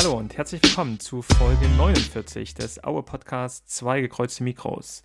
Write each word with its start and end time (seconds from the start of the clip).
Hallo 0.00 0.16
und 0.16 0.36
herzlich 0.36 0.62
willkommen 0.62 1.00
zu 1.00 1.22
Folge 1.22 1.68
49 1.76 2.54
des 2.54 2.84
Aue 2.84 3.02
Podcasts 3.02 3.74
Zwei 3.74 4.00
gekreuzte 4.00 4.44
Mikros. 4.44 5.02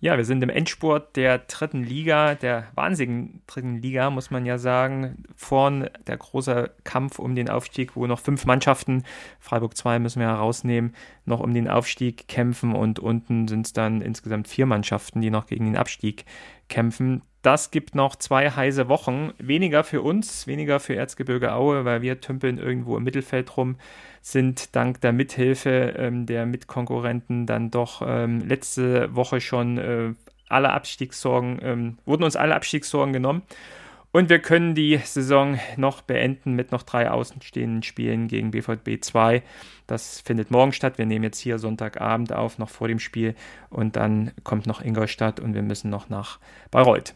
Ja, 0.00 0.16
wir 0.16 0.24
sind 0.24 0.42
im 0.42 0.48
Endspurt 0.48 1.14
der 1.14 1.40
dritten 1.40 1.84
Liga, 1.84 2.36
der 2.36 2.68
wahnsinnigen 2.74 3.42
dritten 3.46 3.82
Liga, 3.82 4.08
muss 4.08 4.30
man 4.30 4.46
ja 4.46 4.56
sagen. 4.56 5.24
Vorn 5.36 5.90
der 6.06 6.16
große 6.16 6.70
Kampf 6.84 7.18
um 7.18 7.34
den 7.34 7.50
Aufstieg, 7.50 7.96
wo 7.96 8.06
noch 8.06 8.18
fünf 8.18 8.46
Mannschaften, 8.46 9.04
Freiburg 9.40 9.76
2 9.76 9.98
müssen 9.98 10.20
wir 10.20 10.28
herausnehmen, 10.28 10.94
noch 11.26 11.40
um 11.40 11.52
den 11.52 11.68
Aufstieg 11.68 12.26
kämpfen 12.26 12.74
und 12.74 12.98
unten 12.98 13.46
sind 13.46 13.66
es 13.66 13.74
dann 13.74 14.00
insgesamt 14.00 14.48
vier 14.48 14.64
Mannschaften, 14.64 15.20
die 15.20 15.28
noch 15.28 15.48
gegen 15.48 15.66
den 15.66 15.76
Abstieg 15.76 16.24
kämpfen. 16.70 17.20
Das 17.42 17.70
gibt 17.70 17.94
noch 17.94 18.16
zwei 18.16 18.50
heiße 18.50 18.88
Wochen. 18.88 19.32
Weniger 19.38 19.82
für 19.82 20.02
uns, 20.02 20.46
weniger 20.46 20.78
für 20.78 20.94
Erzgebirge 20.94 21.54
Aue, 21.54 21.86
weil 21.86 22.02
wir 22.02 22.20
tümpeln 22.20 22.58
irgendwo 22.58 22.96
im 22.98 23.04
Mittelfeld 23.04 23.56
rum, 23.56 23.76
sind 24.20 24.76
dank 24.76 25.00
der 25.00 25.12
Mithilfe 25.12 25.94
ähm, 25.96 26.26
der 26.26 26.44
Mitkonkurrenten 26.44 27.46
dann 27.46 27.70
doch 27.70 28.02
ähm, 28.06 28.40
letzte 28.40 29.14
Woche 29.14 29.40
schon 29.40 29.78
äh, 29.78 30.12
alle 30.48 30.70
Abstiegssorgen, 30.70 31.60
ähm, 31.62 31.98
wurden 32.04 32.24
uns 32.24 32.36
alle 32.36 32.54
Abstiegssorgen 32.54 33.14
genommen. 33.14 33.42
Und 34.12 34.28
wir 34.28 34.40
können 34.40 34.74
die 34.74 34.96
Saison 34.96 35.58
noch 35.76 36.02
beenden 36.02 36.54
mit 36.54 36.72
noch 36.72 36.82
drei 36.82 37.10
außenstehenden 37.10 37.84
Spielen 37.84 38.26
gegen 38.26 38.50
BVB 38.50 39.00
2. 39.00 39.42
Das 39.86 40.20
findet 40.20 40.50
morgen 40.50 40.72
statt. 40.72 40.98
Wir 40.98 41.06
nehmen 41.06 41.22
jetzt 41.22 41.38
hier 41.38 41.60
Sonntagabend 41.60 42.32
auf, 42.32 42.58
noch 42.58 42.70
vor 42.70 42.88
dem 42.88 42.98
Spiel. 42.98 43.36
Und 43.70 43.94
dann 43.94 44.32
kommt 44.42 44.66
noch 44.66 44.82
Ingolstadt 44.84 45.38
und 45.38 45.54
wir 45.54 45.62
müssen 45.62 45.90
noch 45.90 46.08
nach 46.08 46.40
Bayreuth. 46.72 47.14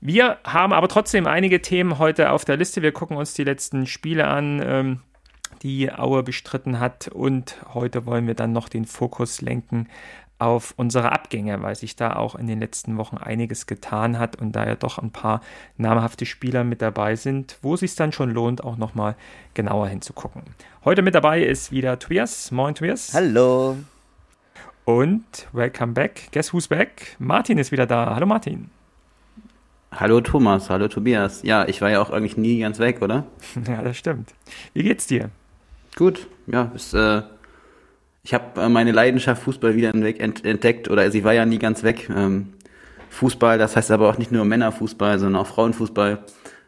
Wir 0.00 0.38
haben 0.44 0.72
aber 0.72 0.88
trotzdem 0.88 1.26
einige 1.26 1.60
Themen 1.60 1.98
heute 1.98 2.30
auf 2.30 2.46
der 2.46 2.56
Liste. 2.56 2.80
Wir 2.80 2.92
gucken 2.92 3.18
uns 3.18 3.34
die 3.34 3.44
letzten 3.44 3.86
Spiele 3.86 4.28
an, 4.28 4.62
ähm, 4.64 5.00
die 5.62 5.92
Aue 5.92 6.22
bestritten 6.22 6.80
hat. 6.80 7.08
Und 7.08 7.56
heute 7.74 8.06
wollen 8.06 8.26
wir 8.26 8.34
dann 8.34 8.52
noch 8.52 8.70
den 8.70 8.86
Fokus 8.86 9.42
lenken 9.42 9.88
auf 10.38 10.72
unsere 10.78 11.12
Abgänge, 11.12 11.62
weil 11.62 11.74
sich 11.74 11.96
da 11.96 12.16
auch 12.16 12.34
in 12.34 12.46
den 12.46 12.60
letzten 12.60 12.96
Wochen 12.96 13.18
einiges 13.18 13.66
getan 13.66 14.18
hat 14.18 14.36
und 14.36 14.52
da 14.52 14.66
ja 14.66 14.74
doch 14.74 14.96
ein 14.96 15.10
paar 15.10 15.42
namhafte 15.76 16.24
Spieler 16.24 16.64
mit 16.64 16.80
dabei 16.80 17.14
sind, 17.14 17.58
wo 17.60 17.74
es 17.74 17.80
sich 17.80 17.94
dann 17.94 18.12
schon 18.12 18.30
lohnt, 18.30 18.64
auch 18.64 18.78
nochmal 18.78 19.16
genauer 19.52 19.88
hinzugucken. 19.88 20.44
Heute 20.82 21.02
mit 21.02 21.14
dabei 21.14 21.42
ist 21.42 21.72
wieder 21.72 21.98
Tobias. 21.98 22.50
Moin 22.52 22.74
Tobias. 22.74 23.12
Hallo. 23.12 23.76
Und 24.86 25.46
welcome 25.52 25.92
back. 25.92 26.28
Guess 26.32 26.54
who's 26.54 26.68
back? 26.68 27.16
Martin 27.18 27.58
ist 27.58 27.70
wieder 27.70 27.86
da. 27.86 28.14
Hallo 28.14 28.24
Martin. 28.24 28.70
Hallo 29.92 30.20
Thomas, 30.20 30.70
hallo 30.70 30.86
Tobias. 30.86 31.42
Ja, 31.42 31.66
ich 31.66 31.82
war 31.82 31.90
ja 31.90 32.00
auch 32.00 32.10
eigentlich 32.10 32.36
nie 32.36 32.60
ganz 32.60 32.78
weg, 32.78 33.02
oder? 33.02 33.26
Ja, 33.66 33.82
das 33.82 33.96
stimmt. 33.96 34.34
Wie 34.72 34.84
geht's 34.84 35.08
dir? 35.08 35.30
Gut, 35.96 36.28
ja, 36.46 36.70
ist, 36.74 36.94
äh, 36.94 37.22
ich 38.22 38.32
habe 38.32 38.60
äh, 38.60 38.68
meine 38.68 38.92
Leidenschaft 38.92 39.42
Fußball 39.42 39.74
wieder 39.74 39.92
entdeckt, 39.92 40.88
oder 40.88 41.10
sie 41.10 41.24
war 41.24 41.32
ja 41.34 41.44
nie 41.44 41.58
ganz 41.58 41.82
weg. 41.82 42.08
Ähm, 42.14 42.52
Fußball, 43.10 43.58
das 43.58 43.74
heißt 43.74 43.90
aber 43.90 44.08
auch 44.08 44.16
nicht 44.16 44.30
nur 44.30 44.44
Männerfußball, 44.44 45.18
sondern 45.18 45.42
auch 45.42 45.48
Frauenfußball. 45.48 46.20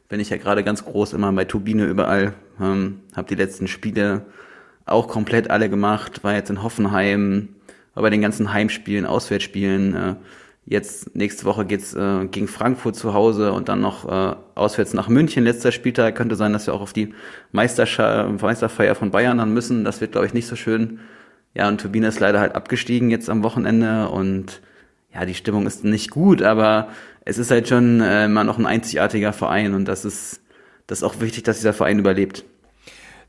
Bin 0.08 0.18
ich 0.18 0.30
ja 0.30 0.36
gerade 0.36 0.64
ganz 0.64 0.84
groß 0.84 1.12
immer 1.12 1.32
bei 1.32 1.44
Turbine 1.44 1.84
überall. 1.84 2.34
Ähm, 2.60 3.00
habe 3.14 3.28
die 3.28 3.36
letzten 3.36 3.68
Spiele 3.68 4.26
auch 4.84 5.06
komplett 5.06 5.48
alle 5.48 5.70
gemacht. 5.70 6.24
War 6.24 6.34
jetzt 6.34 6.50
in 6.50 6.64
Hoffenheim, 6.64 7.50
war 7.94 8.02
bei 8.02 8.10
den 8.10 8.20
ganzen 8.20 8.52
Heimspielen, 8.52 9.06
Auswärtsspielen. 9.06 9.94
Äh, 9.94 10.14
Jetzt 10.64 11.16
nächste 11.16 11.44
Woche 11.44 11.64
geht's 11.64 11.92
äh, 11.92 12.26
gegen 12.26 12.46
Frankfurt 12.46 12.94
zu 12.94 13.14
Hause 13.14 13.52
und 13.52 13.68
dann 13.68 13.80
noch 13.80 14.08
äh, 14.08 14.36
auswärts 14.54 14.94
nach 14.94 15.08
München. 15.08 15.42
Letzter 15.42 15.72
Spieltag 15.72 16.14
könnte 16.14 16.36
sein, 16.36 16.52
dass 16.52 16.66
wir 16.66 16.74
auch 16.74 16.80
auf 16.80 16.92
die 16.92 17.14
Meisterfeier 17.50 18.94
von 18.94 19.10
Bayern 19.10 19.38
dann 19.38 19.52
müssen. 19.52 19.84
Das 19.84 20.00
wird, 20.00 20.12
glaube 20.12 20.26
ich, 20.26 20.34
nicht 20.34 20.46
so 20.46 20.54
schön. 20.54 21.00
Ja, 21.54 21.68
und 21.68 21.80
Turbine 21.80 22.06
ist 22.06 22.20
leider 22.20 22.40
halt 22.40 22.54
abgestiegen 22.54 23.10
jetzt 23.10 23.28
am 23.28 23.42
Wochenende 23.42 24.08
und 24.08 24.62
ja, 25.12 25.26
die 25.26 25.34
Stimmung 25.34 25.66
ist 25.66 25.84
nicht 25.84 26.10
gut, 26.10 26.42
aber 26.42 26.88
es 27.24 27.38
ist 27.38 27.50
halt 27.50 27.68
schon 27.68 28.00
äh, 28.00 28.24
immer 28.26 28.44
noch 28.44 28.58
ein 28.58 28.66
einzigartiger 28.66 29.32
Verein 29.32 29.74
und 29.74 29.84
das 29.86 30.04
ist, 30.04 30.40
das 30.86 30.98
ist 30.98 31.04
auch 31.04 31.20
wichtig, 31.20 31.42
dass 31.42 31.58
dieser 31.58 31.74
Verein 31.74 31.98
überlebt. 31.98 32.44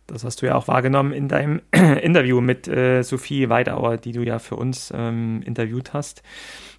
Das 0.08 0.24
hast 0.24 0.41
du 0.41 0.46
ja 0.46 0.56
auch 0.56 0.68
wahrgenommen 0.68 1.14
in 1.14 1.28
deinem 1.28 1.62
Interview 1.72 2.41
mit 2.41 2.68
äh, 2.68 3.03
Sophie 3.03 3.50
Weidauer, 3.50 3.97
die 3.97 4.12
du 4.12 4.22
ja 4.22 4.40
für 4.40 4.56
uns 4.56 4.91
ähm, 4.96 5.41
interviewt 5.46 5.94
hast. 5.94 6.24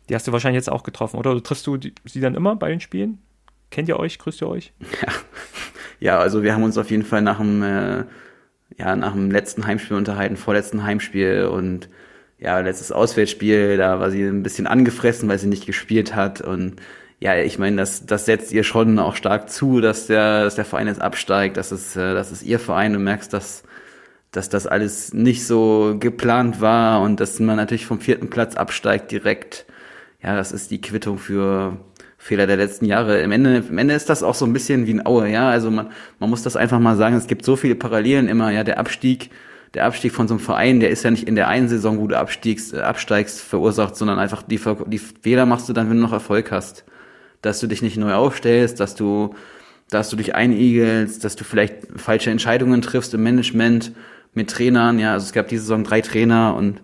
Die 0.08 0.14
hast 0.14 0.26
du 0.26 0.32
wahrscheinlich 0.32 0.58
jetzt 0.58 0.70
auch 0.70 0.82
getroffen, 0.82 1.18
oder? 1.18 1.32
oder 1.32 1.42
triffst 1.42 1.66
du 1.66 1.76
die, 1.76 1.94
sie 2.04 2.20
dann 2.20 2.34
immer 2.34 2.56
bei 2.56 2.68
den 2.68 2.80
Spielen? 2.80 3.18
Kennt 3.70 3.88
ihr 3.88 3.98
euch? 3.98 4.18
Grüßt 4.18 4.42
ihr 4.42 4.48
euch? 4.48 4.72
Ja, 4.80 5.12
ja 6.00 6.18
also 6.18 6.42
wir 6.42 6.54
haben 6.54 6.62
uns 6.62 6.76
auf 6.76 6.90
jeden 6.90 7.04
Fall 7.04 7.22
nach 7.22 7.38
dem, 7.38 7.62
äh, 7.62 8.04
ja, 8.78 8.94
nach 8.96 9.12
dem 9.12 9.30
letzten 9.30 9.66
Heimspiel 9.66 9.96
unterhalten, 9.96 10.36
vorletzten 10.36 10.84
Heimspiel 10.84 11.46
und 11.46 11.88
ja, 12.38 12.58
letztes 12.60 12.92
Auswärtsspiel, 12.92 13.78
da 13.78 14.00
war 14.00 14.10
sie 14.10 14.22
ein 14.22 14.42
bisschen 14.42 14.66
angefressen, 14.66 15.28
weil 15.28 15.38
sie 15.38 15.46
nicht 15.46 15.64
gespielt 15.64 16.14
hat 16.14 16.42
und 16.42 16.76
ja, 17.24 17.36
ich 17.36 17.58
meine, 17.58 17.76
das, 17.76 18.06
das 18.06 18.26
setzt 18.26 18.52
ihr 18.52 18.64
schon 18.64 18.98
auch 18.98 19.16
stark 19.16 19.48
zu, 19.50 19.80
dass 19.80 20.06
der, 20.06 20.44
dass 20.44 20.56
der 20.56 20.64
Verein 20.64 20.88
jetzt 20.88 21.00
absteigt, 21.00 21.56
dass 21.56 21.72
es, 21.72 21.96
äh, 21.96 22.14
dass 22.14 22.30
es 22.30 22.42
ihr 22.42 22.58
Verein, 22.58 22.92
du 22.92 22.98
merkst, 22.98 23.32
dass, 23.32 23.62
dass 24.30 24.48
das 24.50 24.66
alles 24.66 25.14
nicht 25.14 25.46
so 25.46 25.96
geplant 25.98 26.60
war 26.60 27.00
und 27.00 27.20
dass 27.20 27.40
man 27.40 27.56
natürlich 27.56 27.86
vom 27.86 28.00
vierten 28.00 28.30
Platz 28.30 28.56
absteigt 28.56 29.10
direkt 29.10 29.66
ja, 30.24 30.34
das 30.34 30.52
ist 30.52 30.70
die 30.70 30.80
Quittung 30.80 31.18
für 31.18 31.76
Fehler 32.16 32.46
der 32.46 32.56
letzten 32.56 32.86
Jahre. 32.86 33.20
Im 33.20 33.30
Ende, 33.30 33.62
im 33.68 33.76
Ende 33.76 33.94
ist 33.94 34.08
das 34.08 34.22
auch 34.22 34.34
so 34.34 34.46
ein 34.46 34.54
bisschen 34.54 34.86
wie 34.86 34.94
ein 34.94 35.04
Aue, 35.04 35.28
ja. 35.28 35.50
Also 35.50 35.70
man, 35.70 35.90
man 36.18 36.30
muss 36.30 36.42
das 36.42 36.56
einfach 36.56 36.78
mal 36.80 36.96
sagen, 36.96 37.14
es 37.16 37.26
gibt 37.26 37.44
so 37.44 37.56
viele 37.56 37.74
Parallelen 37.74 38.26
immer, 38.28 38.50
ja, 38.50 38.64
der 38.64 38.78
Abstieg, 38.78 39.30
der 39.74 39.84
Abstieg 39.84 40.12
von 40.12 40.26
so 40.26 40.34
einem 40.34 40.40
Verein, 40.40 40.80
der 40.80 40.88
ist 40.88 41.02
ja 41.02 41.10
nicht 41.10 41.28
in 41.28 41.34
der 41.34 41.48
einen 41.48 41.68
Saison, 41.68 41.98
wo 42.00 42.06
du 42.06 42.18
abstiegst, 42.18 42.72
äh, 42.72 42.78
absteigst, 42.78 43.42
verursacht, 43.42 43.96
sondern 43.96 44.18
einfach 44.18 44.42
die, 44.42 44.58
die 44.86 44.98
Fehler 44.98 45.44
machst 45.44 45.68
du 45.68 45.74
dann, 45.74 45.90
wenn 45.90 45.98
du 45.98 46.02
noch 46.02 46.12
Erfolg 46.12 46.50
hast. 46.50 46.84
Dass 47.44 47.60
du 47.60 47.66
dich 47.66 47.82
nicht 47.82 47.96
neu 47.96 48.14
aufstellst, 48.14 48.80
dass 48.80 48.94
du, 48.94 49.34
dass 49.90 50.08
du 50.08 50.16
dich 50.16 50.34
einigelst, 50.34 51.24
dass 51.24 51.36
du 51.36 51.44
vielleicht 51.44 51.86
falsche 51.96 52.30
Entscheidungen 52.30 52.80
triffst 52.82 53.12
im 53.14 53.22
Management 53.22 53.92
mit 54.32 54.50
Trainern, 54.50 54.98
ja. 54.98 55.12
Also 55.12 55.26
es 55.26 55.32
gab 55.32 55.48
diese 55.48 55.62
Saison 55.62 55.84
drei 55.84 56.00
Trainer 56.00 56.56
und 56.56 56.80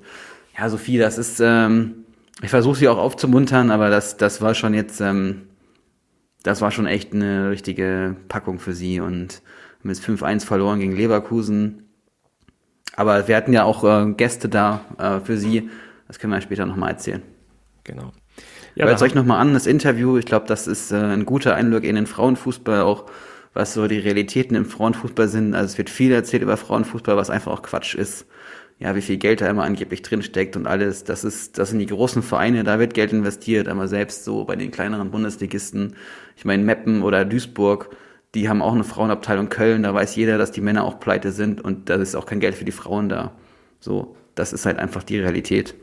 ja, 0.57 0.69
Sophie, 0.69 0.99
das 0.99 1.19
ist, 1.19 1.41
ähm, 1.41 2.05
ich 2.43 2.51
versuche 2.51 2.77
sie 2.77 2.89
auch 2.89 2.99
aufzumuntern, 2.99 3.71
aber 3.71 3.91
das, 3.91 4.17
das 4.17 4.43
war 4.43 4.55
schon 4.55 4.75
jetzt, 4.75 5.01
ähm, 5.01 5.49
das 6.43 6.61
war 6.61 6.71
schon 6.71 6.87
echt 6.87 7.15
eine 7.15 7.51
richtige 7.51 8.17
Packung 8.29 8.59
für 8.59 8.75
sie 8.75 9.01
und 9.01 9.43
jetzt 9.85 10.05
5-1 10.05 10.45
verloren 10.45 10.81
gegen 10.81 10.97
Leverkusen. 10.97 11.91
Aber 12.97 13.29
wir 13.29 13.37
hatten 13.37 13.53
ja 13.53 13.65
auch 13.65 13.85
äh, 13.85 14.13
Gäste 14.13 14.49
da 14.49 14.85
äh, 14.99 15.21
für 15.25 15.39
sie. 15.39 15.71
Das 16.07 16.19
können 16.19 16.33
wir 16.33 16.41
später 16.41 16.67
nochmal 16.67 16.91
erzählen. 16.91 17.23
Genau. 17.85 18.13
Ja, 18.81 18.87
Hört 18.87 19.03
euch 19.03 19.15
nochmal 19.15 19.41
an, 19.41 19.55
das 19.55 19.67
Interview. 19.67 20.17
Ich 20.17 20.27
glaube, 20.27 20.47
das 20.47 20.67
ist 20.67 20.91
äh, 20.91 20.97
ein 20.97 21.27
guter 21.27 21.55
Einblick 21.55 21.85
in 21.85 21.97
den 21.97 22.07
Frauenfußball, 22.07 22.81
auch 22.83 23.07
was 23.53 23.75
so 23.75 23.87
die 23.89 23.99
Realitäten 23.99 24.55
im 24.55 24.65
Frauenfußball 24.65 25.29
sind. 25.29 25.55
Also 25.55 25.73
es 25.73 25.79
wird 25.79 25.91
viel 25.91 26.13
erzählt 26.13 26.43
über 26.43 26.57
Frauenfußball, 26.57 27.17
was 27.17 27.31
einfach 27.31 27.53
auch 27.53 27.63
Quatsch 27.63 27.95
ist 27.95 28.27
ja, 28.81 28.97
wie 28.97 29.03
viel 29.03 29.19
Geld 29.19 29.43
da 29.43 29.49
immer 29.49 29.65
angeblich 29.65 30.01
drinsteckt 30.03 30.57
und 30.57 30.67
alles. 30.67 31.05
Das 31.05 31.23
ist, 31.23 31.59
das 31.59 31.69
sind 31.69 31.79
die 31.79 31.87
großen 31.87 32.23
Vereine, 32.23 32.65
da 32.65 32.79
wird 32.79 32.95
Geld 32.95 33.13
investiert, 33.13 33.69
aber 33.69 33.87
selbst 33.89 34.25
so 34.25 34.45
bei 34.45 34.57
den 34.57 34.71
kleineren 34.71 35.11
Bundesligisten, 35.11 35.97
ich 36.35 36.47
meine 36.47 36.65
Meppen 36.65 37.03
oder 37.03 37.27
Duisburg, 37.27 37.95
die 38.35 38.49
haben 38.49 38.63
auch 38.63 38.73
eine 38.73 38.85
Frauenabteilung 38.85 39.51
Köln, 39.51 39.83
da 39.83 39.93
weiß 39.93 40.17
jeder, 40.17 40.39
dass 40.39 40.51
die 40.51 40.63
Männer 40.63 40.85
auch 40.85 40.99
pleite 40.99 41.31
sind 41.31 41.61
und 41.61 41.91
da 41.91 41.97
ist 41.97 42.17
auch 42.17 42.25
kein 42.25 42.41
Geld 42.41 42.55
für 42.55 42.65
die 42.65 42.73
Frauen 42.73 43.11
da. 43.11 43.33
So, 43.81 44.17
das 44.35 44.55
ist 44.55 44.65
halt 44.65 44.79
einfach 44.79 45.03
die 45.03 45.19
Realität. 45.19 45.75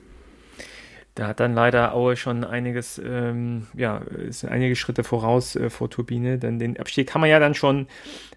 Da 1.17 1.25
hat 1.25 1.39
dann 1.39 1.55
leider 1.55 1.95
Aue 1.95 2.15
schon 2.15 2.43
einiges, 2.43 3.01
ähm, 3.03 3.65
ja, 3.75 3.97
ist 3.97 4.45
einige 4.45 4.75
Schritte 4.75 5.03
voraus 5.03 5.55
äh, 5.55 5.71
vor 5.71 5.89
Turbine, 5.89 6.37
denn 6.37 6.59
den 6.59 6.79
Abstieg 6.79 7.11
haben 7.11 7.21
wir 7.21 7.27
ja 7.27 7.39
dann 7.39 7.55
schon 7.55 7.87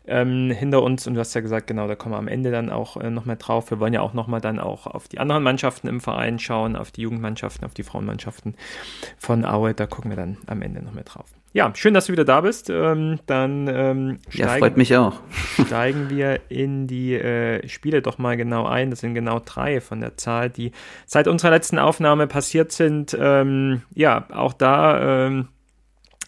ähm, 0.06 0.50
hinter 0.50 0.82
uns 0.82 1.06
und 1.06 1.12
du 1.12 1.20
hast 1.20 1.34
ja 1.34 1.42
gesagt, 1.42 1.66
genau, 1.66 1.86
da 1.88 1.94
kommen 1.94 2.14
wir 2.14 2.18
am 2.18 2.26
Ende 2.26 2.50
dann 2.50 2.70
auch 2.70 2.96
äh, 2.96 3.10
nochmal 3.10 3.36
drauf. 3.36 3.70
Wir 3.70 3.80
wollen 3.80 3.92
ja 3.92 4.00
auch 4.00 4.14
nochmal 4.14 4.40
dann 4.40 4.58
auch 4.58 4.86
auf 4.86 5.08
die 5.08 5.18
anderen 5.18 5.42
Mannschaften 5.42 5.88
im 5.88 6.00
Verein 6.00 6.38
schauen, 6.38 6.74
auf 6.74 6.90
die 6.90 7.02
Jugendmannschaften, 7.02 7.66
auf 7.66 7.74
die 7.74 7.82
Frauenmannschaften 7.82 8.54
von 9.18 9.44
Aue, 9.44 9.74
da 9.74 9.86
gucken 9.86 10.10
wir 10.10 10.16
dann 10.16 10.38
am 10.46 10.62
Ende 10.62 10.82
nochmal 10.82 11.04
drauf. 11.04 11.26
Ja, 11.52 11.72
schön, 11.74 11.94
dass 11.94 12.06
du 12.06 12.12
wieder 12.12 12.24
da 12.24 12.42
bist. 12.42 12.70
Ähm, 12.70 13.18
dann 13.26 13.66
ähm, 13.66 14.18
steigen, 14.28 14.48
ja, 14.48 14.58
freut 14.58 14.76
mich 14.76 14.96
auch. 14.96 15.20
steigen 15.66 16.08
wir 16.08 16.40
in 16.48 16.86
die 16.86 17.14
äh, 17.14 17.66
Spiele 17.68 18.02
doch 18.02 18.18
mal 18.18 18.36
genau 18.36 18.66
ein. 18.66 18.90
Das 18.90 19.00
sind 19.00 19.14
genau 19.14 19.40
drei 19.44 19.80
von 19.80 20.00
der 20.00 20.16
Zahl, 20.16 20.48
die 20.48 20.70
seit 21.06 21.26
unserer 21.26 21.50
letzten 21.50 21.78
Aufnahme 21.78 22.28
passiert 22.28 22.70
sind. 22.70 23.16
Ähm, 23.18 23.82
ja, 23.94 24.26
auch 24.30 24.52
da 24.52 25.26
ähm, 25.26 25.48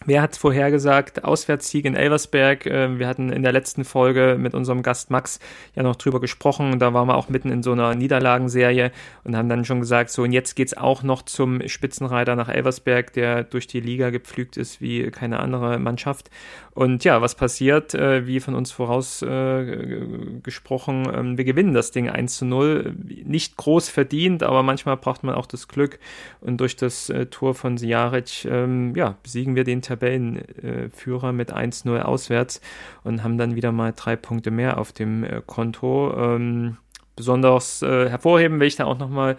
Wer 0.05 0.21
hat 0.21 0.33
es 0.33 0.37
vorhergesagt? 0.37 1.23
Auswärtssieg 1.23 1.85
in 1.85 1.95
Elversberg. 1.95 2.65
Ähm, 2.65 2.99
wir 2.99 3.07
hatten 3.07 3.31
in 3.31 3.41
der 3.41 3.53
letzten 3.53 3.85
Folge 3.85 4.35
mit 4.37 4.53
unserem 4.53 4.83
Gast 4.83 5.11
Max 5.11 5.39
ja 5.75 5.83
noch 5.83 5.95
drüber 5.95 6.19
gesprochen. 6.19 6.77
Da 6.77 6.93
waren 6.93 7.07
wir 7.07 7.15
auch 7.15 7.29
mitten 7.29 7.49
in 7.49 7.63
so 7.63 7.71
einer 7.71 7.95
Niederlagenserie 7.95 8.91
und 9.23 9.37
haben 9.37 9.47
dann 9.47 9.63
schon 9.63 9.79
gesagt, 9.79 10.09
so 10.09 10.23
und 10.23 10.33
jetzt 10.33 10.55
geht's 10.55 10.75
auch 10.75 11.03
noch 11.03 11.21
zum 11.21 11.65
Spitzenreiter 11.67 12.35
nach 12.35 12.49
Elversberg, 12.49 13.13
der 13.13 13.45
durch 13.45 13.67
die 13.67 13.79
Liga 13.79 14.09
gepflügt 14.09 14.57
ist 14.57 14.81
wie 14.81 15.09
keine 15.09 15.39
andere 15.39 15.79
Mannschaft. 15.79 16.29
Und 16.73 17.03
ja, 17.03 17.21
was 17.21 17.35
passiert? 17.35 17.93
Äh, 17.93 18.25
wie 18.25 18.39
von 18.39 18.55
uns 18.55 18.71
vorausgesprochen, 18.71 21.05
äh, 21.05 21.19
ähm, 21.19 21.37
wir 21.37 21.45
gewinnen 21.45 21.75
das 21.75 21.91
Ding 21.91 22.09
1 22.09 22.37
zu 22.37 22.45
0. 22.45 22.95
Nicht 23.25 23.57
groß 23.57 23.89
verdient, 23.89 24.41
aber 24.41 24.63
manchmal 24.63 24.97
braucht 24.97 25.23
man 25.23 25.35
auch 25.35 25.45
das 25.45 25.67
Glück. 25.67 25.99
Und 26.41 26.57
durch 26.57 26.75
das 26.75 27.11
äh, 27.11 27.27
Tor 27.27 27.53
von 27.53 27.77
Sijaric, 27.77 28.45
ähm, 28.45 28.95
ja, 28.95 29.17
besiegen 29.21 29.55
wir 29.55 29.65
den 29.65 29.83
Tabellenführer 29.95 31.31
mit 31.31 31.53
1-0 31.53 31.99
auswärts 32.01 32.61
und 33.03 33.23
haben 33.23 33.37
dann 33.37 33.55
wieder 33.55 33.71
mal 33.71 33.93
drei 33.95 34.15
Punkte 34.15 34.51
mehr 34.51 34.77
auf 34.77 34.91
dem 34.91 35.23
äh, 35.23 35.41
Konto. 35.45 36.13
Ähm, 36.17 36.77
besonders 37.15 37.81
äh, 37.81 38.09
hervorheben 38.09 38.59
will 38.59 38.67
ich 38.67 38.75
da 38.75 38.85
auch 38.85 38.97
nochmal 38.97 39.37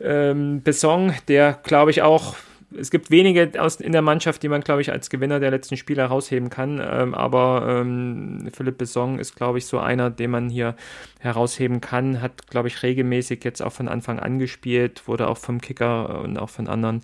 ähm, 0.00 0.62
Besson, 0.62 1.12
der 1.28 1.58
glaube 1.62 1.90
ich 1.90 2.02
auch 2.02 2.36
es 2.76 2.90
gibt 2.90 3.10
wenige 3.10 3.50
aus, 3.60 3.76
in 3.76 3.92
der 3.92 4.02
Mannschaft, 4.02 4.42
die 4.42 4.48
man, 4.48 4.60
glaube 4.60 4.82
ich, 4.82 4.92
als 4.92 5.08
Gewinner 5.08 5.40
der 5.40 5.50
letzten 5.50 5.76
Spiele 5.76 6.02
herausheben 6.02 6.50
kann. 6.50 6.80
Ähm, 6.82 7.14
aber 7.14 7.66
ähm, 7.66 8.48
Philipp 8.52 8.78
Besson 8.78 9.18
ist, 9.18 9.36
glaube 9.36 9.58
ich, 9.58 9.66
so 9.66 9.78
einer, 9.78 10.10
den 10.10 10.30
man 10.30 10.50
hier 10.50 10.76
herausheben 11.20 11.80
kann. 11.80 12.20
Hat, 12.20 12.46
glaube 12.48 12.68
ich, 12.68 12.82
regelmäßig 12.82 13.42
jetzt 13.44 13.62
auch 13.62 13.72
von 13.72 13.88
Anfang 13.88 14.18
an 14.18 14.38
gespielt, 14.38 15.08
wurde 15.08 15.28
auch 15.28 15.38
vom 15.38 15.60
Kicker 15.60 16.20
und 16.22 16.38
auch 16.38 16.50
von 16.50 16.68
anderen 16.68 17.02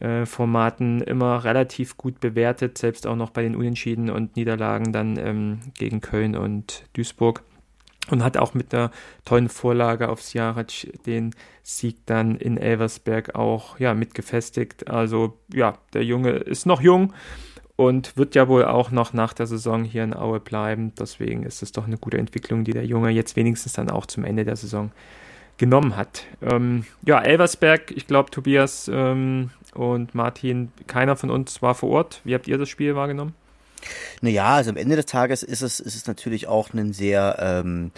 äh, 0.00 0.26
Formaten 0.26 1.00
immer 1.00 1.44
relativ 1.44 1.96
gut 1.96 2.20
bewertet, 2.20 2.76
selbst 2.76 3.06
auch 3.06 3.16
noch 3.16 3.30
bei 3.30 3.42
den 3.42 3.56
Unentschieden 3.56 4.10
und 4.10 4.36
Niederlagen 4.36 4.92
dann 4.92 5.16
ähm, 5.16 5.60
gegen 5.78 6.02
Köln 6.02 6.36
und 6.36 6.84
Duisburg 6.92 7.42
und 8.10 8.24
hat 8.24 8.36
auch 8.36 8.54
mit 8.54 8.74
einer 8.74 8.90
tollen 9.24 9.48
Vorlage 9.48 10.08
aufs 10.08 10.32
Jarac 10.32 10.72
den 11.06 11.34
Sieg 11.62 11.98
dann 12.06 12.36
in 12.36 12.56
Elversberg 12.58 13.34
auch 13.34 13.78
ja 13.78 13.94
mitgefestigt. 13.94 14.90
Also 14.90 15.38
ja, 15.52 15.78
der 15.94 16.04
Junge 16.04 16.30
ist 16.30 16.66
noch 16.66 16.80
jung 16.80 17.12
und 17.76 18.16
wird 18.16 18.34
ja 18.34 18.48
wohl 18.48 18.64
auch 18.64 18.90
noch 18.90 19.12
nach 19.12 19.32
der 19.32 19.46
Saison 19.46 19.84
hier 19.84 20.04
in 20.04 20.14
Aue 20.14 20.40
bleiben. 20.40 20.92
Deswegen 20.98 21.44
ist 21.44 21.62
es 21.62 21.72
doch 21.72 21.86
eine 21.86 21.98
gute 21.98 22.18
Entwicklung, 22.18 22.64
die 22.64 22.72
der 22.72 22.86
Junge 22.86 23.10
jetzt 23.10 23.36
wenigstens 23.36 23.72
dann 23.74 23.90
auch 23.90 24.06
zum 24.06 24.24
Ende 24.24 24.44
der 24.44 24.56
Saison 24.56 24.90
genommen 25.58 25.96
hat. 25.96 26.24
Ähm, 26.40 26.84
ja, 27.06 27.20
Elversberg, 27.20 27.92
ich 27.92 28.06
glaube 28.06 28.30
Tobias 28.30 28.90
ähm, 28.92 29.50
und 29.74 30.14
Martin, 30.14 30.72
keiner 30.86 31.16
von 31.16 31.30
uns 31.30 31.62
war 31.62 31.74
vor 31.74 31.90
Ort. 31.90 32.20
Wie 32.24 32.34
habt 32.34 32.48
ihr 32.48 32.58
das 32.58 32.68
Spiel 32.68 32.96
wahrgenommen? 32.96 33.34
Naja, 34.20 34.56
also 34.56 34.70
am 34.70 34.76
Ende 34.76 34.96
des 34.96 35.06
Tages 35.06 35.42
ist 35.42 35.62
es, 35.62 35.80
ist 35.80 35.96
es 35.96 36.06
natürlich 36.06 36.46
auch 36.46 36.72
ein 36.72 36.92
sehr 36.92 37.36
ähm, 37.40 37.90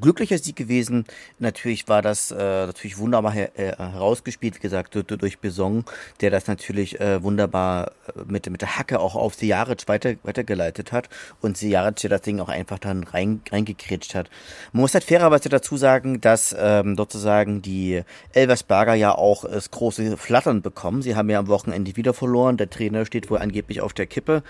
glücklicher 0.00 0.38
Sieg 0.38 0.56
gewesen. 0.56 1.04
Natürlich 1.38 1.88
war 1.88 2.02
das 2.02 2.30
äh, 2.30 2.36
natürlich 2.66 2.98
wunderbar 2.98 3.32
her 3.32 3.50
äh, 3.58 3.76
herausgespielt, 3.76 4.56
wie 4.56 4.60
gesagt, 4.60 4.94
durch, 4.94 5.38
Besong, 5.38 5.84
der 6.20 6.30
das 6.30 6.46
natürlich 6.46 7.00
äh, 7.00 7.22
wunderbar 7.22 7.92
äh, 8.08 8.22
mit, 8.26 8.48
mit 8.48 8.62
der 8.62 8.78
Hacke 8.78 9.00
auch 9.00 9.14
auf 9.14 9.34
Sejaric 9.34 9.86
weiter, 9.88 10.14
weitergeleitet 10.22 10.92
hat 10.92 11.08
und 11.40 11.56
Sejaric 11.56 11.96
der 11.96 12.10
das 12.10 12.22
Ding 12.22 12.40
auch 12.40 12.48
einfach 12.48 12.78
dann 12.78 13.04
rein, 13.04 13.40
reingekretscht 13.50 14.14
hat. 14.14 14.30
Man 14.72 14.82
muss 14.82 14.94
halt 14.94 15.04
fairerweise 15.04 15.48
dazu 15.48 15.76
sagen, 15.76 16.20
dass 16.20 16.54
ähm, 16.58 16.96
sozusagen 16.96 17.62
die 17.62 18.02
Elversberger 18.32 18.94
ja 18.94 19.14
auch 19.14 19.44
das 19.44 19.70
große 19.70 20.16
Flattern 20.16 20.62
bekommen. 20.62 21.02
Sie 21.02 21.16
haben 21.16 21.30
ja 21.30 21.38
am 21.38 21.48
Wochenende 21.48 21.96
wieder 21.96 22.14
verloren. 22.14 22.56
Der 22.56 22.70
Trainer 22.70 23.04
steht 23.06 23.30
wohl 23.30 23.38
angeblich 23.38 23.80
auf 23.80 23.92
der 23.92 24.06
Kippe. 24.06 24.42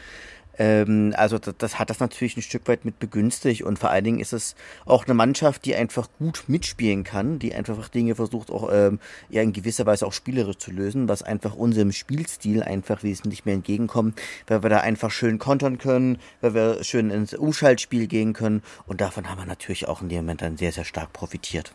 Ähm, 0.58 1.14
also 1.16 1.38
das, 1.38 1.54
das, 1.58 1.78
hat 1.78 1.90
das 1.90 2.00
natürlich 2.00 2.36
ein 2.36 2.42
Stück 2.42 2.66
weit 2.68 2.84
mit 2.84 2.98
begünstigt 2.98 3.62
und 3.62 3.78
vor 3.78 3.90
allen 3.90 4.04
Dingen 4.04 4.20
ist 4.20 4.32
es 4.32 4.54
auch 4.84 5.04
eine 5.04 5.14
Mannschaft, 5.14 5.64
die 5.64 5.74
einfach 5.74 6.08
gut 6.18 6.44
mitspielen 6.48 7.04
kann, 7.04 7.38
die 7.38 7.54
einfach 7.54 7.88
Dinge 7.88 8.14
versucht 8.14 8.50
auch 8.50 8.70
ähm, 8.72 8.98
ja 9.28 9.42
in 9.42 9.52
gewisser 9.52 9.86
Weise 9.86 10.06
auch 10.06 10.12
spielerisch 10.12 10.58
zu 10.58 10.70
lösen, 10.70 11.08
was 11.08 11.22
einfach 11.22 11.54
unserem 11.54 11.92
Spielstil 11.92 12.62
einfach 12.62 13.02
wesentlich 13.02 13.44
mehr 13.44 13.54
entgegenkommt, 13.54 14.20
weil 14.46 14.62
wir 14.62 14.70
da 14.70 14.78
einfach 14.78 15.10
schön 15.10 15.38
kontern 15.38 15.78
können, 15.78 16.18
weil 16.40 16.54
wir 16.54 16.84
schön 16.84 17.10
ins 17.10 17.34
Umschaltspiel 17.34 18.06
gehen 18.06 18.32
können 18.32 18.62
und 18.86 19.00
davon 19.00 19.28
haben 19.28 19.38
wir 19.38 19.46
natürlich 19.46 19.88
auch 19.88 20.02
in 20.02 20.08
dem 20.08 20.18
Moment 20.18 20.42
dann 20.42 20.56
sehr, 20.56 20.72
sehr 20.72 20.84
stark 20.84 21.12
profitiert 21.12 21.72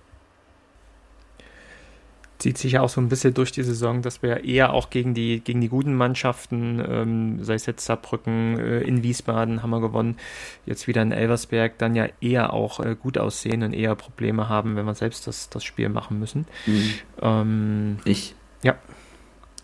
zieht 2.41 2.57
sich 2.57 2.73
ja 2.73 2.81
auch 2.81 2.89
so 2.89 2.99
ein 2.99 3.07
bisschen 3.07 3.35
durch 3.35 3.51
die 3.51 3.61
Saison, 3.61 4.01
dass 4.01 4.23
wir 4.23 4.43
eher 4.43 4.73
auch 4.73 4.89
gegen 4.89 5.13
die, 5.13 5.41
gegen 5.41 5.61
die 5.61 5.69
guten 5.69 5.93
Mannschaften, 5.93 6.83
ähm, 6.85 7.43
sei 7.43 7.53
es 7.53 7.67
jetzt 7.67 7.85
Saarbrücken, 7.85 8.57
äh, 8.57 8.81
in 8.81 9.03
Wiesbaden 9.03 9.61
haben 9.61 9.69
wir 9.69 9.79
gewonnen, 9.79 10.17
jetzt 10.65 10.87
wieder 10.87 11.03
in 11.03 11.11
Elversberg, 11.11 11.77
dann 11.77 11.93
ja 11.95 12.07
eher 12.19 12.53
auch 12.53 12.79
äh, 12.79 12.95
gut 12.99 13.19
aussehen 13.19 13.61
und 13.61 13.73
eher 13.73 13.93
Probleme 13.93 14.49
haben, 14.49 14.75
wenn 14.75 14.85
wir 14.85 14.95
selbst 14.95 15.27
das, 15.27 15.49
das 15.49 15.63
Spiel 15.63 15.89
machen 15.89 16.19
müssen. 16.19 16.47
Mhm. 16.65 16.93
Ähm, 17.21 17.97
ich. 18.05 18.33
Ja. 18.63 18.75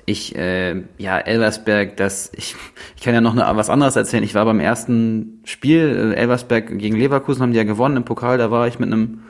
Ich, 0.05 0.35
äh, 0.35 0.83
ja, 0.99 1.17
Elversberg, 1.17 1.97
das, 1.97 2.31
ich, 2.33 2.55
ich 2.95 3.01
kann 3.01 3.15
ja 3.15 3.21
noch 3.21 3.35
eine, 3.35 3.57
was 3.57 3.71
anderes 3.71 3.95
erzählen. 3.95 4.23
Ich 4.23 4.35
war 4.35 4.45
beim 4.45 4.59
ersten 4.59 5.41
Spiel, 5.45 6.13
äh, 6.13 6.15
Elversberg 6.15 6.77
gegen 6.77 6.95
Leverkusen 6.95 7.41
haben 7.41 7.51
die 7.51 7.57
ja 7.57 7.63
gewonnen 7.63 7.97
im 7.97 8.05
Pokal, 8.05 8.37
da 8.37 8.51
war 8.51 8.67
ich 8.67 8.77
mit 8.77 8.93
einem, 8.93 9.23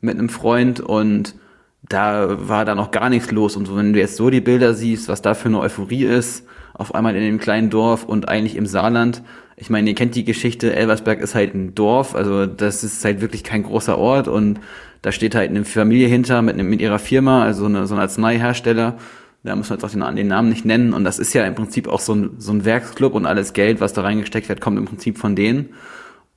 mit 0.00 0.18
einem 0.18 0.28
Freund 0.28 0.78
und 0.78 1.34
da 1.82 2.48
war 2.48 2.64
da 2.64 2.74
noch 2.74 2.90
gar 2.90 3.10
nichts 3.10 3.30
los. 3.30 3.56
Und 3.56 3.74
wenn 3.76 3.92
du 3.92 3.98
jetzt 3.98 4.16
so 4.16 4.30
die 4.30 4.40
Bilder 4.40 4.74
siehst, 4.74 5.08
was 5.08 5.22
da 5.22 5.34
für 5.34 5.48
eine 5.48 5.60
Euphorie 5.60 6.04
ist, 6.04 6.46
auf 6.74 6.94
einmal 6.94 7.14
in 7.16 7.22
dem 7.22 7.38
kleinen 7.38 7.70
Dorf 7.70 8.04
und 8.04 8.28
eigentlich 8.28 8.56
im 8.56 8.66
Saarland. 8.66 9.22
Ich 9.56 9.70
meine, 9.70 9.90
ihr 9.90 9.94
kennt 9.94 10.14
die 10.14 10.24
Geschichte, 10.24 10.74
Elversberg 10.74 11.20
ist 11.20 11.34
halt 11.34 11.54
ein 11.54 11.74
Dorf, 11.74 12.14
also 12.14 12.46
das 12.46 12.82
ist 12.82 13.04
halt 13.04 13.20
wirklich 13.20 13.44
kein 13.44 13.62
großer 13.62 13.98
Ort 13.98 14.26
und 14.26 14.58
da 15.02 15.12
steht 15.12 15.34
halt 15.34 15.50
eine 15.50 15.64
Familie 15.64 16.08
hinter 16.08 16.42
mit, 16.42 16.56
mit 16.56 16.80
ihrer 16.80 16.98
Firma, 16.98 17.44
also 17.44 17.66
eine, 17.66 17.86
so 17.86 17.94
ein 17.94 18.00
Arzneihersteller. 18.00 18.96
Da 19.44 19.56
muss 19.56 19.68
man 19.68 19.78
jetzt 19.78 19.84
auch 19.84 19.90
den, 19.90 20.16
den 20.16 20.28
Namen 20.28 20.48
nicht 20.48 20.64
nennen. 20.64 20.92
Und 20.92 21.02
das 21.02 21.18
ist 21.18 21.32
ja 21.32 21.44
im 21.44 21.56
Prinzip 21.56 21.88
auch 21.88 21.98
so 21.98 22.14
ein, 22.14 22.30
so 22.38 22.52
ein 22.52 22.64
Werksclub 22.64 23.14
und 23.14 23.26
alles 23.26 23.52
Geld, 23.52 23.80
was 23.80 23.92
da 23.92 24.02
reingesteckt 24.02 24.48
wird, 24.48 24.60
kommt 24.60 24.78
im 24.78 24.84
Prinzip 24.84 25.18
von 25.18 25.34
denen. 25.34 25.70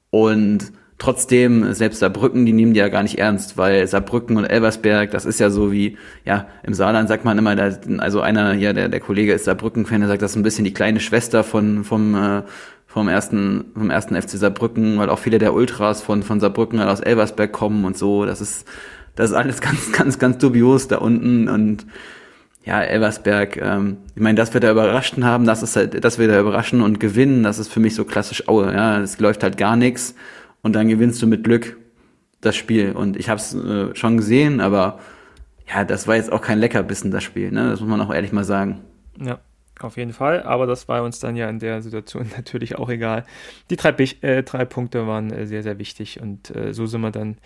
Und 0.10 0.72
Trotzdem, 0.98 1.74
selbst 1.74 2.00
Saarbrücken, 2.00 2.46
die 2.46 2.54
nehmen 2.54 2.74
die 2.74 2.80
ja 2.80 2.88
gar 2.88 3.04
nicht 3.04 3.18
ernst, 3.18 3.58
weil 3.58 3.86
Saarbrücken 3.86 4.38
und 4.38 4.46
Elversberg, 4.46 5.12
das 5.12 5.26
ist 5.26 5.42
ja 5.42 5.50
so 5.50 5.74
wie, 5.74 5.98
ja, 6.24 6.48
im 6.64 6.74
Saarland 6.74 7.10
sagt 7.10 7.26
man 7.26 7.38
immer, 7.38 7.54
da, 7.58 7.70
also 7.98 8.22
einer, 8.22 8.54
ja, 8.54 8.72
der, 8.72 8.88
der 8.88 9.02
Kollege 9.02 9.34
ist 9.34 9.44
Saarbrücken-Fan, 9.44 10.00
der 10.00 10.08
sagt, 10.08 10.22
das 10.22 10.32
ist 10.32 10.38
ein 10.38 10.44
bisschen 10.44 10.64
die 10.64 10.74
kleine 10.74 11.02
Schwester 11.02 11.44
von, 11.44 11.84
vom, 11.84 12.16
äh, 12.16 12.44
vom 12.88 13.10
ersten, 13.10 13.66
vom 13.74 13.90
ersten 13.90 14.16
FC 14.16 14.32
Saarbrücken, 14.32 14.98
weil 14.98 15.10
auch 15.10 15.20
viele 15.20 15.38
der 15.38 15.54
Ultras 15.54 16.02
von, 16.02 16.24
von 16.24 16.40
Saarbrücken 16.40 16.80
halt 16.80 16.90
aus 16.90 17.02
Elversberg 17.02 17.52
kommen 17.52 17.84
und 17.84 17.98
so, 17.98 18.26
das 18.26 18.40
ist, 18.40 18.66
das 19.16 19.32
ist 19.32 19.36
alles 19.36 19.60
ganz, 19.62 19.92
ganz, 19.92 20.18
ganz 20.18 20.38
dubios 20.38 20.88
da 20.88 21.00
unten 21.00 21.50
und, 21.50 21.86
ja, 22.64 22.82
Elversberg, 22.82 23.58
ähm, 23.58 23.98
ich 24.16 24.22
meine, 24.22 24.38
dass 24.38 24.54
wir 24.54 24.62
da 24.62 24.72
überraschten 24.72 25.26
haben, 25.26 25.46
das 25.46 25.62
ist 25.62 25.76
halt, 25.76 26.06
dass 26.06 26.20
wir 26.20 26.30
da 26.30 26.40
überraschen 26.40 26.82
und 26.82 27.02
gewinnen, 27.02 27.44
das 27.44 27.60
ist 27.60 27.72
für 27.72 27.82
mich 27.82 27.96
so 27.96 28.06
klassisch 28.06 28.48
Aue, 28.48 28.74
ja, 28.74 29.02
es 29.02 29.20
läuft 29.20 29.44
halt 29.44 29.58
gar 29.58 29.76
nichts 29.76 30.16
und 30.66 30.74
dann 30.74 30.88
gewinnst 30.88 31.22
du 31.22 31.28
mit 31.28 31.44
Glück 31.44 31.78
das 32.42 32.56
Spiel. 32.56 32.94
Und 32.94 33.18
ich 33.18 33.30
habe 33.30 33.40
es 33.40 33.54
äh, 33.54 33.94
schon 33.94 34.18
gesehen, 34.18 34.62
aber 34.62 34.98
ja, 35.72 35.84
das 35.84 36.08
war 36.08 36.16
jetzt 36.16 36.32
auch 36.32 36.42
kein 36.42 36.58
Leckerbissen, 36.58 37.12
das 37.12 37.24
Spiel. 37.24 37.52
Ne? 37.52 37.70
Das 37.70 37.82
muss 37.82 37.90
man 37.90 38.02
auch 38.02 38.12
ehrlich 38.12 38.32
mal 38.32 38.44
sagen. 38.44 38.82
Ja, 39.22 39.38
auf 39.82 39.98
jeden 39.98 40.14
Fall. 40.14 40.44
Aber 40.44 40.68
das 40.68 40.88
war 40.88 41.04
uns 41.04 41.20
dann 41.20 41.36
ja 41.36 41.50
in 41.50 41.60
der 41.60 41.82
Situation 41.82 42.30
natürlich 42.38 42.78
auch 42.78 42.90
egal. 42.90 43.26
Die 43.70 43.76
drei, 43.76 43.92
äh, 44.22 44.44
drei 44.44 44.66
Punkte 44.66 45.08
waren 45.08 45.32
äh, 45.32 45.46
sehr, 45.48 45.64
sehr 45.64 45.80
wichtig. 45.80 46.22
Und 46.22 46.56
äh, 46.56 46.74
so 46.74 46.86
sind 46.86 47.02
wir 47.02 47.12
dann 47.12 47.38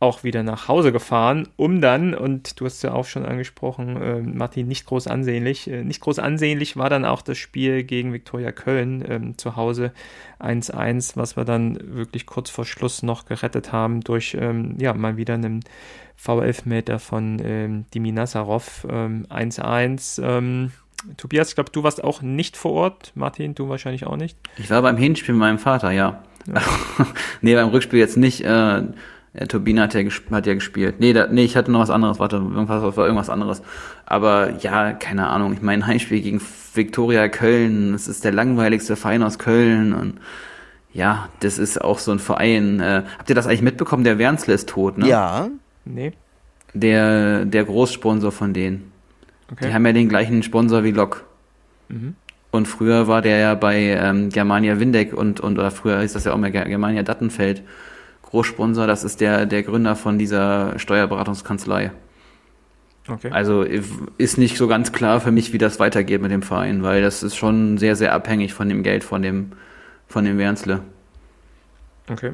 auch 0.00 0.22
wieder 0.22 0.44
nach 0.44 0.68
Hause 0.68 0.92
gefahren, 0.92 1.48
um 1.56 1.80
dann, 1.80 2.14
und 2.14 2.60
du 2.60 2.66
hast 2.66 2.82
ja 2.82 2.92
auch 2.92 3.04
schon 3.04 3.26
angesprochen, 3.26 4.00
äh, 4.00 4.20
Martin, 4.20 4.68
nicht 4.68 4.86
groß 4.86 5.08
ansehnlich. 5.08 5.68
Äh, 5.68 5.82
nicht 5.82 6.00
groß 6.00 6.20
ansehnlich 6.20 6.76
war 6.76 6.88
dann 6.88 7.04
auch 7.04 7.20
das 7.20 7.36
Spiel 7.36 7.82
gegen 7.82 8.12
Viktoria 8.12 8.52
Köln 8.52 9.04
ähm, 9.08 9.38
zu 9.38 9.56
Hause 9.56 9.92
1-1, 10.38 11.16
was 11.16 11.36
wir 11.36 11.44
dann 11.44 11.78
wirklich 11.96 12.26
kurz 12.26 12.48
vor 12.48 12.64
Schluss 12.64 13.02
noch 13.02 13.24
gerettet 13.26 13.72
haben 13.72 14.00
durch, 14.02 14.36
ähm, 14.38 14.76
ja, 14.78 14.94
mal 14.94 15.16
wieder 15.16 15.34
einen 15.34 15.64
V11-Meter 16.22 17.00
von 17.00 17.40
ähm, 17.44 17.84
Dimi 17.92 18.12
Nazarov. 18.12 18.86
1-1. 18.88 20.70
Tobias, 21.16 21.50
ich 21.50 21.54
glaube, 21.54 21.70
du 21.70 21.82
warst 21.82 22.02
auch 22.02 22.22
nicht 22.22 22.56
vor 22.56 22.72
Ort. 22.72 23.12
Martin, 23.14 23.54
du 23.54 23.68
wahrscheinlich 23.68 24.06
auch 24.06 24.16
nicht. 24.16 24.36
Ich 24.56 24.70
war 24.70 24.82
beim 24.82 24.96
Hinspiel 24.96 25.34
mit 25.34 25.40
meinem 25.40 25.58
Vater, 25.58 25.90
ja. 25.92 26.22
ja. 26.46 26.62
nee, 27.40 27.54
beim 27.54 27.68
Rückspiel 27.68 28.00
jetzt 28.00 28.16
nicht. 28.16 28.44
Äh, 28.44 28.82
ja, 29.34 29.46
Turbine 29.46 29.82
hat 29.82 29.94
ja, 29.94 30.02
hat 30.30 30.46
ja 30.46 30.54
gespielt. 30.54 30.96
Nee, 30.98 31.12
da, 31.12 31.28
nee, 31.28 31.44
ich 31.44 31.56
hatte 31.56 31.70
noch 31.70 31.80
was 31.80 31.90
anderes. 31.90 32.18
Warte, 32.18 32.36
irgendwas 32.36 32.96
war 32.96 33.04
irgendwas 33.04 33.30
anderes. 33.30 33.62
Aber 34.06 34.56
ja, 34.58 34.92
keine 34.92 35.28
Ahnung. 35.28 35.52
Ich 35.52 35.62
meine, 35.62 35.86
Heimspiel 35.86 36.20
gegen 36.20 36.40
Viktoria 36.74 37.28
Köln. 37.28 37.92
Das 37.92 38.08
ist 38.08 38.24
der 38.24 38.32
langweiligste 38.32 38.96
Verein 38.96 39.22
aus 39.22 39.38
Köln. 39.38 39.92
Und 39.92 40.20
ja, 40.92 41.28
das 41.40 41.58
ist 41.58 41.80
auch 41.80 42.00
so 42.00 42.10
ein 42.10 42.18
Verein. 42.18 42.80
Äh, 42.80 43.04
habt 43.18 43.28
ihr 43.28 43.36
das 43.36 43.46
eigentlich 43.46 43.62
mitbekommen? 43.62 44.02
Der 44.02 44.18
Wernsle 44.18 44.54
ist 44.54 44.68
tot, 44.68 44.98
ne? 44.98 45.06
Ja. 45.06 45.48
Nee. 45.84 46.12
Der, 46.74 47.44
der 47.44 47.64
Großsponsor 47.64 48.32
von 48.32 48.52
denen. 48.52 48.92
Okay. 49.52 49.68
Die 49.68 49.74
haben 49.74 49.86
ja 49.86 49.92
den 49.92 50.08
gleichen 50.08 50.42
Sponsor 50.42 50.84
wie 50.84 50.90
Lok. 50.90 51.24
Mhm. 51.88 52.16
Und 52.50 52.66
früher 52.66 53.08
war 53.08 53.22
der 53.22 53.38
ja 53.38 53.54
bei 53.54 53.76
ähm, 53.76 54.30
Germania 54.30 54.80
Windeck 54.80 55.12
und, 55.12 55.40
und 55.40 55.58
oder 55.58 55.70
früher 55.70 56.00
hieß 56.00 56.14
das 56.14 56.24
ja 56.24 56.32
auch 56.32 56.38
mal 56.38 56.50
Germania 56.50 57.02
Dattenfeld. 57.02 57.62
Großsponsor, 58.22 58.86
das 58.86 59.04
ist 59.04 59.20
der, 59.20 59.46
der 59.46 59.62
Gründer 59.62 59.96
von 59.96 60.18
dieser 60.18 60.78
Steuerberatungskanzlei. 60.78 61.92
Okay. 63.06 63.30
Also 63.30 63.62
ist 63.62 64.36
nicht 64.36 64.58
so 64.58 64.68
ganz 64.68 64.92
klar 64.92 65.20
für 65.20 65.30
mich, 65.30 65.52
wie 65.54 65.58
das 65.58 65.80
weitergeht 65.80 66.20
mit 66.20 66.30
dem 66.30 66.42
Verein, 66.42 66.82
weil 66.82 67.00
das 67.00 67.22
ist 67.22 67.36
schon 67.36 67.78
sehr, 67.78 67.96
sehr 67.96 68.12
abhängig 68.12 68.52
von 68.52 68.68
dem 68.68 68.82
Geld 68.82 69.02
von 69.02 69.22
dem, 69.22 69.52
von 70.06 70.24
dem 70.24 70.36
Wernsle. 70.36 70.82
Okay. 72.10 72.32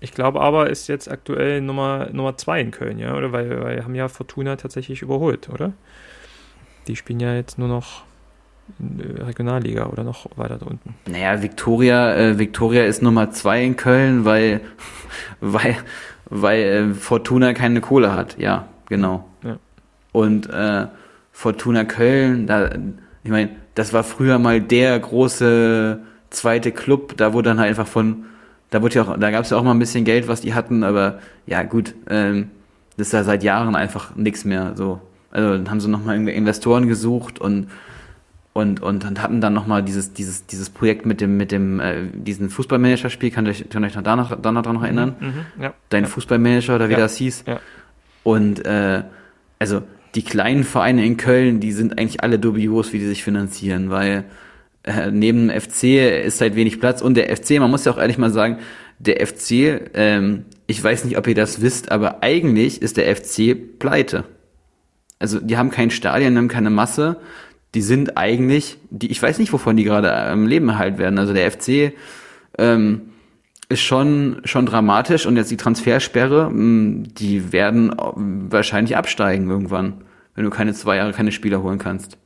Ich 0.00 0.12
glaube 0.12 0.40
aber, 0.40 0.68
ist 0.68 0.88
jetzt 0.88 1.10
aktuell 1.10 1.60
Nummer, 1.60 2.08
Nummer 2.12 2.36
zwei 2.36 2.60
in 2.60 2.70
Köln, 2.70 2.98
ja? 2.98 3.16
Oder 3.16 3.32
weil, 3.32 3.62
weil 3.62 3.84
haben 3.84 3.94
ja 3.94 4.08
Fortuna 4.08 4.56
tatsächlich 4.56 5.02
überholt, 5.02 5.48
oder? 5.48 5.72
Die 6.88 6.96
spielen 6.96 7.20
ja 7.20 7.34
jetzt 7.34 7.58
nur 7.58 7.68
noch 7.68 8.04
in 8.78 8.98
der 8.98 9.26
Regionalliga 9.26 9.86
oder 9.86 10.04
noch 10.04 10.26
weiter 10.36 10.58
da 10.58 10.66
unten. 10.66 10.94
Naja, 11.08 11.42
Victoria, 11.42 12.14
äh, 12.14 12.38
Victoria 12.38 12.84
ist 12.84 13.02
Nummer 13.02 13.30
zwei 13.30 13.64
in 13.64 13.76
Köln, 13.76 14.24
weil, 14.24 14.60
weil, 15.40 15.76
weil 16.26 16.62
äh, 16.62 16.94
Fortuna 16.94 17.52
keine 17.52 17.80
Kohle 17.80 18.12
hat, 18.12 18.38
ja, 18.38 18.68
genau. 18.88 19.24
Ja. 19.42 19.58
Und 20.12 20.48
äh, 20.50 20.86
Fortuna 21.32 21.84
Köln, 21.84 22.46
da, 22.46 22.70
ich 23.22 23.30
meine, 23.30 23.50
das 23.74 23.92
war 23.92 24.02
früher 24.02 24.38
mal 24.38 24.60
der 24.60 24.98
große 24.98 26.00
zweite 26.30 26.72
Club, 26.72 27.16
da 27.16 27.32
wurde 27.32 27.50
dann 27.50 27.60
halt 27.60 27.68
einfach 27.70 27.86
von, 27.86 28.24
da 28.70 28.82
wurde 28.82 28.94
ja 28.96 29.02
auch, 29.02 29.16
da 29.16 29.30
gab 29.30 29.44
es 29.44 29.50
ja 29.50 29.58
auch 29.58 29.62
mal 29.62 29.72
ein 29.72 29.78
bisschen 29.78 30.04
Geld, 30.04 30.28
was 30.28 30.40
die 30.40 30.54
hatten, 30.54 30.82
aber 30.82 31.20
ja 31.46 31.62
gut, 31.62 31.94
ähm, 32.08 32.50
das 32.96 33.08
ist 33.08 33.12
ja 33.12 33.24
seit 33.24 33.42
Jahren 33.42 33.76
einfach 33.76 34.16
nichts 34.16 34.44
mehr. 34.44 34.72
So, 34.74 35.00
also 35.36 35.50
dann 35.50 35.70
haben 35.70 35.80
sie 35.80 35.88
nochmal 35.88 36.28
Investoren 36.28 36.88
gesucht 36.88 37.38
und 37.40 37.68
und, 38.54 38.80
und, 38.80 39.04
und 39.04 39.20
hatten 39.20 39.42
dann 39.42 39.52
nochmal 39.52 39.82
dieses, 39.82 40.14
dieses, 40.14 40.46
dieses 40.46 40.70
Projekt 40.70 41.04
mit 41.04 41.20
dem, 41.20 41.36
mit 41.36 41.52
dem, 41.52 41.78
äh, 41.78 42.04
diesen 42.14 42.48
Fußballmanager-Spiel, 42.48 43.30
kann 43.30 43.46
euch, 43.46 43.68
kann 43.68 43.84
euch 43.84 43.94
noch 43.94 44.02
danach, 44.02 44.34
danach 44.40 44.62
dran 44.62 44.76
noch 44.76 44.82
erinnern? 44.82 45.14
Mhm, 45.20 45.26
mhm 45.26 45.62
ja, 45.62 45.74
Dein 45.90 46.04
ja. 46.04 46.08
Fußballmanager 46.08 46.76
oder 46.76 46.88
wie 46.88 46.94
ja, 46.94 46.98
das 46.98 47.18
hieß. 47.18 47.44
Ja. 47.46 47.60
Und 48.22 48.64
äh, 48.64 49.02
also 49.58 49.82
die 50.14 50.22
kleinen 50.22 50.64
Vereine 50.64 51.04
in 51.04 51.18
Köln, 51.18 51.60
die 51.60 51.72
sind 51.72 51.98
eigentlich 51.98 52.22
alle 52.22 52.38
dubios, 52.38 52.94
wie 52.94 52.98
die 52.98 53.06
sich 53.06 53.22
finanzieren, 53.22 53.90
weil 53.90 54.24
äh, 54.84 55.10
neben 55.10 55.48
dem 55.48 55.60
FC 55.60 56.24
ist 56.24 56.40
halt 56.40 56.56
wenig 56.56 56.80
Platz 56.80 57.02
und 57.02 57.14
der 57.14 57.36
FC, 57.36 57.58
man 57.60 57.70
muss 57.70 57.84
ja 57.84 57.92
auch 57.92 57.98
ehrlich 57.98 58.16
mal 58.16 58.30
sagen, 58.30 58.56
der 58.98 59.26
FC, 59.26 59.90
ähm, 59.92 60.46
ich 60.66 60.82
weiß 60.82 61.04
nicht, 61.04 61.18
ob 61.18 61.26
ihr 61.26 61.34
das 61.34 61.60
wisst, 61.60 61.90
aber 61.92 62.22
eigentlich 62.22 62.80
ist 62.80 62.96
der 62.96 63.14
FC 63.14 63.78
pleite. 63.78 64.24
Also 65.18 65.40
die 65.40 65.56
haben 65.56 65.70
kein 65.70 65.90
Stadion, 65.90 66.32
die 66.32 66.38
haben 66.38 66.48
keine 66.48 66.70
Masse, 66.70 67.16
die 67.74 67.82
sind 67.82 68.16
eigentlich, 68.16 68.78
die, 68.90 69.10
ich 69.10 69.22
weiß 69.22 69.38
nicht, 69.38 69.52
wovon 69.52 69.76
die 69.76 69.84
gerade 69.84 70.14
am 70.14 70.46
Leben 70.46 70.68
erhalten 70.68 70.98
werden. 70.98 71.18
Also 71.18 71.32
der 71.32 71.50
FC 71.50 71.92
ähm, 72.58 73.02
ist 73.68 73.80
schon, 73.80 74.40
schon 74.44 74.66
dramatisch 74.66 75.26
und 75.26 75.36
jetzt 75.36 75.50
die 75.50 75.56
Transfersperre, 75.56 76.46
hm, 76.46 77.04
die 77.14 77.52
werden 77.52 77.94
wahrscheinlich 78.50 78.96
absteigen 78.96 79.50
irgendwann 79.50 80.04
wenn 80.36 80.44
du 80.44 80.50
keine 80.50 80.72
zwei 80.74 80.96
Jahre 80.96 81.12
keine 81.12 81.32
Spieler 81.32 81.62
holen 81.62 81.78
kannst. 81.78 82.18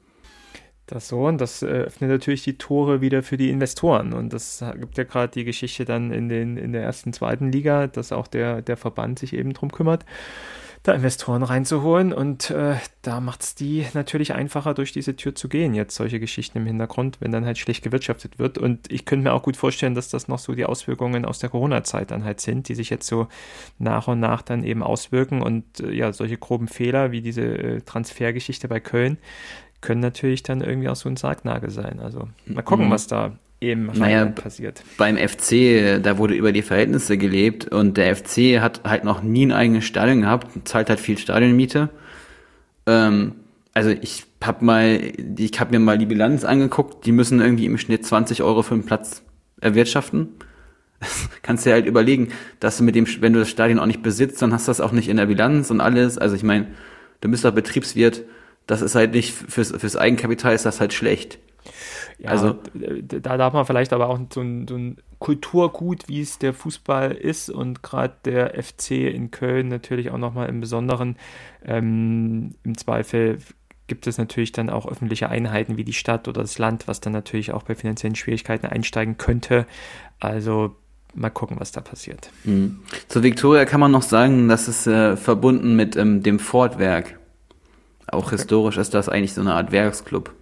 Das 0.87 1.07
so, 1.07 1.27
und 1.27 1.41
das 1.41 1.63
öffnet 1.63 2.11
natürlich 2.11 2.43
die 2.43 2.59
Tore 2.59 3.01
wieder 3.01 3.23
für 3.23 3.37
die 3.37 3.51
Investoren. 3.51 4.13
Und 4.13 4.33
das 4.33 4.63
gibt 4.79 4.99
ja 4.99 5.05
gerade 5.05 5.33
die 5.33 5.45
Geschichte 5.45 5.85
dann 5.85 6.11
in, 6.11 6.29
den, 6.29 6.57
in 6.57 6.73
der 6.73 6.83
ersten, 6.83 7.13
zweiten 7.13 7.53
Liga, 7.53 7.87
dass 7.87 8.11
auch 8.11 8.27
der, 8.27 8.61
der 8.61 8.77
Verband 8.77 9.21
sich 9.21 9.33
eben 9.33 9.53
drum 9.53 9.71
kümmert 9.71 10.05
da 10.83 10.95
Investoren 10.95 11.43
reinzuholen. 11.43 12.13
Und 12.13 12.51
äh, 12.51 12.77
da 13.03 13.21
macht 13.21 13.43
es 13.43 13.55
die 13.55 13.87
natürlich 13.93 14.33
einfacher, 14.33 14.75
durch 14.75 14.93
diese 14.93 15.15
Tür 15.15 15.35
zu 15.35 15.49
gehen. 15.49 15.75
Jetzt 15.75 15.95
solche 15.95 16.21
Geschichten 16.21 16.59
im 16.59 16.67
Hintergrund, 16.67 17.19
wenn 17.21 17.33
dann 17.33 17.45
halt 17.45 17.59
schlecht 17.59 17.85
gewirtschaftet 17.85 18.39
wird. 18.39 18.57
Und 18.57 18.91
ich 18.91 19.05
könnte 19.05 19.25
mir 19.25 19.33
auch 19.33 19.43
gut 19.43 19.57
vorstellen, 19.57 19.95
dass 19.95 20.09
das 20.09 20.29
noch 20.29 20.39
so 20.39 20.55
die 20.55 20.65
Auswirkungen 20.65 21.25
aus 21.25 21.39
der 21.39 21.51
Corona-Zeit 21.51 22.11
dann 22.11 22.25
halt 22.25 22.41
sind, 22.41 22.69
die 22.69 22.75
sich 22.75 22.89
jetzt 22.89 23.07
so 23.07 23.29
nach 23.79 24.09
und 24.09 24.21
nach 24.21 24.43
dann 24.43 24.65
eben 24.65 24.83
auswirken. 24.83 25.43
Und 25.43 25.81
äh, 25.81 25.93
ja, 25.93 26.13
solche 26.13 26.39
groben 26.39 26.69
Fehler 26.69 27.13
wie 27.13 27.21
diese 27.21 27.43
äh, 27.43 27.81
Transfergeschichte 27.83 28.69
bei 28.69 28.81
Köln 28.81 29.19
können 29.83 30.01
natürlich 30.01 30.43
dann 30.43 30.61
irgendwie 30.61 30.89
auch 30.89 30.97
so 30.97 31.09
ein 31.09 31.17
Sargnagel 31.17 31.71
sein. 31.71 32.01
Also 32.01 32.29
mal 32.47 32.63
gucken, 32.63 32.87
mhm. 32.87 32.91
was 32.91 33.07
da 33.07 33.33
eben 33.61 33.91
naja, 33.95 34.27
passiert. 34.27 34.83
Beim 34.97 35.17
FC, 35.17 36.03
da 36.03 36.19
wurde 36.19 36.35
über 36.35 36.53
die 36.53 36.63
Verhältnisse 36.63 37.19
gelebt 37.19 37.67
und 37.67 37.97
der 37.97 38.17
FC 38.17 38.61
hat 38.61 38.83
halt 38.85 39.05
noch 39.05 39.23
nie 39.23 39.47
ein 39.47 39.53
eigenes 39.53 39.85
Stadion 39.85 40.23
gehabt, 40.23 40.69
zahlt 40.69 40.89
halt 40.89 41.01
viel 41.01 41.19
Stadionmiete. 41.19 41.91
Ähm, 42.87 43.35
also 43.75 43.91
ich 43.91 44.25
hab 44.43 44.63
mal, 44.63 45.01
ich 45.39 45.61
hab 45.61 45.71
mir 45.71 45.79
mal 45.79 45.99
die 45.99 46.07
Bilanz 46.07 46.45
angeguckt, 46.45 47.07
die 47.07 47.13
müssen 47.13 47.41
irgendwie 47.41 47.67
im 47.67 47.79
Schnitt 47.79 48.05
20 48.05 48.43
Euro 48.43 48.63
für 48.63 48.75
einen 48.75 48.85
Platz 48.85 49.23
erwirtschaften. 49.61 50.29
Das 50.99 51.29
kannst 51.43 51.65
du 51.65 51.71
dir 51.71 51.75
halt 51.75 51.87
überlegen, 51.87 52.29
dass 52.61 52.79
du 52.79 52.85
mit 52.85 52.95
dem, 52.95 53.07
wenn 53.21 53.33
du 53.33 53.39
das 53.39 53.51
Stadion 53.51 53.79
auch 53.79 53.87
nicht 53.87 54.03
besitzt, 54.03 54.41
dann 54.43 54.53
hast 54.53 54.67
du 54.67 54.71
das 54.71 54.81
auch 54.81 54.93
nicht 54.93 55.09
in 55.09 55.19
der 55.19 55.27
Bilanz 55.27 55.71
und 55.71 55.81
alles. 55.81 56.19
Also 56.19 56.35
ich 56.35 56.43
meine, 56.43 56.69
du 57.21 57.31
bist 57.31 57.45
doch 57.45 57.53
Betriebswirt, 57.53 58.23
das 58.67 58.83
ist 58.83 58.95
halt 58.95 59.13
nicht, 59.13 59.35
fürs, 59.35 59.73
fürs 59.77 59.97
Eigenkapital 59.97 60.55
ist 60.55 60.65
das 60.65 60.81
halt 60.81 60.93
schlecht. 60.93 61.39
Ja, 62.21 62.31
also 62.31 62.59
da 62.75 63.39
darf 63.39 63.55
man 63.55 63.65
vielleicht 63.65 63.95
aber 63.95 64.09
auch 64.09 64.19
so 64.33 64.43
ein, 64.43 64.69
so 64.69 64.77
ein 64.77 64.99
Kulturgut, 65.19 66.07
wie 66.09 66.21
es 66.21 66.39
der 66.39 66.53
Fußball 66.53 67.13
ist 67.13 67.49
und 67.49 67.83
gerade 67.83 68.15
der 68.25 68.63
FC 68.63 68.91
in 68.91 69.31
Köln 69.31 69.69
natürlich 69.69 70.11
auch 70.11 70.19
nochmal 70.19 70.49
im 70.49 70.61
Besonderen. 70.61 71.17
Ähm, 71.65 72.55
Im 72.63 72.77
Zweifel 72.77 73.39
gibt 73.87 74.07
es 74.07 74.19
natürlich 74.19 74.53
dann 74.53 74.69
auch 74.69 74.87
öffentliche 74.87 75.31
Einheiten 75.31 75.79
wie 75.79 75.85
die 75.85 75.95
Stadt 75.95 76.29
oder 76.29 76.43
das 76.43 76.59
Land, 76.59 76.89
was 76.89 77.01
dann 77.01 77.13
natürlich 77.15 77.53
auch 77.53 77.63
bei 77.63 77.75
finanziellen 77.75 78.15
Schwierigkeiten 78.15 78.67
einsteigen 78.67 79.17
könnte. 79.17 79.67
Also 80.21 80.77
mal 81.15 81.31
gucken, 81.31 81.59
was 81.59 81.73
da 81.73 81.81
passiert. 81.81 82.31
Mhm. 82.45 82.81
Zu 83.09 83.23
Victoria 83.23 83.65
kann 83.65 83.81
man 83.81 83.91
noch 83.91 84.03
sagen, 84.03 84.49
das 84.49 84.69
ist 84.69 84.87
äh, 84.87 85.17
verbunden 85.17 85.75
mit 85.75 85.97
ähm, 85.97 86.23
dem 86.23 86.39
Fortwerk. 86.39 87.19
Auch 88.07 88.27
okay. 88.27 88.37
historisch 88.37 88.77
ist 88.77 88.93
das 88.93 89.09
eigentlich 89.09 89.33
so 89.33 89.41
eine 89.41 89.55
Art 89.55 89.73
Werksclub. 89.73 90.35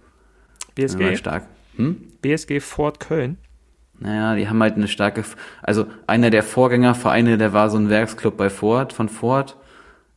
BSG? 0.75 1.15
stark. 1.15 1.47
Hm? 1.79 1.95
BSG 2.21 2.59
Fort 2.59 2.99
Köln. 2.99 3.37
Naja, 3.99 4.35
die 4.35 4.49
haben 4.49 4.61
halt 4.61 4.75
eine 4.75 4.89
starke, 4.89 5.23
also 5.61 5.85
einer 6.07 6.29
der 6.29 6.43
Vorgängervereine, 6.43 7.37
der 7.37 7.53
war 7.53 7.69
so 7.69 7.77
ein 7.77 7.89
Werksclub 7.89 8.35
bei 8.35 8.49
Ford, 8.49 8.91
von 8.91 9.07
Ford. 9.07 9.55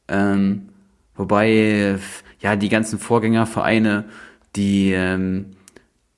Ähm, 0.08 0.68
wobei, 1.14 1.98
ja, 2.40 2.56
die 2.56 2.68
ganzen 2.68 2.98
Vorgängervereine, 2.98 4.04
die, 4.56 4.92
ähm, 4.92 5.52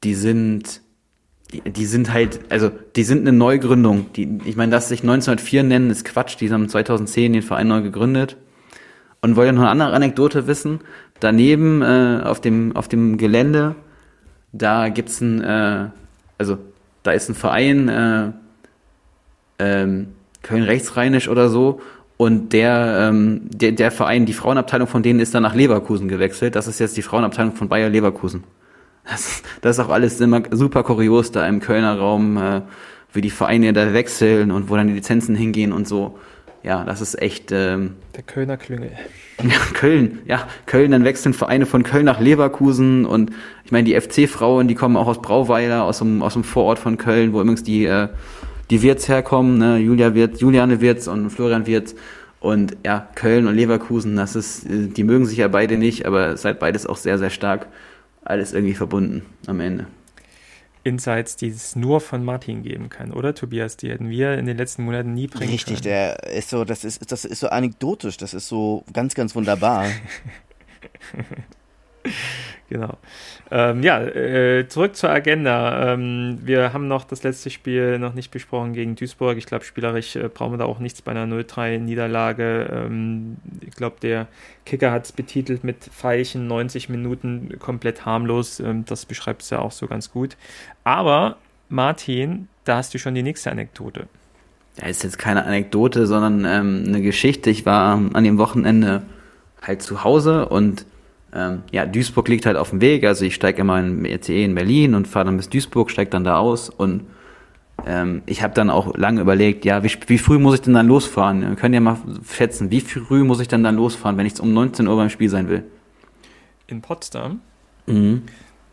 die 0.02 0.14
sind, 0.14 0.80
die, 1.52 1.60
die 1.60 1.86
sind 1.86 2.12
halt, 2.12 2.40
also 2.50 2.70
die 2.96 3.04
sind 3.04 3.20
eine 3.20 3.36
Neugründung. 3.36 4.12
Die, 4.14 4.40
ich 4.46 4.56
meine, 4.56 4.72
dass 4.72 4.88
sich 4.88 5.02
1904 5.02 5.62
nennen, 5.62 5.90
ist 5.90 6.06
Quatsch. 6.06 6.36
Die 6.40 6.50
haben 6.50 6.68
2010 6.70 7.34
den 7.34 7.42
Verein 7.42 7.68
neu 7.68 7.82
gegründet. 7.82 8.38
Und 9.20 9.36
wollt 9.36 9.48
ihr 9.48 9.52
noch 9.52 9.62
eine 9.62 9.70
andere 9.70 9.92
Anekdote 9.92 10.46
wissen? 10.46 10.80
Daneben 11.20 11.82
äh, 11.82 12.20
auf 12.24 12.40
dem 12.40 12.76
auf 12.76 12.88
dem 12.88 13.16
Gelände 13.16 13.74
da 14.54 14.88
gibt's 14.88 15.20
ein, 15.20 15.42
äh, 15.42 15.88
also 16.38 16.58
da 17.02 17.12
ist 17.12 17.28
ein 17.28 17.34
Verein, 17.34 17.88
äh, 17.88 18.30
ähm, 19.58 20.08
Köln 20.42 20.62
Rechtsrheinisch 20.62 21.28
oder 21.28 21.48
so, 21.48 21.80
und 22.16 22.52
der, 22.52 23.08
ähm, 23.10 23.42
der, 23.50 23.72
der 23.72 23.90
Verein, 23.90 24.24
die 24.24 24.32
Frauenabteilung 24.32 24.86
von 24.86 25.02
denen 25.02 25.18
ist 25.18 25.34
dann 25.34 25.42
nach 25.42 25.54
Leverkusen 25.54 26.06
gewechselt. 26.08 26.54
Das 26.54 26.68
ist 26.68 26.78
jetzt 26.78 26.96
die 26.96 27.02
Frauenabteilung 27.02 27.56
von 27.56 27.68
Bayer 27.68 27.90
Leverkusen. 27.90 28.44
Das, 29.04 29.42
das 29.60 29.78
ist 29.78 29.84
auch 29.84 29.90
alles 29.90 30.20
immer 30.20 30.42
super 30.50 30.84
kurios 30.84 31.32
da 31.32 31.46
im 31.46 31.60
Kölner 31.60 31.98
Raum, 31.98 32.36
äh, 32.36 32.62
wie 33.12 33.20
die 33.20 33.30
Vereine 33.30 33.72
da 33.72 33.92
wechseln 33.92 34.52
und 34.52 34.70
wo 34.70 34.76
dann 34.76 34.86
die 34.86 34.94
Lizenzen 34.94 35.34
hingehen 35.34 35.72
und 35.72 35.88
so. 35.88 36.18
Ja, 36.64 36.82
das 36.82 37.02
ist 37.02 37.20
echt. 37.20 37.52
Ähm, 37.52 37.96
der 38.16 38.22
Kölner 38.22 38.56
Klüngel. 38.56 38.90
Ja, 39.42 39.58
Köln, 39.74 40.20
ja, 40.26 40.46
Köln, 40.64 40.92
dann 40.92 41.02
wechseln 41.02 41.34
Vereine 41.34 41.66
von 41.66 41.82
Köln 41.82 42.04
nach 42.04 42.20
Leverkusen 42.20 43.04
und 43.04 43.32
ich 43.64 43.72
meine, 43.72 43.84
die 43.84 44.00
FC-Frauen, 44.00 44.68
die 44.68 44.76
kommen 44.76 44.96
auch 44.96 45.08
aus 45.08 45.20
Brauweiler, 45.20 45.82
aus 45.82 45.98
dem, 45.98 46.22
aus 46.22 46.34
dem 46.34 46.44
Vorort 46.44 46.78
von 46.78 46.98
Köln, 46.98 47.32
wo 47.32 47.40
übrigens 47.40 47.64
die, 47.64 47.84
äh, 47.84 48.08
die 48.70 48.80
Wirts 48.82 49.08
herkommen, 49.08 49.58
ne? 49.58 49.78
Julia 49.78 50.14
Wirz, 50.14 50.40
Juliane 50.40 50.80
Wirz 50.80 51.08
und 51.08 51.30
Florian 51.30 51.66
Wirz. 51.66 51.96
Und 52.38 52.76
ja, 52.84 53.08
Köln 53.16 53.48
und 53.48 53.56
Leverkusen, 53.56 54.14
das 54.14 54.36
ist, 54.36 54.66
äh, 54.66 54.86
die 54.86 55.02
mögen 55.02 55.26
sich 55.26 55.38
ja 55.38 55.48
beide 55.48 55.78
nicht, 55.78 56.06
aber 56.06 56.36
halt 56.42 56.60
beides 56.60 56.86
auch 56.86 56.96
sehr, 56.96 57.18
sehr 57.18 57.30
stark. 57.30 57.66
Alles 58.24 58.52
irgendwie 58.52 58.74
verbunden 58.74 59.22
am 59.48 59.58
Ende. 59.58 59.86
Insights, 60.84 61.36
die 61.36 61.48
es 61.48 61.74
nur 61.74 62.00
von 62.00 62.24
Martin 62.24 62.62
geben 62.62 62.90
kann, 62.90 63.12
oder 63.12 63.34
Tobias? 63.34 63.76
Die 63.76 63.90
hätten 63.90 64.10
wir 64.10 64.38
in 64.38 64.46
den 64.46 64.56
letzten 64.56 64.84
Monaten 64.84 65.14
nie 65.14 65.26
bringen 65.26 65.50
Richtig, 65.50 65.76
können. 65.76 65.82
der 65.82 66.22
ist 66.24 66.50
so, 66.50 66.64
das 66.64 66.84
ist, 66.84 67.10
das 67.10 67.24
ist 67.24 67.40
so 67.40 67.48
anekdotisch, 67.48 68.16
das 68.16 68.34
ist 68.34 68.48
so 68.48 68.84
ganz, 68.92 69.14
ganz 69.14 69.34
wunderbar. 69.34 69.86
Genau. 72.70 72.96
Ähm, 73.50 73.82
ja, 73.82 74.02
äh, 74.02 74.66
zurück 74.68 74.96
zur 74.96 75.10
Agenda. 75.10 75.92
Ähm, 75.92 76.38
wir 76.42 76.72
haben 76.72 76.88
noch 76.88 77.04
das 77.04 77.22
letzte 77.22 77.50
Spiel 77.50 77.98
noch 77.98 78.14
nicht 78.14 78.30
besprochen 78.30 78.72
gegen 78.72 78.96
Duisburg. 78.96 79.36
Ich 79.36 79.46
glaube, 79.46 79.64
spielerisch 79.64 80.16
äh, 80.16 80.28
brauchen 80.28 80.54
wir 80.54 80.58
da 80.58 80.64
auch 80.64 80.78
nichts 80.78 81.02
bei 81.02 81.12
einer 81.12 81.26
0-3-Niederlage. 81.26 82.70
Ähm, 82.72 83.36
ich 83.60 83.76
glaube, 83.76 83.96
der 84.00 84.28
Kicker 84.64 84.90
hat 84.92 85.04
es 85.04 85.12
betitelt 85.12 85.62
mit 85.62 85.76
Veilchen 85.92 86.46
90 86.46 86.88
Minuten 86.88 87.58
komplett 87.58 88.06
harmlos. 88.06 88.60
Ähm, 88.60 88.86
das 88.86 89.04
beschreibt 89.04 89.42
es 89.42 89.50
ja 89.50 89.58
auch 89.58 89.72
so 89.72 89.86
ganz 89.86 90.10
gut. 90.10 90.36
Aber 90.84 91.36
Martin, 91.68 92.48
da 92.64 92.78
hast 92.78 92.94
du 92.94 92.98
schon 92.98 93.14
die 93.14 93.22
nächste 93.22 93.50
Anekdote. 93.50 94.08
Ja, 94.80 94.88
ist 94.88 95.04
jetzt 95.04 95.18
keine 95.18 95.44
Anekdote, 95.44 96.06
sondern 96.06 96.44
ähm, 96.46 96.84
eine 96.88 97.02
Geschichte. 97.02 97.50
Ich 97.50 97.66
war 97.66 98.00
an 98.14 98.24
dem 98.24 98.38
Wochenende 98.38 99.02
halt 99.62 99.82
zu 99.82 100.02
Hause 100.02 100.48
und 100.48 100.86
ähm, 101.34 101.62
ja, 101.72 101.84
Duisburg 101.84 102.28
liegt 102.28 102.46
halt 102.46 102.56
auf 102.56 102.70
dem 102.70 102.80
Weg. 102.80 103.04
Also 103.04 103.24
ich 103.24 103.34
steige 103.34 103.60
immer 103.60 103.78
in 103.80 104.04
ECE 104.04 104.44
in 104.44 104.54
Berlin 104.54 104.94
und 104.94 105.08
fahre 105.08 105.26
dann 105.26 105.36
bis 105.36 105.48
Duisburg, 105.48 105.90
steige 105.90 106.10
dann 106.10 106.24
da 106.24 106.38
aus 106.38 106.70
und 106.70 107.04
ähm, 107.86 108.22
ich 108.26 108.42
habe 108.42 108.54
dann 108.54 108.70
auch 108.70 108.96
lange 108.96 109.20
überlegt, 109.20 109.64
ja, 109.64 109.82
wie, 109.82 109.90
wie 110.06 110.18
früh 110.18 110.38
muss 110.38 110.54
ich 110.54 110.60
denn 110.60 110.74
dann 110.74 110.86
losfahren? 110.86 111.42
Wir 111.42 111.56
können 111.56 111.74
ja 111.74 111.80
mal 111.80 111.98
schätzen, 112.30 112.70
wie 112.70 112.80
früh 112.80 113.24
muss 113.24 113.40
ich 113.40 113.48
denn 113.48 113.64
dann 113.64 113.74
losfahren, 113.74 114.16
wenn 114.16 114.26
ich 114.26 114.38
um 114.40 114.54
19 114.54 114.86
Uhr 114.86 114.96
beim 114.96 115.10
Spiel 115.10 115.28
sein 115.28 115.48
will? 115.48 115.64
In 116.68 116.80
Potsdam? 116.80 117.40
Mhm. 117.86 118.22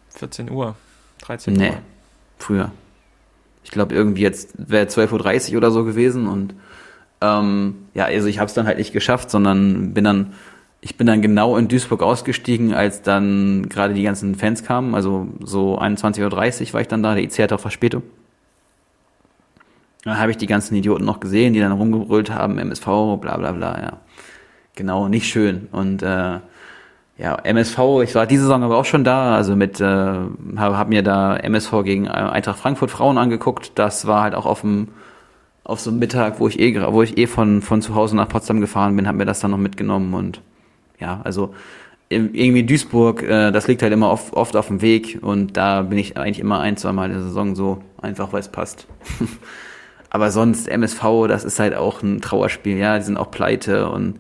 14 0.10 0.51
Uhr, 0.51 0.75
13 1.24 1.53
Uhr. 1.53 1.60
Nee, 1.60 1.74
früher. 2.38 2.72
Ich 3.63 3.72
glaube, 3.72 3.96
irgendwie 3.96 4.22
jetzt 4.22 4.53
wäre 4.56 4.86
12.30 4.86 5.51
Uhr 5.51 5.58
oder 5.58 5.72
so 5.72 5.84
gewesen 5.84 6.27
und 6.27 6.53
ähm, 7.22 7.88
ja, 7.94 8.06
also 8.06 8.27
ich 8.27 8.39
habe 8.39 8.48
es 8.48 8.53
dann 8.53 8.65
halt 8.65 8.77
nicht 8.77 8.94
geschafft, 8.94 9.30
sondern 9.30 9.94
bin 9.94 10.03
dann 10.03 10.34
ich 10.82 10.98
bin 10.98 11.06
dann 11.06 11.22
genau 11.22 11.58
in 11.58 11.68
Duisburg 11.68 12.02
ausgestiegen, 12.02 12.74
als 12.74 13.04
dann 13.04 13.70
gerade 13.70 13.94
die 13.94 14.02
ganzen 14.02 14.34
Fans 14.34 14.64
kamen. 14.64 14.96
Also 14.96 15.28
so 15.40 15.80
21.30 15.80 16.24
Uhr 16.68 16.74
war 16.74 16.82
ich 16.82 16.88
dann 16.88 17.04
da. 17.04 17.14
Der 17.14 17.24
IC 17.24 17.38
hat 17.40 17.54
auch 17.54 17.60
Verspätung. 17.60 18.02
Dann 20.04 20.18
habe 20.18 20.32
ich 20.32 20.38
die 20.38 20.48
ganzen 20.48 20.76
Idioten 20.76 21.06
noch 21.06 21.20
gesehen, 21.20 21.54
die 21.54 21.60
dann 21.60 21.72
rumgebrüllt 21.72 22.32
haben, 22.32 22.58
MSV, 22.58 22.86
bla 23.22 23.38
bla 23.38 23.52
bla, 23.52 23.80
ja. 23.80 23.98
Genau, 24.74 25.08
nicht 25.08 25.28
schön. 25.28 25.68
Und 25.72 26.02
äh, 26.02 26.40
ja, 27.20 27.36
MSV, 27.44 27.78
ich 28.04 28.16
war 28.16 28.26
diese 28.26 28.44
Saison 28.44 28.64
aber 28.64 28.78
auch 28.78 28.86
schon 28.86 29.04
da, 29.04 29.36
also 29.36 29.56
mit, 29.56 29.80
äh, 29.80 29.86
habe 29.86 30.78
hab 30.78 30.90
mir 30.90 31.04
da 31.04 31.38
MSV 31.38 31.84
gegen 31.84 32.08
Eintracht 32.08 32.58
Frankfurt 32.58 32.90
Frauen 32.90 33.20
angeguckt. 33.20 33.74
Das 33.76 34.08
war 34.08 34.24
halt 34.24 34.34
auch 34.34 34.48
auf 34.48 34.62
dem 34.62 34.88
auf 35.64 35.80
so 35.80 35.92
einem 35.92 36.00
Mittag, 36.00 36.40
wo 36.40 36.48
ich 36.48 36.60
eh, 36.60 36.82
wo 36.92 37.04
ich 37.04 37.20
eh 37.20 37.28
von, 37.28 37.62
von 37.62 37.84
zu 37.84 37.94
Hause 37.94 38.16
nach 38.16 38.28
Potsdam 38.28 38.62
gefahren 38.62 38.96
bin, 38.96 39.08
habe 39.08 39.20
mir 39.20 39.26
das 39.26 39.42
dann 39.42 39.52
noch 39.52 39.60
mitgenommen 39.60 40.16
und 40.16 40.42
ja, 41.01 41.20
also 41.24 41.53
irgendwie 42.10 42.63
Duisburg, 42.63 43.24
äh, 43.24 43.51
das 43.51 43.67
liegt 43.67 43.81
halt 43.81 43.93
immer 43.93 44.12
oft, 44.12 44.34
oft 44.34 44.55
auf 44.55 44.67
dem 44.67 44.81
Weg 44.81 45.20
und 45.22 45.55
da 45.55 45.81
bin 45.81 45.98
ich 45.98 46.17
eigentlich 46.17 46.39
immer 46.39 46.60
ein, 46.60 46.77
zwei 46.77 46.91
Mal 46.91 47.05
in 47.05 47.13
der 47.13 47.24
Saison 47.24 47.55
so, 47.55 47.81
einfach 48.01 48.34
weil 48.34 48.41
es 48.41 48.50
passt. 48.50 48.86
Aber 50.10 50.29
sonst 50.29 50.67
MSV, 50.67 51.27
das 51.29 51.46
ist 51.46 51.60
halt 51.60 51.74
auch 51.74 52.03
ein 52.03 52.20
Trauerspiel, 52.20 52.77
ja, 52.77 52.98
die 52.98 53.05
sind 53.05 53.15
auch 53.15 53.31
pleite 53.31 53.89
und 53.89 54.20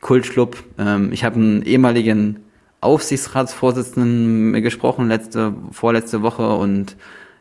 Kultschlubb. 0.00 0.62
Ähm, 0.78 1.10
ich 1.12 1.24
habe 1.24 1.36
einen 1.36 1.62
ehemaligen 1.62 2.44
Aufsichtsratsvorsitzenden 2.80 4.62
gesprochen 4.62 5.08
letzte, 5.08 5.54
vorletzte 5.72 6.22
Woche 6.22 6.48
und 6.54 6.96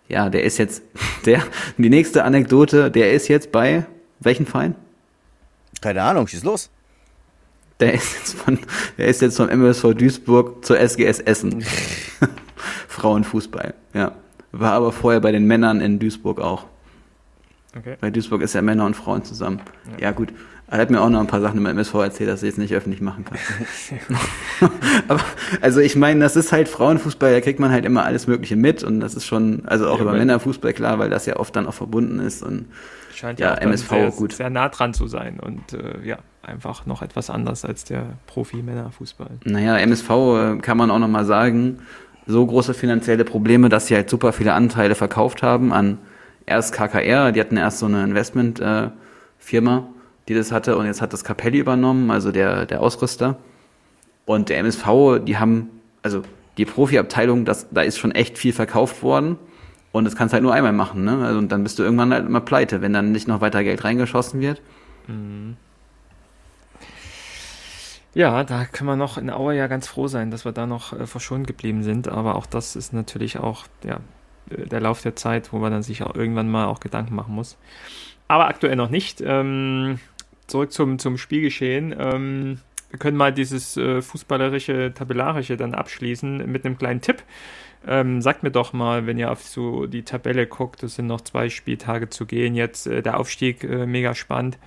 ja, 0.07 0.29
der 0.29 0.43
ist 0.43 0.57
jetzt, 0.57 0.81
der, 1.25 1.43
die 1.77 1.89
nächste 1.89 2.23
Anekdote, 2.23 2.89
der 2.89 3.13
ist 3.13 3.27
jetzt 3.27 3.51
bei 3.51 3.85
welchen 4.19 4.47
Verein? 4.47 4.73
Keine 5.81 6.01
Ahnung, 6.01 6.27
schieß 6.27 6.43
los. 6.43 6.71
Der 7.79 7.93
ist 7.93 8.13
jetzt 8.13 8.33
von, 8.35 8.59
der 8.97 9.07
ist 9.07 9.21
jetzt 9.21 9.37
vom 9.37 9.49
MSV 9.49 9.93
Duisburg 9.95 10.63
zur 10.63 10.79
SGS 10.79 11.19
Essen. 11.19 11.63
Frauenfußball, 12.87 13.73
ja. 13.93 14.13
War 14.51 14.73
aber 14.73 14.91
vorher 14.91 15.19
bei 15.19 15.31
den 15.31 15.45
Männern 15.45 15.81
in 15.81 15.97
Duisburg 15.97 16.39
auch. 16.39 16.65
Okay. 17.75 17.97
Bei 17.99 18.11
Duisburg 18.11 18.41
ist 18.43 18.53
ja 18.53 18.61
Männer 18.61 18.85
und 18.85 18.95
Frauen 18.95 19.23
zusammen. 19.23 19.61
Ja, 19.97 20.09
ja 20.09 20.11
gut. 20.11 20.31
Er 20.67 20.79
hat 20.79 20.89
mir 20.89 21.01
auch 21.01 21.09
noch 21.09 21.19
ein 21.19 21.27
paar 21.27 21.41
Sachen 21.41 21.57
im 21.57 21.65
MSV 21.65 21.93
erzählt, 21.95 22.29
dass 22.29 22.41
ich 22.41 22.47
jetzt 22.47 22.57
nicht 22.57 22.73
öffentlich 22.73 23.01
machen 23.01 23.25
kann. 23.25 23.37
aber, 25.07 25.21
also 25.61 25.79
ich 25.79 25.95
meine, 25.95 26.21
das 26.21 26.35
ist 26.35 26.51
halt 26.51 26.67
Frauenfußball, 26.67 27.31
da 27.31 27.41
kriegt 27.41 27.59
man 27.59 27.71
halt 27.71 27.85
immer 27.85 28.05
alles 28.05 28.27
Mögliche 28.27 28.55
mit 28.55 28.83
und 28.83 28.99
das 28.99 29.13
ist 29.13 29.25
schon, 29.25 29.63
also 29.65 29.87
auch 29.87 29.97
ja, 29.97 30.03
über 30.03 30.13
Männerfußball 30.13 30.73
klar, 30.73 30.99
weil 30.99 31.09
das 31.09 31.25
ja 31.25 31.35
oft 31.35 31.55
dann 31.55 31.67
auch 31.67 31.73
verbunden 31.73 32.19
ist 32.19 32.41
und 32.41 32.65
scheint 33.15 33.39
ja, 33.39 33.55
ja 33.55 33.61
MSV 33.61 33.89
sehr, 33.89 34.11
gut. 34.11 34.33
sehr 34.33 34.49
nah 34.49 34.69
dran 34.69 34.93
zu 34.93 35.07
sein 35.07 35.39
und 35.39 35.73
äh, 35.73 36.05
ja, 36.05 36.17
einfach 36.41 36.85
noch 36.85 37.01
etwas 37.01 37.29
anders 37.29 37.65
als 37.65 37.83
der 37.83 38.05
Profi-Männerfußball. 38.27 39.29
Naja, 39.45 39.77
MSV 39.77 40.09
äh, 40.09 40.57
kann 40.57 40.77
man 40.77 40.91
auch 40.91 40.99
nochmal 40.99 41.25
sagen, 41.25 41.79
so 42.25 42.45
große 42.45 42.73
finanzielle 42.73 43.25
Probleme, 43.25 43.69
dass 43.69 43.87
sie 43.87 43.95
halt 43.95 44.09
super 44.09 44.33
viele 44.33 44.53
Anteile 44.53 44.95
verkauft 44.95 45.43
haben 45.43 45.73
an 45.73 45.97
erst 46.45 46.73
KKR, 46.73 47.31
die 47.31 47.39
hatten 47.39 47.57
erst 47.57 47.79
so 47.79 47.85
eine 47.85 48.03
Investment-Firma, 48.03 49.77
äh, 49.77 49.81
die 50.27 50.33
das 50.33 50.51
hatte 50.51 50.77
und 50.77 50.85
jetzt 50.85 51.01
hat 51.01 51.13
das 51.13 51.23
Capelli 51.23 51.59
übernommen, 51.59 52.11
also 52.11 52.31
der, 52.31 52.65
der 52.65 52.81
Ausrüster. 52.81 53.37
Und 54.25 54.49
der 54.49 54.59
MSV, 54.59 55.19
die 55.25 55.37
haben, 55.37 55.69
also 56.01 56.21
die 56.57 56.65
Profi-Abteilung, 56.65 57.45
das, 57.45 57.67
da 57.71 57.81
ist 57.81 57.97
schon 57.97 58.11
echt 58.11 58.37
viel 58.37 58.53
verkauft 58.53 59.03
worden. 59.03 59.37
Und 59.93 60.05
das 60.05 60.15
kannst 60.15 60.33
du 60.33 60.35
halt 60.35 60.43
nur 60.43 60.53
einmal 60.53 60.73
machen, 60.73 61.05
ne? 61.05 61.23
Also, 61.23 61.37
und 61.37 61.51
dann 61.51 61.63
bist 61.63 61.77
du 61.77 61.83
irgendwann 61.83 62.11
halt 62.11 62.25
immer 62.25 62.41
pleite, 62.41 62.81
wenn 62.81 62.93
dann 62.93 63.11
nicht 63.11 63.27
noch 63.27 63.41
weiter 63.41 63.63
Geld 63.63 63.83
reingeschossen 63.83 64.41
wird. 64.41 64.59
Mhm. 65.07 65.55
Ja, 68.15 68.43
da 68.43 68.65
kann 68.65 68.87
man 68.87 68.97
noch 68.97 69.17
in 69.17 69.29
Auer 69.29 69.53
ja 69.53 69.67
ganz 69.67 69.87
froh 69.87 70.07
sein, 70.07 70.31
dass 70.31 70.45
wir 70.45 70.51
da 70.51 70.65
noch 70.65 70.93
äh, 70.93 71.05
verschont 71.05 71.45
geblieben 71.45 71.83
sind. 71.83 72.07
Aber 72.07 72.35
auch 72.35 72.47
das 72.47 72.75
ist 72.75 72.91
natürlich 72.91 73.37
auch 73.37 73.65
ja, 73.83 73.99
äh, 74.49 74.65
der 74.65 74.81
Lauf 74.81 75.03
der 75.03 75.15
Zeit, 75.15 75.53
wo 75.53 75.59
man 75.59 75.71
dann 75.71 75.83
sich 75.83 76.01
auch 76.01 76.15
irgendwann 76.15 76.49
mal 76.49 76.65
auch 76.65 76.79
Gedanken 76.79 77.13
machen 77.13 77.35
muss. 77.35 77.55
Aber 78.27 78.47
aktuell 78.47 78.75
noch 78.75 78.89
nicht. 78.89 79.21
Ähm, 79.23 79.99
zurück 80.47 80.71
zum, 80.71 80.97
zum 80.97 81.19
Spielgeschehen. 81.19 81.95
Ähm, 81.97 82.59
wir 82.89 82.97
können 82.99 83.17
mal 83.17 83.31
dieses 83.31 83.77
äh, 83.77 84.01
fußballerische, 84.01 84.91
tabellarische 84.95 85.55
dann 85.55 85.75
abschließen 85.75 86.51
mit 86.51 86.65
einem 86.65 86.79
kleinen 86.79 87.01
Tipp. 87.01 87.23
Ähm, 87.85 88.21
sagt 88.21 88.43
mir 88.43 88.51
doch 88.51 88.71
mal, 88.73 89.05
wenn 89.07 89.17
ihr 89.17 89.31
auf 89.31 89.43
so 89.43 89.87
die 89.87 90.03
Tabelle 90.03 90.47
guckt, 90.47 90.83
es 90.83 90.95
sind 90.95 91.07
noch 91.07 91.21
zwei 91.21 91.49
Spieltage 91.49 92.09
zu 92.09 92.25
gehen. 92.25 92.55
Jetzt 92.55 92.87
äh, 92.87 93.01
der 93.01 93.19
Aufstieg 93.19 93.63
äh, 93.63 93.85
mega 93.85 94.15
spannend. 94.15 94.57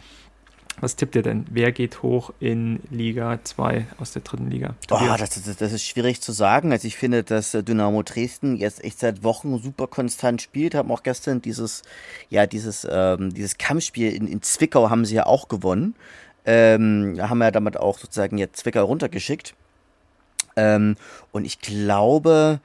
Was 0.81 0.95
tippt 0.95 1.17
ihr 1.17 1.23
denn? 1.23 1.47
Wer 1.51 1.73
geht 1.73 2.03
hoch 2.03 2.33
in 2.39 2.81
Liga 2.91 3.39
2 3.43 3.87
aus 3.99 4.13
der 4.13 4.21
dritten 4.21 4.51
Liga? 4.51 4.75
Oh, 4.91 5.01
das, 5.17 5.43
das, 5.43 5.57
das, 5.57 5.73
ist 5.73 5.87
schwierig 5.87 6.21
zu 6.21 6.33
sagen. 6.33 6.71
Also 6.71 6.87
ich 6.87 6.97
finde, 6.97 7.25
dass 7.25 7.55
äh, 7.55 7.63
Dynamo 7.63 8.03
Dresden 8.03 8.57
jetzt 8.57 8.85
echt 8.85 8.99
seit 8.99 9.25
Wochen 9.25 9.59
super 9.59 9.87
konstant 9.87 10.43
spielt. 10.43 10.75
Haben 10.75 10.91
auch 10.91 11.03
gestern 11.03 11.41
dieses, 11.41 11.83
ja, 12.29 12.47
dieses, 12.47 12.87
ähm, 12.91 13.33
dieses 13.33 13.57
Kampfspiel 13.57 14.13
in, 14.13 14.27
in 14.27 14.43
Zwickau 14.43 14.91
haben 14.91 15.07
sie 15.07 15.15
ja 15.15 15.25
auch 15.25 15.49
gewonnen. 15.49 15.95
Ähm, 16.45 17.17
haben 17.21 17.41
ja 17.41 17.51
damit 17.51 17.79
auch 17.79 17.99
sozusagen 17.99 18.37
jetzt 18.37 18.59
Zwickau 18.59 18.85
runtergeschickt. 18.85 19.55
Ähm, 20.57 20.97
und 21.33 21.47
ich 21.47 21.61
glaube, 21.61 22.61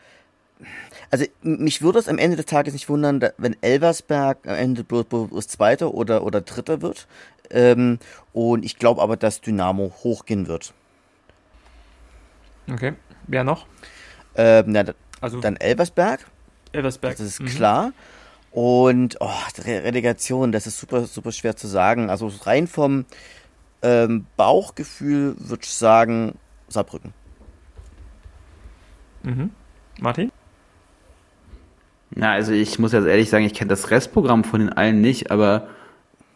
also 1.11 1.25
mich 1.41 1.81
würde 1.81 1.99
es 1.99 2.07
am 2.07 2.17
Ende 2.17 2.37
des 2.37 2.45
Tages 2.45 2.73
nicht 2.73 2.89
wundern, 2.89 3.21
wenn 3.37 3.55
Elversberg 3.61 4.47
am 4.47 4.55
Ende 4.55 4.83
bloß, 4.83 5.05
bloß 5.05 5.47
Zweiter 5.47 5.93
oder, 5.93 6.23
oder 6.23 6.41
Dritter 6.41 6.81
wird. 6.81 7.07
Ähm, 7.49 7.99
und 8.31 8.63
ich 8.63 8.77
glaube 8.79 9.01
aber, 9.01 9.17
dass 9.17 9.41
Dynamo 9.41 9.93
hochgehen 10.03 10.47
wird. 10.47 10.73
Okay. 12.71 12.93
Wer 13.27 13.43
noch? 13.43 13.65
Ähm, 14.35 14.65
na, 14.67 14.85
also 15.19 15.41
dann 15.41 15.57
Elversberg. 15.57 16.25
Elversberg. 16.71 17.17
Das 17.17 17.27
ist 17.27 17.41
mhm. 17.41 17.47
klar. 17.47 17.93
Und 18.51 19.17
oh, 19.19 19.29
Relegation, 19.65 20.51
das 20.51 20.67
ist 20.67 20.79
super, 20.79 21.05
super 21.05 21.31
schwer 21.33 21.57
zu 21.57 21.67
sagen. 21.67 22.09
Also 22.09 22.31
rein 22.43 22.67
vom 22.67 23.05
ähm, 23.81 24.25
Bauchgefühl 24.37 25.35
würde 25.37 25.63
ich 25.63 25.73
sagen 25.73 26.37
Saarbrücken. 26.69 27.13
Mhm. 29.23 29.51
Martin? 29.99 30.30
Na, 32.21 32.33
also 32.33 32.53
ich 32.53 32.77
muss 32.77 32.91
jetzt 32.91 33.07
ehrlich 33.07 33.31
sagen, 33.31 33.45
ich 33.45 33.55
kenne 33.55 33.69
das 33.69 33.89
Restprogramm 33.89 34.43
von 34.43 34.59
den 34.59 34.69
allen 34.69 35.01
nicht, 35.01 35.31
aber 35.31 35.67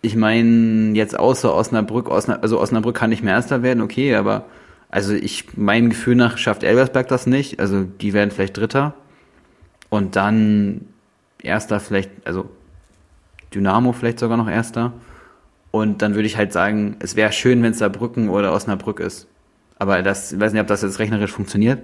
ich 0.02 0.16
meine, 0.16 0.96
jetzt 0.96 1.18
außer 1.18 1.54
Osnabrück, 1.54 2.10
Osnabrück, 2.10 2.42
also 2.42 2.60
Osnabrück 2.60 2.96
kann 2.96 3.12
nicht 3.12 3.22
mehr 3.22 3.36
Erster 3.36 3.62
werden, 3.62 3.84
okay, 3.84 4.16
aber 4.16 4.46
also 4.90 5.14
ich, 5.14 5.56
mein 5.56 5.92
Gefühl 5.92 6.16
nach 6.16 6.40
schafft 6.40 6.64
Elversberg 6.64 7.08
das 7.08 7.28
nicht, 7.28 7.60
also 7.60 7.84
die 7.84 8.14
werden 8.14 8.32
vielleicht 8.32 8.58
Dritter 8.58 8.96
und 9.90 10.16
dann 10.16 10.88
Erster 11.44 11.80
vielleicht, 11.80 12.10
also 12.26 12.50
Dynamo 13.54 13.94
vielleicht 13.94 14.18
sogar 14.18 14.38
noch 14.38 14.50
Erster 14.50 14.92
und 15.70 16.02
dann 16.02 16.16
würde 16.16 16.26
ich 16.26 16.36
halt 16.36 16.52
sagen, 16.52 16.96
es 16.98 17.16
wäre 17.16 17.32
schön, 17.32 17.62
wenn 17.62 17.74
es 17.74 17.78
Saarbrücken 17.78 18.30
oder 18.30 18.54
Osnabrück 18.54 19.00
ist, 19.00 19.28
aber 19.78 20.02
das, 20.02 20.32
ich 20.32 20.40
weiß 20.40 20.52
nicht, 20.52 20.64
ob 20.64 20.68
das 20.68 20.82
jetzt 20.82 20.98
rechnerisch 20.98 21.32
funktioniert, 21.32 21.78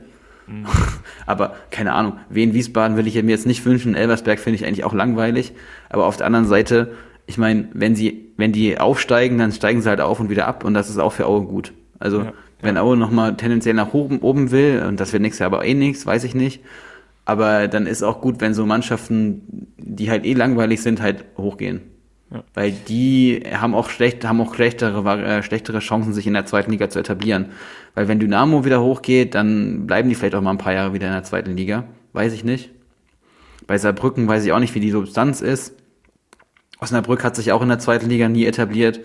Mhm. 0.47 0.65
Aber 1.25 1.55
keine 1.69 1.93
Ahnung, 1.93 2.13
Wien 2.29 2.53
Wiesbaden 2.53 2.97
will 2.97 3.07
ich 3.07 3.15
mir 3.15 3.29
jetzt 3.31 3.45
nicht 3.45 3.65
wünschen. 3.65 3.95
Elversberg 3.95 4.39
finde 4.39 4.55
ich 4.55 4.65
eigentlich 4.65 4.83
auch 4.83 4.93
langweilig. 4.93 5.53
Aber 5.89 6.05
auf 6.05 6.17
der 6.17 6.27
anderen 6.27 6.47
Seite, 6.47 6.93
ich 7.25 7.37
meine, 7.37 7.69
wenn 7.73 7.95
sie, 7.95 8.31
wenn 8.37 8.51
die 8.51 8.79
aufsteigen, 8.79 9.37
dann 9.37 9.51
steigen 9.51 9.81
sie 9.81 9.89
halt 9.89 10.01
auf 10.01 10.19
und 10.19 10.29
wieder 10.29 10.47
ab 10.47 10.63
und 10.63 10.73
das 10.73 10.89
ist 10.89 10.97
auch 10.97 11.13
für 11.13 11.25
Aue 11.25 11.43
gut. 11.43 11.73
Also 11.99 12.23
ja. 12.23 12.33
Wenn 12.61 12.77
Aue 12.77 12.95
nochmal 12.95 13.35
tendenziell 13.37 13.73
nach 13.73 13.93
oben, 13.93 14.19
oben 14.19 14.51
will, 14.51 14.83
und 14.87 14.99
das 14.99 15.13
wird 15.13 15.21
nächstes 15.21 15.39
Jahr 15.39 15.51
aber 15.51 15.65
eh 15.65 15.73
nichts, 15.73 16.05
weiß 16.05 16.23
ich 16.23 16.35
nicht. 16.35 16.61
Aber 17.25 17.67
dann 17.67 17.87
ist 17.87 18.03
auch 18.03 18.21
gut, 18.21 18.41
wenn 18.41 18.53
so 18.53 18.65
Mannschaften, 18.65 19.67
die 19.77 20.09
halt 20.09 20.25
eh 20.25 20.33
langweilig 20.33 20.81
sind, 20.81 21.01
halt 21.01 21.25
hochgehen. 21.37 21.81
Ja. 22.31 22.43
Weil 22.53 22.71
die 22.71 23.43
haben 23.51 23.75
auch 23.75 23.89
schlecht, 23.89 24.25
haben 24.25 24.39
auch 24.41 24.55
schlechtere, 24.55 25.21
äh, 25.21 25.43
schlechtere 25.43 25.79
Chancen, 25.79 26.13
sich 26.13 26.27
in 26.27 26.33
der 26.33 26.45
zweiten 26.45 26.71
Liga 26.71 26.89
zu 26.89 26.99
etablieren. 26.99 27.47
Weil 27.93 28.07
wenn 28.07 28.19
Dynamo 28.19 28.63
wieder 28.63 28.81
hochgeht, 28.81 29.35
dann 29.35 29.85
bleiben 29.85 30.07
die 30.07 30.15
vielleicht 30.15 30.35
auch 30.35 30.41
mal 30.41 30.51
ein 30.51 30.57
paar 30.57 30.73
Jahre 30.73 30.93
wieder 30.93 31.07
in 31.07 31.13
der 31.13 31.23
zweiten 31.23 31.55
Liga. 31.57 31.83
Weiß 32.13 32.33
ich 32.33 32.43
nicht. 32.43 32.71
Bei 33.67 33.77
Saarbrücken 33.77 34.27
weiß 34.27 34.45
ich 34.45 34.53
auch 34.53 34.59
nicht, 34.59 34.75
wie 34.75 34.79
die 34.79 34.91
Substanz 34.91 35.41
ist. 35.41 35.75
Osnabrück 36.79 37.23
hat 37.23 37.35
sich 37.35 37.51
auch 37.51 37.61
in 37.61 37.69
der 37.69 37.79
zweiten 37.79 38.09
Liga 38.09 38.27
nie 38.27 38.45
etabliert. 38.45 39.01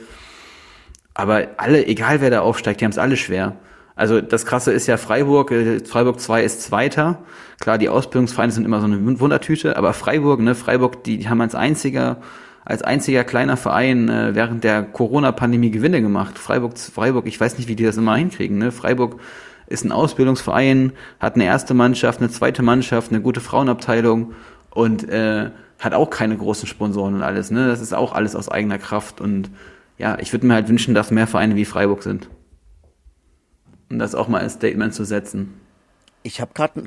Aber 1.15 1.49
alle, 1.57 1.87
egal 1.87 2.21
wer 2.21 2.31
da 2.31 2.41
aufsteigt, 2.41 2.81
die 2.81 2.85
haben 2.85 2.93
es 2.93 2.99
alle 2.99 3.17
schwer. 3.17 3.57
Also 3.97 4.21
das 4.21 4.45
Krasse 4.45 4.73
ist 4.73 4.87
ja 4.87 4.99
Freiburg, 4.99 5.51
äh, 5.51 5.81
Freiburg 5.85 6.21
2 6.21 6.45
ist 6.45 6.63
Zweiter. 6.63 7.25
Klar, 7.61 7.79
die 7.79 7.89
Ausbildungsvereine 7.89 8.53
sind 8.53 8.65
immer 8.65 8.81
so 8.81 8.87
eine 8.87 9.21
Wundertüte, 9.21 9.77
aber 9.77 9.95
Freiburg, 9.95 10.41
ne, 10.41 10.55
Freiburg, 10.55 11.05
die, 11.05 11.19
die 11.19 11.29
haben 11.29 11.41
als 11.41 11.55
einziger, 11.55 12.19
als 12.67 12.83
einziger 12.83 13.23
kleiner 13.23 13.57
Verein 13.57 14.09
äh, 14.09 14.35
während 14.35 14.65
der 14.65 14.83
Corona-Pandemie 14.83 15.71
Gewinne 15.71 16.03
gemacht. 16.03 16.37
Freiburg, 16.37 16.77
Freiburg, 16.77 17.27
ich 17.29 17.41
weiß 17.41 17.59
nicht, 17.59 17.69
wie 17.69 17.77
die 17.77 17.85
das 17.85 17.97
immer 17.97 18.17
hinkriegen. 18.17 18.59
Ne? 18.59 18.73
Freiburg 18.73 19.21
ist 19.69 19.85
ein 19.85 19.93
Ausbildungsverein, 19.93 20.93
hat 21.21 21.37
eine 21.37 21.45
erste 21.45 21.75
Mannschaft, 21.75 22.21
eine 22.21 22.29
zweite 22.29 22.65
Mannschaft, 22.65 23.13
eine 23.13 23.21
gute 23.21 23.41
Frauenabteilung 23.41 24.33
und 24.71 25.09
äh, 25.09 25.51
hat 25.79 25.95
auch 25.95 26.11
keine 26.11 26.37
großen 26.37 26.67
Sponsoren 26.67 27.15
und 27.15 27.23
alles. 27.23 27.53
Ne? 27.53 27.69
Das 27.69 27.81
ist 27.81 27.95
auch 27.95 28.13
alles 28.13 28.35
aus 28.35 28.49
eigener 28.49 28.79
Kraft 28.79 29.21
und 29.21 29.49
ja, 29.97 30.19
ich 30.19 30.33
würde 30.33 30.47
mir 30.47 30.55
halt 30.55 30.69
wünschen, 30.69 30.93
dass 30.93 31.13
mehr 31.13 31.29
Vereine 31.29 31.55
wie 31.55 31.65
Freiburg 31.65 32.03
sind. 32.03 32.29
Und 33.91 34.01
das 34.01 34.17
auch 34.17 34.27
mal 34.27 34.41
als 34.41 34.55
Statement 34.55 34.93
zu 34.93 35.05
setzen. 35.05 35.55
Ich 36.23 36.41
habe 36.41 36.53
gerade 36.55 36.83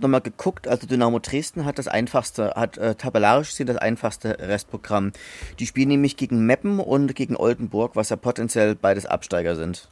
nochmal 0.00 0.20
geguckt, 0.20 0.68
also 0.68 0.86
Dynamo 0.86 1.18
Dresden 1.18 1.64
hat 1.64 1.78
das 1.78 1.88
einfachste, 1.88 2.52
hat 2.54 2.76
äh, 2.76 2.94
tabellarisch 2.94 3.50
gesehen 3.50 3.66
das 3.66 3.78
einfachste 3.78 4.38
Restprogramm. 4.38 5.12
Die 5.58 5.66
spielen 5.66 5.88
nämlich 5.88 6.18
gegen 6.18 6.44
Meppen 6.44 6.78
und 6.78 7.14
gegen 7.14 7.36
Oldenburg, 7.36 7.96
was 7.96 8.10
ja 8.10 8.16
potenziell 8.16 8.74
beides 8.74 9.06
Absteiger 9.06 9.56
sind. 9.56 9.88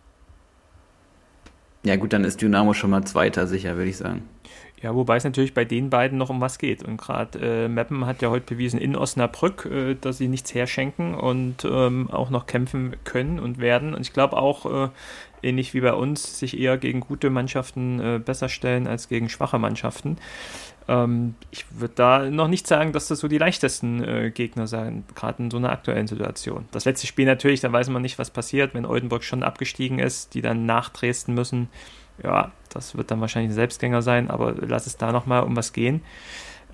Ja 1.83 1.97
gut, 1.97 2.13
dann 2.13 2.25
ist 2.25 2.43
Dynamo 2.43 2.75
schon 2.75 2.91
mal 2.91 3.05
Zweiter 3.05 3.47
sicher, 3.47 3.77
würde 3.77 3.89
ich 3.89 3.97
sagen. 3.97 4.29
Ja, 4.83 4.95
wobei 4.95 5.17
es 5.17 5.25
natürlich 5.25 5.53
bei 5.53 5.67
den 5.67 5.91
beiden 5.91 6.17
noch 6.17 6.31
um 6.31 6.41
was 6.41 6.59
geht. 6.59 6.83
Und 6.83 6.97
gerade 6.97 7.39
äh, 7.39 7.69
Meppen 7.69 8.07
hat 8.07 8.23
ja 8.23 8.31
heute 8.31 8.55
bewiesen 8.55 8.81
in 8.81 8.97
Osnabrück, 8.97 9.67
äh, 9.67 9.95
dass 9.95 10.17
sie 10.17 10.29
nichts 10.29 10.55
herschenken 10.55 11.15
und 11.15 11.67
ähm, 11.67 12.09
auch 12.11 12.31
noch 12.31 12.47
kämpfen 12.47 12.97
können 13.05 13.39
und 13.39 13.59
werden. 13.59 13.95
Und 13.95 14.01
ich 14.01 14.15
glaube 14.15 14.39
auch, 14.39 14.65
äh, 14.65 14.89
ähnlich 15.43 15.75
wie 15.75 15.81
bei 15.81 15.93
uns, 15.93 16.39
sich 16.39 16.59
eher 16.59 16.79
gegen 16.79 17.01
gute 17.01 17.31
Mannschaften 17.31 18.01
äh, 18.01 18.19
besser 18.19 18.49
stellen 18.49 18.87
als 18.87 19.09
gegen 19.09 19.29
schwache 19.29 19.59
Mannschaften. 19.59 20.19
Ähm, 20.89 21.35
ich 21.51 21.65
würde 21.71 21.95
da 21.95 22.31
noch 22.31 22.49
nicht 22.49 22.67
sagen, 22.67 22.93
dass 22.93 23.09
das 23.09 23.21
so 23.21 23.29
die 23.29 23.39
leichtesten 23.39 24.03
äh, 24.03 24.31
Gegner 24.31 24.67
sein, 24.67 25.05
gerade 25.15 25.43
in 25.43 25.51
so 25.51 25.57
einer 25.57 25.71
aktuellen 25.71 26.07
Situation. 26.07 26.67
Das 26.73 26.85
letzte 26.85 27.07
Spiel 27.07 27.27
natürlich, 27.27 27.61
da 27.61 27.73
weiß 27.73 27.89
man 27.91 28.03
nicht, 28.03 28.19
was 28.19 28.31
passiert, 28.31 28.75
wenn 28.75 28.87
Oldenburg 28.87 29.25
schon 29.25 29.43
abgestiegen 29.43 29.99
ist, 29.99 30.35
die 30.35 30.43
dann 30.43 30.67
nach 30.67 30.89
Dresden 30.89 31.35
müssen 31.35 31.69
ja, 32.23 32.53
das 32.69 32.97
wird 32.97 33.11
dann 33.11 33.21
wahrscheinlich 33.21 33.51
ein 33.51 33.55
Selbstgänger 33.55 34.03
sein, 34.03 34.31
aber 34.31 34.55
lass 34.61 34.87
es 34.87 34.97
da 34.97 35.13
nochmal 35.13 35.43
um 35.43 35.57
was 35.57 35.73
gehen. 35.73 36.03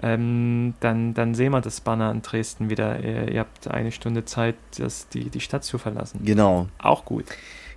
Ähm, 0.02 0.74
dann, 0.80 1.14
dann 1.14 1.34
sehen 1.34 1.52
wir 1.52 1.62
das 1.62 1.80
Banner 1.80 2.10
in 2.10 2.20
Dresden 2.20 2.68
wieder. 2.68 3.00
Ihr, 3.00 3.32
ihr 3.32 3.40
habt 3.40 3.68
eine 3.68 3.92
Stunde 3.92 4.24
Zeit, 4.26 4.56
das, 4.76 5.08
die, 5.08 5.30
die 5.30 5.40
Stadt 5.40 5.64
zu 5.64 5.78
verlassen. 5.78 6.20
Genau. 6.24 6.68
Auch 6.78 7.04
gut. 7.04 7.24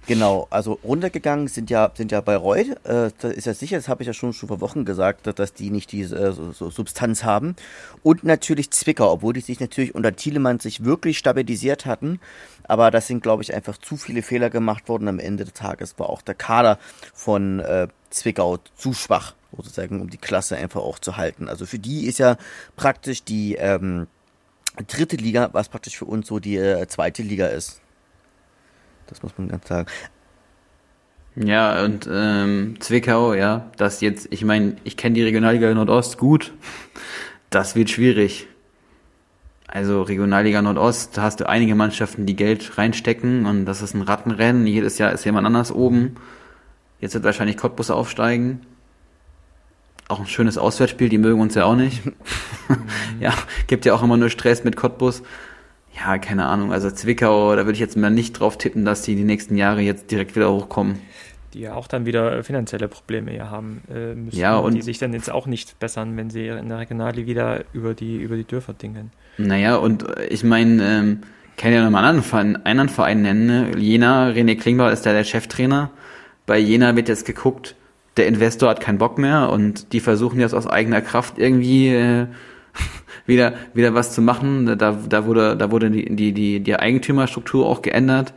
Genau, 0.10 0.48
also 0.50 0.80
runtergegangen 0.84 1.48
sind 1.48 1.69
ja, 1.69 1.91
sind 1.93 2.12
ja 2.12 2.19
Bayreuth, 2.19 2.84
äh, 2.84 3.12
das 3.19 3.32
ist 3.32 3.45
ja 3.45 3.54
sicher, 3.54 3.78
das 3.78 3.88
habe 3.88 4.02
ich 4.02 4.08
ja 4.08 4.13
schon, 4.13 4.34
schon 4.34 4.50
vor 4.50 4.60
Wochen 4.60 4.84
gesagt, 4.84 5.28
dass 5.38 5.54
die 5.54 5.69
nicht 5.69 5.91
diese 5.91 6.15
äh, 6.15 6.32
so, 6.32 6.52
so 6.52 6.72
Substanz 6.72 7.24
haben. 7.24 7.56
Und 8.02 8.24
natürlich 8.24 8.72
Zwickau, 8.72 9.12
obwohl 9.12 9.34
die 9.34 9.41
sich 9.41 9.60
natürlich 9.60 9.93
unter 9.93 10.15
Thielemann 10.15 10.60
sich 10.60 10.84
wirklich 10.84 11.19
stabilisiert 11.19 11.86
hatten. 11.86 12.19
Aber 12.63 12.89
das 12.89 13.06
sind, 13.06 13.22
glaube 13.22 13.43
ich, 13.43 13.54
einfach 13.54 13.78
zu 13.78 13.98
viele 13.98 14.24
Fehler 14.24 14.50
gemacht 14.50 14.89
worden. 14.89 15.08
Am 15.08 15.19
Ende 15.19 15.45
des 15.45 15.54
Tages 15.54 16.00
war 16.00 16.10
auch 16.10 16.24
der 16.24 16.34
Kader 16.34 16.80
von 17.13 17.60
äh, 17.60 17.88
Zwickau 18.10 18.58
zu 18.76 18.93
schwach, 18.93 19.36
sozusagen, 19.56 20.02
um 20.02 20.10
die 20.10 20.17
Klasse 20.17 20.58
einfach 20.58 20.82
auch 20.82 20.98
zu 20.98 21.17
halten. 21.17 21.48
Also 21.48 21.67
für 21.67 21.78
die 21.78 22.08
ist 22.08 22.17
ja 22.17 22.38
praktisch 22.76 23.24
die 23.24 23.58
ähm, 23.60 24.08
dritte 24.88 25.17
Liga, 25.17 25.50
was 25.52 25.69
praktisch 25.69 26.00
für 26.00 26.06
uns 26.06 26.28
so 26.28 26.39
die 26.39 26.58
äh, 26.58 26.88
zweite 26.88 27.22
Liga 27.22 27.45
ist. 27.45 27.80
Das 29.10 29.24
muss 29.24 29.38
man 29.38 29.48
ganz 29.48 29.67
sagen. 29.67 29.88
Ja, 31.36 31.84
und 31.84 32.10
ähm, 32.12 32.76
Zwickau, 32.80 33.34
ja, 33.34 33.72
das 33.78 34.02
jetzt, 34.02 34.28
ich 34.32 34.43
meine, 34.43 34.76
ich 34.84 34.98
kenne 34.98 35.15
die 35.15 35.24
Regionalliga 35.24 35.74
Nordost 35.74 36.17
gut. 36.17 36.54
Das 37.50 37.76
wird 37.76 37.89
schwierig. 37.89 38.48
Also 39.67 40.02
Regionalliga 40.02 40.62
Nordost, 40.62 41.17
da 41.17 41.22
hast 41.22 41.39
du 41.39 41.48
einige 41.48 41.76
Mannschaften, 41.76 42.26
die 42.26 42.36
Geld 42.36 42.78
reinstecken 42.78 43.45
und 43.45 43.65
das 43.65 43.82
ist 43.82 43.93
ein 43.93 44.02
Rattenrennen. 44.02 44.65
Jedes 44.67 44.98
Jahr 44.98 45.12
ist 45.12 45.26
jemand 45.26 45.45
anders 45.45 45.72
oben. 45.72 46.15
Jetzt 47.00 47.13
wird 47.13 47.24
wahrscheinlich 47.24 47.58
Cottbus 47.58 47.91
aufsteigen. 47.91 48.62
Auch 50.08 50.19
ein 50.19 50.28
schönes 50.28 50.58
Auswärtsspiel, 50.58 51.08
die 51.08 51.19
mögen 51.19 51.39
uns 51.39 51.54
ja 51.54 51.65
auch 51.65 51.76
nicht. 51.76 52.02
ja, 53.19 53.34
gibt 53.67 53.86
ja 53.86 53.93
auch 53.93 54.02
immer 54.02 54.17
nur 54.17 54.30
Stress 54.30 54.63
mit 54.63 54.76
Cottbus 54.76 55.22
ja, 56.00 56.18
keine 56.18 56.46
Ahnung, 56.46 56.72
also 56.72 56.90
Zwickau, 56.90 57.56
da 57.56 57.66
würde 57.66 57.74
ich 57.74 57.80
jetzt 57.80 57.98
mal 57.98 58.10
nicht 58.10 58.34
drauf 58.34 58.58
tippen, 58.58 58.86
dass 58.86 59.02
die 59.02 59.16
die 59.16 59.24
nächsten 59.24 59.58
Jahre 59.58 59.82
jetzt 59.82 60.12
direkt 60.12 60.36
wieder 60.36 60.52
hochkommen. 60.52 61.00
Die 61.54 61.62
ja 61.62 61.74
auch 61.74 61.88
dann 61.88 62.06
wieder 62.06 62.44
finanzielle 62.44 62.88
Probleme 62.88 63.32
hier 63.32 63.50
haben 63.50 63.82
äh, 63.94 64.14
müssen, 64.14 64.38
ja, 64.38 64.58
und 64.58 64.76
die 64.76 64.82
sich 64.82 65.00
dann 65.00 65.14
jetzt 65.14 65.32
auch 65.32 65.48
nicht 65.48 65.80
bessern, 65.80 66.16
wenn 66.16 66.30
sie 66.30 66.48
in 66.48 66.70
der 66.70 66.78
Regionalliga 66.78 67.28
wieder 67.28 67.64
über 67.74 67.94
die, 67.94 68.18
über 68.18 68.36
die 68.36 68.44
Dörfer 68.44 68.74
dingen. 68.74 69.12
Naja, 69.38 69.76
und 69.78 70.08
äh, 70.08 70.28
ich 70.28 70.44
meine, 70.44 70.84
ähm, 70.84 71.22
kann 71.58 71.74
ja 71.74 71.84
nochmal 71.84 72.06
einen 72.06 72.20
anderen, 72.20 72.30
Verein, 72.30 72.66
einen 72.66 72.90
Verein 72.90 73.22
nennen, 73.22 73.46
ne? 73.48 73.78
Jena, 73.78 74.30
René 74.30 74.58
Klingbeil 74.58 74.94
ist 74.94 75.06
da 75.06 75.12
der 75.12 75.26
Cheftrainer. 75.26 75.92
Bei 76.46 76.58
Jena 76.58 76.96
wird 76.96 77.10
jetzt 77.10 77.26
geguckt, 77.26 77.76
der 78.16 78.28
Investor 78.28 78.70
hat 78.70 78.80
keinen 78.80 78.98
Bock 78.98 79.18
mehr 79.18 79.50
und 79.50 79.92
die 79.92 80.00
versuchen 80.00 80.40
jetzt 80.40 80.54
aus 80.54 80.68
eigener 80.68 81.02
Kraft 81.02 81.38
irgendwie 81.38 81.90
äh, 81.90 82.28
wieder, 83.30 83.54
wieder 83.74 83.94
was 83.94 84.13
zu 84.13 84.22
machen. 84.22 84.78
Da, 84.78 84.92
da 84.92 85.26
wurde, 85.26 85.56
da 85.56 85.72
wurde 85.72 85.89
die, 85.89 86.13
die, 86.13 86.34
die, 86.34 86.60
die 86.60 86.76
Eigentümerstruktur 86.76 87.65
auch 87.65 87.82
geändert. 87.82 88.34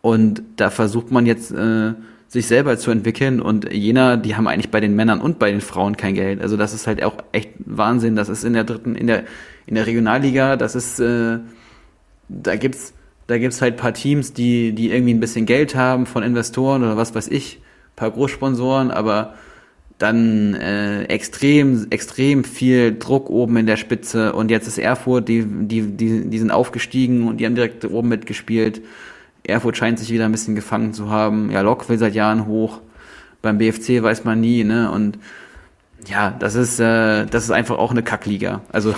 Und 0.00 0.42
da 0.56 0.70
versucht 0.70 1.12
man 1.12 1.26
jetzt, 1.26 1.52
äh, 1.52 1.94
sich 2.28 2.46
selber 2.48 2.76
zu 2.76 2.90
entwickeln 2.90 3.40
und 3.40 3.72
Jena, 3.72 4.16
die 4.16 4.34
haben 4.34 4.48
eigentlich 4.48 4.70
bei 4.70 4.80
den 4.80 4.96
Männern 4.96 5.20
und 5.20 5.38
bei 5.38 5.50
den 5.50 5.60
Frauen 5.60 5.96
kein 5.96 6.14
Geld. 6.14 6.42
Also 6.42 6.56
das 6.56 6.74
ist 6.74 6.86
halt 6.86 7.02
auch 7.02 7.16
echt 7.32 7.50
Wahnsinn. 7.58 8.16
Das 8.16 8.28
ist 8.28 8.44
in 8.44 8.52
der 8.52 8.64
dritten, 8.64 8.96
in 8.96 9.06
der, 9.06 9.24
in 9.66 9.76
der 9.76 9.86
Regionalliga, 9.86 10.56
das 10.56 10.74
ist, 10.74 10.98
äh, 10.98 11.38
da 12.28 12.56
gibt's, 12.56 12.94
da 13.28 13.38
gibt's 13.38 13.62
halt 13.62 13.76
paar 13.76 13.94
Teams, 13.94 14.32
die, 14.32 14.72
die 14.72 14.90
irgendwie 14.90 15.14
ein 15.14 15.20
bisschen 15.20 15.46
Geld 15.46 15.76
haben 15.76 16.06
von 16.06 16.22
Investoren 16.22 16.82
oder 16.82 16.96
was 16.96 17.14
weiß 17.14 17.28
ich, 17.28 17.60
paar 17.94 18.10
Großsponsoren, 18.10 18.90
aber 18.90 19.34
dann 19.98 20.54
äh, 20.54 21.04
extrem, 21.04 21.86
extrem 21.90 22.44
viel 22.44 22.98
Druck 22.98 23.30
oben 23.30 23.56
in 23.56 23.66
der 23.66 23.76
Spitze 23.76 24.34
und 24.34 24.50
jetzt 24.50 24.66
ist 24.66 24.78
Erfurt, 24.78 25.28
die, 25.28 25.44
die, 25.44 25.82
die, 25.82 26.28
die 26.28 26.38
sind 26.38 26.50
aufgestiegen 26.50 27.26
und 27.26 27.38
die 27.38 27.46
haben 27.46 27.54
direkt 27.54 27.84
oben 27.84 28.08
mitgespielt. 28.08 28.82
Erfurt 29.42 29.76
scheint 29.76 29.98
sich 29.98 30.10
wieder 30.10 30.26
ein 30.26 30.32
bisschen 30.32 30.54
gefangen 30.54 30.92
zu 30.92 31.10
haben. 31.10 31.50
Ja, 31.50 31.62
Lok 31.62 31.88
will 31.88 31.98
seit 31.98 32.14
Jahren 32.14 32.46
hoch. 32.46 32.80
Beim 33.42 33.58
BFC 33.58 34.02
weiß 34.02 34.24
man 34.24 34.40
nie, 34.40 34.64
ne? 34.64 34.90
Und 34.90 35.18
ja, 36.08 36.34
das 36.38 36.56
ist, 36.56 36.78
äh, 36.80 37.26
das 37.26 37.44
ist 37.44 37.50
einfach 37.50 37.78
auch 37.78 37.90
eine 37.90 38.02
Kackliga. 38.02 38.60
Also 38.72 38.94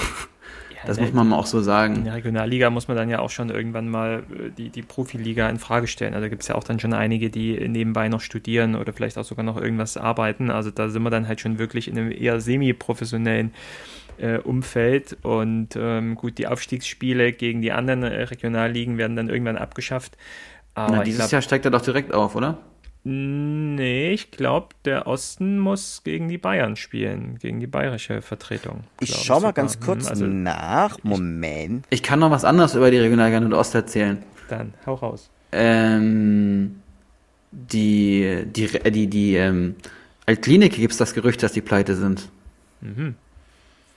das 0.89 1.01
muss 1.01 1.13
man 1.13 1.33
auch 1.33 1.47
so 1.47 1.61
sagen. 1.61 1.97
In 1.97 2.05
der 2.05 2.15
Regionalliga 2.15 2.71
muss 2.71 2.89
man 2.89 2.97
dann 2.97 3.09
ja 3.09 3.21
auch 3.21 3.31
schon 3.31 3.51
irgendwann 3.51 3.89
mal 3.89 4.25
äh, 4.31 4.51
die, 4.51 4.71
die 4.71 4.83
Profiliga 4.83 5.49
in 5.49 5.59
Frage 5.59 5.87
stellen. 5.87 6.15
Also 6.15 6.29
gibt 6.29 6.43
es 6.43 6.49
ja 6.49 6.55
auch 6.55 6.65
dann 6.65 6.81
schon 6.81 6.95
einige, 6.95 7.31
die 7.31 7.69
nebenbei 7.69 8.09
noch 8.09 8.21
studieren 8.21 8.75
oder 8.75 8.93
vielleicht 8.93 9.19
auch 9.19 9.25
sogar 9.25 9.45
noch 9.45 9.57
irgendwas 9.57 9.97
arbeiten. 9.97 10.51
Also 10.51 10.71
da 10.71 10.89
sind 10.89 11.03
wir 11.03 11.11
dann 11.11 11.29
halt 11.29 11.41
schon 11.41 11.59
wirklich 11.59 11.89
in 11.89 11.99
einem 11.99 12.11
eher 12.11 12.41
semi-professionellen 12.41 13.53
äh, 14.19 14.39
Umfeld. 14.39 15.17
Und 15.23 15.77
ähm, 15.77 16.15
gut, 16.15 16.39
die 16.39 16.47
Aufstiegsspiele 16.47 17.33
gegen 17.33 17.63
die 17.63 17.73
anderen 17.73 18.03
äh, 18.03 18.23
Regionalligen 18.23 18.99
werden 18.99 19.17
dann 19.17 19.29
irgendwann 19.29 19.57
abgeschafft. 19.57 20.17
Aber 20.75 20.97
Na, 20.97 21.03
dieses 21.03 21.21
glaub, 21.21 21.33
Jahr 21.33 21.43
steigt 21.43 21.65
er 21.65 21.71
doch 21.71 21.83
direkt 21.83 22.13
auf, 22.13 22.37
oder? 22.37 22.59
Nee, 23.05 24.13
ich 24.13 24.31
glaube, 24.31 24.69
der 24.85 25.07
Osten 25.07 25.59
muss 25.59 26.03
gegen 26.05 26.29
die 26.29 26.37
Bayern 26.37 26.77
spielen, 26.77 27.39
gegen 27.41 27.61
die 27.61 27.67
bayerische 27.67 28.21
Vertretung. 28.23 28.81
Ich 29.01 29.15
schau 29.15 29.41
mal 29.41 29.53
ganz 29.53 29.81
kurz 29.81 30.09
also, 30.09 30.27
nach. 30.27 30.99
Moment. 31.05 31.87
Ich, 31.91 32.01
ich, 32.01 32.03
kann 32.03 32.19
noch 32.19 32.31
was 32.31 32.45
anderes 32.45 32.75
über 32.75 32.91
die 32.91 32.99
Regionalliga 32.99 33.41
Nordost 33.41 33.75
erzählen. 33.75 34.23
Dann, 34.49 34.75
hau 34.85 34.95
raus. 34.95 35.31
Ähm, 35.53 36.83
die, 37.51 38.45
die, 38.47 38.65
äh, 38.65 38.91
die, 38.91 39.07
die, 39.07 39.37
ähm, 39.37 39.77
Altklinik 40.27 40.75
gibt 40.75 40.93
es 40.93 40.99
das 40.99 41.15
Gerücht, 41.15 41.43
dass 41.43 41.53
die 41.53 41.63
pleite 41.63 41.97
sind. 41.97 42.29
Mhm. 42.83 43.15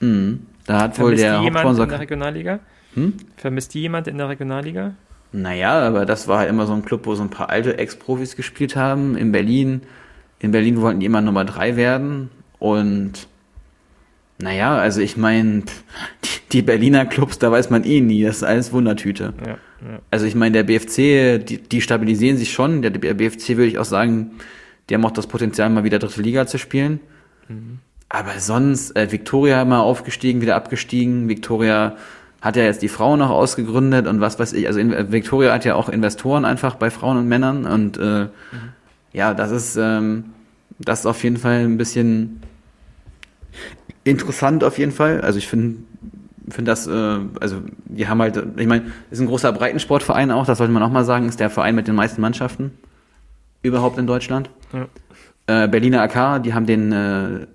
Mhm. 0.00 0.46
Da 0.64 0.80
hat 0.80 0.94
Vermisst 0.94 1.00
wohl 1.00 1.16
der 1.16 1.42
Hauptsponsor. 1.42 1.84
in 1.84 1.90
der 1.90 2.00
Regionalliga? 2.00 2.60
Hm? 2.94 3.14
Vermisst 3.36 3.74
die 3.74 3.80
jemand 3.80 4.08
in 4.08 4.16
der 4.16 4.30
Regionalliga? 4.30 4.94
Naja, 5.32 5.80
aber 5.80 6.04
das 6.04 6.28
war 6.28 6.40
halt 6.40 6.50
immer 6.50 6.66
so 6.66 6.74
ein 6.74 6.84
Club, 6.84 7.06
wo 7.06 7.14
so 7.14 7.22
ein 7.22 7.30
paar 7.30 7.48
alte 7.48 7.78
Ex-Profis 7.78 8.36
gespielt 8.36 8.76
haben. 8.76 9.16
In 9.16 9.32
Berlin. 9.32 9.82
In 10.38 10.50
Berlin 10.50 10.80
wollten 10.80 11.00
die 11.00 11.06
immer 11.06 11.22
Nummer 11.22 11.44
drei 11.44 11.76
werden. 11.76 12.30
Und 12.58 13.26
naja, 14.38 14.76
also 14.76 15.00
ich 15.00 15.16
meine, 15.16 15.62
die 16.52 16.62
Berliner 16.62 17.06
Clubs, 17.06 17.38
da 17.38 17.50
weiß 17.50 17.70
man 17.70 17.84
eh 17.84 18.00
nie. 18.00 18.22
Das 18.22 18.36
ist 18.36 18.42
alles 18.42 18.72
Wundertüte. 18.72 19.32
Ja, 19.40 19.48
ja. 19.48 19.58
Also 20.10 20.26
ich 20.26 20.34
meine, 20.34 20.52
der 20.52 20.64
BFC, 20.64 21.44
die, 21.44 21.58
die 21.58 21.80
stabilisieren 21.80 22.36
sich 22.36 22.52
schon. 22.52 22.82
Der, 22.82 22.90
BFC 22.90 23.50
würde 23.50 23.66
ich 23.66 23.78
auch 23.78 23.86
sagen, 23.86 24.32
die 24.90 24.94
haben 24.94 25.04
auch 25.06 25.12
das 25.12 25.26
Potenzial, 25.26 25.70
mal 25.70 25.84
wieder 25.84 25.98
dritte 25.98 26.20
Liga 26.20 26.46
zu 26.46 26.58
spielen. 26.58 27.00
Mhm. 27.48 27.78
Aber 28.10 28.38
sonst, 28.38 28.94
äh, 28.94 29.10
Victoria 29.10 29.64
mal 29.64 29.80
aufgestiegen, 29.80 30.42
wieder 30.42 30.56
abgestiegen. 30.56 31.30
Victoria 31.30 31.96
hat 32.42 32.56
ja 32.56 32.64
jetzt 32.64 32.82
die 32.82 32.88
Frauen 32.88 33.20
noch 33.20 33.30
ausgegründet 33.30 34.06
und 34.06 34.20
was 34.20 34.38
weiß 34.38 34.52
ich. 34.52 34.66
Also 34.66 34.80
in, 34.80 35.12
Victoria 35.12 35.52
hat 35.52 35.64
ja 35.64 35.76
auch 35.76 35.88
Investoren 35.88 36.44
einfach 36.44 36.74
bei 36.74 36.90
Frauen 36.90 37.16
und 37.16 37.28
Männern 37.28 37.64
und 37.64 37.96
äh, 37.96 38.24
mhm. 38.24 38.30
ja, 39.12 39.32
das 39.32 39.50
ist 39.52 39.76
ähm, 39.76 40.24
das 40.78 41.00
ist 41.00 41.06
auf 41.06 41.22
jeden 41.22 41.36
Fall 41.36 41.60
ein 41.60 41.78
bisschen 41.78 42.42
interessant 44.04 44.64
auf 44.64 44.78
jeden 44.78 44.92
Fall. 44.92 45.20
Also 45.20 45.38
ich 45.38 45.48
finde 45.48 45.78
finde 46.48 46.72
das, 46.72 46.86
äh, 46.88 47.18
also 47.40 47.62
die 47.84 48.08
haben 48.08 48.20
halt, 48.20 48.42
ich 48.56 48.66
meine, 48.66 48.86
ist 49.10 49.20
ein 49.20 49.28
großer 49.28 49.52
Breitensportverein 49.52 50.32
auch, 50.32 50.44
das 50.44 50.58
sollte 50.58 50.72
man 50.72 50.82
auch 50.82 50.90
mal 50.90 51.04
sagen, 51.04 51.28
ist 51.28 51.38
der 51.38 51.50
Verein 51.50 51.76
mit 51.76 51.86
den 51.86 51.94
meisten 51.94 52.20
Mannschaften 52.20 52.72
überhaupt 53.62 53.96
in 53.98 54.08
Deutschland. 54.08 54.50
Ja. 54.72 55.64
Äh, 55.64 55.68
Berliner 55.68 56.02
AK, 56.02 56.42
die 56.42 56.52
haben 56.52 56.66
den, 56.66 56.92
äh, 56.92 57.46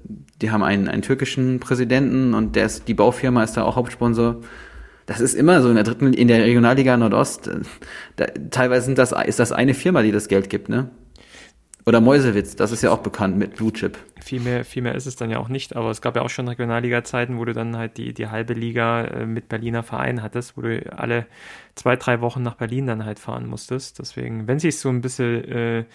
die 0.42 0.52
haben 0.52 0.64
einen, 0.64 0.88
einen 0.88 1.02
türkischen 1.02 1.60
Präsidenten 1.60 2.34
und 2.34 2.56
der 2.56 2.66
ist, 2.66 2.88
die 2.88 2.94
Baufirma 2.94 3.44
ist 3.44 3.58
da 3.58 3.64
auch 3.64 3.76
Hauptsponsor 3.76 4.38
das 5.08 5.22
ist 5.22 5.34
immer 5.34 5.62
so 5.62 5.70
in 5.70 5.76
der 5.76 5.84
dritten, 5.84 6.14
in 6.14 6.28
der 6.28 6.44
Regionalliga 6.44 6.96
Nordost. 6.96 7.48
Äh, 7.48 7.62
da, 8.18 8.26
teilweise 8.52 8.86
sind 8.86 9.00
das, 9.00 9.12
ist 9.12 9.40
das 9.40 9.52
eine 9.52 9.74
Firma, 9.74 10.04
die 10.04 10.12
das 10.12 10.28
Geld 10.28 10.52
gibt, 10.52 10.70
ne? 10.70 10.92
Oder 11.86 12.02
Mäusewitz, 12.02 12.58
das 12.58 12.74
ist 12.74 12.84
ja 12.84 12.92
auch 12.92 12.98
bekannt 12.98 13.38
mit 13.38 13.56
Blue 13.56 13.72
Chip. 13.72 13.98
Viel 14.22 14.42
mehr, 14.42 14.66
viel 14.66 14.84
mehr 14.84 14.94
ist 14.96 15.06
es 15.06 15.16
dann 15.16 15.32
ja 15.32 15.40
auch 15.40 15.48
nicht, 15.48 15.74
aber 15.74 15.90
es 15.90 16.02
gab 16.02 16.18
ja 16.18 16.22
auch 16.22 16.30
schon 16.30 16.46
Regionalliga-Zeiten, 16.50 17.38
wo 17.38 17.46
du 17.46 17.54
dann 17.54 17.78
halt 17.78 17.96
die, 17.96 18.14
die 18.14 18.28
halbe 18.28 18.54
Liga 18.54 19.06
äh, 19.06 19.26
mit 19.26 19.48
Berliner 19.48 19.84
Vereinen 19.84 20.22
hattest, 20.22 20.58
wo 20.58 20.62
du 20.64 20.82
alle 20.92 21.26
zwei, 21.76 21.96
drei 21.96 22.20
Wochen 22.20 22.44
nach 22.44 22.56
Berlin 22.56 22.88
dann 22.88 23.06
halt 23.06 23.20
fahren 23.20 23.48
musstest. 23.48 24.00
Deswegen, 24.00 24.48
wenn 24.48 24.60
sich 24.60 24.78
so 24.80 24.90
ein 24.90 25.00
bisschen 25.00 25.46
äh, 25.46 25.86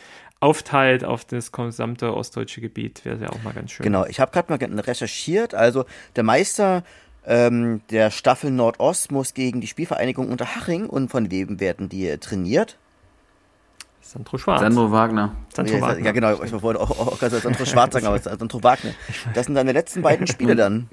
aufteilt 0.41 1.05
auf 1.05 1.27
das 1.27 1.53
gesamte 1.53 2.17
ostdeutsche 2.17 2.63
Gebiet, 2.63 3.05
wäre 3.05 3.17
es 3.17 3.21
ja 3.21 3.29
auch 3.29 3.43
mal 3.43 3.53
ganz 3.53 3.73
schön. 3.73 3.85
Genau, 3.85 4.07
ich 4.07 4.19
habe 4.19 4.33
gerade 4.33 4.51
mal 4.51 4.81
recherchiert, 4.81 5.55
also 5.55 5.85
der 6.17 6.25
Meister 6.25 6.85
ähm, 7.27 7.83
der 7.91 8.11
Staffel 8.11 8.51
Nordost 8.51 9.13
muss 9.13 9.35
gegen 9.35 9.61
die 9.61 9.67
Spielvereinigung 9.67 10.29
Unterhaching 10.29 10.87
und 10.87 11.11
von 11.11 11.31
wem 11.31 11.61
werden 11.61 11.89
die 11.89 12.09
äh, 12.09 12.19
trainiert? 12.19 12.79
Sandro 14.01 14.37
Schwarz. 14.37 14.61
Sandro 14.61 14.91
Wagner. 14.91 15.37
Sandro 15.55 15.77
ja, 15.77 15.81
Wagner. 15.81 16.05
Ja, 16.05 16.13
genau. 16.13 16.43
Ich 16.43 16.53
wollte 16.63 16.81
auch, 16.81 16.91
auch, 16.91 17.13
auch 17.13 17.19
Sandro 17.19 17.65
Schwarz 17.65 17.95
sagen, 17.95 18.07
aber 18.07 18.19
Sandro 18.19 18.63
Wagner. 18.63 18.93
Das 19.35 19.47
sind 19.47 19.55
deine 19.55 19.73
letzten 19.73 20.03
beiden 20.03 20.27
Spiele 20.27 20.57
dann. 20.57 20.89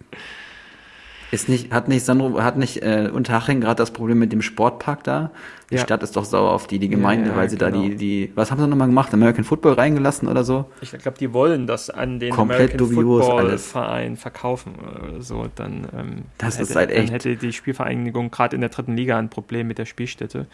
Ist 1.32 1.48
nicht, 1.48 1.72
hat 1.72 1.88
nicht 1.88 2.04
Sandro, 2.04 2.42
hat 2.42 2.58
nicht 2.58 2.82
äh, 2.82 3.10
Unterhaching 3.14 3.62
gerade 3.62 3.76
das 3.76 3.92
Problem 3.92 4.18
mit 4.18 4.32
dem 4.32 4.42
Sportpark 4.42 5.04
da? 5.04 5.32
Die 5.70 5.76
ja. 5.76 5.82
Stadt 5.82 6.02
ist 6.02 6.16
doch 6.16 6.26
sauer 6.26 6.52
auf 6.52 6.66
die, 6.66 6.80
die 6.80 6.90
Gemeinde, 6.90 7.30
ja, 7.30 7.36
weil 7.36 7.50
sie 7.50 7.58
genau. 7.58 7.72
da 7.72 7.78
die, 7.78 7.96
die, 7.96 8.32
was 8.34 8.50
haben 8.50 8.60
sie 8.60 8.68
nochmal 8.68 8.88
gemacht? 8.88 9.14
American 9.14 9.44
Football 9.44 9.74
reingelassen 9.74 10.28
oder 10.28 10.44
so? 10.44 10.66
Ich 10.82 10.92
glaube, 10.92 11.18
die 11.20 11.32
wollen 11.32 11.68
das 11.68 11.92
an 11.92 12.20
den 12.20 12.34
Komplett 12.34 12.74
American 12.74 12.96
Football 12.96 13.58
Verein 13.60 14.18
verkaufen 14.18 14.74
oder 14.76 15.22
so. 15.22 15.46
Dann, 15.54 15.88
ähm, 15.96 16.24
das 16.40 16.56
hätte, 16.56 16.64
ist 16.64 16.76
halt 16.76 16.90
echt. 16.90 17.10
Dann 17.10 17.14
hätte 17.14 17.36
die 17.36 17.54
Spielvereinigung 17.54 18.32
gerade 18.32 18.56
in 18.56 18.62
der 18.62 18.72
dritten 18.72 18.96
Liga 18.96 19.20
ein 19.20 19.30
Problem 19.30 19.68
mit 19.68 19.78
der 19.78 19.86
Spielstätte. 19.86 20.48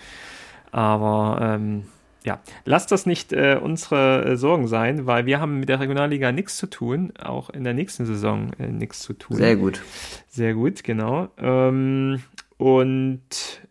Aber 0.71 1.39
ähm, 1.41 1.83
ja, 2.25 2.41
lasst 2.65 2.91
das 2.91 3.05
nicht 3.05 3.31
äh, 3.33 3.59
unsere 3.61 4.25
äh, 4.25 4.35
Sorgen 4.35 4.67
sein, 4.67 5.05
weil 5.05 5.25
wir 5.25 5.39
haben 5.39 5.59
mit 5.59 5.69
der 5.69 5.79
Regionalliga 5.79 6.31
nichts 6.31 6.57
zu 6.57 6.67
tun, 6.67 7.13
auch 7.17 7.49
in 7.49 7.63
der 7.63 7.73
nächsten 7.73 8.05
Saison 8.05 8.51
äh, 8.59 8.67
nichts 8.67 8.99
zu 8.99 9.13
tun. 9.13 9.37
Sehr 9.37 9.55
gut. 9.55 9.81
Sehr 10.27 10.55
gut, 10.55 10.83
genau. 10.83 11.29
Ähm, 11.37 12.21
und 12.57 13.61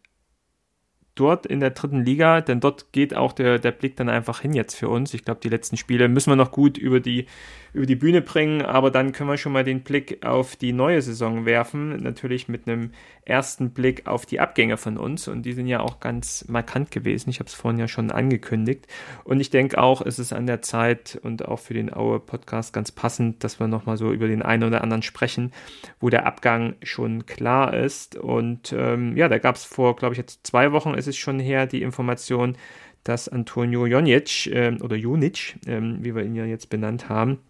dort 1.14 1.47
in 1.47 1.61
der 1.61 1.71
dritten 1.71 2.05
Liga, 2.05 2.40
denn 2.40 2.61
dort 2.61 2.93
geht 2.93 3.14
auch 3.14 3.33
der, 3.33 3.59
der 3.59 3.73
Blick 3.73 3.97
dann 3.97 4.09
einfach 4.09 4.40
hin 4.40 4.53
jetzt 4.53 4.75
für 4.75 4.88
uns. 4.88 5.14
Ich 5.14 5.25
glaube, 5.25 5.40
die 5.43 5.49
letzten 5.49 5.77
Spiele 5.77 6.09
müssen 6.09 6.31
wir 6.31 6.37
noch 6.37 6.51
gut 6.51 6.79
über 6.79 7.01
die 7.01 7.27
über 7.75 7.87
die 7.87 7.97
Bühne 7.97 8.23
bringen, 8.23 8.63
aber 8.63 8.93
dann 8.93 9.11
können 9.13 9.29
wir 9.29 9.37
schon 9.37 9.53
mal 9.53 9.65
den 9.65 9.83
Blick 9.83 10.25
auf 10.25 10.55
die 10.55 10.73
neue 10.73 11.03
Saison 11.03 11.45
werfen, 11.45 11.97
natürlich 11.97 12.49
mit 12.49 12.69
einem 12.69 12.93
ersten 13.25 13.71
Blick 13.71 14.07
auf 14.07 14.27
die 14.27 14.39
Abgänge 14.39 14.77
von 14.77 14.97
uns 14.97 15.27
und 15.27 15.43
die 15.43 15.53
sind 15.53 15.67
ja 15.67 15.81
auch 15.81 15.99
ganz 15.99 16.47
markant 16.49 16.93
gewesen. 16.93 17.31
Ich 17.31 17.41
habe 17.41 17.49
es 17.49 17.55
vorhin 17.55 17.81
ja 17.81 17.89
schon 17.89 18.13
angekündigt. 18.13 18.87
Und 19.25 19.41
ich 19.41 19.51
denke 19.51 19.79
auch, 19.79 20.03
es 20.03 20.21
ist 20.21 20.33
an 20.33 20.47
der 20.47 20.63
Zeit 20.63 21.19
und 21.23 21.47
auch 21.47 21.59
für 21.59 21.75
den 21.75 21.93
Aue 21.93 22.21
Podcast 22.21 22.73
ganz 22.73 22.93
passend, 22.93 23.43
dass 23.43 23.59
wir 23.59 23.67
nochmal 23.67 23.97
so 23.97 24.13
über 24.13 24.29
den 24.29 24.43
einen 24.43 24.63
oder 24.63 24.83
anderen 24.83 25.03
sprechen, 25.03 25.53
wo 25.99 26.11
der 26.11 26.27
Abgang 26.27 26.77
schon 26.83 27.27
klar 27.27 27.75
ist. 27.75 28.17
Und 28.17 28.73
ähm, 28.77 29.17
ja, 29.17 29.29
da 29.29 29.39
gab 29.39 29.57
es 29.57 29.65
vor, 29.65 29.97
glaube 29.97 30.15
ich, 30.15 30.19
jetzt 30.19 30.47
zwei 30.47 30.71
Wochen 30.71 30.95
ist 30.95 31.09
es 31.09 31.17
schon 31.17 31.41
her, 31.41 31.67
die 31.67 31.83
Information, 31.83 32.57
dass 33.03 33.29
Antonio 33.29 33.87
Jonic 33.87 34.47
äh, 34.47 34.77
oder 34.81 34.97
Junic, 34.97 35.57
äh, 35.67 35.81
wie 35.81 36.15
wir 36.15 36.23
ihn 36.23 36.37
ja 36.37 36.45
jetzt 36.45 36.71
benannt 36.71 37.09
haben, 37.09 37.41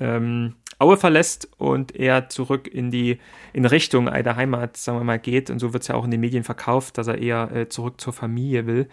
ähm, 0.00 0.54
Aue 0.82 0.96
verlässt 0.96 1.48
und 1.58 1.94
er 1.94 2.28
zurück 2.28 2.66
in 2.66 2.90
die 2.90 3.20
in 3.52 3.66
Richtung 3.66 4.08
einer 4.08 4.34
Heimat, 4.34 4.76
sagen 4.76 4.98
wir 4.98 5.04
mal, 5.04 5.20
geht. 5.20 5.48
Und 5.48 5.60
so 5.60 5.72
wird 5.72 5.82
es 5.82 5.88
ja 5.88 5.94
auch 5.94 6.04
in 6.04 6.10
den 6.10 6.20
Medien 6.20 6.42
verkauft, 6.42 6.98
dass 6.98 7.06
er 7.06 7.18
eher 7.18 7.52
äh, 7.54 7.68
zurück 7.68 8.00
zur 8.00 8.12
Familie 8.12 8.66
will 8.66 8.88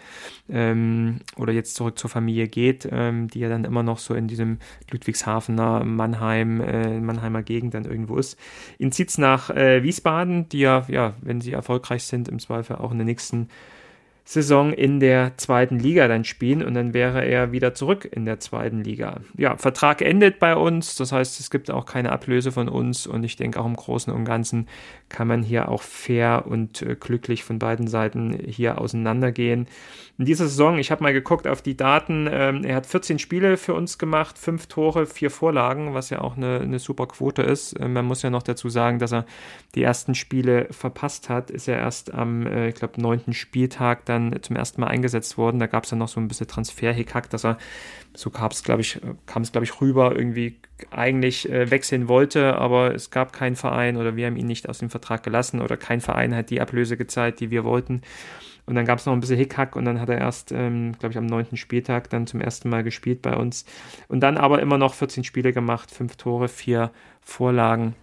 ähm, 0.50 1.22
oder 1.36 1.52
jetzt 1.52 1.74
zurück 1.74 1.98
zur 1.98 2.12
Familie 2.12 2.48
geht, 2.48 2.88
ähm, 2.92 3.28
die 3.28 3.40
ja 3.40 3.50
dann 3.50 3.66
immer 3.66 3.82
noch 3.82 3.98
so 3.98 4.14
in 4.14 4.28
diesem 4.28 4.60
Ludwigshafener, 4.92 5.84
Mannheim, 5.84 6.62
äh, 6.62 7.00
Mannheimer 7.00 7.42
Gegend 7.42 7.74
dann 7.74 7.86
irgendwo 7.86 8.18
ist. 8.18 8.38
Ihn 8.78 8.92
zieht 8.92 9.10
es 9.10 9.18
nach 9.18 9.50
äh, 9.50 9.82
Wiesbaden, 9.82 10.48
die 10.50 10.60
ja, 10.60 10.86
ja, 10.90 11.16
wenn 11.22 11.42
sie 11.42 11.54
erfolgreich 11.54 12.04
sind, 12.04 12.28
im 12.28 12.38
Zweifel 12.38 12.76
auch 12.76 12.92
in 12.92 13.00
der 13.00 13.06
nächsten 13.06 13.48
Saison 14.32 14.74
in 14.74 15.00
der 15.00 15.36
zweiten 15.38 15.80
Liga 15.80 16.08
dann 16.08 16.24
spielen 16.24 16.64
und 16.64 16.76
dann 16.76 16.94
wäre 16.94 17.26
er 17.26 17.52
wieder 17.52 17.74
zurück 17.74 18.08
in 18.12 18.26
der 18.26 18.40
zweiten 18.40 18.84
Liga. 18.84 19.22
Ja, 19.36 19.58
Vertrag 19.58 20.04
endet 20.04 20.38
bei 20.38 20.56
uns, 20.56 20.96
das 20.96 21.12
heißt, 21.12 21.40
es 21.40 21.50
gibt 21.50 21.72
auch 21.72 21.88
keine 21.88 22.12
Ablöse 22.12 22.52
von 22.52 22.70
uns 22.70 23.08
und 23.08 23.24
ich 23.24 23.38
denke 23.38 23.60
auch 23.60 23.66
im 23.66 23.76
Großen 23.76 24.14
und 24.14 24.26
Ganzen 24.26 24.68
kann 25.10 25.28
man 25.28 25.44
hier 25.44 25.70
auch 25.70 25.82
fair 25.82 26.46
und 26.48 26.82
äh, 26.82 26.96
glücklich 26.96 27.44
von 27.44 27.60
beiden 27.60 27.88
Seiten 27.88 28.38
hier 28.46 28.80
auseinandergehen. 28.80 29.68
In 30.18 30.26
dieser 30.26 30.48
Saison, 30.48 30.78
ich 30.78 30.92
habe 30.92 31.04
mal 31.04 31.14
geguckt 31.14 31.48
auf 31.48 31.62
die 31.62 31.78
Daten, 31.78 32.28
ähm, 32.32 32.64
er 32.64 32.76
hat 32.76 32.86
14 32.86 33.20
Spiele 33.20 33.58
für 33.58 33.74
uns 33.74 33.98
gemacht, 33.98 34.38
5 34.38 34.68
Tore, 34.68 35.06
4 35.06 35.32
Vorlagen, 35.32 35.94
was 35.94 36.10
ja 36.10 36.22
auch 36.22 36.38
eine, 36.38 36.60
eine 36.60 36.80
super 36.80 37.08
Quote 37.08 37.42
ist. 37.42 37.74
Äh, 37.74 37.88
man 37.88 38.06
muss 38.06 38.22
ja 38.22 38.30
noch 38.30 38.44
dazu 38.44 38.70
sagen, 38.70 39.00
dass 39.00 39.14
er 39.14 39.26
die 39.76 39.84
ersten 39.84 40.16
Spiele 40.16 40.68
verpasst 40.72 41.30
hat, 41.30 41.50
ist 41.50 41.68
er 41.68 41.78
erst 41.78 42.14
am, 42.14 42.46
äh, 42.46 42.70
ich 42.70 42.76
glaube, 42.76 43.02
neunten 43.02 43.34
Spieltag 43.34 44.06
dann 44.06 44.36
zum 44.42 44.56
ersten 44.56 44.82
Mal 44.82 44.88
eingesetzt 44.88 45.38
worden. 45.38 45.60
Da 45.60 45.68
gab 45.68 45.86
es 45.86 45.90
dann 45.90 46.00
noch 46.00 46.10
so 46.10 46.20
ein 46.20 46.28
bisschen 46.28 46.48
Transfer-Hickhack, 46.48 47.30
dass 47.30 47.46
er, 47.46 47.58
so 48.20 48.30
kam 48.30 48.52
es, 48.52 48.64
glaube 48.64 48.82
ich, 48.82 49.00
kam 49.28 49.44
es, 49.44 49.54
glaube 49.54 49.64
ich, 49.64 49.80
rüber, 49.80 50.14
irgendwie 50.14 50.60
eigentlich 50.92 51.50
äh, 51.50 51.72
wechseln 51.72 52.10
wollte, 52.10 52.56
aber 52.56 52.94
es 52.94 53.12
gab 53.12 53.32
keinen 53.32 53.56
Verein 53.56 53.96
oder 53.96 54.18
wir 54.18 54.28
haben 54.28 54.36
ihn 54.36 54.46
nicht 54.46 54.68
aus 54.68 54.80
dem 54.80 54.90
Vertrag 54.90 55.24
gelassen 55.24 55.62
oder 55.62 55.78
kein 55.78 56.02
Verein 56.02 56.36
hat 56.36 56.50
die 56.50 56.60
Ablöse 56.60 56.98
gezahlt, 56.98 57.40
die 57.40 57.50
wir 57.50 57.64
wollten. 57.64 58.02
Und 58.66 58.76
dann 58.76 58.86
gab 58.86 59.00
es 59.00 59.06
noch 59.06 59.14
ein 59.14 59.22
bisschen 59.22 59.38
Hickhack 59.38 59.78
und 59.78 59.86
dann 59.86 60.02
hat 60.02 60.10
er 60.10 60.18
erst, 60.18 60.52
ähm, 60.52 60.92
glaube 61.00 61.14
ich, 61.14 61.18
am 61.18 61.28
neunten 61.28 61.56
Spieltag 61.56 62.10
dann 62.10 62.28
zum 62.28 62.42
ersten 62.42 62.70
Mal 62.70 62.84
gespielt 62.84 63.22
bei 63.22 63.38
uns. 63.38 63.64
Und 64.10 64.20
dann 64.20 64.38
aber 64.38 64.62
immer 64.62 64.78
noch 64.78 64.96
14 64.96 65.24
Spiele 65.24 65.54
gemacht, 65.54 65.90
fünf 65.90 66.18
Tore, 66.18 66.50
vier 66.50 66.92
Vorlagen. 67.22 67.96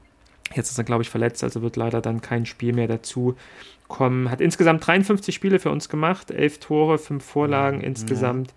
Jetzt 0.54 0.70
ist 0.70 0.78
er, 0.78 0.84
glaube 0.84 1.02
ich, 1.02 1.10
verletzt, 1.10 1.44
also 1.44 1.60
wird 1.60 1.76
leider 1.76 2.00
dann 2.00 2.22
kein 2.22 2.46
Spiel 2.46 2.72
mehr 2.72 2.88
dazu 2.88 3.36
kommen. 3.86 4.30
Hat 4.30 4.40
insgesamt 4.40 4.86
53 4.86 5.34
Spiele 5.34 5.58
für 5.58 5.70
uns 5.70 5.90
gemacht, 5.90 6.30
elf 6.30 6.58
Tore, 6.58 6.96
fünf 6.96 7.22
Vorlagen 7.22 7.80
ja. 7.80 7.86
insgesamt. 7.86 8.54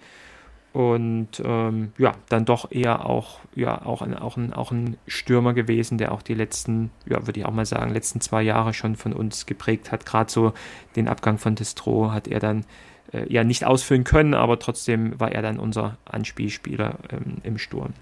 Und 0.72 1.42
ähm, 1.44 1.94
ja, 1.98 2.14
dann 2.30 2.46
doch 2.46 2.72
eher 2.72 3.06
auch, 3.08 3.40
ja, 3.56 3.84
auch 3.84 4.04
ein, 4.04 4.16
auch, 4.16 4.38
ein, 4.38 4.54
auch 4.54 4.72
ein 4.72 4.98
Stürmer 5.08 5.54
gewesen, 5.54 5.98
der 5.98 6.12
auch 6.12 6.22
die 6.22 6.36
letzten, 6.36 6.92
ja, 7.08 7.26
würde 7.26 7.40
ich 7.40 7.46
auch 7.46 7.54
mal 7.54 7.66
sagen, 7.66 7.92
letzten 7.92 8.22
zwei 8.22 8.44
Jahre 8.44 8.74
schon 8.74 8.96
von 8.96 9.14
uns 9.14 9.48
geprägt 9.48 9.92
hat. 9.92 10.06
Gerade 10.06 10.32
so 10.32 10.54
den 10.96 11.08
Abgang 11.08 11.40
von 11.40 11.56
Destro 11.56 12.12
hat 12.12 12.28
er 12.28 12.40
dann 12.40 12.66
äh, 13.12 13.32
ja 13.32 13.44
nicht 13.44 13.66
ausfüllen 13.66 14.04
können, 14.04 14.36
aber 14.36 14.60
trotzdem 14.60 15.20
war 15.20 15.32
er 15.32 15.42
dann 15.42 15.58
unser 15.58 15.98
Anspielspieler 16.06 17.00
ähm, 17.12 17.38
im 17.42 17.58
Sturm. 17.58 17.94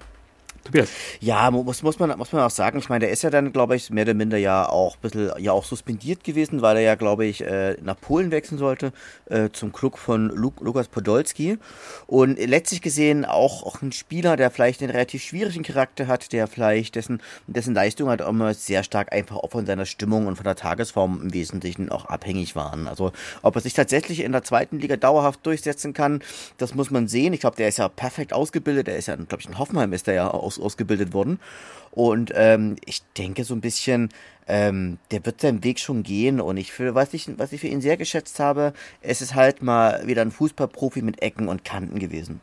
Tobias. 0.67 0.89
Ja, 1.19 1.49
muss, 1.49 1.81
muss, 1.81 1.97
man, 1.99 2.17
muss 2.17 2.31
man 2.31 2.43
auch 2.43 2.51
sagen. 2.51 2.79
Ich 2.79 2.89
meine, 2.89 3.05
der 3.05 3.11
ist 3.11 3.23
ja 3.23 3.29
dann, 3.29 3.53
glaube 3.53 3.75
ich, 3.75 3.89
mehr 3.89 4.03
oder 4.03 4.13
minder 4.13 4.37
ja 4.37 4.67
auch 4.67 4.95
ein 4.95 5.01
bisschen 5.01 5.31
ja 5.39 5.51
auch 5.53 5.63
suspendiert 5.63 6.23
gewesen, 6.23 6.61
weil 6.61 6.77
er 6.77 6.83
ja, 6.83 6.95
glaube 6.95 7.25
ich, 7.25 7.41
äh, 7.41 7.77
nach 7.81 7.99
Polen 7.99 8.31
wechseln 8.31 8.57
sollte, 8.57 8.91
äh, 9.29 9.49
zum 9.51 9.71
Club 9.71 9.97
von 9.97 10.29
Lu 10.29 10.51
Lukas 10.59 10.87
Podolski. 10.87 11.57
Und 12.05 12.37
letztlich 12.37 12.81
gesehen 12.81 13.25
auch, 13.25 13.63
auch 13.63 13.81
ein 13.81 13.91
Spieler, 13.91 14.35
der 14.35 14.51
vielleicht 14.51 14.81
einen 14.81 14.91
relativ 14.91 15.23
schwierigen 15.23 15.63
Charakter 15.63 16.07
hat, 16.07 16.33
der 16.33 16.47
vielleicht 16.47 16.95
dessen, 16.95 17.21
dessen 17.47 17.73
Leistung 17.73 18.09
halt 18.09 18.21
immer 18.21 18.53
sehr 18.53 18.83
stark 18.83 19.13
einfach 19.13 19.37
auch 19.37 19.51
von 19.51 19.65
seiner 19.65 19.85
Stimmung 19.85 20.27
und 20.27 20.35
von 20.35 20.43
der 20.43 20.55
Tagesform 20.55 21.21
im 21.23 21.33
Wesentlichen 21.33 21.89
auch 21.89 22.05
abhängig 22.05 22.55
waren. 22.55 22.87
Also 22.87 23.11
ob 23.41 23.55
er 23.55 23.61
sich 23.61 23.73
tatsächlich 23.73 24.21
in 24.21 24.31
der 24.31 24.43
zweiten 24.43 24.79
Liga 24.79 24.97
dauerhaft 24.97 25.45
durchsetzen 25.45 25.93
kann, 25.93 26.21
das 26.57 26.75
muss 26.75 26.91
man 26.91 27.07
sehen. 27.07 27.33
Ich 27.33 27.39
glaube, 27.39 27.55
der 27.55 27.69
ist 27.69 27.77
ja 27.77 27.87
perfekt 27.87 28.33
ausgebildet. 28.33 28.87
Der 28.87 28.97
ist 28.97 29.07
ja, 29.07 29.15
glaube 29.15 29.39
ich, 29.39 29.47
in 29.47 29.57
Hoffenheim 29.57 29.93
ist 29.93 30.07
der 30.07 30.15
ja 30.15 30.27
aus, 30.29 30.56
ausgebildet 30.59 31.13
worden. 31.13 31.39
Und 31.91 32.31
ähm, 32.35 32.75
ich 32.85 33.01
denke 33.17 33.43
so 33.43 33.55
ein 33.55 33.61
bisschen, 33.61 34.09
ähm, 34.47 34.99
der 35.11 35.25
wird 35.25 35.41
seinen 35.41 35.63
Weg 35.63 35.79
schon 35.79 36.03
gehen. 36.03 36.39
Und 36.39 36.57
ich 36.57 36.71
für, 36.71 36.95
was 36.95 37.13
ich, 37.13 37.27
was 37.37 37.51
ich 37.51 37.61
für 37.61 37.67
ihn 37.67 37.81
sehr 37.81 37.97
geschätzt 37.97 38.39
habe, 38.39 38.73
es 39.01 39.21
ist 39.21 39.35
halt 39.35 39.61
mal 39.61 40.05
wieder 40.05 40.21
ein 40.21 40.31
Fußballprofi 40.31 41.01
mit 41.01 41.21
Ecken 41.21 41.47
und 41.47 41.65
Kanten 41.65 41.99
gewesen. 41.99 42.39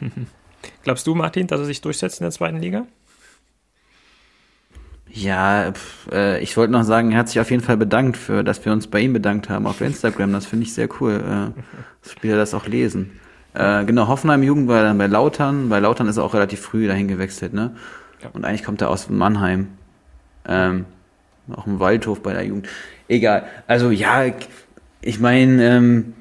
Glaubst 0.82 1.06
du, 1.06 1.14
Martin, 1.14 1.46
dass 1.46 1.60
er 1.60 1.66
sich 1.66 1.80
durchsetzt 1.80 2.20
in 2.20 2.24
der 2.24 2.32
zweiten 2.32 2.58
Liga? 2.58 2.86
Ja, 5.12 5.72
pf, 5.72 6.08
äh, 6.12 6.40
ich 6.40 6.56
wollte 6.56 6.72
noch 6.72 6.84
sagen, 6.84 7.10
er 7.10 7.18
hat 7.18 7.28
sich 7.28 7.40
auf 7.40 7.50
jeden 7.50 7.62
Fall 7.62 7.76
bedankt 7.76 8.16
für, 8.16 8.44
dass 8.44 8.64
wir 8.64 8.72
uns 8.72 8.86
bei 8.86 9.00
ihm 9.00 9.12
bedankt 9.12 9.48
haben 9.48 9.66
auf 9.66 9.80
Instagram. 9.80 10.32
Das 10.32 10.46
finde 10.46 10.66
ich 10.66 10.74
sehr 10.74 10.88
cool, 11.00 11.14
äh, 11.14 11.62
dass 12.02 12.12
Spieler 12.12 12.36
das 12.36 12.54
auch 12.54 12.66
lesen. 12.66 13.18
Äh, 13.54 13.84
genau, 13.84 14.08
Hoffenheim 14.08 14.42
Jugend 14.42 14.68
war 14.68 14.82
dann 14.82 14.98
bei 14.98 15.06
Lautern. 15.06 15.68
Bei 15.68 15.80
Lautern 15.80 16.08
ist 16.08 16.16
er 16.16 16.24
auch 16.24 16.34
relativ 16.34 16.60
früh 16.60 16.86
dahin 16.86 17.08
gewechselt, 17.08 17.52
ne? 17.52 17.72
Ja. 18.22 18.28
Und 18.32 18.44
eigentlich 18.44 18.64
kommt 18.64 18.80
er 18.80 18.90
aus 18.90 19.08
Mannheim. 19.08 19.68
Ähm, 20.46 20.84
auch 21.54 21.66
im 21.66 21.80
Waldhof 21.80 22.22
bei 22.22 22.32
der 22.32 22.44
Jugend. 22.44 22.68
Egal. 23.08 23.44
Also 23.66 23.90
ja, 23.90 24.24
ich 25.00 25.20
meine, 25.20 25.64
ähm, 25.64 26.12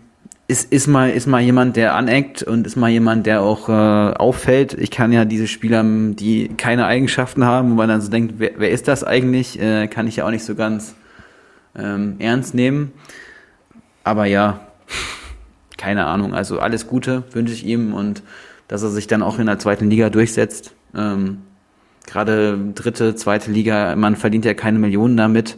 ist, 0.48 0.74
ist, 0.74 0.88
mal, 0.88 1.12
ist 1.12 1.28
mal 1.28 1.42
jemand, 1.42 1.76
der 1.76 1.94
aneckt 1.94 2.42
und 2.42 2.66
ist 2.66 2.76
mal 2.76 2.90
jemand, 2.90 3.28
der 3.28 3.44
auch 3.44 3.70
äh, 3.70 3.72
auffällt. 3.72 4.74
Ich 4.74 4.90
kann 4.90 5.12
ja 5.12 5.24
diese 5.24 5.48
Spieler, 5.48 5.84
die 5.84 6.50
keine 6.58 6.88
Eigenschaften 6.88 7.46
haben, 7.46 7.72
wo 7.72 7.76
man 7.76 7.88
dann 7.88 8.02
so 8.02 8.10
denkt, 8.10 8.36
wer, 8.40 8.54
wer 8.58 8.72
ist 8.72 8.88
das 8.88 9.04
eigentlich, 9.04 9.62
äh, 9.62 9.88
kann 9.88 10.08
ich 10.08 10.16
ja 10.16 10.26
auch 10.26 10.32
nicht 10.32 10.44
so 10.44 10.56
ganz 10.56 10.96
ähm, 11.78 12.16
ernst 12.18 12.56
nehmen. 12.56 12.94
Aber 14.04 14.26
ja, 14.26 14.62
keine 15.80 16.06
Ahnung. 16.06 16.36
Also 16.36 16.60
alles 16.60 16.86
Gute 16.86 17.24
wünsche 17.32 17.54
ich 17.54 17.66
ihm 17.66 17.94
und 17.94 18.22
dass 18.68 18.84
er 18.84 18.90
sich 18.90 19.08
dann 19.08 19.24
auch 19.24 19.40
in 19.40 19.48
der 19.48 19.58
zweiten 19.58 19.90
Liga 19.90 20.12
durchsetzt. 20.12 20.76
Ähm, 20.96 21.40
Gerade 22.06 22.58
dritte, 22.76 23.16
zweite 23.16 23.52
Liga, 23.52 23.96
man 23.96 24.16
verdient 24.16 24.46
ja 24.46 24.54
keine 24.54 24.80
Millionen 24.80 25.16
damit. 25.18 25.58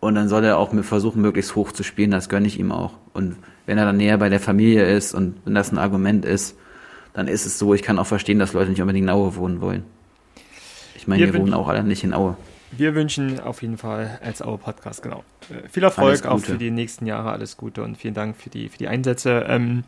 Und 0.00 0.16
dann 0.16 0.28
soll 0.28 0.44
er 0.44 0.58
auch 0.58 0.74
versuchen, 0.82 1.22
möglichst 1.22 1.54
hoch 1.54 1.70
zu 1.70 1.82
spielen. 1.82 2.10
Das 2.10 2.28
gönne 2.28 2.48
ich 2.48 2.58
ihm 2.58 2.72
auch. 2.72 2.94
Und 3.12 3.36
wenn 3.66 3.78
er 3.78 3.84
dann 3.84 3.98
näher 3.98 4.18
bei 4.18 4.28
der 4.28 4.40
Familie 4.40 4.84
ist 4.84 5.14
und 5.14 5.36
wenn 5.44 5.54
das 5.54 5.70
ein 5.70 5.78
Argument 5.78 6.24
ist, 6.24 6.56
dann 7.14 7.28
ist 7.28 7.46
es 7.46 7.58
so. 7.58 7.72
Ich 7.74 7.82
kann 7.82 7.98
auch 7.98 8.06
verstehen, 8.06 8.38
dass 8.38 8.52
Leute 8.52 8.70
nicht 8.70 8.80
unbedingt 8.80 9.04
in 9.04 9.10
Aue 9.10 9.36
wohnen 9.36 9.60
wollen. 9.60 9.84
Ich 10.96 11.06
meine, 11.06 11.22
wir, 11.22 11.32
wir 11.32 11.40
wohnen 11.40 11.54
auch 11.54 11.68
alle 11.68 11.84
nicht 11.84 12.04
in 12.04 12.14
Aue. 12.14 12.36
Wir 12.74 12.94
wünschen 12.94 13.38
auf 13.38 13.62
jeden 13.62 13.76
Fall 13.76 14.18
als 14.22 14.40
Aue 14.40 14.58
Podcast, 14.58 15.02
genau. 15.02 15.24
Äh, 15.50 15.68
viel 15.68 15.82
Erfolg 15.82 16.24
auch 16.26 16.38
für 16.38 16.56
die 16.56 16.70
nächsten 16.70 17.06
Jahre. 17.06 17.30
Alles 17.30 17.56
Gute 17.56 17.82
und 17.82 17.96
vielen 17.96 18.14
Dank 18.14 18.36
für 18.36 18.50
die, 18.50 18.68
für 18.68 18.78
die 18.78 18.88
Einsätze. 18.88 19.44
Ähm, 19.46 19.84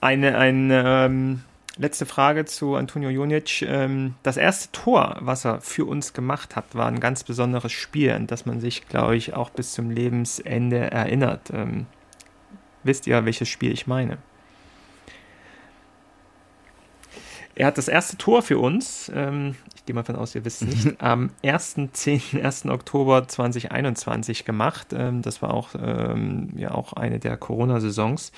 eine 0.00 0.36
eine 0.36 1.06
ähm, 1.06 1.40
letzte 1.78 2.04
Frage 2.04 2.44
zu 2.44 2.74
Antonio 2.74 3.08
Jonic. 3.08 3.62
Ähm, 3.62 4.14
das 4.22 4.36
erste 4.36 4.70
Tor, 4.72 5.16
was 5.20 5.46
er 5.46 5.62
für 5.62 5.86
uns 5.86 6.12
gemacht 6.12 6.54
hat, 6.54 6.74
war 6.74 6.86
ein 6.86 7.00
ganz 7.00 7.24
besonderes 7.24 7.72
Spiel, 7.72 8.12
an 8.12 8.26
das 8.26 8.44
man 8.44 8.60
sich, 8.60 8.86
glaube 8.88 9.16
ich, 9.16 9.34
auch 9.34 9.48
bis 9.48 9.72
zum 9.72 9.90
Lebensende 9.90 10.90
erinnert. 10.90 11.50
Ähm, 11.50 11.86
wisst 12.82 13.06
ihr, 13.06 13.24
welches 13.24 13.48
Spiel 13.48 13.72
ich 13.72 13.86
meine? 13.86 14.18
Er 17.56 17.66
hat 17.68 17.78
das 17.78 17.88
erste 17.88 18.16
Tor 18.16 18.42
für 18.42 18.58
uns, 18.58 19.10
ähm, 19.14 19.54
ich 19.76 19.84
gehe 19.84 19.94
mal 19.94 20.02
von 20.02 20.16
aus, 20.16 20.34
ihr 20.34 20.44
wisst 20.44 20.62
es 20.62 20.84
nicht, 20.84 21.00
am 21.02 21.30
1.10., 21.42 22.42
1. 22.42 22.66
Oktober 22.66 23.28
2021 23.28 24.44
gemacht. 24.44 24.88
Ähm, 24.92 25.22
das 25.22 25.40
war 25.40 25.54
auch, 25.54 25.70
ähm, 25.80 26.50
ja, 26.56 26.72
auch 26.72 26.94
eine 26.94 27.18
der 27.18 27.36
Corona-Saisons. 27.36 28.32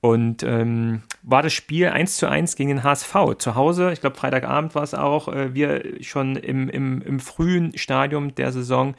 Und 0.00 0.42
ähm, 0.42 1.02
war 1.22 1.42
das 1.42 1.52
Spiel 1.52 1.88
1 1.88 2.16
zu 2.16 2.28
1 2.28 2.56
gegen 2.56 2.70
den 2.70 2.82
HSV 2.82 3.14
zu 3.38 3.54
Hause. 3.54 3.92
Ich 3.92 4.00
glaube, 4.00 4.16
Freitagabend 4.16 4.74
war 4.74 4.82
es 4.82 4.94
auch. 4.94 5.28
Äh, 5.28 5.54
wir 5.54 6.02
schon 6.02 6.36
im, 6.36 6.68
im, 6.68 7.00
im 7.02 7.20
frühen 7.20 7.76
Stadium 7.78 8.34
der 8.34 8.50
Saison 8.50 8.94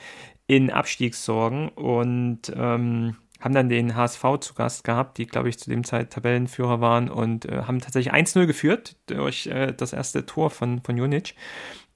in 0.47 0.71
Abstiegssorgen. 0.71 1.69
Und 1.69 2.53
ähm, 2.55 3.17
haben 3.43 3.53
dann 3.53 3.67
den 3.67 3.95
HSV 3.95 4.23
zu 4.39 4.53
Gast 4.53 4.85
gehabt, 4.85 5.17
die, 5.17 5.25
glaube 5.25 5.49
ich, 5.49 5.59
zu 5.59 5.69
dem 5.69 5.83
Zeit 5.83 6.11
Tabellenführer 6.11 6.79
waren 6.79 7.09
und 7.09 7.43
äh, 7.43 7.63
haben 7.63 7.81
tatsächlich 7.81 8.13
1-0 8.13 8.45
geführt 8.45 8.95
durch 9.07 9.47
äh, 9.47 9.73
das 9.75 9.91
erste 9.91 10.25
Tor 10.25 10.49
von, 10.49 10.81
von 10.81 10.95
Junic, 10.97 11.35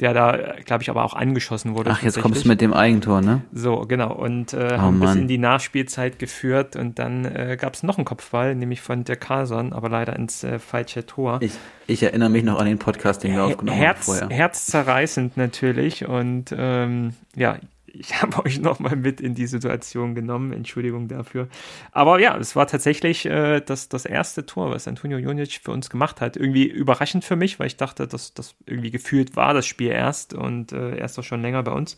der 0.02 0.14
da, 0.14 0.56
glaube 0.66 0.84
ich, 0.84 0.90
aber 0.90 1.06
auch 1.06 1.14
angeschossen 1.14 1.74
wurde. 1.78 1.92
Ach, 1.92 2.04
jetzt 2.04 2.20
kommst 2.20 2.44
du 2.44 2.50
mit 2.50 2.60
dem 2.60 2.74
Eigentor, 2.74 3.22
ne? 3.22 3.44
So, 3.54 3.80
genau. 3.88 4.14
Und 4.14 4.52
äh, 4.52 4.74
oh, 4.74 4.78
haben 4.78 5.00
Mann. 5.00 5.14
bis 5.14 5.22
in 5.22 5.28
die 5.30 5.38
Nachspielzeit 5.38 6.20
geführt 6.20 6.76
und 6.76 7.00
dann 7.00 7.24
äh, 7.24 7.58
gab 7.58 7.76
es 7.76 7.84
noch 7.84 7.98
einen 7.98 8.04
Kopfball, 8.06 8.54
nämlich 8.54 8.82
von 8.82 9.06
der 9.06 9.16
Carlson, 9.16 9.72
aber 9.72 9.88
leider 9.88 10.18
ins 10.18 10.44
äh, 10.44 10.60
falsche 10.60 11.06
Tor. 11.06 11.38
Ich, 11.42 11.54
ich 11.88 12.04
erinnere 12.04 12.30
mich 12.30 12.44
noch 12.44 12.60
an 12.60 12.66
den 12.66 12.78
Podcast, 12.78 13.24
den 13.24 13.32
wir 13.32 13.46
aufgenommen 13.46 13.78
Herz, 13.78 14.00
haben 14.00 14.18
vorher. 14.18 14.30
Herzzerreißend 14.38 15.38
natürlich 15.38 16.06
und 16.06 16.54
ähm, 16.56 17.14
ja, 17.38 17.58
ich 18.00 18.14
habe 18.22 18.46
euch 18.46 18.60
nochmal 18.60 18.96
mit 18.96 19.22
in 19.22 19.36
die 19.36 19.48
Situation 19.48 20.16
genommen. 20.16 20.54
Entschuldigung 20.54 21.08
dafür. 21.08 21.48
Aber 21.92 22.20
ja, 22.20 22.38
es 22.38 22.56
war 22.56 22.68
tatsächlich 22.68 23.26
äh, 23.26 23.62
das, 23.62 23.90
das 23.90 24.06
erste 24.06 24.46
Tor, 24.46 24.72
was 24.72 24.88
Antonio 24.88 25.18
Jonic 25.18 25.60
für 25.64 25.72
uns 25.72 25.90
gemacht 25.90 26.22
hat. 26.22 26.38
Irgendwie 26.38 26.66
überraschend 26.66 27.26
für 27.26 27.36
mich, 27.36 27.60
weil 27.60 27.68
ich 27.68 27.78
dachte, 27.78 28.08
dass 28.08 28.34
das 28.34 28.56
irgendwie 28.66 28.92
gefühlt 28.92 29.36
war 29.36 29.54
das 29.54 29.66
Spiel 29.66 29.92
erst 29.92 30.34
und 30.34 30.72
äh, 30.72 30.98
er 30.98 31.06
ist 31.06 31.18
doch 31.18 31.24
schon 31.24 31.42
länger 31.42 31.64
bei 31.64 31.72
uns. 31.72 31.98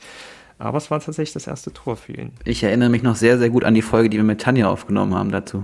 Aber 0.57 0.77
es 0.77 0.91
war 0.91 0.99
tatsächlich 0.99 1.33
das 1.33 1.47
erste 1.47 1.71
Tor 1.71 1.95
für 1.95 2.11
ihn. 2.11 2.33
Ich 2.43 2.63
erinnere 2.63 2.89
mich 2.89 3.01
noch 3.01 3.15
sehr, 3.15 3.37
sehr 3.37 3.49
gut 3.49 3.63
an 3.63 3.73
die 3.73 3.81
Folge, 3.81 4.09
die 4.09 4.17
wir 4.17 4.25
mit 4.25 4.41
Tanja 4.41 4.67
aufgenommen 4.67 5.15
haben 5.15 5.31
dazu. 5.31 5.63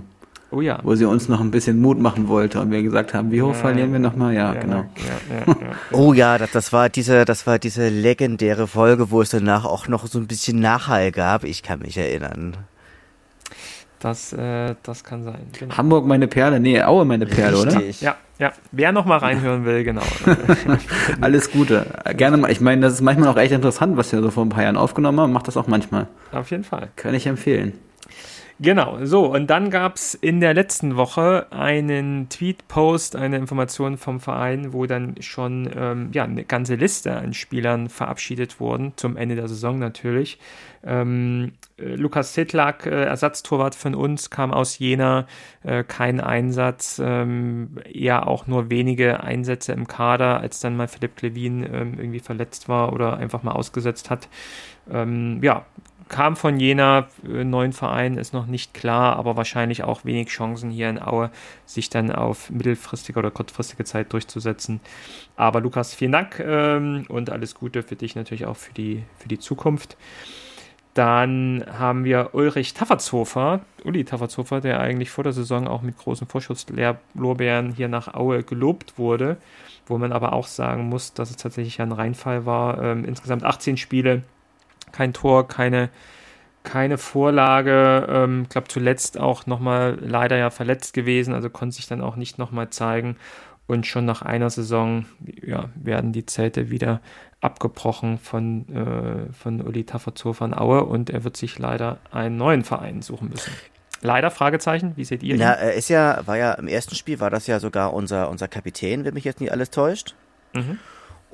Oh 0.55 0.61
ja. 0.61 0.79
Wo 0.83 0.95
sie 0.95 1.03
uns 1.03 1.27
noch 1.27 1.41
ein 1.41 1.51
bisschen 1.51 1.81
Mut 1.81 1.99
machen 1.99 2.29
wollte 2.29 2.61
und 2.61 2.71
wir 2.71 2.81
gesagt 2.81 3.13
haben, 3.13 3.29
wie 3.29 3.41
hoch 3.41 3.49
ja, 3.49 3.55
verlieren 3.55 3.91
wir 3.91 3.99
nochmal? 3.99 4.33
Ja, 4.33 4.53
ja, 4.53 4.61
genau. 4.61 4.77
Ja, 4.77 5.55
oh 5.91 6.13
ja, 6.13 6.37
das, 6.37 6.51
das 6.51 6.71
war 6.71 6.87
diese, 6.87 7.25
das 7.25 7.45
war 7.45 7.59
diese 7.59 7.89
legendäre 7.89 8.65
Folge, 8.65 9.11
wo 9.11 9.21
es 9.21 9.31
danach 9.31 9.65
auch 9.65 9.89
noch 9.89 10.07
so 10.07 10.17
ein 10.17 10.27
bisschen 10.27 10.61
Nachhall 10.61 11.11
gab. 11.11 11.43
Ich 11.43 11.61
kann 11.61 11.79
mich 11.79 11.97
erinnern. 11.97 12.55
Das, 13.99 14.31
äh, 14.31 14.75
das 14.83 15.03
kann 15.03 15.25
sein. 15.25 15.47
Genau. 15.59 15.75
Hamburg 15.75 16.05
meine 16.05 16.27
Perle, 16.27 16.61
nee, 16.61 16.81
Aue 16.81 17.03
meine 17.03 17.25
Perle, 17.25 17.65
Richtig. 17.65 18.01
oder? 18.01 18.11
Ja, 18.11 18.15
ja. 18.39 18.53
Wer 18.71 18.93
noch 18.93 19.05
mal 19.05 19.17
reinhören 19.17 19.65
will, 19.65 19.83
genau. 19.83 20.03
Alles 21.19 21.51
Gute. 21.51 21.85
Gerne 22.15 22.37
mal. 22.37 22.49
Ich 22.49 22.61
meine, 22.61 22.81
das 22.81 22.93
ist 22.93 23.01
manchmal 23.01 23.27
auch 23.27 23.37
echt 23.37 23.51
interessant, 23.51 23.97
was 23.97 24.13
wir 24.13 24.21
so 24.21 24.31
vor 24.31 24.45
ein 24.45 24.49
paar 24.49 24.63
Jahren 24.63 24.77
aufgenommen 24.77 25.19
haben. 25.19 25.33
Macht 25.33 25.49
das 25.49 25.57
auch 25.57 25.67
manchmal. 25.67 26.07
Auf 26.31 26.51
jeden 26.51 26.63
Fall. 26.63 26.89
Kann 26.95 27.13
ich 27.13 27.27
empfehlen. 27.27 27.73
Genau, 28.57 29.03
so, 29.03 29.25
und 29.33 29.49
dann 29.49 29.69
gab 29.69 29.95
es 29.95 30.13
in 30.13 30.39
der 30.39 30.53
letzten 30.53 30.95
Woche 30.95 31.47
einen 31.51 32.29
Tweet-Post, 32.29 33.17
eine 33.17 33.35
Information 33.35 33.97
vom 33.97 34.21
Verein, 34.21 34.71
wo 34.71 34.85
dann 34.85 35.15
schon 35.19 35.69
ähm, 35.75 36.09
ja, 36.13 36.23
eine 36.23 36.45
ganze 36.45 36.75
Liste 36.75 37.17
an 37.17 37.33
Spielern 37.33 37.89
verabschiedet 37.89 38.61
wurden, 38.61 38.93
zum 38.95 39.17
Ende 39.17 39.35
der 39.35 39.49
Saison 39.49 39.77
natürlich. 39.77 40.39
Ähm, 40.85 41.51
äh, 41.77 41.95
Lukas 41.95 42.33
Sitlak, 42.33 42.85
äh, 42.85 43.03
Ersatztorwart 43.03 43.75
von 43.75 43.93
uns, 43.93 44.29
kam 44.29 44.53
aus 44.53 44.79
Jena, 44.79 45.27
äh, 45.63 45.83
kein 45.83 46.21
Einsatz, 46.21 47.01
ähm, 47.03 47.79
eher 47.91 48.25
auch 48.25 48.47
nur 48.47 48.69
wenige 48.69 49.21
Einsätze 49.21 49.73
im 49.73 49.85
Kader, 49.85 50.39
als 50.39 50.61
dann 50.61 50.77
mal 50.77 50.87
Philipp 50.87 51.17
Klevin 51.17 51.63
ähm, 51.63 51.95
irgendwie 51.97 52.21
verletzt 52.21 52.69
war 52.69 52.93
oder 52.93 53.17
einfach 53.17 53.43
mal 53.43 53.51
ausgesetzt 53.51 54.09
hat. 54.09 54.29
Ähm, 54.89 55.39
ja, 55.43 55.65
kam 56.09 56.35
von 56.35 56.59
Jena, 56.59 57.07
äh, 57.27 57.43
neuen 57.43 57.73
Verein, 57.73 58.17
ist 58.17 58.33
noch 58.33 58.45
nicht 58.45 58.73
klar, 58.73 59.15
aber 59.15 59.37
wahrscheinlich 59.37 59.83
auch 59.83 60.05
wenig 60.05 60.29
Chancen 60.29 60.69
hier 60.69 60.89
in 60.89 61.01
Aue, 61.01 61.31
sich 61.65 61.89
dann 61.89 62.11
auf 62.11 62.49
mittelfristige 62.49 63.19
oder 63.19 63.31
kurzfristige 63.31 63.85
Zeit 63.85 64.13
durchzusetzen. 64.13 64.81
Aber 65.35 65.61
Lukas, 65.61 65.93
vielen 65.93 66.11
Dank 66.11 66.39
ähm, 66.39 67.05
und 67.09 67.29
alles 67.29 67.55
Gute 67.55 67.83
für 67.83 67.95
dich 67.95 68.15
natürlich 68.15 68.45
auch 68.45 68.57
für 68.57 68.73
die, 68.73 69.03
für 69.17 69.27
die 69.27 69.39
Zukunft. 69.39 69.97
Dann 70.95 71.65
haben 71.77 72.05
wir 72.05 72.29
Ulrich 72.31 72.73
Taffertshofer, 72.73 73.59
Uli 73.83 74.05
Taffertshofer, 74.05 74.61
der 74.61 74.79
eigentlich 74.79 75.09
vor 75.11 75.25
der 75.25 75.33
Saison 75.33 75.67
auch 75.67 75.81
mit 75.81 75.97
großen 75.97 76.25
Vorschusslorbeeren 76.25 77.73
hier 77.73 77.89
nach 77.89 78.13
Aue 78.13 78.43
gelobt 78.43 78.97
wurde, 78.97 79.35
wo 79.87 79.97
man 79.97 80.13
aber 80.13 80.31
auch 80.31 80.47
sagen 80.47 80.87
muss, 80.87 81.13
dass 81.13 81.31
es 81.31 81.35
tatsächlich 81.35 81.81
ein 81.81 81.91
Reinfall 81.91 82.45
war. 82.45 82.81
Ähm, 82.81 83.03
insgesamt 83.03 83.43
18 83.43 83.75
Spiele, 83.75 84.23
kein 84.95 85.13
Tor, 85.13 85.47
keine, 85.47 85.89
keine 86.63 86.97
Vorlage. 86.97 88.07
Ähm, 88.09 88.43
ich 88.43 88.49
glaube, 88.49 88.69
zuletzt 88.69 89.19
auch 89.19 89.45
nochmal 89.45 89.97
leider 90.01 90.37
ja 90.37 90.49
verletzt 90.49 90.93
gewesen, 90.93 91.33
also 91.33 91.49
konnte 91.49 91.75
sich 91.75 91.87
dann 91.87 92.01
auch 92.01 92.15
nicht 92.15 92.37
nochmal 92.37 92.69
zeigen. 92.69 93.17
Und 93.67 93.87
schon 93.87 94.05
nach 94.05 94.21
einer 94.21 94.49
Saison 94.49 95.05
ja, 95.41 95.69
werden 95.75 96.13
die 96.13 96.25
Zelte 96.25 96.69
wieder 96.69 97.01
abgebrochen 97.41 98.19
von, 98.19 98.69
äh, 98.69 99.33
von 99.33 99.61
Uli 99.61 99.85
Tafferzow 99.85 100.37
von 100.37 100.53
Aue 100.53 100.85
und 100.85 101.09
er 101.09 101.23
wird 101.23 101.35
sich 101.35 101.57
leider 101.57 101.97
einen 102.11 102.37
neuen 102.37 102.63
Verein 102.63 103.01
suchen 103.01 103.29
müssen. 103.29 103.51
Leider, 104.01 104.29
Fragezeichen, 104.29 104.93
wie 104.97 105.03
seht 105.03 105.23
ihr 105.23 105.35
ihn? 105.35 105.41
Ja, 105.41 105.51
er 105.51 105.73
ist 105.73 105.89
ja, 105.89 106.21
war 106.25 106.37
ja 106.37 106.53
im 106.53 106.67
ersten 106.67 106.95
Spiel, 106.95 107.19
war 107.19 107.31
das 107.31 107.47
ja 107.47 107.59
sogar 107.59 107.93
unser, 107.93 108.29
unser 108.29 108.47
Kapitän, 108.47 109.03
wenn 109.03 109.15
mich 109.15 109.23
jetzt 109.23 109.41
nicht 109.41 109.51
alles 109.51 109.71
täuscht. 109.71 110.13
Mhm. 110.53 110.79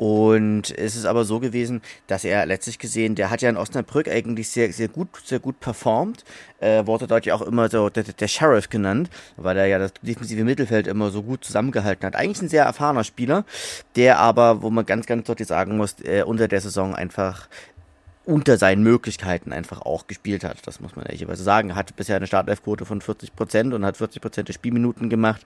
Und 0.02 0.76
es 0.80 0.95
ist 0.95 1.06
aber 1.06 1.26
so 1.26 1.39
gewesen, 1.39 1.84
dass 2.08 2.24
er 2.24 2.47
letztlich 2.47 2.80
gesehen, 2.80 3.14
der 3.14 3.30
hat 3.30 3.43
ja 3.43 3.52
in 3.52 3.56
Osnabrück 3.56 4.08
eigentlich 4.08 4.49
sehr, 4.49 4.74
sehr 4.74 4.88
gut, 4.88 5.10
sehr 5.24 5.38
gut 5.38 5.60
performt. 5.60 6.26
Äh, 6.60 6.88
wurde 6.88 7.06
dort 7.06 7.28
ja 7.28 7.36
auch 7.36 7.43
immer 7.43 7.70
so 7.70 7.88
der, 7.88 8.06
der 8.06 8.28
Sheriff 8.28 8.68
genannt, 8.68 9.12
weil 9.38 9.58
er 9.58 9.68
ja 9.68 9.78
das 9.78 9.93
defensive 10.02 10.43
Mittelfeld 10.43 10.88
immer 10.88 11.12
so 11.12 11.22
gut 11.22 11.45
zusammengehalten 11.45 12.08
hat. 12.08 12.16
Eigentlich 12.16 12.41
ein 12.41 12.49
sehr 12.49 12.64
erfahrener 12.64 13.04
Spieler, 13.04 13.45
der 13.95 14.18
aber, 14.18 14.64
wo 14.64 14.72
man 14.72 14.88
ganz, 14.88 15.06
ganz 15.06 15.28
deutlich 15.28 15.47
sagen 15.47 15.78
muss, 15.78 15.97
äh, 16.04 16.24
unter 16.24 16.47
der 16.47 16.62
Saison 16.62 16.95
einfach 16.95 17.47
unter 18.26 18.58
seinen 18.58 18.82
Möglichkeiten 18.82 19.54
einfach 19.54 19.82
auch 19.82 20.08
gespielt 20.08 20.43
hat. 20.43 20.66
Das 20.66 20.80
muss 20.80 20.95
man 20.95 21.06
ehrlicherweise 21.06 21.43
sagen. 21.43 21.76
Hat 21.76 21.95
bisher 21.95 22.16
eine 22.16 22.26
Startelfquote 22.26 22.86
von 22.86 23.02
40 23.02 23.36
Prozent 23.36 23.72
und 23.72 23.86
hat 23.86 23.97
40 23.97 24.20
Prozent 24.20 24.47
der 24.47 24.54
Spielminuten 24.54 25.12
gemacht 25.12 25.45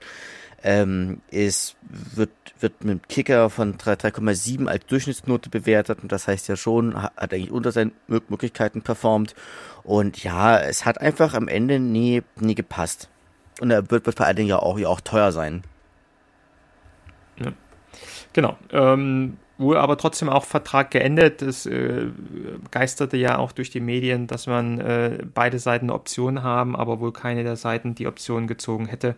ähm, 0.62 1.20
ist, 1.30 1.76
wird, 1.82 2.30
wird 2.60 2.84
mit 2.84 3.00
dem 3.00 3.08
Kicker 3.08 3.50
von 3.50 3.76
3,7 3.76 4.66
als 4.66 4.86
Durchschnittsnote 4.86 5.50
bewertet 5.50 6.00
und 6.02 6.12
das 6.12 6.26
heißt 6.28 6.48
ja 6.48 6.56
schon, 6.56 7.00
hat 7.00 7.32
eigentlich 7.32 7.50
unter 7.50 7.72
seinen 7.72 7.92
Möglichkeiten 8.08 8.82
performt 8.82 9.34
und 9.84 10.22
ja, 10.24 10.58
es 10.58 10.84
hat 10.84 11.00
einfach 11.00 11.34
am 11.34 11.46
Ende 11.46 11.78
nie, 11.78 12.22
nie 12.40 12.56
gepasst. 12.56 13.08
Und 13.60 13.70
er 13.70 13.90
wird, 13.90 14.06
wird 14.06 14.16
vor 14.16 14.26
allen 14.26 14.36
Dingen 14.36 14.48
ja 14.48 14.58
auch, 14.58 14.78
ja 14.78 14.88
auch 14.88 15.00
teuer 15.00 15.32
sein. 15.32 15.62
Ja. 17.38 17.52
Genau. 18.32 18.56
Ähm, 18.72 19.38
wohl 19.58 19.76
aber 19.76 19.96
trotzdem 19.96 20.28
auch 20.28 20.44
Vertrag 20.44 20.90
geendet. 20.90 21.40
Es 21.40 21.66
äh, 21.66 22.08
geisterte 22.70 23.16
ja 23.16 23.38
auch 23.38 23.52
durch 23.52 23.70
die 23.70 23.80
Medien, 23.80 24.26
dass 24.26 24.46
man 24.46 24.80
äh, 24.80 25.18
beide 25.32 25.58
Seiten 25.58 25.86
eine 25.86 25.94
Option 25.94 26.42
haben, 26.42 26.76
aber 26.76 27.00
wohl 27.00 27.12
keine 27.12 27.44
der 27.44 27.56
Seiten 27.56 27.94
die 27.94 28.06
Option 28.06 28.46
gezogen 28.46 28.86
hätte. 28.86 29.14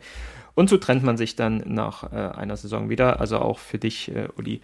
Und 0.58 0.68
so 0.68 0.76
trennt 0.76 1.04
man 1.04 1.16
sich 1.16 1.36
dann 1.36 1.62
nach 1.66 2.12
äh, 2.12 2.16
einer 2.16 2.56
Saison 2.56 2.90
wieder. 2.90 3.20
Also 3.20 3.38
auch 3.38 3.60
für 3.60 3.78
dich, 3.78 4.12
äh, 4.12 4.26
Uli, 4.36 4.60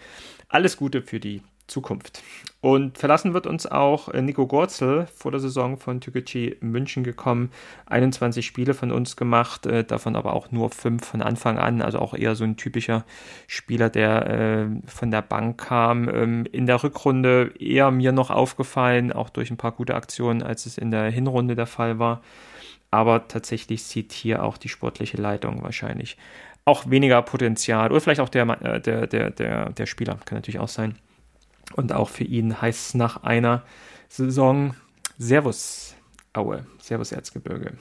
alles 0.49 0.77
Gute 0.77 1.03
für 1.03 1.21
die 1.21 1.41
Zukunft. 1.69 2.21
Und 2.61 2.99
verlassen 2.99 3.33
wird 3.33 3.47
uns 3.47 3.65
auch 3.65 4.09
äh, 4.09 4.21
Nico 4.21 4.49
Gorzel 4.49 5.07
vor 5.15 5.31
der 5.31 5.39
Saison 5.39 5.79
von 5.79 6.01
Türkgücü 6.01 6.57
München 6.59 7.05
gekommen. 7.05 7.53
21 7.87 8.45
Spiele 8.45 8.75
von 8.75 8.91
uns 8.91 9.15
gemacht, 9.15 9.67
äh, 9.67 9.85
davon 9.85 10.17
aber 10.17 10.33
auch 10.33 10.51
nur 10.51 10.71
fünf 10.71 11.07
von 11.07 11.23
Anfang 11.23 11.59
an. 11.59 11.81
Also 11.81 12.01
auch 12.01 12.15
eher 12.15 12.35
so 12.35 12.43
ein 12.43 12.57
typischer 12.57 13.05
Spieler, 13.47 13.89
der 13.89 14.27
äh, 14.27 14.67
von 14.87 15.13
der 15.13 15.23
Bank 15.23 15.59
kam. 15.59 16.09
Ähm, 16.09 16.45
in 16.51 16.67
der 16.67 16.83
Rückrunde 16.83 17.55
eher 17.57 17.93
mir 17.93 18.11
noch 18.11 18.31
aufgefallen, 18.31 19.13
auch 19.13 19.31
durch 19.31 19.53
ein 19.53 19.59
paar 19.59 19.71
gute 19.71 19.95
Aktionen, 19.95 20.43
als 20.43 20.67
es 20.67 20.77
in 20.77 20.91
der 20.91 21.09
Hinrunde 21.09 21.55
der 21.55 21.67
Fall 21.67 22.01
war 22.01 22.21
aber 22.95 23.27
tatsächlich 23.27 23.83
sieht 23.83 24.13
hier 24.13 24.45
auch 24.45 24.57
die 24.57 24.69
sportliche 24.69 25.17
Leitung 25.17 25.65
wahrscheinlich 25.65 26.17
auch 26.65 26.89
weniger 26.89 27.21
Potenzial 27.23 27.91
oder 27.91 28.01
vielleicht 28.01 28.21
auch 28.21 28.29
der, 28.29 28.49
äh, 28.63 28.81
der, 28.81 29.09
der, 29.09 29.31
der, 29.31 29.71
der 29.71 29.87
Spieler, 29.87 30.17
kann 30.25 30.39
natürlich 30.39 30.61
auch 30.61 30.69
sein. 30.69 30.97
Und 31.75 31.93
auch 31.93 32.09
für 32.09 32.23
ihn 32.23 32.63
heißt 32.63 32.89
es 32.89 32.95
nach 32.95 33.25
einer 33.25 33.65
Saison 34.09 34.77
Servus 35.19 35.97
Aue, 36.33 36.67
Servus 36.79 37.11
Erzgebirge. 37.11 37.77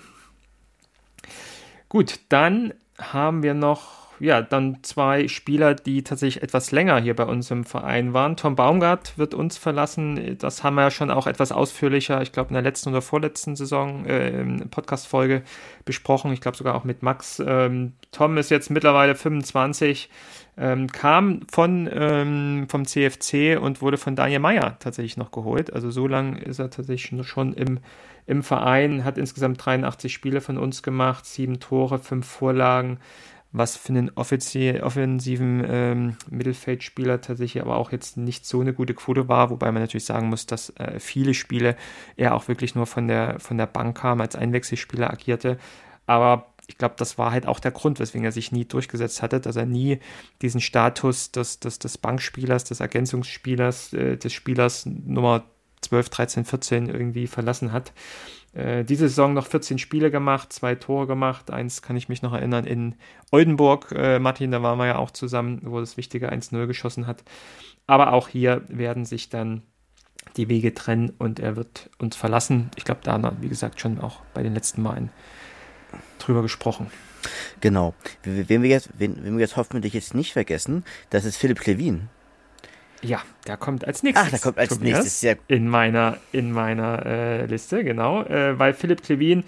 Gut, 1.89 2.19
dann 2.29 2.73
haben 2.97 3.43
wir 3.43 3.53
noch 3.53 4.02
ja, 4.23 4.41
dann 4.41 4.77
zwei 4.83 5.27
Spieler, 5.27 5.75
die 5.75 6.01
tatsächlich 6.01 6.41
etwas 6.41 6.71
länger 6.71 7.01
hier 7.01 7.13
bei 7.13 7.25
uns 7.25 7.51
im 7.51 7.65
Verein 7.65 8.13
waren. 8.13 8.37
Tom 8.37 8.55
Baumgart 8.55 9.17
wird 9.17 9.33
uns 9.33 9.57
verlassen. 9.57 10.37
Das 10.39 10.63
haben 10.63 10.75
wir 10.75 10.83
ja 10.83 10.91
schon 10.91 11.11
auch 11.11 11.27
etwas 11.27 11.51
ausführlicher, 11.51 12.21
ich 12.21 12.31
glaube, 12.31 12.47
in 12.47 12.53
der 12.53 12.63
letzten 12.63 12.89
oder 12.89 13.01
vorletzten 13.01 13.57
Saison 13.57 14.05
äh, 14.05 14.45
Podcast-Folge 14.71 15.43
besprochen. 15.83 16.31
Ich 16.31 16.39
glaube 16.39 16.55
sogar 16.55 16.75
auch 16.75 16.85
mit 16.85 17.03
Max. 17.03 17.43
Ähm, 17.45 17.91
Tom 18.13 18.37
ist 18.37 18.49
jetzt 18.49 18.69
mittlerweile 18.69 19.15
25, 19.15 20.09
ähm, 20.55 20.89
kam 20.89 21.41
von, 21.51 21.89
ähm, 21.91 22.67
vom 22.69 22.85
CFC 22.85 23.59
und 23.59 23.81
wurde 23.81 23.97
von 23.97 24.15
Daniel 24.15 24.39
Meyer 24.39 24.77
tatsächlich 24.79 25.17
noch 25.17 25.31
geholt. 25.31 25.73
Also 25.73 25.91
so 25.91 26.07
lange 26.07 26.39
ist 26.39 26.59
er 26.59 26.69
tatsächlich 26.69 27.27
schon 27.27 27.51
im, 27.51 27.79
im 28.25 28.41
Verein, 28.41 29.03
hat 29.03 29.17
insgesamt 29.17 29.65
83 29.65 30.13
Spiele 30.13 30.39
von 30.39 30.57
uns 30.57 30.81
gemacht, 30.81 31.25
sieben 31.25 31.59
Tore, 31.59 31.99
fünf 31.99 32.25
Vorlagen 32.25 32.99
was 33.53 33.77
für 33.77 33.89
einen 33.89 34.09
offensiven 34.15 35.63
ähm, 35.65 36.17
Mittelfeldspieler 36.29 37.21
tatsächlich 37.21 37.61
aber 37.61 37.77
auch 37.77 37.91
jetzt 37.91 38.17
nicht 38.17 38.47
so 38.47 38.59
eine 38.59 38.73
gute 38.73 38.95
Quote 38.95 39.29
war, 39.29 39.51
wobei 39.51 39.71
man 39.71 39.83
natürlich 39.83 40.05
sagen 40.05 40.27
muss, 40.27 40.47
dass 40.47 40.71
äh, 40.71 40.99
viele 40.99 41.35
Spiele 41.35 41.77
er 42.17 42.33
auch 42.33 42.47
wirklich 42.47 42.73
nur 42.73 42.87
von 42.87 43.07
der, 43.07 43.39
von 43.39 43.59
der 43.59 43.67
Bank 43.67 43.97
kam, 43.99 44.21
als 44.21 44.35
Einwechselspieler 44.35 45.11
agierte. 45.11 45.59
Aber 46.07 46.47
ich 46.67 46.79
glaube, 46.79 46.95
das 46.97 47.19
war 47.19 47.31
halt 47.31 47.45
auch 47.45 47.59
der 47.59 47.71
Grund, 47.71 47.99
weswegen 47.99 48.25
er 48.25 48.31
sich 48.31 48.51
nie 48.51 48.65
durchgesetzt 48.65 49.21
hatte, 49.21 49.39
dass 49.39 49.55
er 49.55 49.67
nie 49.67 49.99
diesen 50.41 50.59
Status 50.59 51.31
des, 51.31 51.59
des, 51.59 51.77
des 51.77 51.99
Bankspielers, 51.99 52.63
des 52.63 52.79
Ergänzungsspielers, 52.79 53.93
äh, 53.93 54.17
des 54.17 54.33
Spielers 54.33 54.87
Nummer 54.87 55.45
12, 55.81 56.09
13, 56.09 56.45
14 56.45 56.89
irgendwie 56.89 57.27
verlassen 57.27 57.71
hat. 57.71 57.93
Äh, 58.53 58.83
diese 58.83 59.09
Saison 59.09 59.33
noch 59.33 59.47
14 59.47 59.79
Spiele 59.79 60.11
gemacht, 60.11 60.53
zwei 60.53 60.75
Tore 60.75 61.07
gemacht. 61.07 61.51
Eins 61.51 61.81
kann 61.81 61.95
ich 61.95 62.09
mich 62.09 62.21
noch 62.21 62.33
erinnern 62.33 62.65
in 62.65 62.95
Oldenburg. 63.31 63.91
Äh, 63.95 64.19
Martin, 64.19 64.51
da 64.51 64.61
waren 64.61 64.77
wir 64.77 64.85
ja 64.87 64.97
auch 64.97 65.11
zusammen, 65.11 65.61
wo 65.63 65.79
das 65.79 65.97
wichtige 65.97 66.31
1-0 66.31 66.67
geschossen 66.67 67.07
hat. 67.07 67.23
Aber 67.87 68.13
auch 68.13 68.27
hier 68.27 68.63
werden 68.67 69.05
sich 69.05 69.29
dann 69.29 69.63
die 70.37 70.49
Wege 70.49 70.73
trennen 70.73 71.11
und 71.17 71.39
er 71.39 71.55
wird 71.55 71.89
uns 71.97 72.15
verlassen. 72.15 72.71
Ich 72.75 72.85
glaube, 72.85 73.01
da 73.03 73.13
haben 73.13 73.37
wie 73.41 73.49
gesagt, 73.49 73.81
schon 73.81 73.99
auch 73.99 74.21
bei 74.33 74.43
den 74.43 74.53
letzten 74.53 74.81
Malen 74.81 75.09
drüber 76.19 76.41
gesprochen. 76.41 76.87
Genau. 77.61 77.93
Wen 78.23 78.61
wir 78.61 78.69
jetzt, 78.69 78.89
wen, 78.97 79.23
wen 79.23 79.37
wir 79.37 79.41
jetzt 79.41 79.57
hoffentlich 79.57 79.93
jetzt 79.93 80.13
nicht 80.13 80.33
vergessen, 80.33 80.83
das 81.09 81.25
ist 81.25 81.37
Philipp 81.37 81.59
Klevin. 81.59 82.09
Ja, 83.03 83.21
der 83.45 83.57
kommt 83.57 83.85
als 83.85 84.01
nächstes. 84.01 84.25
Ach, 84.25 84.29
der 84.31 84.39
kommt 84.39 84.57
als 84.57 84.69
Tobias, 84.69 84.99
nächstes, 84.99 85.19
sehr 85.19 85.37
In 85.47 85.67
meiner, 85.67 86.17
in 86.31 86.51
meiner 86.51 87.05
äh, 87.05 87.45
Liste, 87.45 87.83
genau. 87.83 88.23
Äh, 88.23 88.57
weil 88.57 88.73
Philipp 88.73 89.03
Klevin 89.03 89.43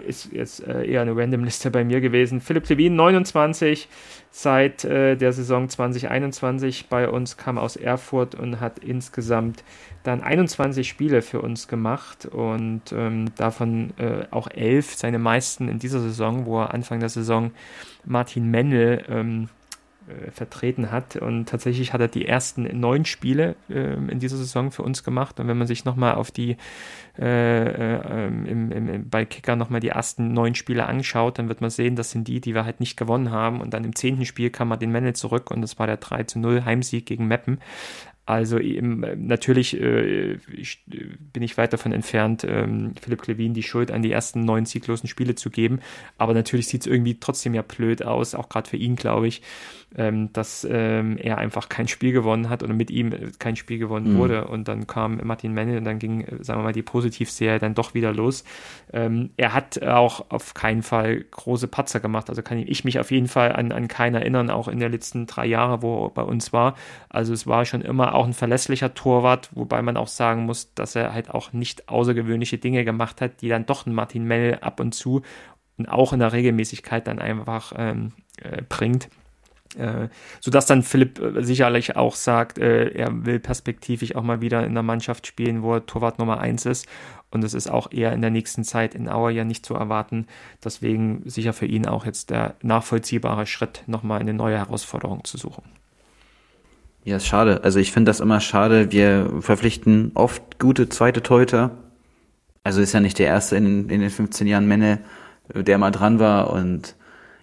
ist 0.00 0.32
jetzt 0.32 0.66
äh, 0.66 0.84
eher 0.84 1.02
eine 1.02 1.16
Random-Liste 1.16 1.70
bei 1.70 1.84
mir 1.84 2.00
gewesen. 2.00 2.40
Philipp 2.40 2.64
Klevin, 2.64 2.96
29, 2.96 3.88
seit 4.30 4.84
äh, 4.84 5.16
der 5.16 5.32
Saison 5.32 5.68
2021 5.68 6.88
bei 6.88 7.08
uns, 7.08 7.36
kam 7.36 7.58
aus 7.58 7.76
Erfurt 7.76 8.34
und 8.34 8.60
hat 8.60 8.78
insgesamt 8.78 9.64
dann 10.02 10.22
21 10.22 10.88
Spiele 10.88 11.20
für 11.20 11.42
uns 11.42 11.68
gemacht 11.68 12.26
und 12.26 12.82
ähm, 12.92 13.26
davon 13.36 13.92
äh, 13.98 14.24
auch 14.30 14.48
elf, 14.50 14.94
seine 14.94 15.18
meisten 15.18 15.68
in 15.68 15.78
dieser 15.78 16.00
Saison, 16.00 16.46
wo 16.46 16.60
er 16.60 16.72
Anfang 16.72 17.00
der 17.00 17.10
Saison 17.10 17.50
Martin 18.04 18.50
Mendel 18.50 19.04
ähm, 19.08 19.48
äh, 20.10 20.30
vertreten 20.30 20.90
hat. 20.90 21.16
Und 21.16 21.48
tatsächlich 21.48 21.92
hat 21.92 22.00
er 22.00 22.08
die 22.08 22.26
ersten 22.26 22.80
neun 22.80 23.04
Spiele 23.04 23.56
äh, 23.68 23.94
in 23.94 24.18
dieser 24.18 24.36
Saison 24.36 24.70
für 24.70 24.82
uns 24.82 25.04
gemacht. 25.04 25.40
Und 25.40 25.48
wenn 25.48 25.58
man 25.58 25.66
sich 25.66 25.84
nochmal 25.84 26.14
auf 26.14 26.30
die 26.30 26.56
äh, 27.18 27.96
äh, 27.96 28.26
im, 28.26 28.72
im, 28.72 29.08
bei 29.08 29.24
Kicker 29.24 29.56
nochmal 29.56 29.80
die 29.80 29.88
ersten 29.88 30.32
neun 30.32 30.54
Spiele 30.54 30.86
anschaut, 30.86 31.38
dann 31.38 31.48
wird 31.48 31.60
man 31.60 31.70
sehen, 31.70 31.96
das 31.96 32.10
sind 32.10 32.28
die, 32.28 32.40
die 32.40 32.54
wir 32.54 32.64
halt 32.64 32.80
nicht 32.80 32.96
gewonnen 32.96 33.30
haben. 33.30 33.60
Und 33.60 33.74
dann 33.74 33.84
im 33.84 33.94
zehnten 33.94 34.24
Spiel 34.24 34.50
kam 34.50 34.68
Martin 34.68 34.90
Mendel 34.90 35.14
zurück 35.14 35.50
und 35.50 35.62
das 35.62 35.78
war 35.78 35.86
der 35.86 35.98
3 35.98 36.24
zu 36.24 36.38
0 36.38 36.64
Heimsieg 36.64 37.06
gegen 37.06 37.26
Meppen. 37.26 37.58
Also 38.30 38.60
eben, 38.60 39.00
natürlich 39.26 39.80
äh, 39.80 40.34
ich, 40.52 40.84
bin 40.86 41.42
ich 41.42 41.58
weit 41.58 41.72
davon 41.72 41.90
entfernt, 41.90 42.46
ähm, 42.48 42.94
Philipp 43.00 43.22
Klevin 43.22 43.54
die 43.54 43.64
Schuld 43.64 43.90
an 43.90 44.02
die 44.02 44.12
ersten 44.12 44.44
neun 44.44 44.66
sieglosen 44.66 45.08
Spiele 45.08 45.34
zu 45.34 45.50
geben. 45.50 45.80
Aber 46.16 46.32
natürlich 46.32 46.68
sieht 46.68 46.82
es 46.82 46.86
irgendwie 46.86 47.18
trotzdem 47.18 47.54
ja 47.54 47.62
blöd 47.62 48.04
aus, 48.04 48.36
auch 48.36 48.48
gerade 48.48 48.70
für 48.70 48.76
ihn, 48.76 48.94
glaube 48.94 49.26
ich, 49.26 49.42
ähm, 49.96 50.32
dass 50.32 50.66
ähm, 50.70 51.16
er 51.18 51.38
einfach 51.38 51.68
kein 51.68 51.88
Spiel 51.88 52.12
gewonnen 52.12 52.48
hat 52.48 52.62
oder 52.62 52.72
mit 52.72 52.90
ihm 52.90 53.12
kein 53.38 53.56
Spiel 53.56 53.78
gewonnen 53.78 54.14
mhm. 54.14 54.18
wurde. 54.18 54.46
Und 54.46 54.68
dann 54.68 54.86
kam 54.86 55.20
Martin 55.24 55.52
Mennel 55.52 55.78
und 55.78 55.84
dann 55.84 55.98
ging, 55.98 56.24
sagen 56.40 56.60
wir 56.60 56.64
mal, 56.64 56.72
die 56.72 56.82
Positivserie 56.82 57.58
dann 57.58 57.74
doch 57.74 57.94
wieder 57.94 58.12
los. 58.12 58.44
Ähm, 58.92 59.30
er 59.36 59.52
hat 59.52 59.82
auch 59.82 60.30
auf 60.30 60.54
keinen 60.54 60.82
Fall 60.82 61.24
große 61.30 61.66
Patzer 61.66 62.00
gemacht. 62.00 62.28
Also 62.28 62.42
kann 62.42 62.58
ich 62.58 62.84
mich 62.84 63.00
auf 63.00 63.10
jeden 63.10 63.28
Fall 63.28 63.52
an, 63.52 63.72
an 63.72 63.88
keinen 63.88 64.14
erinnern, 64.14 64.50
auch 64.50 64.68
in 64.68 64.78
den 64.78 64.92
letzten 64.92 65.26
drei 65.26 65.46
Jahren, 65.46 65.82
wo 65.82 66.06
er 66.06 66.10
bei 66.10 66.22
uns 66.22 66.52
war. 66.52 66.76
Also 67.08 67.32
es 67.32 67.46
war 67.46 67.64
schon 67.64 67.82
immer 67.82 68.14
auch 68.14 68.26
ein 68.26 68.32
verlässlicher 68.32 68.94
Torwart, 68.94 69.50
wobei 69.54 69.82
man 69.82 69.96
auch 69.96 70.08
sagen 70.08 70.44
muss, 70.46 70.72
dass 70.74 70.94
er 70.94 71.12
halt 71.12 71.30
auch 71.30 71.52
nicht 71.52 71.88
außergewöhnliche 71.88 72.58
Dinge 72.58 72.84
gemacht 72.84 73.20
hat, 73.20 73.42
die 73.42 73.48
dann 73.48 73.66
doch 73.66 73.86
ein 73.86 73.94
Martin 73.94 74.24
Mell 74.24 74.58
ab 74.60 74.78
und 74.78 74.94
zu 74.94 75.22
und 75.78 75.88
auch 75.88 76.12
in 76.12 76.20
der 76.20 76.32
Regelmäßigkeit 76.32 77.06
dann 77.06 77.18
einfach 77.18 77.72
ähm, 77.76 78.12
äh, 78.40 78.62
bringt. 78.68 79.08
Äh, 79.76 80.08
sodass 80.40 80.66
dann 80.66 80.82
Philipp 80.82 81.20
äh, 81.20 81.44
sicherlich 81.44 81.94
auch 81.94 82.16
sagt, 82.16 82.58
äh, 82.58 82.88
er 82.88 83.24
will 83.24 83.38
perspektivisch 83.38 84.16
auch 84.16 84.22
mal 84.22 84.40
wieder 84.40 84.66
in 84.66 84.74
der 84.74 84.82
Mannschaft 84.82 85.28
spielen, 85.28 85.62
wo 85.62 85.74
er 85.74 85.86
Torwart 85.86 86.18
Nummer 86.18 86.40
1 86.40 86.66
ist. 86.66 86.86
Und 87.30 87.44
es 87.44 87.54
ist 87.54 87.70
auch 87.70 87.92
eher 87.92 88.12
in 88.12 88.20
der 88.20 88.30
nächsten 88.30 88.64
Zeit 88.64 88.96
in 88.96 89.08
Auer 89.08 89.30
ja 89.30 89.44
nicht 89.44 89.64
zu 89.64 89.74
erwarten. 89.74 90.26
Deswegen 90.64 91.22
sicher 91.24 91.52
für 91.52 91.66
ihn 91.66 91.86
auch 91.86 92.04
jetzt 92.04 92.30
der 92.30 92.56
nachvollziehbare 92.62 93.46
Schritt, 93.46 93.84
nochmal 93.86 94.20
eine 94.20 94.34
neue 94.34 94.58
Herausforderung 94.58 95.22
zu 95.22 95.36
suchen. 95.36 95.62
Ja, 97.04 97.16
ist 97.16 97.26
schade. 97.26 97.62
Also 97.62 97.78
ich 97.78 97.92
finde 97.92 98.10
das 98.10 98.18
immer 98.18 98.40
schade. 98.40 98.90
Wir 98.90 99.30
verpflichten 99.40 100.10
oft 100.14 100.58
gute 100.58 100.88
zweite 100.88 101.22
Torhüter. 101.22 101.70
Also 102.64 102.80
ist 102.80 102.92
ja 102.92 103.00
nicht 103.00 103.18
der 103.20 103.28
erste 103.28 103.56
in, 103.56 103.88
in 103.88 104.00
den 104.00 104.10
15 104.10 104.48
Jahren 104.48 104.66
Menne, 104.66 104.98
der 105.54 105.78
mal 105.78 105.92
dran 105.92 106.18
war 106.18 106.50
und 106.50 106.96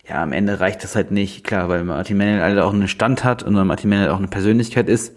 ja, 0.09 0.23
am 0.23 0.31
Ende 0.31 0.59
reicht 0.59 0.83
das 0.83 0.95
halt 0.95 1.11
nicht, 1.11 1.43
klar, 1.43 1.67
weil 1.67 1.83
Martin 1.83 2.17
Mennel 2.17 2.41
halt 2.41 2.59
auch 2.59 2.73
einen 2.73 2.87
Stand 2.87 3.23
hat 3.23 3.43
und 3.43 3.53
Martin 3.53 3.89
Mennel 3.89 4.09
auch 4.09 4.17
eine 4.17 4.27
Persönlichkeit 4.27 4.87
ist. 4.87 5.15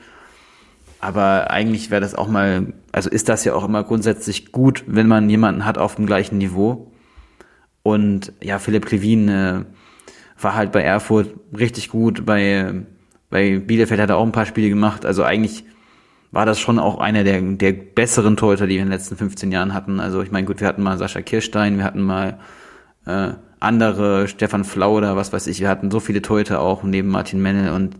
Aber 1.01 1.51
eigentlich 1.51 1.91
wäre 1.91 2.01
das 2.01 2.15
auch 2.15 2.29
mal, 2.29 2.75
also 2.93 3.09
ist 3.09 3.29
das 3.29 3.45
ja 3.45 3.55
auch 3.55 3.65
immer 3.65 3.85
grundsätzlich 3.85 4.53
gut, 4.53 4.85
wenn 4.87 5.07
man 5.07 5.31
jemanden 5.31 5.65
hat 5.65 5.79
auf 5.79 5.95
dem 5.95 6.07
gleichen 6.07 6.39
Niveau. 6.39 6.93
Und 7.83 8.33
ja, 8.43 8.59
Philipp 8.59 8.85
Klevin 8.85 9.29
äh, 9.29 9.65
war 10.39 10.55
halt 10.55 10.73
bei 10.73 10.83
Erfurt 10.83 11.31
richtig 11.57 11.89
gut, 11.89 12.27
bei, 12.27 12.83
bei 13.31 13.59
Bielefeld 13.59 14.01
hat 14.01 14.11
er 14.11 14.19
auch 14.19 14.27
ein 14.27 14.33
paar 14.33 14.45
Spiele 14.45 14.69
gemacht. 14.69 15.07
Also 15.07 15.23
eigentlich 15.23 15.65
war 16.33 16.47
das 16.47 16.59
schon 16.59 16.79
auch 16.79 16.99
einer 16.99 17.25
der, 17.25 17.41
der 17.41 17.73
besseren 17.73 18.37
Torhüter, 18.37 18.67
die 18.67 18.75
wir 18.75 18.83
in 18.83 18.89
den 18.89 18.93
letzten 18.93 19.17
15 19.17 19.53
Jahren 19.53 19.73
hatten. 19.73 20.01
Also 20.01 20.21
ich 20.23 20.31
meine, 20.31 20.47
gut, 20.47 20.61
wir 20.61 20.69
hatten 20.69 20.83
mal 20.83 20.99
Sascha 20.99 21.23
Kirstein, 21.23 21.79
wir 21.79 21.85
hatten 21.85 22.03
mal 22.03 22.39
äh, 23.07 23.31
andere, 23.61 24.27
Stefan 24.27 24.65
Flau 24.65 24.97
oder 24.97 25.17
was 25.17 25.33
weiß 25.33 25.47
ich. 25.47 25.61
Wir 25.61 25.69
hatten 25.69 25.91
so 25.91 26.01
viele 26.01 26.23
Torhüter 26.23 26.61
auch 26.61 26.83
neben 26.83 27.09
Martin 27.09 27.41
Mennel 27.41 27.73
und 27.73 27.97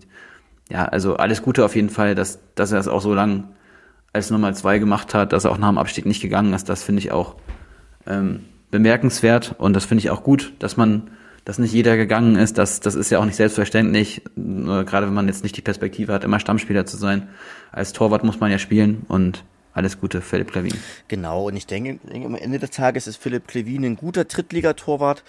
ja, 0.71 0.85
also 0.87 1.17
alles 1.17 1.43
Gute 1.43 1.65
auf 1.65 1.75
jeden 1.75 1.91
Fall, 1.91 2.15
dass, 2.15 2.39
dass 2.55 2.73
er 2.73 2.79
das 2.79 2.89
auch 2.89 3.03
so 3.03 3.13
lang 3.13 3.49
als 4.13 4.31
Nummer 4.31 4.53
zwei 4.55 4.79
gemacht 4.79 5.15
hat, 5.15 5.33
dass 5.33 5.45
er 5.45 5.51
auch 5.53 5.59
nach 5.59 5.69
dem 5.69 5.79
Abstieg 5.79 6.07
nicht 6.07 6.23
gegangen 6.23 6.53
ist. 6.53 6.69
Das 6.69 6.83
finde 6.83 7.01
ich 7.01 7.13
auch 7.13 7.37
ähm, 8.07 8.41
bemerkenswert 8.71 9.55
und 9.59 9.75
das 9.75 9.85
finde 9.85 10.01
ich 10.01 10.11
auch 10.11 10.23
gut, 10.23 10.53
dass 10.59 10.77
man, 10.77 11.11
dass 11.45 11.59
nicht 11.59 11.73
jeder 11.73 11.97
gegangen 11.97 12.37
ist. 12.37 12.57
Das, 12.57 12.81
das 12.81 12.95
ist 12.95 13.11
ja 13.11 13.19
auch 13.19 13.25
nicht 13.25 13.37
selbstverständlich, 13.37 14.23
gerade 14.37 15.07
wenn 15.07 15.15
man 15.15 15.27
jetzt 15.27 15.43
nicht 15.43 15.57
die 15.57 15.63
Perspektive 15.63 16.13
hat, 16.13 16.25
immer 16.25 16.41
Stammspieler 16.41 16.87
zu 16.87 16.97
sein. 16.97 17.29
Als 17.73 17.93
Torwart 17.93 18.25
muss 18.25 18.41
man 18.41 18.51
ja 18.51 18.59
spielen 18.59 19.03
und 19.09 19.45
alles 19.73 20.01
Gute, 20.01 20.21
Philipp 20.21 20.51
Klevin. 20.51 20.75
Genau, 21.07 21.47
und 21.47 21.57
ich 21.57 21.67
denke, 21.67 21.99
denke, 22.09 22.27
am 22.27 22.35
Ende 22.35 22.59
des 22.59 22.71
Tages 22.71 23.07
ist 23.07 23.17
Philipp 23.19 23.47
Klevin 23.47 23.85
ein 23.85 23.97
guter 23.97 24.25
Drittligatorwart, 24.25 25.23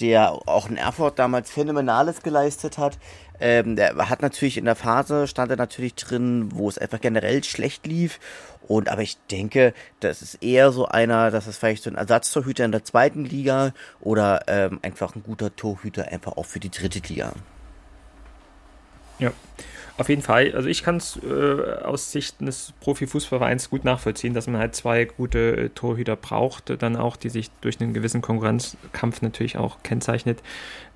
der 0.00 0.32
auch 0.46 0.68
in 0.68 0.76
Erfurt 0.76 1.18
damals 1.18 1.50
Phänomenales 1.50 2.22
geleistet 2.22 2.76
hat. 2.76 2.98
Ähm, 3.40 3.76
der 3.76 3.96
hat 4.10 4.20
natürlich 4.20 4.58
in 4.58 4.66
der 4.66 4.76
Phase, 4.76 5.26
stand 5.26 5.50
er 5.50 5.56
natürlich 5.56 5.94
drin, 5.94 6.50
wo 6.52 6.68
es 6.68 6.76
einfach 6.76 7.00
generell 7.00 7.42
schlecht 7.42 7.86
lief. 7.86 8.20
Und 8.68 8.88
aber 8.88 9.02
ich 9.02 9.16
denke, 9.30 9.72
das 10.00 10.22
ist 10.22 10.42
eher 10.42 10.72
so 10.72 10.86
einer, 10.86 11.30
dass 11.30 11.46
es 11.46 11.56
vielleicht 11.56 11.84
so 11.84 11.90
ein 11.90 11.96
Ersatztorhüter 11.96 12.64
in 12.64 12.72
der 12.72 12.84
zweiten 12.84 13.24
Liga 13.24 13.72
oder 14.00 14.42
ähm, 14.48 14.80
einfach 14.82 15.14
ein 15.14 15.22
guter 15.22 15.54
Torhüter 15.54 16.08
einfach 16.08 16.36
auch 16.36 16.46
für 16.46 16.60
die 16.60 16.70
dritte 16.70 16.98
Liga. 16.98 17.32
Ja. 19.18 19.32
Auf 19.98 20.10
jeden 20.10 20.20
Fall. 20.20 20.52
Also 20.54 20.68
ich 20.68 20.82
kann 20.82 20.96
es 20.96 21.18
äh, 21.22 21.82
aus 21.82 22.12
Sicht 22.12 22.42
des 22.42 22.74
Profifußballvereins 22.80 23.70
gut 23.70 23.84
nachvollziehen, 23.84 24.34
dass 24.34 24.46
man 24.46 24.60
halt 24.60 24.74
zwei 24.74 25.06
gute 25.06 25.56
äh, 25.56 25.68
Torhüter 25.70 26.16
braucht, 26.16 26.82
dann 26.82 26.96
auch, 26.96 27.16
die 27.16 27.30
sich 27.30 27.50
durch 27.62 27.80
einen 27.80 27.94
gewissen 27.94 28.20
Konkurrenzkampf 28.20 29.22
natürlich 29.22 29.56
auch 29.56 29.78
kennzeichnet. 29.82 30.42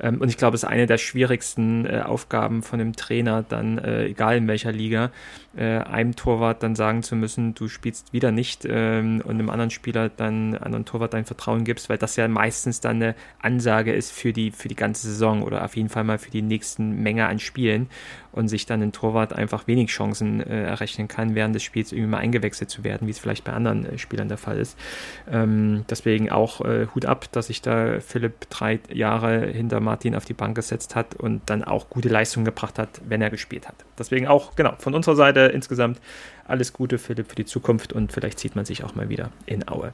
Ähm, 0.01 0.21
und 0.21 0.29
ich 0.29 0.37
glaube, 0.37 0.55
es 0.55 0.65
ist 0.65 0.69
eine 0.69 0.87
der 0.87 0.99
schwierigsten 0.99 1.87
äh, 1.87 2.03
Aufgaben 2.05 2.63
von 2.63 2.79
einem 2.79 2.95
Trainer, 2.95 3.43
dann, 3.43 3.79
äh, 3.79 4.05
egal 4.05 4.37
in 4.37 4.49
welcher 4.49 4.71
Liga, 4.71 5.11
äh, 5.57 5.79
einem 5.79 6.15
Torwart 6.15 6.63
dann 6.63 6.77
sagen 6.77 7.03
zu 7.03 7.17
müssen, 7.17 7.55
du 7.55 7.69
spielst 7.69 8.13
wieder 8.13 8.33
nicht 8.33 8.67
ähm, 8.69 9.23
und 9.25 9.33
einem 9.33 9.51
anderen 9.51 9.71
Spieler 9.71 10.11
dann, 10.11 10.57
anderen 10.57 10.85
Torwart 10.85 11.15
dein 11.15 11.25
Vertrauen 11.25 11.65
gibst, 11.65 11.89
weil 11.89 11.99
das 11.99 12.17
ja 12.17 12.29
meistens 12.29 12.81
dann 12.81 12.97
eine 12.97 13.15
Ansage 13.41 13.93
ist 13.93 14.13
für 14.13 14.33
die, 14.33 14.51
für 14.51 14.69
die 14.69 14.77
ganze 14.77 15.09
Saison 15.09 15.43
oder 15.43 15.65
auf 15.65 15.75
jeden 15.75 15.89
Fall 15.89 16.05
mal 16.05 16.19
für 16.19 16.31
die 16.31 16.43
nächsten 16.43 17.03
Menge 17.03 17.27
an 17.27 17.39
Spielen 17.39 17.89
und 18.33 18.49
sich 18.49 18.67
dann 18.67 18.81
ein 18.91 18.93
Torwart 18.93 19.33
einfach 19.33 19.67
wenig 19.67 19.91
Chancen 19.91 20.41
äh, 20.41 20.65
errechnen 20.65 21.09
kann, 21.09 21.35
während 21.35 21.55
des 21.55 21.63
Spiels 21.63 21.93
irgendwie 21.93 22.11
mal 22.11 22.19
eingewechselt 22.19 22.71
zu 22.71 22.85
werden, 22.85 23.07
wie 23.07 23.13
es 23.13 23.19
vielleicht 23.19 23.45
bei 23.45 23.53
anderen 23.53 23.87
äh, 23.87 23.99
Spielern 23.99 24.29
der 24.29 24.39
Fall 24.39 24.59
ist. 24.59 24.77
Ähm, 25.31 25.85
deswegen 25.89 26.31
auch 26.31 26.61
äh, 26.61 26.87
Hut 26.95 27.07
ab, 27.07 27.31
dass 27.33 27.47
sich 27.47 27.63
da 27.63 28.01
Philipp 28.01 28.51
drei 28.51 28.81
Jahre 28.93 29.47
hinter 29.47 29.81
Martin 29.81 30.15
auf 30.15 30.25
die 30.25 30.35
Bank 30.35 30.55
gesetzt 30.55 30.95
hat 30.95 31.15
und 31.15 31.43
dann 31.47 31.65
auch 31.65 31.89
gute 31.89 32.09
Leistungen 32.09 32.45
gebracht 32.45 32.79
hat, 32.79 33.01
wenn 33.07 33.23
er 33.23 33.31
gespielt 33.31 33.69
hat. 33.69 33.77
Deswegen 33.99 34.27
auch, 34.27 34.57
genau, 34.57 34.75
von 34.79 34.95
unserer 34.95 35.17
Seite 35.17 35.41
insgesamt 35.41 36.01
alles 36.47 36.73
Gute, 36.73 36.99
Philipp, 36.99 37.29
für 37.29 37.37
die 37.37 37.45
Zukunft 37.45 37.93
und 37.93 38.13
vielleicht 38.13 38.39
sieht 38.39 38.57
man 38.57 38.65
sich 38.65 38.85
auch 38.85 38.95
mal 38.95 39.09
wieder 39.09 39.31
in 39.47 39.69
Aue. 39.69 39.93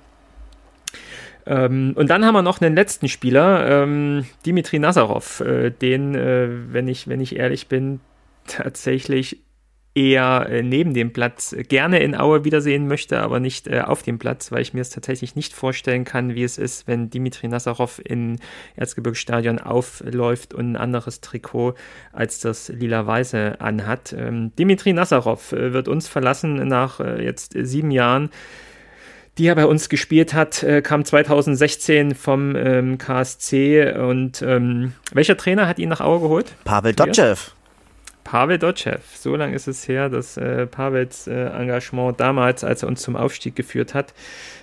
Ähm, 1.46 1.92
und 1.96 2.10
dann 2.10 2.24
haben 2.24 2.34
wir 2.34 2.42
noch 2.42 2.60
einen 2.60 2.74
letzten 2.74 3.08
Spieler, 3.08 3.82
ähm, 3.84 4.26
Dimitri 4.44 4.78
Nazarov, 4.78 5.40
äh, 5.40 5.70
den, 5.70 6.14
äh, 6.14 6.48
wenn, 6.72 6.88
ich, 6.88 7.08
wenn 7.08 7.20
ich 7.20 7.36
ehrlich 7.36 7.68
bin, 7.68 8.00
tatsächlich 8.46 9.46
eher 9.96 10.46
äh, 10.50 10.62
neben 10.62 10.92
dem 10.92 11.12
Platz 11.12 11.56
gerne 11.68 12.00
in 12.00 12.14
Aue 12.14 12.44
wiedersehen 12.44 12.86
möchte, 12.86 13.20
aber 13.20 13.40
nicht 13.40 13.66
äh, 13.66 13.80
auf 13.80 14.02
dem 14.02 14.18
Platz, 14.18 14.52
weil 14.52 14.60
ich 14.60 14.74
mir 14.74 14.82
es 14.82 14.90
tatsächlich 14.90 15.34
nicht 15.34 15.54
vorstellen 15.54 16.04
kann, 16.04 16.34
wie 16.34 16.44
es 16.44 16.58
ist, 16.58 16.86
wenn 16.86 17.08
Dimitri 17.08 17.48
Nazarov 17.48 18.00
in 18.04 18.38
Erzgebirgsstadion 18.76 19.58
aufläuft 19.58 20.52
und 20.52 20.72
ein 20.72 20.76
anderes 20.76 21.22
Trikot 21.22 21.74
als 22.12 22.40
das 22.40 22.68
lila-weiße 22.68 23.60
anhat. 23.60 24.14
Ähm, 24.16 24.54
Dimitri 24.56 24.92
Nazarov 24.92 25.52
äh, 25.52 25.72
wird 25.72 25.88
uns 25.88 26.08
verlassen 26.08 26.68
nach 26.68 27.00
äh, 27.00 27.24
jetzt 27.24 27.54
sieben 27.58 27.90
Jahren 27.90 28.30
die 29.38 29.48
er 29.48 29.54
bei 29.54 29.66
uns 29.66 29.90
gespielt 29.90 30.32
hat, 30.32 30.62
äh, 30.62 30.80
kam 30.80 31.04
2016 31.04 32.14
vom 32.14 32.56
ähm, 32.56 32.96
KSC 32.96 33.92
und 33.92 34.40
ähm, 34.40 34.94
welcher 35.12 35.36
Trainer 35.36 35.68
hat 35.68 35.78
ihn 35.78 35.90
nach 35.90 36.00
Aue 36.00 36.20
geholt? 36.20 36.54
Pavel 36.64 36.94
Dotschew. 36.94 37.36
Pavel 38.26 38.58
Dotschew. 38.58 38.98
So 39.14 39.36
lange 39.36 39.54
ist 39.54 39.68
es 39.68 39.86
her, 39.86 40.08
dass 40.08 40.36
äh, 40.36 40.66
Pavels 40.66 41.28
äh, 41.28 41.46
Engagement 41.46 42.18
damals, 42.18 42.64
als 42.64 42.82
er 42.82 42.88
uns 42.88 43.00
zum 43.00 43.14
Aufstieg 43.14 43.54
geführt 43.54 43.94
hat, 43.94 44.14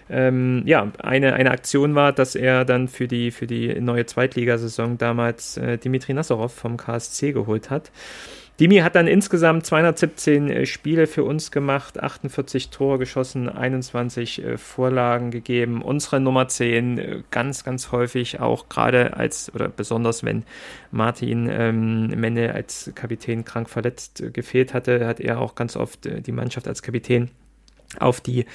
ähm, 0.09 0.63
ja, 0.65 0.91
eine, 0.99 1.33
eine 1.33 1.51
Aktion 1.51 1.95
war, 1.95 2.11
dass 2.11 2.35
er 2.35 2.65
dann 2.65 2.89
für 2.89 3.07
die, 3.07 3.31
für 3.31 3.47
die 3.47 3.79
neue 3.79 4.05
Zweitligasaison 4.05 4.97
damals 4.97 5.55
äh, 5.55 5.77
Dimitri 5.77 6.13
Nassorov 6.13 6.53
vom 6.53 6.75
KSC 6.75 7.31
geholt 7.31 7.69
hat. 7.69 7.89
Dimi 8.59 8.77
hat 8.77 8.93
dann 8.95 9.07
insgesamt 9.07 9.65
217 9.65 10.49
äh, 10.49 10.65
Spiele 10.67 11.07
für 11.07 11.23
uns 11.23 11.49
gemacht, 11.49 11.99
48 11.99 12.69
Tore 12.69 12.99
geschossen, 12.99 13.49
21 13.49 14.43
äh, 14.43 14.57
Vorlagen 14.59 15.31
gegeben. 15.31 15.81
Unsere 15.81 16.19
Nummer 16.19 16.47
10 16.47 16.97
äh, 16.97 17.23
ganz, 17.31 17.63
ganz 17.63 17.91
häufig 17.91 18.39
auch 18.39 18.69
gerade 18.69 19.17
als 19.17 19.51
oder 19.55 19.69
besonders 19.69 20.23
wenn 20.23 20.43
Martin 20.91 21.49
ähm, 21.51 22.07
Menne 22.09 22.53
als 22.53 22.91
Kapitän 22.93 23.43
krank 23.43 23.69
verletzt 23.69 24.23
gefehlt 24.33 24.75
hatte, 24.75 25.07
hat 25.07 25.19
er 25.19 25.39
auch 25.39 25.55
ganz 25.55 25.75
oft 25.75 26.05
die 26.05 26.31
Mannschaft 26.31 26.67
als 26.67 26.83
Kapitän 26.83 27.31
auf 27.99 28.21
die 28.21 28.45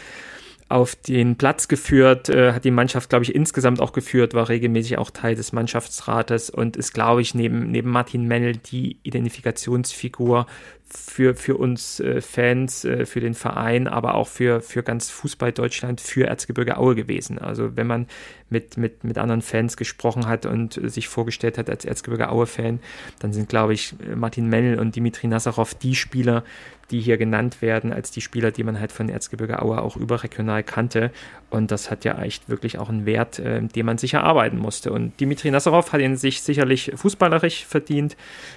auf 0.69 0.95
den 0.95 1.37
Platz 1.37 1.69
geführt, 1.69 2.29
äh, 2.29 2.53
hat 2.53 2.65
die 2.65 2.71
Mannschaft, 2.71 3.09
glaube 3.09 3.25
ich, 3.25 3.35
insgesamt 3.35 3.81
auch 3.81 3.93
geführt, 3.93 4.35
war 4.35 4.49
regelmäßig 4.49 4.99
auch 4.99 5.11
Teil 5.11 5.35
des 5.35 5.53
Mannschaftsrates 5.53 6.51
und 6.51 6.77
ist, 6.77 6.93
glaube 6.93 7.23
ich, 7.23 7.35
neben, 7.35 7.71
neben 7.71 7.91
Martin 7.91 8.27
Mennel 8.27 8.57
die 8.57 8.99
Identifikationsfigur 9.03 10.47
für, 10.91 11.35
für 11.35 11.57
uns 11.57 12.01
äh, 12.01 12.21
Fans, 12.21 12.85
äh, 12.85 13.07
für 13.07 13.21
den 13.21 13.35
Verein, 13.35 13.89
aber 13.89 14.15
auch 14.15 14.29
für, 14.29 14.61
für 14.61 14.83
ganz 14.83 15.11
Fußball 15.11 15.53
Deutschland, 15.53 16.01
für 16.01 16.27
Erzgebirge 16.27 16.77
Aue 16.77 16.95
gewesen. 16.95 17.39
Also 17.39 17.77
wenn 17.77 17.87
man 17.87 18.07
mit, 18.51 18.77
mit, 18.77 19.05
mit 19.05 19.19
anderen 19.19 19.43
Fans 19.43 19.77
gesprochen 19.77 20.27
hat 20.27 20.47
und 20.47 20.81
sich 20.83 21.09
vorgestellt 21.09 21.59
hat 21.59 21.69
als 21.69 21.85
Erzgebirge 21.85 22.31
Aue-Fan, 22.31 22.81
dann 23.21 23.33
sind, 23.33 23.49
glaube 23.49 23.75
ich, 23.75 23.95
Martin 24.15 24.49
Mennel 24.49 24.79
und 24.79 24.97
Dimitri 24.97 25.27
Nazarov 25.29 25.75
die 25.75 25.95
Spieler, 25.95 26.45
die 26.91 27.01
hier 27.01 27.19
genannt 27.19 27.61
werden, 27.61 27.93
als 27.93 28.11
die 28.11 28.21
Spieler, 28.21 28.51
die 28.51 28.65
man 28.65 28.81
halt 28.81 28.93
von 28.93 29.09
Erzgebirge 29.09 29.61
Aue 29.61 29.81
auch 29.81 29.97
überregional 29.97 30.63
kannte. 30.63 31.11
Und 31.51 31.71
das 31.71 31.91
hat 31.91 32.05
ja 32.05 32.21
echt 32.23 32.49
wirklich 32.49 32.79
auch 32.79 32.89
einen 32.89 33.07
Wert, 33.07 33.39
äh, 33.39 33.63
den 33.63 33.87
man 33.87 33.99
sich 33.99 34.15
erarbeiten 34.15 34.59
musste. 34.59 34.93
Und 34.93 35.19
Dimitri 35.21 35.51
Nazarov 35.51 35.93
hat 35.93 36.01
ihn 36.01 36.17
sich 36.17 36.43
sicherlich 36.43 36.93
fußballerisch 36.95 37.65
verdient, 37.65 38.17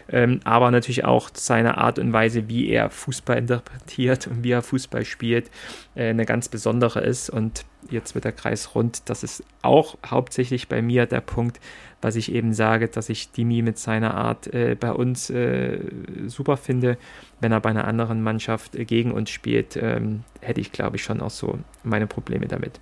ähm, 0.09 0.39
aber 0.43 0.71
natürlich 0.71 1.05
auch 1.05 1.29
seine 1.33 1.77
Art 1.77 1.99
und 1.99 2.13
Weise, 2.13 2.47
wie 2.47 2.69
er 2.69 2.89
Fußball 2.89 3.37
interpretiert 3.37 4.27
und 4.27 4.43
wie 4.43 4.51
er 4.51 4.61
Fußball 4.61 5.05
spielt, 5.05 5.49
äh, 5.95 6.09
eine 6.09 6.25
ganz 6.25 6.49
besondere 6.49 7.01
ist. 7.01 7.29
Und 7.29 7.65
jetzt 7.89 8.15
wird 8.15 8.25
der 8.25 8.31
Kreis 8.31 8.75
rund. 8.75 9.09
Das 9.09 9.23
ist 9.23 9.43
auch 9.61 9.97
hauptsächlich 10.05 10.67
bei 10.67 10.81
mir 10.81 11.05
der 11.05 11.21
Punkt, 11.21 11.59
was 12.01 12.15
ich 12.15 12.31
eben 12.31 12.53
sage, 12.53 12.87
dass 12.87 13.09
ich 13.09 13.31
Dimi 13.31 13.61
mit 13.61 13.77
seiner 13.77 14.15
Art 14.15 14.53
äh, 14.53 14.75
bei 14.79 14.91
uns 14.91 15.29
äh, 15.29 15.79
super 16.27 16.57
finde. 16.57 16.97
Wenn 17.39 17.51
er 17.51 17.59
bei 17.59 17.69
einer 17.69 17.87
anderen 17.87 18.23
Mannschaft 18.23 18.75
äh, 18.75 18.85
gegen 18.85 19.11
uns 19.11 19.29
spielt, 19.29 19.77
ähm, 19.77 20.23
hätte 20.41 20.61
ich, 20.61 20.71
glaube 20.71 20.97
ich, 20.97 21.03
schon 21.03 21.21
auch 21.21 21.29
so 21.29 21.59
meine 21.83 22.07
Probleme 22.07 22.47
damit. 22.47 22.79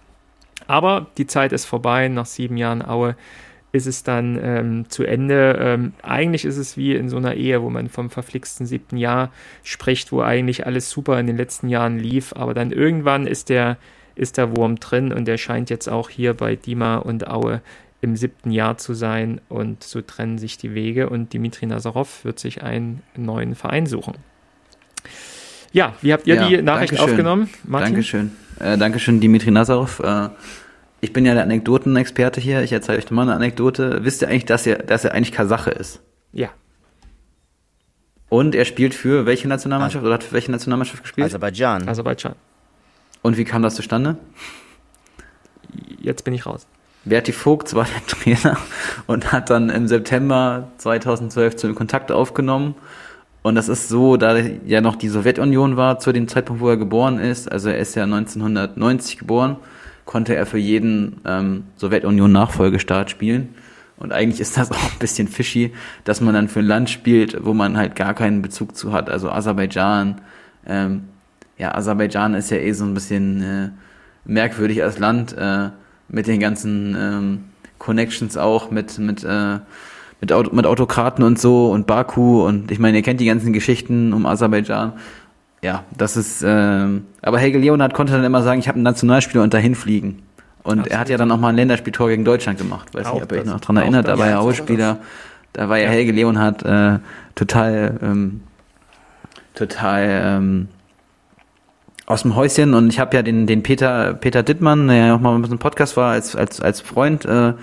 Aber 0.67 1.07
die 1.17 1.27
Zeit 1.27 1.51
ist 1.51 1.65
vorbei. 1.65 2.07
Nach 2.07 2.25
sieben 2.25 2.57
Jahren 2.57 2.85
Aue 2.85 3.15
ist 3.71 3.85
es 3.85 4.03
dann 4.03 4.39
ähm, 4.41 4.89
zu 4.89 5.03
Ende. 5.03 5.57
Ähm, 5.59 5.93
eigentlich 6.01 6.45
ist 6.45 6.57
es 6.57 6.77
wie 6.77 6.95
in 6.95 7.09
so 7.09 7.17
einer 7.17 7.35
Ehe, 7.35 7.61
wo 7.61 7.69
man 7.69 7.89
vom 7.89 8.09
verflixten 8.09 8.65
siebten 8.65 8.97
Jahr 8.97 9.31
spricht, 9.63 10.11
wo 10.11 10.21
eigentlich 10.21 10.65
alles 10.65 10.89
super 10.89 11.19
in 11.19 11.27
den 11.27 11.37
letzten 11.37 11.69
Jahren 11.69 11.99
lief, 11.99 12.33
aber 12.35 12.53
dann 12.53 12.71
irgendwann 12.71 13.27
ist 13.27 13.49
der, 13.49 13.77
ist 14.15 14.37
der 14.37 14.55
Wurm 14.55 14.77
drin 14.77 15.13
und 15.13 15.25
der 15.25 15.37
scheint 15.37 15.69
jetzt 15.69 15.87
auch 15.87 16.09
hier 16.09 16.33
bei 16.33 16.55
Dima 16.55 16.97
und 16.97 17.27
Aue 17.27 17.61
im 18.01 18.15
siebten 18.15 18.51
Jahr 18.51 18.77
zu 18.77 18.93
sein 18.93 19.41
und 19.49 19.83
so 19.83 20.01
trennen 20.01 20.37
sich 20.37 20.57
die 20.57 20.73
Wege 20.73 21.09
und 21.09 21.33
Dimitri 21.33 21.65
Nazarov 21.65 22.23
wird 22.23 22.39
sich 22.39 22.63
einen 22.63 23.03
neuen 23.15 23.55
Verein 23.55 23.85
suchen. 23.85 24.15
Ja, 25.71 25.93
wie 26.01 26.13
habt 26.13 26.25
ihr 26.25 26.35
ja, 26.35 26.47
die 26.47 26.61
Nachricht 26.61 26.93
Dankeschön. 26.93 27.11
aufgenommen, 27.11 27.49
Martin? 27.63 27.93
Dankeschön. 27.93 28.31
Äh, 28.59 28.77
Dankeschön, 28.77 29.19
Dimitri 29.19 29.51
Nazarov. 29.51 29.99
Äh, 29.99 30.29
ich 31.01 31.13
bin 31.13 31.25
ja 31.25 31.33
der 31.33 31.43
Anekdotenexperte 31.43 32.41
hier. 32.41 32.63
Ich 32.63 32.71
erzähle 32.71 32.97
euch 32.97 33.09
mal 33.11 33.23
eine 33.23 33.35
Anekdote. 33.35 34.03
Wisst 34.03 34.21
ihr 34.21 34.27
eigentlich, 34.27 34.45
dass 34.45 34.65
er, 34.65 34.79
dass 34.79 35.05
er 35.05 35.13
eigentlich 35.13 35.31
Kasache 35.31 35.69
ist? 35.69 36.01
Ja. 36.33 36.49
Und 38.29 38.55
er 38.55 38.65
spielt 38.65 38.93
für 38.93 39.25
welche 39.25 39.47
Nationalmannschaft 39.47 40.03
oder 40.03 40.15
hat 40.15 40.23
für 40.23 40.33
welche 40.33 40.51
Nationalmannschaft 40.51 41.03
gespielt? 41.03 41.25
Aserbaidschan. 41.25 41.87
Aserbaidschan. 41.87 42.35
Und 43.21 43.37
wie 43.37 43.43
kam 43.43 43.61
das 43.61 43.75
zustande? 43.75 44.17
Jetzt 45.99 46.23
bin 46.23 46.33
ich 46.33 46.45
raus. 46.45 46.67
Berti 47.05 47.31
Vogt 47.31 47.73
war 47.73 47.85
der 47.85 48.05
Trainer 48.07 48.57
und 49.07 49.31
hat 49.31 49.49
dann 49.49 49.69
im 49.69 49.87
September 49.87 50.71
2012 50.77 51.55
zu 51.55 51.67
ihm 51.67 51.75
Kontakt 51.75 52.11
aufgenommen. 52.11 52.75
Und 53.41 53.55
das 53.55 53.69
ist 53.69 53.87
so, 53.87 54.17
da 54.17 54.37
ja 54.37 54.81
noch 54.81 54.95
die 54.95 55.07
Sowjetunion 55.07 55.77
war 55.77 55.99
zu 55.99 56.11
dem 56.11 56.27
Zeitpunkt, 56.27 56.61
wo 56.61 56.69
er 56.69 56.77
geboren 56.77 57.19
ist, 57.19 57.49
also 57.49 57.69
er 57.69 57.77
ist 57.77 57.95
ja 57.95 58.03
1990 58.03 59.17
geboren, 59.17 59.55
konnte 60.03 60.35
er 60.35 60.45
für 60.45 60.57
jeden 60.57 61.21
ähm, 61.25 61.63
Sowjetunion-Nachfolgestaat 61.77 63.09
spielen. 63.09 63.55
Und 63.95 64.11
eigentlich 64.11 64.41
ist 64.41 64.57
das 64.57 64.71
auch 64.73 64.91
ein 64.91 64.99
bisschen 64.99 65.27
fishy, 65.27 65.73
dass 66.03 66.19
man 66.19 66.33
dann 66.33 66.49
für 66.49 66.59
ein 66.59 66.65
Land 66.65 66.89
spielt, 66.89 67.45
wo 67.45 67.53
man 67.53 67.77
halt 67.77 67.95
gar 67.95 68.13
keinen 68.13 68.41
Bezug 68.41 68.75
zu 68.75 68.91
hat. 68.91 69.09
Also 69.09 69.29
Aserbaidschan, 69.29 70.19
ähm, 70.65 71.03
ja, 71.57 71.75
Aserbaidschan 71.75 72.33
ist 72.33 72.51
ja 72.51 72.57
eh 72.57 72.73
so 72.73 72.85
ein 72.85 72.93
bisschen 72.93 73.41
äh, 73.41 73.69
merkwürdig 74.25 74.83
als 74.83 74.99
Land 74.99 75.35
äh, 75.37 75.69
mit 76.09 76.27
den 76.27 76.39
ganzen 76.39 76.95
ähm, 76.99 77.43
Connections 77.77 78.37
auch 78.37 78.71
mit 78.71 78.97
mit 78.99 79.23
äh, 79.23 79.59
mit, 80.21 80.33
Auto, 80.33 80.53
mit 80.53 80.65
Autokraten 80.65 81.23
und 81.23 81.39
so 81.39 81.71
und 81.71 81.87
Baku 81.87 82.45
und 82.45 82.71
ich 82.71 82.79
meine, 82.79 82.97
ihr 82.97 83.03
kennt 83.03 83.21
die 83.21 83.25
ganzen 83.25 83.53
Geschichten 83.53 84.11
um 84.11 84.25
Aserbaidschan 84.25 84.93
ja, 85.61 85.83
das 85.95 86.15
ist, 86.15 86.43
ähm, 86.45 87.05
aber 87.21 87.39
Helge 87.39 87.57
Leonhardt 87.57 87.93
konnte 87.93 88.13
dann 88.13 88.23
immer 88.23 88.41
sagen, 88.41 88.59
ich 88.59 88.67
habe 88.67 88.77
einen 88.77 88.83
Nationalspieler 88.83 89.43
und 89.43 89.53
dahin 89.53 89.75
fliegen. 89.75 90.23
Und 90.63 90.79
Absolut. 90.79 90.87
er 90.87 90.99
hat 90.99 91.09
ja 91.09 91.17
dann 91.17 91.27
noch 91.27 91.39
mal 91.39 91.49
ein 91.49 91.55
Länderspieltor 91.55 92.09
gegen 92.09 92.25
Deutschland 92.25 92.57
gemacht. 92.57 92.93
Weiß 92.93 93.07
auch 93.07 93.15
nicht, 93.15 93.23
ob 93.23 93.31
ihr 93.31 93.39
euch 93.39 93.45
noch 93.45 93.59
dran 93.59 93.77
erinnert, 93.77 94.07
da 94.07 94.17
war 94.17 94.27
er 94.27 94.39
auch 94.39 94.53
Spieler. 94.53 94.99
Da 95.53 95.67
war 95.67 95.77
ja, 95.77 95.85
ja 95.85 95.89
Helge 95.89 96.11
Leonhardt 96.11 96.63
äh, 96.63 96.99
total, 97.35 97.97
ähm, 98.01 98.41
total 99.55 100.21
ähm, 100.23 100.67
aus 102.09 102.23
dem 102.23 102.35
Häuschen 102.35 102.73
und 102.73 102.89
ich 102.89 102.99
habe 102.99 103.15
ja 103.15 103.21
den, 103.21 103.45
den 103.45 103.61
Peter, 103.61 104.15
Peter 104.15 104.41
Dittmann, 104.41 104.87
der 104.87 104.97
ja 104.97 105.15
auch 105.15 105.19
mal 105.19 105.37
mit 105.37 105.51
einem 105.51 105.59
Podcast 105.59 105.95
war, 105.95 106.11
als, 106.11 106.35
als, 106.35 106.59
als 106.59 106.81
Freund, 106.81 107.23
äh, 107.23 107.53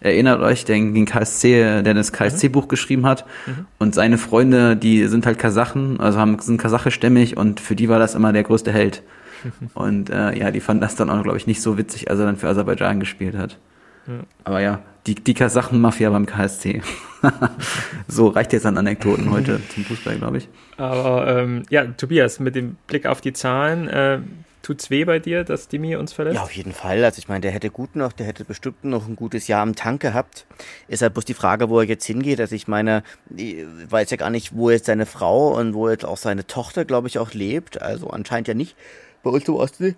erinnert 0.00 0.40
euch, 0.40 0.64
der 0.64 0.74
den 0.74 1.06
KSC, 1.06 1.82
der 1.82 1.94
das 1.94 2.12
KSC-Buch 2.12 2.66
geschrieben 2.66 3.06
hat. 3.06 3.24
Mhm. 3.46 3.66
Und 3.78 3.94
seine 3.94 4.18
Freunde, 4.18 4.76
die 4.76 5.06
sind 5.06 5.24
halt 5.24 5.38
Kasachen, 5.38 6.00
also 6.00 6.18
haben, 6.18 6.36
sind 6.40 6.60
kasachischstämmig 6.60 7.36
und 7.36 7.60
für 7.60 7.76
die 7.76 7.88
war 7.88 8.00
das 8.00 8.16
immer 8.16 8.32
der 8.32 8.42
größte 8.42 8.72
Held. 8.72 9.02
Und 9.74 10.08
äh, 10.08 10.38
ja, 10.38 10.52
die 10.52 10.60
fanden 10.60 10.82
das 10.82 10.94
dann 10.94 11.10
auch, 11.10 11.20
glaube 11.24 11.36
ich, 11.36 11.48
nicht 11.48 11.62
so 11.62 11.76
witzig, 11.76 12.08
als 12.08 12.20
er 12.20 12.26
dann 12.26 12.36
für 12.36 12.48
Aserbaidschan 12.48 13.00
gespielt 13.00 13.36
hat. 13.36 13.58
Ja. 14.06 14.20
Aber 14.44 14.60
ja, 14.60 14.78
die, 15.06 15.14
die 15.14 15.34
Kasachen-Mafia 15.34 16.10
beim 16.10 16.26
KSC. 16.26 16.82
so 18.08 18.28
reicht 18.28 18.52
jetzt 18.52 18.66
an 18.66 18.78
Anekdoten 18.78 19.30
heute 19.30 19.60
zum 19.74 19.84
Fußball, 19.84 20.18
glaube 20.18 20.38
ich. 20.38 20.48
Aber 20.76 21.26
ähm, 21.26 21.64
ja, 21.70 21.84
Tobias, 21.84 22.40
mit 22.40 22.54
dem 22.54 22.76
Blick 22.86 23.06
auf 23.06 23.20
die 23.20 23.32
Zahlen, 23.32 23.88
äh, 23.88 24.20
Tut's 24.62 24.90
weh 24.90 25.04
bei 25.04 25.18
dir, 25.18 25.42
dass 25.42 25.66
Dimi 25.66 25.96
uns 25.96 26.12
verlässt? 26.12 26.36
Ja, 26.36 26.42
auf 26.44 26.52
jeden 26.52 26.72
Fall. 26.72 27.04
Also 27.04 27.18
ich 27.18 27.28
meine, 27.28 27.40
der 27.40 27.50
hätte 27.50 27.68
gut 27.68 27.96
noch, 27.96 28.12
der 28.12 28.26
hätte 28.26 28.44
bestimmt 28.44 28.84
noch 28.84 29.08
ein 29.08 29.16
gutes 29.16 29.48
Jahr 29.48 29.60
am 29.60 29.74
Tank 29.74 30.00
gehabt. 30.00 30.46
Ist 30.86 31.02
halt 31.02 31.14
bloß 31.14 31.24
die 31.24 31.34
Frage, 31.34 31.68
wo 31.68 31.80
er 31.80 31.86
jetzt 31.86 32.04
hingeht. 32.04 32.40
Also 32.40 32.54
ich 32.54 32.68
meine, 32.68 33.02
ich 33.36 33.66
weiß 33.88 34.10
ja 34.10 34.16
gar 34.16 34.30
nicht, 34.30 34.54
wo 34.54 34.70
jetzt 34.70 34.86
seine 34.86 35.06
Frau 35.06 35.58
und 35.58 35.74
wo 35.74 35.88
jetzt 35.90 36.04
auch 36.04 36.16
seine 36.16 36.46
Tochter, 36.46 36.84
glaube 36.84 37.08
ich, 37.08 37.18
auch 37.18 37.32
lebt. 37.32 37.82
Also 37.82 38.08
anscheinend 38.10 38.46
ja 38.46 38.54
nicht 38.54 38.76
bei 39.24 39.30
uns 39.30 39.48
im 39.48 39.54
Ostsee. 39.54 39.96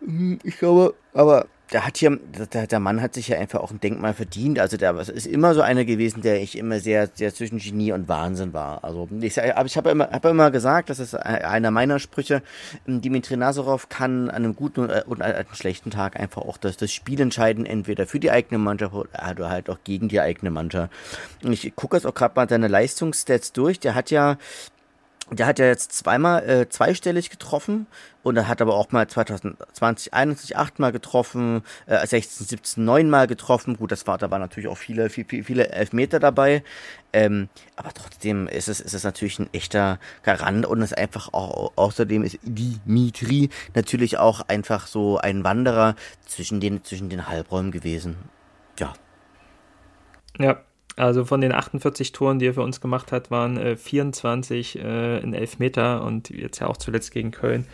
Hm, 0.00 0.38
ich 0.44 0.56
glaube, 0.58 0.94
aber 1.12 1.46
der 1.72 1.84
hat 1.84 1.96
hier, 1.96 2.18
der, 2.52 2.66
der 2.68 2.80
Mann 2.80 3.02
hat 3.02 3.14
sich 3.14 3.28
ja 3.28 3.38
einfach 3.38 3.60
auch 3.60 3.72
ein 3.72 3.80
Denkmal 3.80 4.14
verdient. 4.14 4.60
Also 4.60 4.76
der 4.76 4.96
ist 4.96 5.26
immer 5.26 5.52
so 5.52 5.62
einer 5.62 5.84
gewesen, 5.84 6.22
der 6.22 6.40
ich 6.40 6.56
immer 6.56 6.78
sehr, 6.78 7.08
sehr 7.12 7.34
zwischen 7.34 7.58
Genie 7.58 7.92
und 7.92 8.08
Wahnsinn 8.08 8.52
war. 8.52 8.84
Also 8.84 9.08
ich, 9.20 9.42
aber 9.42 9.66
ich 9.66 9.76
habe 9.76 9.90
immer, 9.90 10.10
hab 10.10 10.24
immer 10.24 10.52
gesagt, 10.52 10.90
das 10.90 11.00
ist 11.00 11.14
einer 11.14 11.72
meiner 11.72 11.98
Sprüche. 11.98 12.42
Dimitri 12.86 13.36
Nazarov 13.36 13.88
kann 13.88 14.30
an 14.30 14.36
einem 14.36 14.54
guten 14.54 14.88
und 14.88 15.22
einem 15.22 15.46
schlechten 15.54 15.90
Tag 15.90 16.18
einfach 16.18 16.42
auch 16.42 16.56
das, 16.56 16.76
das 16.76 16.92
Spiel 16.92 17.20
entscheiden, 17.20 17.66
entweder 17.66 18.06
für 18.06 18.20
die 18.20 18.30
eigene 18.30 18.58
Mannschaft 18.58 18.94
oder 18.94 19.50
halt 19.50 19.68
auch 19.68 19.78
gegen 19.82 20.08
die 20.08 20.20
eigene 20.20 20.50
Mannschaft. 20.50 20.92
Und 21.42 21.52
ich 21.52 21.74
gucke 21.74 21.96
jetzt 21.96 22.06
auch 22.06 22.14
gerade 22.14 22.34
mal 22.36 22.48
seine 22.48 22.68
Leistungsstats 22.68 23.52
durch. 23.52 23.80
Der 23.80 23.96
hat 23.96 24.12
ja 24.12 24.38
der 25.30 25.46
hat 25.46 25.58
ja 25.58 25.66
jetzt 25.66 25.92
zweimal 25.92 26.48
äh, 26.48 26.68
zweistellig 26.68 27.30
getroffen 27.30 27.86
und 28.22 28.36
er 28.36 28.46
hat 28.46 28.62
aber 28.62 28.74
auch 28.74 28.92
mal 28.92 29.08
2020, 29.08 30.14
21 30.14 30.56
achtmal 30.56 30.92
getroffen, 30.92 31.62
äh, 31.86 32.06
16, 32.06 32.46
17 32.46 32.84
neunmal 32.84 33.26
getroffen. 33.26 33.76
Gut, 33.76 33.90
das 33.90 34.06
war, 34.06 34.18
da 34.18 34.30
waren 34.30 34.40
natürlich 34.40 34.68
auch 34.68 34.78
viele, 34.78 35.10
viele, 35.10 35.42
viele 35.42 35.68
Elfmeter 35.70 36.20
dabei. 36.20 36.62
Ähm, 37.12 37.48
aber 37.74 37.92
trotzdem 37.92 38.46
ist 38.46 38.68
es, 38.68 38.80
ist 38.80 38.94
es 38.94 39.04
natürlich 39.04 39.38
ein 39.38 39.48
echter 39.52 39.98
Garant 40.22 40.66
und 40.66 40.82
es 40.82 40.92
einfach 40.92 41.32
auch, 41.32 41.72
außerdem 41.76 42.22
ist 42.22 42.38
Dimitri 42.42 43.50
natürlich 43.74 44.18
auch 44.18 44.42
einfach 44.48 44.86
so 44.86 45.18
ein 45.18 45.42
Wanderer 45.42 45.96
zwischen 46.26 46.60
den, 46.60 46.84
zwischen 46.84 47.08
den 47.08 47.28
Halbräumen 47.28 47.72
gewesen. 47.72 48.16
Ja. 48.78 48.92
Ja, 50.38 50.60
also 50.96 51.24
von 51.24 51.40
den 51.40 51.52
48 51.52 52.12
Toren, 52.12 52.38
die 52.38 52.46
er 52.46 52.54
für 52.54 52.62
uns 52.62 52.80
gemacht 52.80 53.12
hat, 53.12 53.30
waren 53.30 53.56
äh, 53.58 53.76
24 53.76 54.78
äh, 54.78 55.18
in 55.18 55.34
Elfmeter 55.34 56.02
und 56.02 56.30
jetzt 56.30 56.60
ja 56.60 56.66
auch 56.66 56.78
zuletzt 56.78 57.12
gegen 57.12 57.30
Köln 57.30 57.66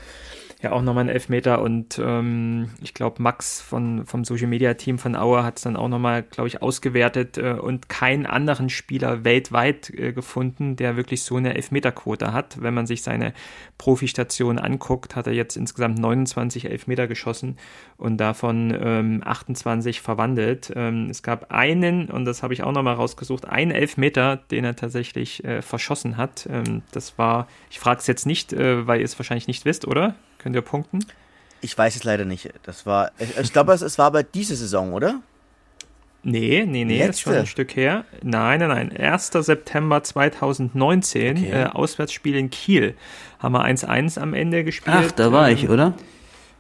ja 0.63 0.73
auch 0.73 0.83
nochmal 0.83 1.03
einen 1.03 1.11
Elfmeter 1.11 1.61
und 1.61 2.01
ähm, 2.03 2.71
ich 2.81 2.95
glaube 2.95 3.21
Max 3.21 3.61
von, 3.61 4.07
vom 4.07 4.25
Social 4.25 4.47
Media 4.47 4.75
Team 4.75 4.99
von 4.99 5.17
Auer 5.17 5.43
hat 5.45 5.57
es 5.57 5.63
dann 5.63 5.77
auch 5.77 5.89
nochmal, 5.89 6.23
glaube 6.23 6.49
ich, 6.49 6.63
ausgewertet 6.63 7.37
äh, 7.37 7.53
und 7.53 7.89
keinen 7.89 8.27
anderen 8.27 8.69
Spieler 8.69 9.25
weltweit 9.25 9.91
äh, 9.91 10.13
gefunden, 10.13 10.77
der 10.77 10.97
wirklich 10.97 11.23
so 11.23 11.37
eine 11.37 11.55
Elfmeterquote 11.57 12.33
hat. 12.33 12.63
Wenn 12.63 12.75
man 12.75 12.87
sich 12.87 13.03
seine 13.03 13.35
Profistation 13.77 14.59
anguckt, 14.59 15.17
hat 15.17 15.27
er 15.27 15.33
jetzt 15.33 15.57
insgesamt 15.57 15.99
29 15.99 16.71
Elfmeter 16.71 17.09
geschossen 17.09 17.57
und 17.97 18.19
davon 18.19 18.77
ähm, 18.81 19.23
28 19.25 20.01
verwandelt. 20.01 20.73
Ähm, 20.77 21.09
es 21.11 21.25
gab 21.25 21.51
einen, 21.51 22.09
und 22.09 22.25
das 22.25 22.45
habe 22.45 22.55
ich 22.55 22.63
auch 22.63 22.73
nochmal 22.73 22.95
rausgesucht, 22.95 23.47
einen 23.47 23.73
Elfmeter, 23.73 24.37
den 24.37 24.65
er 24.65 24.77
tatsächlich 24.77 25.43
äh, 25.45 25.61
verschossen 25.61 26.17
hat. 26.17 26.49
Ähm, 26.49 26.83
das 26.93 27.19
war, 27.19 27.49
ich 27.71 27.81
frage 27.81 27.99
es 27.99 28.07
jetzt 28.07 28.27
nicht, 28.27 28.53
äh, 28.53 28.87
weil 28.87 29.01
ihr 29.01 29.05
es 29.05 29.19
wahrscheinlich 29.19 29.49
nicht 29.49 29.65
wisst, 29.65 29.89
oder? 29.89 30.15
Könnt 30.43 30.57
ihr 30.57 30.63
punkten? 30.63 31.05
Ich 31.61 31.77
weiß 31.79 31.95
es 31.97 32.05
leider 32.05 32.25
nicht. 32.25 32.51
Das 32.65 32.87
war, 32.87 33.13
ich 33.19 33.53
glaube, 33.53 33.73
es, 33.73 33.99
war 33.99 34.07
aber 34.07 34.23
diese 34.23 34.57
Saison, 34.57 34.93
oder? 34.93 35.21
Nee, 36.25 36.65
nee, 36.67 36.85
nee, 36.85 36.99
Letzte. 36.99 37.11
ist 37.11 37.21
schon 37.21 37.35
ein 37.35 37.47
Stück 37.47 37.75
her. 37.77 38.05
Nein, 38.23 38.61
nein, 38.61 38.69
nein. 38.69 38.97
1. 38.97 39.31
September 39.33 40.03
2019, 40.03 41.37
okay. 41.37 41.51
äh, 41.51 41.65
Auswärtsspiel 41.67 42.37
in 42.37 42.51
Kiel. 42.51 42.95
Haben 43.39 43.53
wir 43.55 43.65
1-1 43.65 44.21
am 44.21 44.35
Ende 44.35 44.63
gespielt. 44.63 44.97
Ach, 44.99 45.13
da 45.13 45.33
war 45.33 45.49
ähm, 45.49 45.55
ich, 45.55 45.69
oder? 45.69 45.95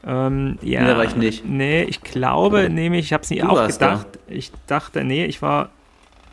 Ähm, 0.04 0.58
ja. 0.62 0.82
Nee, 0.82 0.86
da 0.88 0.96
war 0.96 1.04
ich 1.04 1.14
nicht. 1.14 1.44
Nee, 1.44 1.84
ich 1.84 2.00
glaube, 2.00 2.70
nämlich, 2.70 3.06
ich 3.06 3.12
habe 3.12 3.22
es 3.22 3.30
nicht 3.30 3.42
du 3.42 3.48
auch 3.48 3.66
gedacht. 3.66 4.06
Da. 4.12 4.32
Ich 4.32 4.50
dachte, 4.66 5.04
nee, 5.04 5.24
ich 5.26 5.42
war 5.42 5.70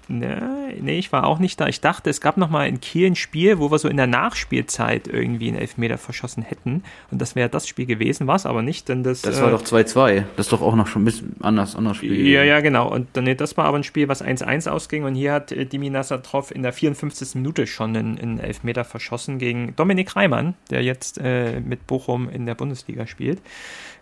Nee, 0.09 0.37
nee, 0.81 0.97
ich 0.97 1.11
war 1.11 1.27
auch 1.27 1.37
nicht 1.37 1.61
da. 1.61 1.67
Ich 1.67 1.81
dachte, 1.81 2.09
es 2.09 2.19
gab 2.19 2.37
noch 2.37 2.49
mal 2.49 2.67
in 2.67 2.81
Kiel 2.81 3.05
ein 3.05 3.15
Spiel, 3.15 3.59
wo 3.59 3.69
wir 3.69 3.77
so 3.77 3.87
in 3.87 3.95
der 3.95 4.07
Nachspielzeit 4.07 5.07
irgendwie 5.07 5.49
einen 5.49 5.57
Elfmeter 5.57 5.99
verschossen 5.99 6.41
hätten. 6.41 6.83
Und 7.11 7.21
das 7.21 7.35
wäre 7.35 7.47
das 7.47 7.67
Spiel 7.67 7.85
gewesen, 7.85 8.25
war 8.25 8.35
es 8.35 8.47
aber 8.47 8.63
nicht, 8.63 8.89
denn 8.89 9.03
das. 9.03 9.21
Das 9.21 9.37
äh, 9.37 9.43
war 9.43 9.51
doch 9.51 9.61
2-2. 9.61 10.23
Das 10.35 10.47
ist 10.47 10.51
doch 10.51 10.63
auch 10.63 10.75
noch 10.75 10.87
schon 10.87 11.03
ein 11.03 11.05
bisschen 11.05 11.35
anders, 11.41 11.75
anders 11.75 11.97
Spiel. 11.97 12.27
Ja, 12.27 12.43
ja, 12.43 12.59
genau. 12.61 12.89
Und 12.91 13.15
nee, 13.17 13.35
das 13.35 13.55
war 13.55 13.65
aber 13.65 13.77
ein 13.77 13.83
Spiel, 13.83 14.07
was 14.07 14.25
1-1 14.25 14.67
ausging. 14.67 15.03
Und 15.03 15.13
hier 15.13 15.31
hat 15.31 15.51
äh, 15.51 15.67
Dimi 15.67 15.91
Nassatrov 15.91 16.49
in 16.49 16.63
der 16.63 16.73
54. 16.73 17.35
Minute 17.35 17.67
schon 17.67 17.95
einen, 17.95 18.19
einen 18.19 18.39
Elfmeter 18.39 18.85
verschossen 18.85 19.37
gegen 19.37 19.75
Dominik 19.75 20.15
Reimann, 20.15 20.55
der 20.71 20.81
jetzt 20.81 21.19
äh, 21.19 21.59
mit 21.59 21.85
Bochum 21.85 22.29
in 22.29 22.47
der 22.47 22.55
Bundesliga 22.55 23.05
spielt. 23.05 23.39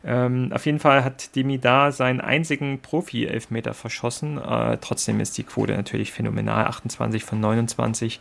Ähm, 0.06 0.52
auf 0.54 0.66
jeden 0.66 0.80
Fall 0.80 1.04
hat 1.04 1.36
Demi 1.36 1.60
da 1.60 1.92
seinen 1.92 2.22
einzigen 2.22 2.80
Profi-Elfmeter 2.80 3.74
verschossen. 3.74 4.38
Äh, 4.38 4.78
trotzdem 4.80 5.20
ist 5.20 5.38
die 5.38 5.44
Quote 5.44 5.74
natürlich 5.74 5.97
phänomenal, 6.06 6.66
28 6.66 7.24
von 7.24 7.40
29. 7.40 8.20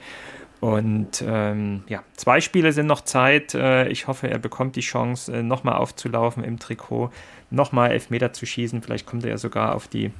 Und 0.60 1.22
ähm, 1.26 1.84
ja, 1.86 2.02
zwei 2.16 2.40
Spiele 2.40 2.72
sind 2.72 2.86
noch 2.86 3.02
Zeit. 3.02 3.54
Äh, 3.54 3.88
ich 3.88 4.06
hoffe, 4.06 4.28
er 4.30 4.38
bekommt 4.38 4.74
die 4.76 4.80
Chance, 4.80 5.32
äh, 5.36 5.42
nochmal 5.42 5.76
aufzulaufen 5.76 6.42
im 6.44 6.58
Trikot, 6.58 7.10
nochmal 7.50 7.90
Elfmeter 7.90 8.32
zu 8.32 8.46
schießen. 8.46 8.80
Vielleicht 8.82 9.06
kommt 9.06 9.24
er 9.24 9.30
ja 9.30 9.38
sogar 9.38 9.74
auf 9.74 9.86
die 9.88 10.10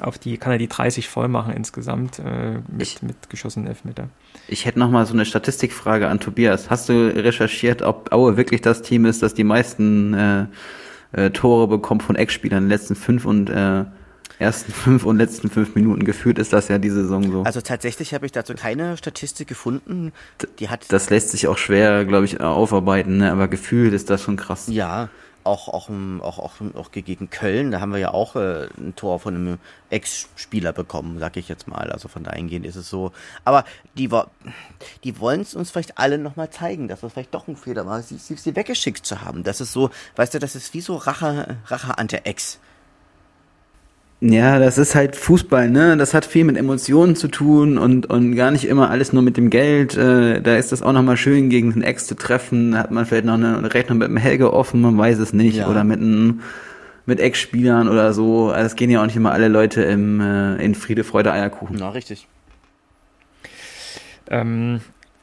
auf 0.00 0.18
die, 0.18 0.38
kann 0.38 0.52
er 0.52 0.58
die 0.58 0.68
30 0.68 1.06
voll 1.06 1.28
machen 1.28 1.52
insgesamt 1.52 2.18
äh, 2.18 2.60
mit, 2.66 2.80
Ich- 2.82 3.02
mit 3.02 3.28
geschossenen 3.28 3.68
Elfmeter. 3.68 4.08
Ich 4.48 4.64
hätte 4.64 4.78
noch 4.78 4.90
mal 4.90 5.04
so 5.04 5.12
eine 5.12 5.26
Statistikfrage 5.26 6.08
an 6.08 6.18
Tobias. 6.18 6.70
Hast 6.70 6.88
du 6.88 7.14
recherchiert, 7.14 7.82
ob 7.82 8.10
Aue 8.10 8.38
wirklich 8.38 8.62
das 8.62 8.80
Team 8.80 9.04
ist, 9.04 9.22
das 9.22 9.34
die 9.34 9.44
meisten 9.44 10.14
äh, 10.14 10.46
äh, 11.12 11.30
Tore 11.30 11.68
bekommt 11.68 12.02
von 12.02 12.16
Ex-Spielern 12.16 12.58
in 12.58 12.64
den 12.64 12.70
letzten 12.70 12.94
fünf 12.94 13.26
und 13.26 13.50
äh, 13.50 13.84
ersten 14.38 14.72
fünf 14.72 15.04
und 15.04 15.18
letzten 15.18 15.50
fünf 15.50 15.74
Minuten 15.74 16.04
geführt 16.04 16.38
ist 16.38 16.52
das 16.52 16.68
ja 16.68 16.78
diese 16.78 17.02
Saison 17.02 17.30
so. 17.30 17.42
Also 17.42 17.60
tatsächlich 17.60 18.14
habe 18.14 18.26
ich 18.26 18.32
dazu 18.32 18.54
keine 18.54 18.96
Statistik 18.96 19.48
gefunden. 19.48 20.12
Die 20.58 20.68
hat 20.68 20.92
das 20.92 21.10
lässt 21.10 21.30
sich 21.30 21.46
auch 21.48 21.58
schwer, 21.58 22.04
glaube 22.04 22.24
ich, 22.24 22.40
aufarbeiten, 22.40 23.18
ne? 23.18 23.32
aber 23.32 23.48
gefühlt 23.48 23.92
ist 23.92 24.10
das 24.10 24.22
schon 24.22 24.36
krass. 24.36 24.66
ja 24.68 25.08
auch 25.44 25.68
auch 25.68 25.88
auch 25.88 26.38
auch, 26.38 26.60
auch 26.74 26.90
gegen 26.92 27.30
Köln, 27.30 27.70
da 27.70 27.80
haben 27.80 27.92
wir 27.92 27.98
ja 27.98 28.12
auch 28.12 28.36
äh, 28.36 28.68
ein 28.78 28.94
Tor 28.96 29.18
von 29.20 29.34
einem 29.34 29.58
Ex-Spieler 29.90 30.72
bekommen, 30.72 31.18
sag 31.18 31.36
ich 31.36 31.48
jetzt 31.48 31.68
mal. 31.68 31.90
Also 31.90 32.08
von 32.08 32.24
dahingehend 32.24 32.66
ist 32.66 32.76
es 32.76 32.88
so. 32.88 33.12
Aber 33.44 33.64
die 33.96 34.08
die 35.04 35.18
wollen 35.18 35.40
es 35.40 35.54
uns 35.54 35.70
vielleicht 35.70 35.98
alle 35.98 36.18
nochmal 36.18 36.50
zeigen, 36.50 36.88
dass 36.88 37.00
das 37.00 37.12
vielleicht 37.12 37.34
doch 37.34 37.48
ein 37.48 37.56
Fehler 37.56 37.86
war, 37.86 38.02
sie, 38.02 38.16
sie, 38.16 38.36
sie 38.36 38.56
weggeschickt 38.56 39.04
zu 39.04 39.22
haben. 39.22 39.42
Das 39.44 39.60
ist 39.60 39.72
so, 39.72 39.90
weißt 40.16 40.34
du, 40.34 40.38
das 40.38 40.54
ist 40.54 40.74
wie 40.74 40.80
so 40.80 40.96
Rache, 40.96 41.56
Rache 41.66 41.98
an 41.98 42.08
der 42.08 42.26
Ex. 42.26 42.58
Ja, 44.24 44.60
das 44.60 44.78
ist 44.78 44.94
halt 44.94 45.16
Fußball, 45.16 45.68
ne? 45.68 45.96
Das 45.96 46.14
hat 46.14 46.24
viel 46.24 46.44
mit 46.44 46.56
Emotionen 46.56 47.16
zu 47.16 47.26
tun 47.26 47.76
und, 47.76 48.06
und 48.06 48.36
gar 48.36 48.52
nicht 48.52 48.64
immer 48.66 48.88
alles 48.88 49.12
nur 49.12 49.20
mit 49.20 49.36
dem 49.36 49.50
Geld. 49.50 49.96
Äh, 49.96 50.40
da 50.40 50.54
ist 50.54 50.70
das 50.70 50.80
auch 50.80 50.92
nochmal 50.92 51.16
schön, 51.16 51.50
gegen 51.50 51.72
den 51.72 51.82
Ex 51.82 52.06
zu 52.06 52.14
treffen. 52.14 52.70
Da 52.70 52.78
hat 52.78 52.92
man 52.92 53.04
vielleicht 53.04 53.24
noch 53.24 53.34
eine 53.34 53.74
Rechnung 53.74 53.98
mit 53.98 54.06
dem 54.06 54.16
Helge 54.16 54.52
offen, 54.52 54.80
man 54.80 54.96
weiß 54.96 55.18
es 55.18 55.32
nicht. 55.32 55.56
Ja. 55.56 55.68
Oder 55.68 55.82
mit 55.82 55.98
einem 55.98 56.42
mit 57.04 57.18
Ex-Spielern 57.18 57.88
oder 57.88 58.12
so. 58.12 58.50
Also 58.50 58.66
es 58.66 58.76
gehen 58.76 58.90
ja 58.90 59.00
auch 59.00 59.06
nicht 59.06 59.16
immer 59.16 59.32
alle 59.32 59.48
Leute 59.48 59.82
im, 59.82 60.20
äh, 60.20 60.54
in 60.64 60.76
Friede, 60.76 61.02
Freude, 61.02 61.32
Eierkuchen. 61.32 61.74
Na, 61.80 61.90
richtig. 61.90 62.28
Ähm, 64.30 64.82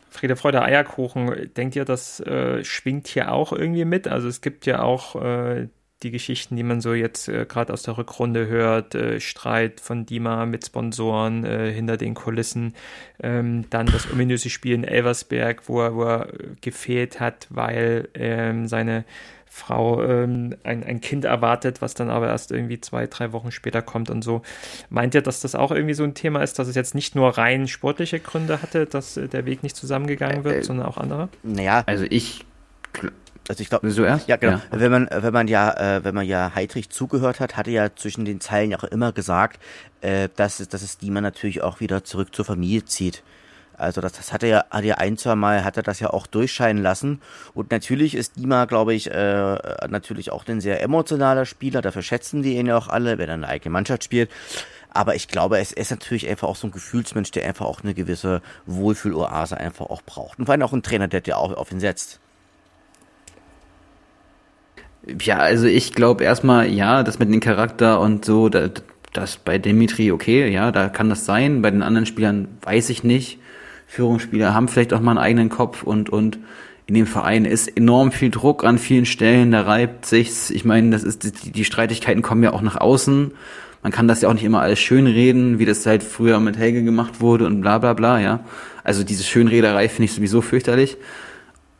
Friede, 0.09 0.35
Freude, 0.35 0.61
Eierkuchen, 0.61 1.53
denkt 1.55 1.77
ihr, 1.77 1.85
das 1.85 2.19
äh, 2.19 2.65
schwingt 2.65 3.07
hier 3.07 3.31
auch 3.31 3.53
irgendwie 3.53 3.85
mit? 3.85 4.09
Also 4.09 4.27
es 4.27 4.41
gibt 4.41 4.65
ja 4.65 4.81
auch 4.81 5.15
äh, 5.15 5.69
die 6.03 6.11
Geschichten, 6.11 6.55
die 6.55 6.63
man 6.63 6.79
so 6.81 6.93
jetzt 6.93 7.27
äh, 7.27 7.45
gerade 7.45 7.73
aus 7.73 7.83
der 7.83 7.97
Rückrunde 7.97 8.47
hört, 8.47 8.95
äh, 8.95 9.19
Streit 9.19 9.81
von 9.81 10.05
Dima 10.05 10.45
mit 10.45 10.65
Sponsoren 10.65 11.43
äh, 11.43 11.71
hinter 11.73 11.97
den 11.97 12.13
Kulissen, 12.13 12.73
ähm, 13.21 13.65
dann 13.69 13.87
das 13.87 14.09
ominöse 14.11 14.49
Spiel 14.49 14.75
in 14.75 14.83
Elversberg, 14.85 15.67
wo 15.67 15.81
er, 15.81 15.95
wo 15.95 16.03
er 16.03 16.33
äh, 16.33 16.47
gefehlt 16.61 17.19
hat, 17.19 17.47
weil 17.49 18.07
ähm, 18.13 18.67
seine 18.67 19.03
Frau 19.51 20.03
ähm, 20.03 20.55
ein, 20.63 20.83
ein 20.83 21.01
Kind 21.01 21.25
erwartet, 21.25 21.81
was 21.81 21.95
dann 21.95 22.09
aber 22.09 22.27
erst 22.27 22.51
irgendwie 22.51 22.79
zwei, 22.79 23.07
drei 23.07 23.33
Wochen 23.33 23.51
später 23.51 23.81
kommt 23.81 24.09
und 24.09 24.23
so. 24.23 24.43
Meint 24.89 25.15
ihr, 25.15 25.21
dass 25.21 25.41
das 25.41 25.55
auch 25.55 25.71
irgendwie 25.71 25.95
so 25.95 26.03
ein 26.03 26.13
Thema 26.13 26.43
ist, 26.43 26.59
dass 26.59 26.67
es 26.67 26.75
jetzt 26.75 26.95
nicht 26.95 27.15
nur 27.15 27.37
rein 27.37 27.67
sportliche 27.67 28.19
Gründe 28.19 28.61
hatte, 28.61 28.85
dass 28.85 29.17
äh, 29.17 29.27
der 29.27 29.45
Weg 29.45 29.63
nicht 29.63 29.75
zusammengegangen 29.75 30.43
wird, 30.43 30.57
Äh, 30.57 30.63
sondern 30.63 30.85
auch 30.85 30.97
andere? 30.97 31.29
Naja, 31.43 31.83
Also 31.87 32.05
ich, 32.09 32.45
also 33.49 33.63
ich 33.63 33.69
glaube, 33.69 33.87
erst? 33.87 34.27
Ja, 34.27 34.35
genau. 34.35 34.61
Wenn 34.69 34.91
man, 34.91 35.09
wenn 35.11 35.33
man 35.33 35.47
ja, 35.47 35.97
äh, 35.97 36.03
wenn 36.03 36.13
man 36.13 36.27
ja 36.27 36.51
Heidrich 36.53 36.91
zugehört 36.91 37.39
hat, 37.39 37.57
hatte 37.57 37.71
ja 37.71 37.89
zwischen 37.95 38.23
den 38.23 38.39
Zeilen 38.39 38.69
ja 38.69 38.77
auch 38.77 38.83
immer 38.83 39.11
gesagt, 39.11 39.59
äh, 40.01 40.29
dass 40.35 40.59
es, 40.59 40.69
dass 40.69 40.83
es 40.83 40.99
Diemer 40.99 41.21
natürlich 41.21 41.63
auch 41.63 41.79
wieder 41.79 42.03
zurück 42.03 42.35
zur 42.35 42.45
Familie 42.45 42.85
zieht. 42.85 43.23
Also 43.75 44.01
das, 44.01 44.11
das 44.11 44.31
hat 44.33 44.43
er 44.43 44.49
ja, 44.49 44.65
hat 44.69 44.83
er 44.83 44.99
ein, 44.99 45.17
zwei 45.17 45.33
Mal 45.33 45.63
hat 45.63 45.77
er 45.77 45.83
das 45.83 45.99
ja 45.99 46.11
auch 46.11 46.27
durchscheinen 46.27 46.83
lassen. 46.83 47.21
Und 47.55 47.71
natürlich 47.71 48.13
ist 48.13 48.35
Dima, 48.35 48.65
glaube 48.65 48.93
ich, 48.93 49.09
äh, 49.09 49.57
natürlich 49.87 50.31
auch 50.31 50.45
ein 50.47 50.61
sehr 50.61 50.83
emotionaler 50.83 51.45
Spieler. 51.45 51.81
Dafür 51.81 52.03
schätzen 52.03 52.43
die 52.43 52.55
ihn 52.55 52.67
ja 52.67 52.77
auch 52.77 52.87
alle, 52.87 53.17
wenn 53.17 53.29
er 53.29 53.35
eine 53.35 53.47
eigene 53.47 53.71
Mannschaft 53.71 54.03
spielt. 54.03 54.29
Aber 54.91 55.15
ich 55.15 55.27
glaube, 55.27 55.57
es 55.57 55.71
ist 55.71 55.89
natürlich 55.89 56.27
einfach 56.29 56.47
auch 56.47 56.55
so 56.55 56.67
ein 56.67 56.71
Gefühlsmensch, 56.71 57.31
der 57.31 57.47
einfach 57.47 57.65
auch 57.65 57.81
eine 57.81 57.95
gewisse 57.95 58.43
Wohlfühloase 58.67 59.57
einfach 59.57 59.87
auch 59.87 60.03
braucht. 60.03 60.37
Und 60.37 60.45
vor 60.45 60.51
allem 60.51 60.61
auch 60.61 60.73
ein 60.73 60.83
Trainer, 60.83 61.07
der 61.07 61.21
der 61.21 61.39
auch 61.39 61.53
auf 61.53 61.71
ihn 61.71 61.79
setzt. 61.79 62.19
Ja, 65.21 65.37
also 65.37 65.65
ich 65.65 65.93
glaube 65.93 66.23
erstmal, 66.23 66.69
ja, 66.69 67.03
das 67.03 67.19
mit 67.19 67.31
dem 67.31 67.39
Charakter 67.39 67.99
und 67.99 68.25
so, 68.25 68.49
da, 68.49 68.69
das 69.13 69.37
bei 69.37 69.57
Dimitri, 69.57 70.11
okay, 70.11 70.49
ja, 70.49 70.71
da 70.71 70.89
kann 70.89 71.09
das 71.09 71.25
sein. 71.25 71.61
Bei 71.61 71.71
den 71.71 71.81
anderen 71.81 72.05
Spielern 72.05 72.47
weiß 72.61 72.89
ich 72.89 73.03
nicht. 73.03 73.39
Führungsspieler 73.87 74.53
haben 74.53 74.67
vielleicht 74.67 74.93
auch 74.93 74.99
mal 74.99 75.11
einen 75.11 75.19
eigenen 75.19 75.49
Kopf 75.49 75.83
und, 75.83 76.09
und 76.09 76.37
in 76.85 76.95
dem 76.95 77.07
Verein 77.07 77.45
ist 77.45 77.67
enorm 77.75 78.11
viel 78.11 78.29
Druck 78.29 78.63
an 78.63 78.77
vielen 78.77 79.05
Stellen, 79.05 79.51
da 79.51 79.61
reibt 79.61 80.05
sich's. 80.05 80.49
Ich 80.49 80.65
meine, 80.65 80.91
das 80.91 81.03
ist, 81.03 81.45
die, 81.45 81.51
die 81.51 81.65
Streitigkeiten 81.65 82.21
kommen 82.21 82.43
ja 82.43 82.51
auch 82.51 82.61
nach 82.61 82.77
außen. 82.77 83.31
Man 83.81 83.91
kann 83.91 84.07
das 84.07 84.21
ja 84.21 84.29
auch 84.29 84.33
nicht 84.33 84.43
immer 84.43 84.61
alles 84.61 84.79
schönreden, 84.79 85.59
wie 85.59 85.65
das 85.65 85.85
halt 85.85 86.03
früher 86.03 86.39
mit 86.39 86.57
Helge 86.57 86.83
gemacht 86.83 87.21
wurde 87.21 87.45
und 87.45 87.61
bla 87.61 87.77
bla 87.77 87.93
bla, 87.93 88.19
ja. 88.19 88.41
Also 88.83 89.03
diese 89.03 89.23
Schönrederei 89.23 89.87
finde 89.87 90.05
ich 90.05 90.13
sowieso 90.13 90.41
fürchterlich. 90.41 90.97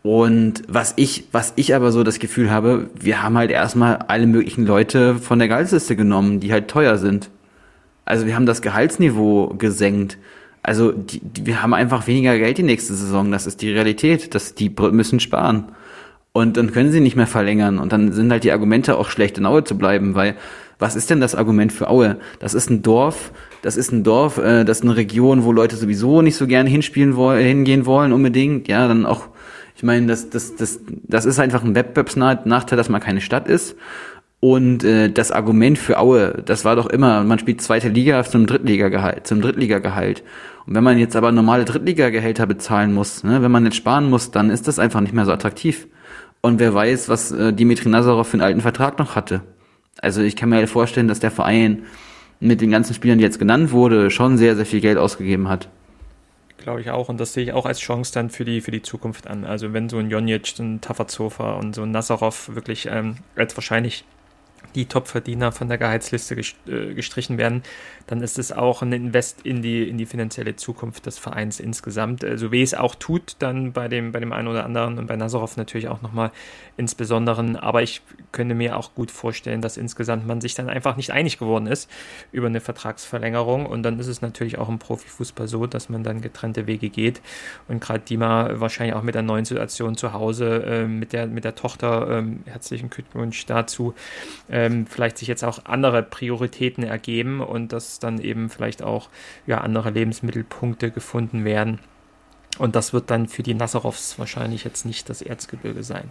Und 0.02 0.64
was 0.68 0.93
ich, 0.95 1.26
was 1.32 1.54
ich 1.56 1.76
aber 1.76 1.91
so 1.91 2.04
das 2.04 2.20
Gefühl 2.20 2.52
habe, 2.52 2.89
wir 3.00 3.22
haben 3.22 3.38
halt 3.38 3.52
erstmal 3.52 3.97
alle 4.08 4.28
möglichen 4.28 4.66
Leute 4.66 5.16
von 5.16 5.39
der 5.39 5.50
Gehaltsliste 5.50 5.95
genommen, 5.95 6.39
die 6.39 6.52
halt 6.52 6.70
teuer 6.70 6.97
sind. 6.97 7.30
Also 8.06 8.26
wir 8.26 8.36
haben 8.36 8.45
das 8.45 8.62
Gehaltsniveau 8.62 9.56
gesenkt. 9.58 10.18
Also 10.64 10.91
die, 10.91 11.20
die, 11.20 11.45
wir 11.45 11.62
haben 11.62 11.74
einfach 11.74 12.08
weniger 12.08 12.38
Geld 12.38 12.58
die 12.58 12.64
nächste 12.64 12.93
Saison. 12.93 13.32
Das 13.32 13.45
ist 13.45 13.62
die 13.62 13.72
Realität. 13.72 14.34
Das, 14.36 14.56
die 14.56 14.70
müssen 14.70 15.20
sparen. 15.20 15.66
Und 16.32 16.58
dann 16.58 16.72
können 16.72 16.91
sie 16.91 17.02
nicht 17.02 17.16
mehr 17.16 17.28
verlängern. 17.28 17.80
Und 17.80 17.91
dann 17.91 18.14
sind 18.14 18.32
halt 18.32 18.43
die 18.43 18.52
Argumente 18.52 18.97
auch 18.97 19.10
schlecht, 19.10 19.38
in 19.38 19.45
Aue 19.45 19.64
zu 19.64 19.78
bleiben, 19.78 20.16
weil 20.16 20.36
was 20.80 20.95
ist 20.95 21.10
denn 21.10 21.20
das 21.20 21.36
Argument 21.36 21.74
für 21.74 21.89
Aue? 21.89 22.18
Das 22.39 22.54
ist 22.54 22.70
ein 22.70 22.82
Dorf, 22.82 23.32
das 23.62 23.76
ist 23.76 23.91
ein 23.91 24.04
Dorf, 24.04 24.38
äh, 24.38 24.64
das 24.64 24.78
ist 24.78 24.84
eine 24.84 24.95
Region, 24.95 25.43
wo 25.43 25.52
Leute 25.52 25.76
sowieso 25.76 26.22
nicht 26.22 26.38
so 26.38 26.47
gerne 26.47 26.70
hinspielen 26.70 27.18
wollen, 27.18 27.45
hingehen 27.45 27.86
wollen 27.86 28.14
unbedingt. 28.14 28.70
Ja, 28.70 28.88
dann 28.88 29.06
auch, 29.06 29.28
ich 29.80 29.84
meine, 29.84 30.08
das, 30.08 30.30
das, 30.30 30.58
das, 30.58 30.82
das 30.86 31.24
ist 31.24 31.40
einfach 31.40 31.64
ein 31.64 31.74
Wettbewerbsnachteil, 31.74 32.76
dass 32.76 32.90
man 32.90 33.00
keine 33.00 33.22
Stadt 33.22 33.48
ist. 33.48 33.78
Und 34.42 34.84
äh, 34.84 35.10
das 35.10 35.32
Argument 35.32 35.78
für 35.78 36.00
Aue, 36.00 36.44
das 36.46 36.66
war 36.66 36.76
doch 36.76 36.88
immer, 36.88 37.24
man 37.24 37.40
spielt 37.40 37.62
zweite 37.62 37.88
Liga 37.88 38.22
zum 38.26 38.46
Drittligagehalt, 38.46 39.26
zum 39.26 39.40
Drittligagehalt. 39.40 40.22
Und 40.66 40.76
wenn 40.76 40.84
man 40.84 40.98
jetzt 40.98 41.16
aber 41.16 41.32
normale 41.32 41.64
Drittligagehälter 41.64 42.46
bezahlen 42.46 42.94
muss, 42.94 43.24
ne, 43.24 43.42
wenn 43.42 43.54
man 43.54 43.64
jetzt 43.64 43.78
sparen 43.78 44.10
muss, 44.10 44.32
dann 44.32 44.50
ist 44.50 44.68
das 44.68 44.80
einfach 44.80 45.00
nicht 45.00 45.14
mehr 45.14 45.26
so 45.26 45.32
attraktiv. 45.32 45.88
Und 46.42 46.60
wer 46.60 46.74
weiß, 46.74 47.08
was 47.08 47.32
äh, 47.32 47.54
Dimitri 47.54 47.88
Nazarov 47.88 48.28
für 48.28 48.34
einen 48.34 48.42
alten 48.42 48.62
Vertrag 48.62 49.00
noch 49.00 49.16
hatte. 49.16 49.44
Also 50.02 50.22
ich 50.22 50.36
kann 50.36 50.50
mir 50.50 50.58
halt 50.58 50.70
vorstellen, 50.70 51.08
dass 51.08 51.22
der 51.22 51.32
Verein 51.32 51.84
mit 52.42 52.60
den 52.60 52.72
ganzen 52.72 52.94
Spielern, 52.94 53.18
die 53.18 53.24
jetzt 53.24 53.40
genannt 53.40 53.72
wurde, 53.72 54.12
schon 54.12 54.38
sehr, 54.38 54.58
sehr 54.58 54.66
viel 54.66 54.82
Geld 54.82 54.98
ausgegeben 54.98 55.48
hat. 55.48 55.70
Glaube 56.62 56.82
ich 56.82 56.91
auch. 56.91 57.10
Und 57.10 57.20
das 57.20 57.34
sehe 57.34 57.43
ich 57.43 57.53
auch 57.53 57.66
als 57.66 57.80
Chance 57.80 58.14
dann 58.14 58.30
für 58.30 58.45
die, 58.45 58.62
für 58.62 58.72
die 58.72 58.82
Zukunft 58.82 59.28
an. 59.28 59.45
Also 59.45 59.74
wenn 59.74 59.89
so 59.89 59.97
ein 59.97 60.10
Jonic, 60.10 60.47
so 60.47 60.64
ein 60.64 60.82
Tafazofa 60.82 61.53
und 61.53 61.74
so 61.74 61.84
ein 61.84 61.91
Nazarov 61.91 62.53
wirklich 62.53 62.88
ähm, 62.88 63.18
als 63.36 63.55
wahrscheinlich 63.55 64.03
die 64.76 64.86
Topverdiener 64.86 65.51
von 65.51 65.67
der 65.67 65.78
Gehaltsliste 65.78 66.36
äh, 66.36 66.93
gestrichen 66.93 67.38
werden, 67.38 67.63
dann 68.07 68.22
ist 68.22 68.39
es 68.39 68.51
auch 68.51 68.82
ein 68.82 68.91
Invest 68.91 69.41
in 69.43 69.61
die, 69.61 69.88
in 69.88 69.97
die 69.97 70.05
finanzielle 70.05 70.55
Zukunft 70.55 71.05
des 71.05 71.20
Vereins 71.20 71.59
insgesamt. 71.59 72.24
Äh, 72.24 72.38
so 72.38 72.51
wie 72.51 72.61
es 72.61 72.74
auch 72.74 72.95
tut, 72.95 73.36
dann 73.39 73.72
bei 73.72 73.88
dem, 73.88 74.11
bei 74.11 74.20
dem 74.20 74.34
einen 74.34 74.47
oder 74.47 74.65
anderen 74.65 74.97
und 74.97 75.07
bei 75.07 75.15
Nazarov 75.15 75.57
natürlich 75.57 75.88
auch 75.88 76.01
nochmal 76.01 76.32
insbesondere. 76.78 77.30
Aber 77.61 77.84
ich 77.84 78.01
könnte 78.32 78.55
mir 78.55 78.78
auch 78.78 78.95
gut 78.95 79.11
vorstellen, 79.11 79.61
dass 79.61 79.78
insgesamt 79.78 80.26
man 80.26 80.41
sich 80.41 80.55
dann 80.55 80.70
einfach 80.70 80.97
nicht 80.97 81.11
einig 81.11 81.38
geworden 81.38 81.67
ist 81.67 81.89
über 82.32 82.47
eine 82.47 82.61
Vertragsverlängerung. 82.61 83.65
Und 83.65 83.84
dann 83.84 83.99
ist 83.99 84.07
es 84.07 84.22
natürlich 84.22 84.57
auch 84.57 84.70
im 84.70 84.80
Profifußball 84.80 85.47
so, 85.47 85.67
dass 85.67 85.89
man 85.89 86.03
dann 86.03 86.22
getrennte 86.22 86.65
Wege 86.65 86.89
geht. 86.89 87.22
Und 87.67 87.82
gerade 87.82 87.99
Dima 87.99 88.59
wahrscheinlich 88.59 88.95
auch 88.95 89.03
mit 89.03 89.15
der 89.15 89.22
neuen 89.22 89.45
Situation 89.45 89.95
zu 89.95 90.13
Hause, 90.13 90.63
äh, 90.65 90.86
mit, 90.86 91.13
der, 91.13 91.28
mit 91.28 91.43
der 91.43 91.55
Tochter, 91.55 92.09
ähm, 92.09 92.41
herzlichen 92.45 92.89
Glückwunsch 92.89 93.45
dazu, 93.45 93.93
ähm, 94.60 94.86
vielleicht 94.88 95.18
sich 95.18 95.28
jetzt 95.28 95.43
auch 95.43 95.66
andere 95.66 96.03
Prioritäten 96.03 96.84
ergeben 96.84 97.41
und 97.41 97.72
dass 97.72 97.99
dann 97.99 98.20
eben 98.20 98.49
vielleicht 98.49 98.84
auch 98.84 99.10
ja, 99.47 99.60
andere 99.60 99.89
Lebensmittelpunkte 99.89 100.91
gefunden 100.91 101.45
werden. 101.45 101.80
Und 102.57 102.76
das 102.76 102.93
wird 102.93 103.10
dann 103.10 103.28
für 103.28 103.43
die 103.43 103.53
Nasserovs 103.53 104.20
wahrscheinlich 104.20 104.64
jetzt 104.64 104.86
nicht 104.86 105.10
das 105.10 105.22
Erzgebirge 105.22 105.84
sein. 105.84 106.10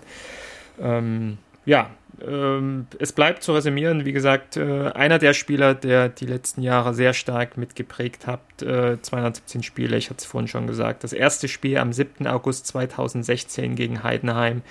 Ähm, 0.80 1.38
ja, 1.66 1.90
ähm, 2.26 2.86
es 2.98 3.12
bleibt 3.12 3.42
zu 3.42 3.52
resümieren, 3.52 4.06
wie 4.06 4.12
gesagt, 4.12 4.56
äh, 4.56 4.90
einer 4.92 5.18
der 5.18 5.34
Spieler, 5.34 5.74
der 5.74 6.08
die 6.08 6.24
letzten 6.24 6.62
Jahre 6.62 6.94
sehr 6.94 7.12
stark 7.12 7.58
mitgeprägt 7.58 8.26
hat, 8.26 8.40
äh, 8.62 9.00
217 9.02 9.62
Spiele, 9.62 9.98
ich 9.98 10.08
hatte 10.08 10.20
es 10.20 10.24
vorhin 10.24 10.48
schon 10.48 10.66
gesagt. 10.66 11.04
Das 11.04 11.12
erste 11.12 11.46
Spiel 11.46 11.76
am 11.76 11.92
7. 11.92 12.26
August 12.26 12.66
2016 12.68 13.76
gegen 13.76 14.02
Heidenheim. 14.02 14.62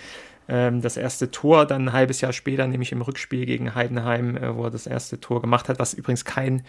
Ähm, 0.47 0.81
das 0.81 0.97
erste 0.97 1.31
Tor 1.31 1.65
dann 1.65 1.89
ein 1.89 1.93
halbes 1.93 2.21
Jahr 2.21 2.33
später, 2.33 2.67
nämlich 2.67 2.91
im 2.91 3.01
Rückspiel 3.01 3.45
gegen 3.45 3.75
Heidenheim, 3.75 4.37
äh, 4.37 4.55
wo 4.55 4.65
er 4.65 4.71
das 4.71 4.87
erste 4.87 5.19
Tor 5.19 5.41
gemacht 5.41 5.69
hat, 5.69 5.79
was 5.79 5.93
übrigens 5.93 6.25
kein 6.25 6.63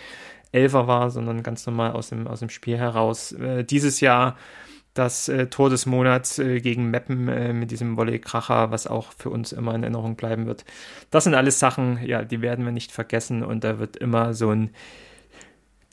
Elfer 0.52 0.86
war, 0.86 1.10
sondern 1.10 1.42
ganz 1.42 1.66
normal 1.66 1.92
aus 1.92 2.08
dem, 2.08 2.26
aus 2.26 2.40
dem 2.40 2.50
Spiel 2.50 2.78
heraus. 2.78 3.32
Äh, 3.32 3.64
dieses 3.64 4.00
Jahr 4.00 4.36
das 4.94 5.28
äh, 5.28 5.46
Tor 5.46 5.70
des 5.70 5.86
Monats 5.86 6.38
äh, 6.38 6.60
gegen 6.60 6.90
Meppen 6.90 7.28
äh, 7.28 7.52
mit 7.52 7.70
diesem 7.70 7.96
Volley-Kracher, 7.96 8.70
was 8.70 8.86
auch 8.86 9.12
für 9.16 9.30
uns 9.30 9.52
immer 9.52 9.74
in 9.74 9.82
Erinnerung 9.82 10.16
bleiben 10.16 10.46
wird. 10.46 10.64
Das 11.10 11.24
sind 11.24 11.34
alles 11.34 11.58
Sachen, 11.58 12.04
ja, 12.04 12.24
die 12.24 12.42
werden 12.42 12.64
wir 12.64 12.72
nicht 12.72 12.90
vergessen 12.90 13.44
und 13.44 13.64
da 13.64 13.78
wird 13.78 13.96
immer 13.96 14.34
so 14.34 14.50
ein 14.50 14.70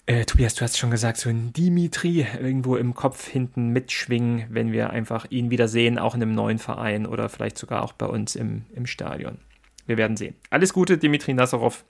Äh, 0.08 0.26
Tobias, 0.26 0.54
du 0.54 0.62
hast 0.62 0.78
schon 0.78 0.92
gesagt, 0.92 1.18
so 1.18 1.30
ein 1.30 1.52
Dimitri 1.52 2.28
irgendwo 2.40 2.76
im 2.76 2.94
Kopf 2.94 3.28
hinten 3.28 3.70
mitschwingen, 3.70 4.46
wenn 4.50 4.72
wir 4.72 4.92
einfach 4.92 5.26
ihn 5.32 5.50
wieder 5.50 5.68
sehen, 5.68 5.98
auch 5.98 6.14
in 6.14 6.22
einem 6.22 6.36
neuen 6.36 6.60
Verein 6.60 7.08
oder 7.08 7.28
vielleicht 7.28 7.58
sogar 7.58 7.82
auch 7.82 7.94
bei 7.94 8.06
uns 8.06 8.36
im, 8.36 8.66
im 8.76 8.86
Stadion. 8.86 9.40
Wir 9.88 9.98
werden 9.98 10.16
sehen. 10.16 10.36
Alles 10.52 10.74
Gute, 10.74 11.00
Dimitri 11.00 11.34
Nazarov. 11.34 11.86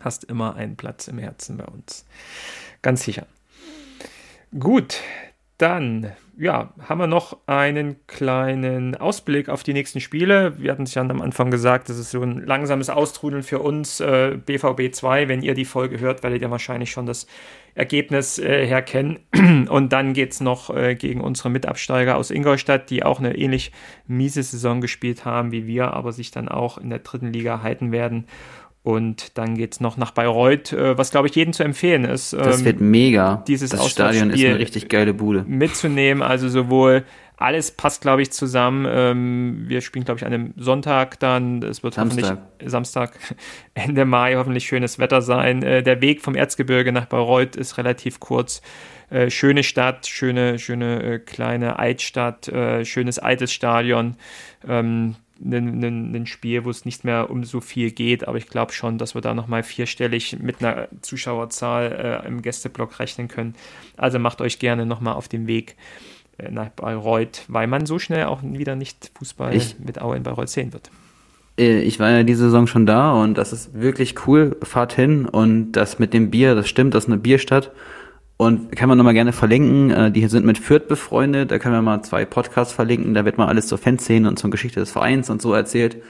Hast 0.00 0.24
immer 0.24 0.54
einen 0.56 0.76
Platz 0.76 1.08
im 1.08 1.16
Herzen 1.16 1.56
bei 1.56 1.64
uns. 1.64 2.04
Ganz 2.82 3.04
sicher. 3.04 3.26
Gut, 4.58 5.00
dann 5.58 6.12
ja, 6.38 6.74
haben 6.86 7.00
wir 7.00 7.06
noch 7.06 7.38
einen 7.46 7.96
kleinen 8.06 8.94
Ausblick 8.94 9.48
auf 9.48 9.62
die 9.62 9.72
nächsten 9.72 10.00
Spiele. 10.00 10.58
Wir 10.58 10.70
hatten 10.70 10.82
es 10.82 10.94
ja 10.94 11.00
am 11.00 11.22
Anfang 11.22 11.50
gesagt, 11.50 11.88
das 11.88 11.98
ist 11.98 12.10
so 12.10 12.22
ein 12.22 12.44
langsames 12.44 12.90
Austrudeln 12.90 13.42
für 13.42 13.60
uns, 13.60 14.00
äh, 14.00 14.36
BVB 14.44 14.92
2. 14.92 15.28
Wenn 15.28 15.42
ihr 15.42 15.54
die 15.54 15.64
Folge 15.64 15.98
hört, 15.98 16.22
werdet 16.22 16.42
ihr 16.42 16.50
wahrscheinlich 16.50 16.90
schon 16.90 17.06
das 17.06 17.26
Ergebnis 17.74 18.38
äh, 18.38 18.66
herkennen. 18.66 19.20
Und 19.70 19.94
dann 19.94 20.12
geht 20.12 20.32
es 20.32 20.40
noch 20.42 20.74
äh, 20.74 20.94
gegen 20.94 21.22
unsere 21.22 21.48
Mitabsteiger 21.48 22.18
aus 22.18 22.30
Ingolstadt, 22.30 22.90
die 22.90 23.02
auch 23.02 23.18
eine 23.18 23.36
ähnlich 23.36 23.72
miese 24.06 24.42
Saison 24.42 24.82
gespielt 24.82 25.24
haben 25.24 25.52
wie 25.52 25.66
wir, 25.66 25.94
aber 25.94 26.12
sich 26.12 26.32
dann 26.32 26.50
auch 26.50 26.76
in 26.76 26.90
der 26.90 26.98
dritten 26.98 27.32
Liga 27.32 27.62
halten 27.62 27.92
werden. 27.92 28.26
Und 28.86 29.36
dann 29.36 29.56
geht 29.56 29.72
es 29.72 29.80
noch 29.80 29.96
nach 29.96 30.12
Bayreuth, 30.12 30.72
äh, 30.72 30.96
was 30.96 31.10
glaube 31.10 31.26
ich 31.26 31.34
jedem 31.34 31.52
zu 31.52 31.64
empfehlen 31.64 32.04
ist. 32.04 32.32
Das 32.32 32.64
wird 32.64 32.80
ähm, 32.80 32.92
mega. 32.92 33.42
Dieses 33.48 33.70
das 33.70 33.90
Stadion 33.90 34.30
ist 34.30 34.44
eine 34.44 34.60
richtig 34.60 34.88
geile 34.88 35.12
Bude. 35.12 35.42
Mitzunehmen, 35.44 36.22
also 36.22 36.48
sowohl 36.48 37.02
alles 37.36 37.72
passt, 37.72 38.02
glaube 38.02 38.22
ich, 38.22 38.30
zusammen. 38.30 38.86
Ähm, 38.88 39.64
wir 39.66 39.80
spielen, 39.80 40.04
glaube 40.04 40.20
ich, 40.20 40.24
an 40.24 40.32
einem 40.32 40.54
Sonntag 40.56 41.18
dann. 41.18 41.64
Es 41.64 41.82
wird 41.82 41.94
Samstag. 41.94 42.38
hoffentlich 42.38 42.70
Samstag, 42.70 43.18
Ende 43.74 44.04
Mai, 44.04 44.36
hoffentlich 44.36 44.68
schönes 44.68 45.00
Wetter 45.00 45.20
sein. 45.20 45.64
Äh, 45.64 45.82
der 45.82 46.00
Weg 46.00 46.22
vom 46.22 46.36
Erzgebirge 46.36 46.92
nach 46.92 47.06
Bayreuth 47.06 47.56
ist 47.56 47.78
relativ 47.78 48.20
kurz. 48.20 48.62
Äh, 49.10 49.30
schöne 49.30 49.64
Stadt, 49.64 50.06
schöne, 50.06 50.60
schöne 50.60 51.18
kleine 51.18 51.80
Altstadt, 51.80 52.52
schönes 52.84 53.18
altes 53.18 53.52
Stadion. 53.52 54.14
Ein, 55.44 55.84
ein, 55.84 56.14
ein 56.14 56.26
Spiel, 56.26 56.64
wo 56.64 56.70
es 56.70 56.84
nicht 56.84 57.04
mehr 57.04 57.30
um 57.30 57.44
so 57.44 57.60
viel 57.60 57.90
geht, 57.90 58.26
aber 58.26 58.38
ich 58.38 58.48
glaube 58.48 58.72
schon, 58.72 58.98
dass 58.98 59.14
wir 59.14 59.20
da 59.20 59.34
nochmal 59.34 59.62
vierstellig 59.62 60.38
mit 60.40 60.62
einer 60.62 60.88
Zuschauerzahl 61.02 62.22
äh, 62.24 62.26
im 62.26 62.42
Gästeblock 62.42 62.98
rechnen 62.98 63.28
können. 63.28 63.54
Also 63.96 64.18
macht 64.18 64.40
euch 64.40 64.58
gerne 64.58 64.86
nochmal 64.86 65.14
auf 65.14 65.28
den 65.28 65.46
Weg 65.46 65.76
äh, 66.38 66.50
nach 66.50 66.68
Bayreuth, 66.70 67.44
weil 67.48 67.66
man 67.66 67.86
so 67.86 67.98
schnell 67.98 68.24
auch 68.24 68.40
wieder 68.42 68.76
nicht 68.76 69.10
Fußball 69.18 69.54
ich, 69.54 69.78
mit 69.78 70.00
Aue 70.00 70.16
in 70.16 70.22
Bayreuth 70.22 70.48
sehen 70.48 70.72
wird. 70.72 70.90
Äh, 71.58 71.80
ich 71.80 71.98
war 71.98 72.10
ja 72.10 72.22
diese 72.22 72.44
Saison 72.44 72.66
schon 72.66 72.86
da 72.86 73.12
und 73.12 73.38
das 73.38 73.52
ist 73.52 73.78
wirklich 73.78 74.26
cool. 74.26 74.56
Fahrt 74.62 74.92
hin 74.92 75.26
und 75.26 75.72
das 75.72 75.98
mit 75.98 76.12
dem 76.14 76.30
Bier, 76.30 76.54
das 76.54 76.68
stimmt, 76.68 76.94
das 76.94 77.04
ist 77.04 77.10
eine 77.10 77.18
Bierstadt. 77.18 77.72
Und 78.38 78.76
kann 78.76 78.88
man 78.88 78.98
nochmal 78.98 79.14
gerne 79.14 79.32
verlinken. 79.32 79.90
Äh, 79.90 80.10
die 80.10 80.26
sind 80.28 80.44
mit 80.44 80.58
Fürth 80.58 80.88
befreundet. 80.88 81.50
Da 81.50 81.58
können 81.58 81.74
wir 81.74 81.82
mal 81.82 82.02
zwei 82.02 82.24
Podcasts 82.24 82.74
verlinken. 82.74 83.14
Da 83.14 83.24
wird 83.24 83.38
mal 83.38 83.48
alles 83.48 83.66
zur 83.66 83.78
Fanszene 83.78 84.28
und 84.28 84.38
zur 84.38 84.50
Geschichte 84.50 84.80
des 84.80 84.90
Vereins 84.90 85.30
und 85.30 85.40
so 85.40 85.54
erzählt. 85.54 86.02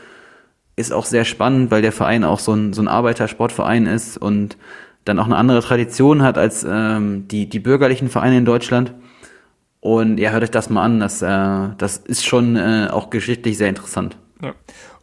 Ist 0.75 0.93
auch 0.93 1.07
sehr 1.07 1.25
spannend, 1.25 1.71
weil 1.71 1.83
der 1.83 1.93
Verein 1.93 2.25
auch 2.25 2.41
so 2.41 2.53
ein, 2.53 2.73
so 2.73 2.83
ein 2.83 2.89
Arbeitersportverein 2.89 3.87
ist 3.87 4.19
und 4.19 4.57
dann 5.05 5.21
auch 5.21 5.27
eine 5.27 5.37
andere 5.37 5.63
Tradition 5.63 6.23
hat 6.23 6.37
als 6.37 6.67
ähm, 6.69 7.29
die, 7.29 7.49
die 7.49 7.61
bürgerlichen 7.61 8.09
Vereine 8.09 8.39
in 8.39 8.45
Deutschland. 8.45 8.93
Und 9.81 10.19
ja, 10.19 10.31
hört 10.31 10.43
euch 10.43 10.51
das 10.51 10.69
mal 10.69 10.83
an. 10.83 10.99
Das, 10.99 11.23
äh, 11.23 11.69
das 11.79 11.99
ist 11.99 12.27
schon 12.27 12.57
äh, 12.57 12.89
auch 12.91 13.09
geschichtlich 13.09 13.57
sehr 13.57 13.69
interessant. 13.69 14.17
Ja. 14.43 14.53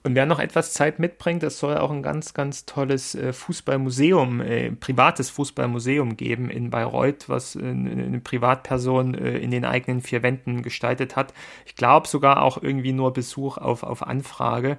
Und 0.05 0.15
wer 0.15 0.25
noch 0.25 0.39
etwas 0.39 0.73
Zeit 0.73 0.99
mitbringt, 0.99 1.43
es 1.43 1.59
soll 1.59 1.77
auch 1.77 1.89
ein 1.89 2.03
ganz, 2.03 2.33
ganz 2.33 2.65
tolles 2.65 3.15
äh, 3.15 3.31
Fußballmuseum, 3.31 4.41
äh, 4.41 4.71
privates 4.71 5.29
Fußballmuseum 5.29 6.17
geben 6.17 6.49
in 6.49 6.69
Bayreuth, 6.69 7.29
was 7.29 7.55
äh, 7.55 7.61
eine 7.61 8.19
Privatperson 8.19 9.13
äh, 9.13 9.37
in 9.37 9.49
den 9.49 9.63
eigenen 9.63 10.01
vier 10.01 10.21
Wänden 10.21 10.61
gestaltet 10.61 11.15
hat. 11.15 11.33
Ich 11.65 11.77
glaube 11.77 12.09
sogar 12.09 12.41
auch 12.41 12.61
irgendwie 12.61 12.91
nur 12.91 13.13
Besuch 13.13 13.57
auf, 13.57 13.83
auf 13.83 14.05
Anfrage. 14.05 14.77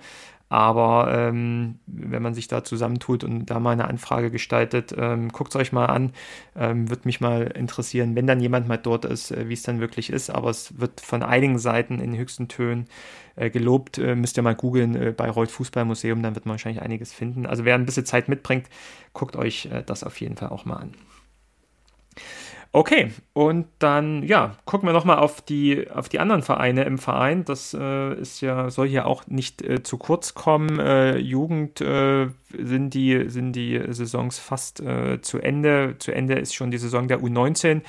Aber 0.49 1.13
ähm, 1.13 1.79
wenn 1.87 2.23
man 2.23 2.35
sich 2.35 2.49
da 2.49 2.63
zusammentut 2.63 3.25
und 3.25 3.47
da 3.47 3.59
mal 3.61 3.73
eine 3.73 3.89
Anfrage 3.89 4.31
gestaltet, 4.31 4.95
ähm, 4.97 5.31
guckt 5.31 5.55
es 5.55 5.61
euch 5.61 5.73
mal 5.73 5.87
an. 5.87 6.13
Ähm, 6.55 6.91
wird 6.91 7.07
mich 7.07 7.21
mal 7.21 7.43
interessieren, 7.43 8.15
wenn 8.15 8.27
dann 8.27 8.41
jemand 8.41 8.69
mal 8.69 8.77
dort 8.77 9.05
ist, 9.05 9.31
äh, 9.31 9.49
wie 9.49 9.55
es 9.55 9.63
dann 9.63 9.81
wirklich 9.81 10.11
ist. 10.11 10.31
Aber 10.31 10.51
es 10.51 10.79
wird 10.79 11.01
von 11.01 11.23
einigen 11.23 11.59
Seiten 11.59 11.99
in 11.99 12.17
höchsten 12.17 12.49
Tönen 12.49 12.87
äh, 13.37 13.51
gelobt. 13.51 13.99
Äh, 13.99 14.15
müsst 14.15 14.37
ihr 14.37 14.43
mal 14.43 14.55
googeln, 14.55 14.95
äh, 14.95 15.13
Bayreuth 15.13 15.51
Fußballmuseum, 15.51 16.23
dann 16.23 16.35
wird 16.35 16.47
man 16.47 16.55
wahrscheinlich 16.55 16.83
einiges 16.83 17.13
finden. 17.13 17.47
Also 17.47 17.65
wer 17.65 17.75
ein 17.75 17.87
bisschen 17.87 18.07
Zeit 18.07 18.29
mitbringt, 18.29 18.69
guckt 19.13 19.37
euch 19.37 19.67
äh, 19.67 19.83
das 19.85 20.05
auf 20.05 20.21
jeden 20.21 20.37
Fall 20.37 20.51
auch 20.51 20.65
mal 20.65 20.77
an. 20.77 20.93
Okay, 22.77 23.13
und 23.35 23.69
dann, 23.79 24.25
ja, 24.25 24.57
gucken 24.65 24.89
wir 24.89 24.93
nochmal 24.93 25.21
auf 25.21 25.41
die, 25.41 25.89
auf 25.93 26.09
die 26.09 26.19
anderen 26.19 26.43
Vereine 26.43 26.83
im 26.83 26.99
Verein. 26.99 27.45
Das 27.45 27.73
äh, 27.73 28.15
ist 28.15 28.41
ja, 28.41 28.69
soll 28.69 28.89
hier 28.89 29.07
auch 29.07 29.29
nicht 29.29 29.63
äh, 29.63 29.85
zu 29.85 29.97
kurz 29.97 30.35
kommen. 30.35 30.81
Äh, 30.81 31.19
Jugend 31.19 31.81
äh, 31.81 32.31
sind, 32.59 32.95
die, 32.95 33.29
sind 33.29 33.53
die 33.53 33.81
Saisons 33.89 34.39
fast 34.39 34.81
äh, 34.81 35.21
zu 35.21 35.39
Ende. 35.39 35.97
Zu 35.99 36.13
Ende 36.13 36.35
ist 36.35 36.55
schon 36.55 36.71
die 36.71 36.79
Saison 36.79 37.09
der 37.09 37.21
U19, 37.21 37.83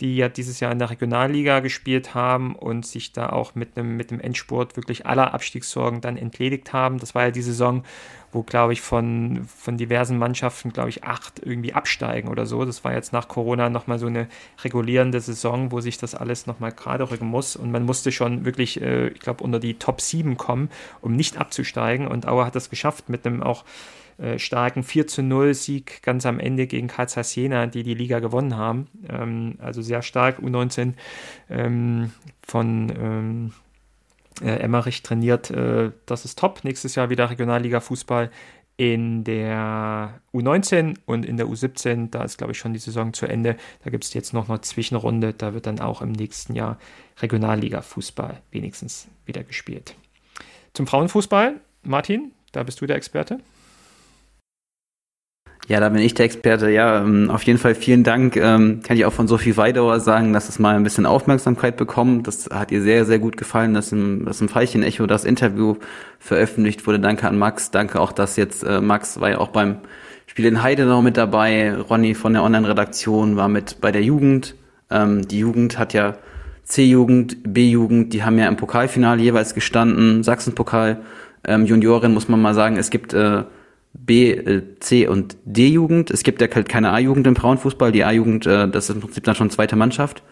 die 0.00 0.16
ja 0.16 0.28
dieses 0.28 0.60
Jahr 0.60 0.72
in 0.72 0.78
der 0.78 0.90
Regionalliga 0.90 1.60
gespielt 1.60 2.14
haben 2.14 2.54
und 2.54 2.86
sich 2.86 3.12
da 3.12 3.30
auch 3.30 3.54
mit 3.54 3.76
einem 3.76 3.96
mit 3.96 4.12
Endspurt 4.12 4.76
wirklich 4.76 5.06
aller 5.06 5.34
Abstiegssorgen 5.34 6.00
dann 6.00 6.16
entledigt 6.16 6.72
haben. 6.72 6.98
Das 6.98 7.14
war 7.14 7.24
ja 7.24 7.30
die 7.30 7.42
Saison, 7.42 7.84
wo, 8.32 8.42
glaube 8.42 8.72
ich, 8.72 8.80
von, 8.80 9.44
von 9.44 9.76
diversen 9.76 10.18
Mannschaften, 10.18 10.72
glaube 10.72 10.88
ich, 10.88 11.04
acht 11.04 11.40
irgendwie 11.44 11.74
absteigen 11.74 12.28
oder 12.28 12.46
so. 12.46 12.64
Das 12.64 12.82
war 12.82 12.94
jetzt 12.94 13.12
nach 13.12 13.28
Corona 13.28 13.68
nochmal 13.68 13.98
so 13.98 14.06
eine 14.06 14.26
regulierende 14.64 15.20
Saison, 15.20 15.70
wo 15.70 15.80
sich 15.80 15.98
das 15.98 16.14
alles 16.14 16.46
nochmal 16.46 16.72
gerade 16.72 17.10
rücken 17.10 17.26
muss. 17.26 17.56
Und 17.56 17.70
man 17.70 17.84
musste 17.84 18.10
schon 18.10 18.46
wirklich, 18.46 18.80
äh, 18.80 19.08
ich 19.08 19.20
glaube, 19.20 19.44
unter 19.44 19.60
die 19.60 19.74
Top 19.74 20.00
7 20.00 20.38
kommen, 20.38 20.70
um 21.02 21.14
nicht 21.14 21.36
abzusteigen. 21.36 22.08
Und 22.08 22.26
Auer 22.26 22.46
hat 22.46 22.56
das 22.56 22.70
geschafft 22.70 23.10
mit 23.10 23.26
einem 23.26 23.42
auch 23.42 23.64
äh, 24.22 24.38
starken 24.38 24.84
4 24.84 25.08
zu 25.08 25.22
0 25.22 25.52
Sieg 25.52 26.00
ganz 26.02 26.26
am 26.26 26.38
Ende 26.38 26.68
gegen 26.68 26.86
Karl 26.86 27.08
Jena, 27.34 27.66
die 27.66 27.82
die 27.82 27.94
Liga 27.94 28.20
gewonnen 28.20 28.56
haben. 28.56 28.86
Ähm, 29.08 29.56
also 29.58 29.82
sehr 29.82 30.02
stark, 30.02 30.38
U19 30.38 30.94
ähm, 31.50 32.12
von 32.40 32.92
ähm, 32.96 33.52
äh, 34.40 34.60
Emmerich 34.60 35.02
trainiert. 35.02 35.50
Äh, 35.50 35.90
das 36.06 36.24
ist 36.24 36.38
top. 36.38 36.62
Nächstes 36.62 36.94
Jahr 36.94 37.10
wieder 37.10 37.30
Regionalliga 37.30 37.80
Fußball 37.80 38.30
in 38.76 39.24
der 39.24 40.20
U19 40.32 40.98
und 41.04 41.26
in 41.26 41.36
der 41.36 41.46
U17. 41.46 42.10
Da 42.10 42.22
ist, 42.22 42.38
glaube 42.38 42.52
ich, 42.52 42.58
schon 42.58 42.72
die 42.72 42.78
Saison 42.78 43.12
zu 43.12 43.26
Ende. 43.26 43.56
Da 43.82 43.90
gibt 43.90 44.04
es 44.04 44.14
jetzt 44.14 44.32
noch 44.32 44.48
eine 44.48 44.60
Zwischenrunde. 44.60 45.34
Da 45.34 45.52
wird 45.52 45.66
dann 45.66 45.80
auch 45.80 46.00
im 46.00 46.12
nächsten 46.12 46.54
Jahr 46.54 46.78
Regionalliga 47.20 47.82
Fußball 47.82 48.40
wenigstens 48.52 49.08
wieder 49.26 49.42
gespielt. 49.42 49.96
Zum 50.74 50.86
Frauenfußball, 50.86 51.60
Martin, 51.82 52.30
da 52.52 52.62
bist 52.62 52.80
du 52.80 52.86
der 52.86 52.96
Experte. 52.96 53.40
Ja, 55.68 55.78
da 55.78 55.88
bin 55.88 56.02
ich 56.02 56.14
der 56.14 56.26
Experte. 56.26 56.70
Ja, 56.70 57.02
ähm, 57.02 57.30
auf 57.30 57.44
jeden 57.44 57.58
Fall 57.58 57.76
vielen 57.76 58.02
Dank. 58.02 58.36
Ähm, 58.36 58.80
kann 58.82 58.96
ich 58.96 59.04
auch 59.04 59.12
von 59.12 59.28
Sophie 59.28 59.56
Weidauer 59.56 60.00
sagen, 60.00 60.32
dass 60.32 60.48
es 60.48 60.58
mal 60.58 60.74
ein 60.74 60.82
bisschen 60.82 61.06
Aufmerksamkeit 61.06 61.76
bekommt. 61.76 62.26
Das 62.26 62.50
hat 62.50 62.72
ihr 62.72 62.82
sehr, 62.82 63.04
sehr 63.04 63.20
gut 63.20 63.36
gefallen, 63.36 63.72
dass 63.72 63.92
im, 63.92 64.24
dass 64.24 64.40
im 64.40 64.48
Veilchen-Echo 64.48 65.06
das 65.06 65.24
Interview 65.24 65.76
veröffentlicht 66.18 66.84
wurde. 66.86 66.98
Danke 66.98 67.28
an 67.28 67.38
Max. 67.38 67.70
Danke 67.70 68.00
auch, 68.00 68.10
dass 68.10 68.36
jetzt 68.36 68.64
äh, 68.64 68.80
Max 68.80 69.20
war 69.20 69.30
ja 69.30 69.38
auch 69.38 69.48
beim 69.48 69.76
Spiel 70.26 70.46
in 70.46 70.62
Heide 70.64 70.84
noch 70.84 71.00
mit 71.00 71.16
dabei. 71.16 71.72
Ronny 71.74 72.14
von 72.14 72.32
der 72.32 72.42
Online-Redaktion 72.42 73.36
war 73.36 73.48
mit 73.48 73.80
bei 73.80 73.92
der 73.92 74.02
Jugend. 74.02 74.56
Ähm, 74.90 75.28
die 75.28 75.38
Jugend 75.38 75.78
hat 75.78 75.92
ja 75.94 76.16
C-Jugend, 76.64 77.36
B-Jugend, 77.44 78.12
die 78.12 78.24
haben 78.24 78.36
ja 78.36 78.48
im 78.48 78.56
Pokalfinale 78.56 79.22
jeweils 79.22 79.54
gestanden. 79.54 80.22
Sachsen-Pokal, 80.22 80.98
Juniorin 81.44 82.14
muss 82.14 82.28
man 82.28 82.40
mal 82.40 82.54
sagen. 82.54 82.76
Es 82.76 82.90
gibt 82.90 83.12
äh, 83.14 83.42
B, 83.94 84.32
äh, 84.32 84.62
C 84.80 85.06
und 85.06 85.36
D-Jugend. 85.44 86.10
Es 86.10 86.22
gibt 86.22 86.40
ja 86.40 86.48
halt 86.52 86.68
keine 86.68 86.92
A-Jugend 86.92 87.26
im 87.26 87.36
Frauenfußball. 87.36 87.92
Die 87.92 88.04
A-Jugend, 88.04 88.46
äh, 88.46 88.68
das 88.68 88.88
ist 88.88 88.96
im 88.96 89.00
Prinzip 89.00 89.24
dann 89.24 89.34
schon 89.34 89.50
zweite 89.50 89.76
Mannschaft. 89.76 90.22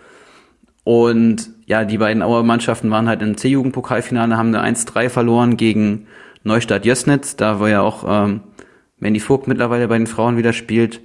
Und 0.84 1.50
ja, 1.66 1.84
die 1.84 1.98
beiden 1.98 2.22
Auer 2.22 2.42
Mannschaften 2.42 2.90
waren 2.90 3.08
halt 3.08 3.22
im 3.22 3.36
C-Jugend-Pokalfinale, 3.36 4.36
haben 4.36 4.54
eine 4.54 4.76
1-3 4.76 5.08
verloren 5.08 5.56
gegen 5.56 6.06
Neustadt 6.42 6.86
Jössnitz, 6.86 7.36
da 7.36 7.60
wo 7.60 7.66
ja 7.66 7.82
auch 7.82 8.04
ähm, 8.08 8.40
Mandy 8.98 9.20
Vogt 9.20 9.46
mittlerweile 9.46 9.88
bei 9.88 9.98
den 9.98 10.06
Frauen 10.06 10.36
wieder 10.36 10.52
spielt. 10.52 11.02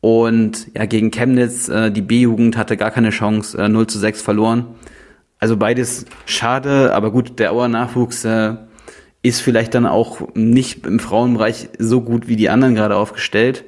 Und 0.00 0.68
ja, 0.74 0.86
gegen 0.86 1.10
Chemnitz, 1.10 1.68
äh, 1.68 1.90
die 1.90 2.02
B-Jugend 2.02 2.56
hatte 2.56 2.76
gar 2.76 2.90
keine 2.90 3.10
Chance, 3.10 3.58
äh, 3.58 3.68
0 3.68 3.86
zu 3.86 3.98
6 3.98 4.22
verloren. 4.22 4.66
Also 5.38 5.56
beides 5.56 6.06
schade, 6.24 6.94
aber 6.94 7.10
gut, 7.10 7.38
der 7.38 7.52
Auer 7.52 7.68
Nachwuchs 7.68 8.24
äh, 8.24 8.54
ist 9.26 9.40
vielleicht 9.40 9.74
dann 9.74 9.86
auch 9.86 10.28
nicht 10.34 10.86
im 10.86 10.98
Frauenbereich 10.98 11.68
so 11.78 12.00
gut 12.00 12.28
wie 12.28 12.36
die 12.36 12.48
anderen 12.48 12.74
gerade 12.74 12.96
aufgestellt. 12.96 13.64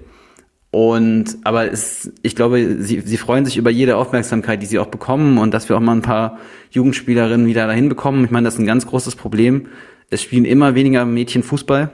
Und 0.70 1.38
aber 1.44 1.72
es, 1.72 2.12
ich 2.22 2.36
glaube, 2.36 2.76
sie, 2.80 3.00
sie 3.00 3.16
freuen 3.16 3.44
sich 3.46 3.56
über 3.56 3.70
jede 3.70 3.96
Aufmerksamkeit, 3.96 4.60
die 4.60 4.66
sie 4.66 4.78
auch 4.78 4.88
bekommen 4.88 5.38
und 5.38 5.54
dass 5.54 5.68
wir 5.68 5.76
auch 5.76 5.80
mal 5.80 5.96
ein 5.96 6.02
paar 6.02 6.38
Jugendspielerinnen 6.70 7.46
wieder 7.46 7.66
dahin 7.66 7.88
bekommen. 7.88 8.24
Ich 8.24 8.30
meine, 8.30 8.44
das 8.44 8.54
ist 8.54 8.60
ein 8.60 8.66
ganz 8.66 8.86
großes 8.86 9.16
Problem. 9.16 9.66
Es 10.10 10.22
spielen 10.22 10.44
immer 10.44 10.74
weniger 10.74 11.04
Mädchen 11.06 11.42
Fußball. 11.42 11.90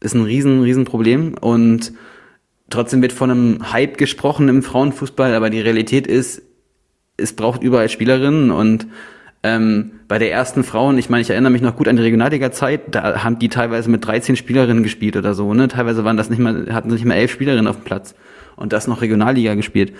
Ist 0.00 0.14
ein 0.14 0.22
riesen, 0.22 0.62
riesen 0.62 0.84
Problem. 0.84 1.34
Und 1.40 1.92
trotzdem 2.70 3.02
wird 3.02 3.12
von 3.12 3.30
einem 3.30 3.72
Hype 3.72 3.98
gesprochen 3.98 4.48
im 4.48 4.62
Frauenfußball, 4.62 5.34
aber 5.34 5.50
die 5.50 5.60
Realität 5.60 6.06
ist, 6.06 6.42
es 7.16 7.34
braucht 7.34 7.62
überall 7.62 7.88
Spielerinnen 7.88 8.50
und 8.50 8.86
ähm, 9.44 10.00
bei 10.08 10.18
der 10.18 10.32
ersten 10.32 10.64
Frauen, 10.64 10.96
ich 10.96 11.10
meine, 11.10 11.20
ich 11.20 11.28
erinnere 11.28 11.52
mich 11.52 11.60
noch 11.60 11.76
gut 11.76 11.86
an 11.86 11.96
die 11.96 12.02
Regionalliga-Zeit, 12.02 12.94
da 12.94 13.22
haben 13.22 13.38
die 13.38 13.50
teilweise 13.50 13.90
mit 13.90 14.04
13 14.04 14.36
Spielerinnen 14.36 14.82
gespielt 14.82 15.18
oder 15.18 15.34
so, 15.34 15.52
ne? 15.52 15.68
Teilweise 15.68 16.02
waren 16.02 16.16
das 16.16 16.30
nicht 16.30 16.38
mal, 16.38 16.72
hatten 16.72 16.88
sie 16.88 16.96
nicht 16.96 17.04
mal 17.04 17.14
elf 17.14 17.30
Spielerinnen 17.30 17.66
auf 17.66 17.76
dem 17.76 17.84
Platz 17.84 18.14
und 18.56 18.72
das 18.72 18.86
noch 18.86 19.02
Regionalliga 19.02 19.54
gespielt. 19.54 19.92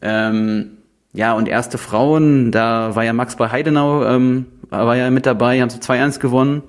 Ähm, 0.00 0.78
ja, 1.12 1.32
und 1.32 1.48
erste 1.48 1.78
Frauen, 1.78 2.52
da 2.52 2.94
war 2.94 3.02
ja 3.02 3.12
Max 3.12 3.34
bei 3.34 3.50
Heidenau, 3.50 4.04
ähm, 4.04 4.46
war 4.70 4.96
ja 4.96 5.10
mit 5.10 5.26
dabei, 5.26 5.60
haben 5.60 5.70
sie 5.70 5.80
2-1 5.80 6.20
gewonnen. 6.20 6.62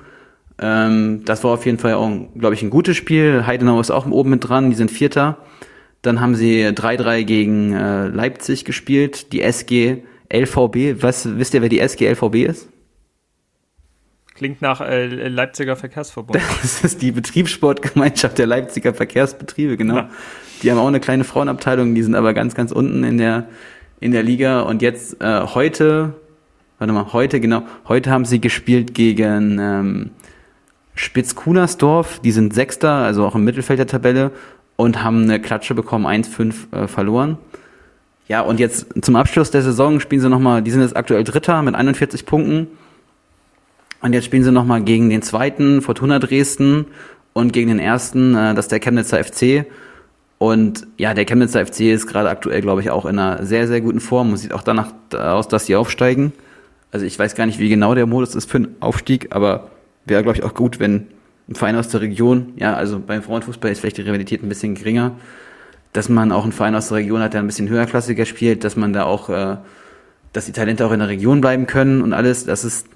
Ähm, 0.60 1.22
das 1.24 1.44
war 1.44 1.52
auf 1.52 1.68
jeden 1.68 1.78
Fall 1.78 1.94
auch, 1.94 2.10
glaube 2.36 2.56
ich, 2.56 2.64
ein 2.64 2.72
gutes 2.72 2.98
Spiel. 2.98 3.46
Heidenau 3.46 3.80
ist 3.80 3.92
auch 3.92 4.10
oben 4.10 4.32
mit 4.32 4.50
dran, 4.50 4.72
die 4.72 4.76
sind 4.76 4.90
Vierter. 4.90 5.38
Dann 6.02 6.20
haben 6.20 6.34
sie 6.34 6.66
3-3 6.66 7.26
gegen 7.26 7.74
äh, 7.74 8.08
Leipzig 8.08 8.66
gespielt, 8.66 9.34
die 9.34 9.42
SG 9.44 10.04
LVB. 10.32 11.02
Was 11.02 11.38
wisst 11.38 11.54
ihr, 11.54 11.62
wer 11.62 11.70
die 11.70 11.80
SG 11.80 12.10
LVB 12.10 12.36
ist? 12.36 12.70
Klingt 14.36 14.62
nach 14.62 14.82
äh, 14.82 15.28
Leipziger 15.28 15.76
Verkehrsverbund. 15.76 16.40
Das 16.62 16.84
ist 16.84 17.02
die 17.02 17.12
Betriebssportgemeinschaft 17.12 18.38
der 18.38 18.46
Leipziger 18.46 18.94
Verkehrsbetriebe, 18.94 19.78
genau. 19.78 19.96
Ja. 19.96 20.10
Die 20.62 20.72
haben 20.72 20.78
auch 20.78 20.88
eine 20.88 21.00
kleine 21.00 21.24
Frauenabteilung, 21.24 21.96
die 21.96 22.04
sind 22.04 22.16
aber 22.16 22.34
ganz, 22.34 22.54
ganz 22.54 22.72
unten 22.72 23.04
in 23.04 23.18
der, 23.18 23.48
in 24.00 24.12
der 24.12 24.22
Liga. 24.22 24.62
Und 24.62 24.84
jetzt 24.84 25.22
äh, 25.22 25.42
heute, 25.42 26.14
warte 26.78 26.94
mal, 26.94 27.14
heute, 27.14 27.40
genau, 27.40 27.64
heute 27.88 28.12
haben 28.12 28.26
sie 28.26 28.40
gespielt 28.40 28.94
gegen 28.94 29.58
ähm, 29.60 30.12
Spitzkunersdorf, 30.94 32.20
die 32.20 32.32
sind 32.32 32.54
Sechster, 32.54 32.92
also 32.92 33.26
auch 33.26 33.36
im 33.36 33.44
Mittelfeld 33.44 33.80
der 33.80 33.88
Tabelle 33.88 34.32
und 34.76 35.04
haben 35.04 35.24
eine 35.24 35.42
Klatsche 35.42 35.74
bekommen, 35.74 36.06
1-5 36.06 36.74
äh, 36.74 36.88
verloren. 36.88 37.38
Ja, 38.28 38.42
und 38.42 38.60
jetzt 38.60 38.88
zum 39.02 39.16
Abschluss 39.16 39.52
der 39.52 39.62
Saison 39.62 40.00
spielen 40.00 40.22
sie 40.22 40.30
nochmal, 40.30 40.62
die 40.62 40.72
sind 40.72 40.82
jetzt 40.82 40.96
aktuell 40.96 41.24
Dritter 41.24 41.62
mit 41.62 41.76
41 41.76 42.26
Punkten. 42.26 42.68
Und 44.02 44.14
jetzt 44.14 44.26
spielen 44.26 44.44
sie 44.44 44.52
nochmal 44.52 44.82
gegen 44.82 45.10
den 45.10 45.22
zweiten, 45.22 45.82
Fortuna 45.82 46.20
Dresden, 46.20 46.86
und 47.38 47.54
gegen 47.54 47.68
den 47.70 47.80
ersten, 47.80 48.34
äh, 48.34 48.56
das 48.56 48.66
ist 48.66 48.72
der 48.72 48.80
Chemnitzer 48.80 49.24
FC. 49.24 49.66
Und 50.40 50.88
ja, 50.98 51.14
der 51.14 51.26
Chemnitzer 51.26 51.66
FC 51.66 51.82
ist 51.82 52.08
gerade 52.08 52.30
aktuell, 52.30 52.62
glaube 52.62 52.82
ich, 52.82 52.90
auch 52.90 53.06
in 53.06 53.20
einer 53.20 53.46
sehr, 53.46 53.68
sehr 53.68 53.80
guten 53.80 54.00
Form 54.00 54.32
und 54.32 54.38
sieht 54.38 54.54
auch 54.54 54.64
danach 54.64 54.92
aus, 55.14 55.48
dass 55.48 55.68
sie 55.68 55.76
aufsteigen. 55.76 56.34
Also 56.92 57.06
ich 57.06 57.18
weiß 57.18 57.36
gar 57.36 57.46
nicht, 57.46 57.60
wie 57.60 57.70
genau 57.70 57.94
der 57.94 58.08
Modus 58.08 58.34
ist 58.34 58.50
für 58.50 58.58
einen 58.58 58.76
Aufstieg, 58.80 59.36
aber 59.36 59.70
wäre, 60.06 60.24
glaube 60.24 60.38
ich, 60.38 60.44
auch 60.44 60.54
gut, 60.54 60.80
wenn 60.80 61.08
ein 61.48 61.56
Verein 61.56 61.76
aus 61.76 61.90
der 61.90 62.02
Region, 62.02 62.54
ja, 62.56 62.74
also 62.74 63.00
beim 63.00 63.22
Frauenfußball 63.22 63.72
ist 63.72 63.80
vielleicht 63.80 63.98
die 63.98 64.02
Rivalität 64.02 64.42
ein 64.42 64.50
bisschen 64.50 64.74
geringer, 64.74 65.12
dass 65.94 66.10
man 66.10 66.32
auch 66.32 66.44
einen 66.44 66.52
Verein 66.52 66.76
aus 66.76 66.90
der 66.90 66.98
Region 66.98 67.22
hat, 67.22 67.34
der 67.34 67.42
ein 67.42 67.48
bisschen 67.48 67.70
höherklassiger 67.70 68.26
spielt, 68.26 68.64
dass 68.64 68.76
man 68.76 68.94
da 68.94 69.04
auch, 69.04 69.30
äh, 69.30 69.58
dass 70.34 70.46
die 70.46 70.52
Talente 70.52 70.86
auch 70.86 70.92
in 70.92 71.00
der 71.00 71.08
Region 71.08 71.42
bleiben 71.42 71.68
können 71.68 72.02
und 72.02 72.14
alles, 72.14 72.46
das 72.46 72.64
ist, 72.64 72.88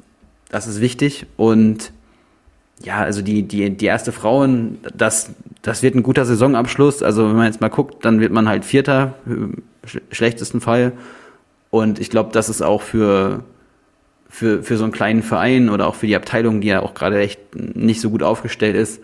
das 0.49 0.67
ist 0.67 0.81
wichtig. 0.81 1.25
Und 1.37 1.91
ja, 2.83 2.99
also 2.99 3.21
die, 3.21 3.43
die, 3.43 3.69
die 3.69 3.85
erste 3.85 4.11
Frauen, 4.11 4.79
das, 4.95 5.31
das 5.61 5.83
wird 5.83 5.95
ein 5.95 6.03
guter 6.03 6.25
Saisonabschluss. 6.25 7.03
Also 7.03 7.27
wenn 7.27 7.35
man 7.35 7.45
jetzt 7.45 7.61
mal 7.61 7.69
guckt, 7.69 8.03
dann 8.05 8.19
wird 8.19 8.31
man 8.31 8.47
halt 8.47 8.65
Vierter, 8.65 9.15
schlechtesten 10.11 10.61
Fall. 10.61 10.93
Und 11.69 11.99
ich 11.99 12.09
glaube, 12.09 12.31
das 12.33 12.49
ist 12.49 12.61
auch 12.61 12.81
für, 12.81 13.43
für, 14.29 14.63
für 14.63 14.77
so 14.77 14.83
einen 14.83 14.93
kleinen 14.93 15.23
Verein 15.23 15.69
oder 15.69 15.87
auch 15.87 15.95
für 15.95 16.07
die 16.07 16.15
Abteilung, 16.15 16.61
die 16.61 16.67
ja 16.67 16.81
auch 16.81 16.93
gerade 16.93 17.19
echt 17.19 17.39
nicht 17.55 18.01
so 18.01 18.09
gut 18.09 18.23
aufgestellt 18.23 18.75
ist, 18.75 19.01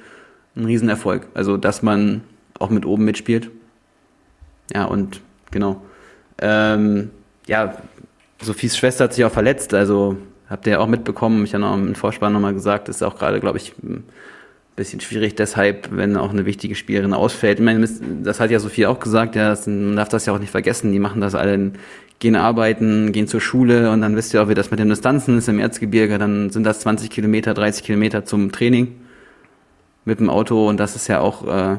ein 0.55 0.65
Riesenerfolg. 0.65 1.27
Also, 1.33 1.57
dass 1.57 1.81
man 1.81 2.21
auch 2.59 2.69
mit 2.69 2.85
oben 2.85 3.05
mitspielt. 3.05 3.51
Ja, 4.74 4.86
und 4.86 5.22
genau. 5.51 5.82
Ähm, 6.39 7.11
ja, 7.47 7.78
Sophies 8.41 8.78
Schwester 8.78 9.05
hat 9.05 9.13
sich 9.13 9.26
auch 9.26 9.32
verletzt, 9.32 9.74
also 9.74 10.18
habt 10.49 10.68
ihr 10.68 10.80
auch 10.80 10.88
mitbekommen, 10.88 11.43
ich 11.43 11.53
habe 11.53 11.61
noch 11.61 11.74
im 11.74 11.95
Vorspann 11.95 12.34
nochmal 12.34 12.53
gesagt, 12.53 12.89
ist 12.89 13.03
auch 13.03 13.18
gerade, 13.18 13.39
glaube 13.39 13.57
ich, 13.57 13.74
ein 13.82 14.03
bisschen 14.76 15.01
schwierig 15.01 15.36
deshalb, 15.36 15.89
wenn 15.91 16.15
auch 16.18 16.30
eine 16.30 16.45
wichtige 16.45 16.76
Spielerin 16.76 17.13
ausfällt. 17.13 17.59
Ich 17.59 17.65
meine, 17.65 17.88
das 18.24 18.39
hat 18.39 18.51
ja 18.51 18.59
Sophie 18.59 18.86
auch 18.86 18.99
gesagt, 18.99 19.36
ja, 19.36 19.49
das, 19.49 19.65
man 19.65 19.95
darf 19.95 20.09
das 20.09 20.26
ja 20.26 20.34
auch 20.34 20.39
nicht 20.39 20.51
vergessen, 20.51 20.91
die 20.91 20.99
machen 20.99 21.22
das 21.22 21.36
alle, 21.36 21.72
gehen 22.20 22.36
arbeiten, 22.36 23.11
gehen 23.11 23.28
zur 23.28 23.41
Schule 23.41 23.91
und 23.91 24.01
dann 24.01 24.15
wisst 24.15 24.34
ihr 24.34 24.41
auch, 24.41 24.49
wie 24.49 24.55
das 24.55 24.72
mit 24.72 24.80
den 24.80 24.89
Distanzen 24.89 25.38
ist 25.38 25.49
im 25.49 25.59
Erzgebirge, 25.59 26.18
dann 26.18 26.49
sind 26.49 26.63
das 26.63 26.80
20 26.82 27.09
Kilometer, 27.09 27.53
30 27.53 27.84
Kilometer 27.84 28.26
zum 28.26 28.51
Training 28.51 28.95
mit 30.05 30.20
dem 30.20 30.30
Auto 30.30 30.68
und 30.68 30.80
das 30.80 30.95
ist 30.95 31.07
ja 31.07 31.20
auch 31.20 31.45
äh, 31.47 31.78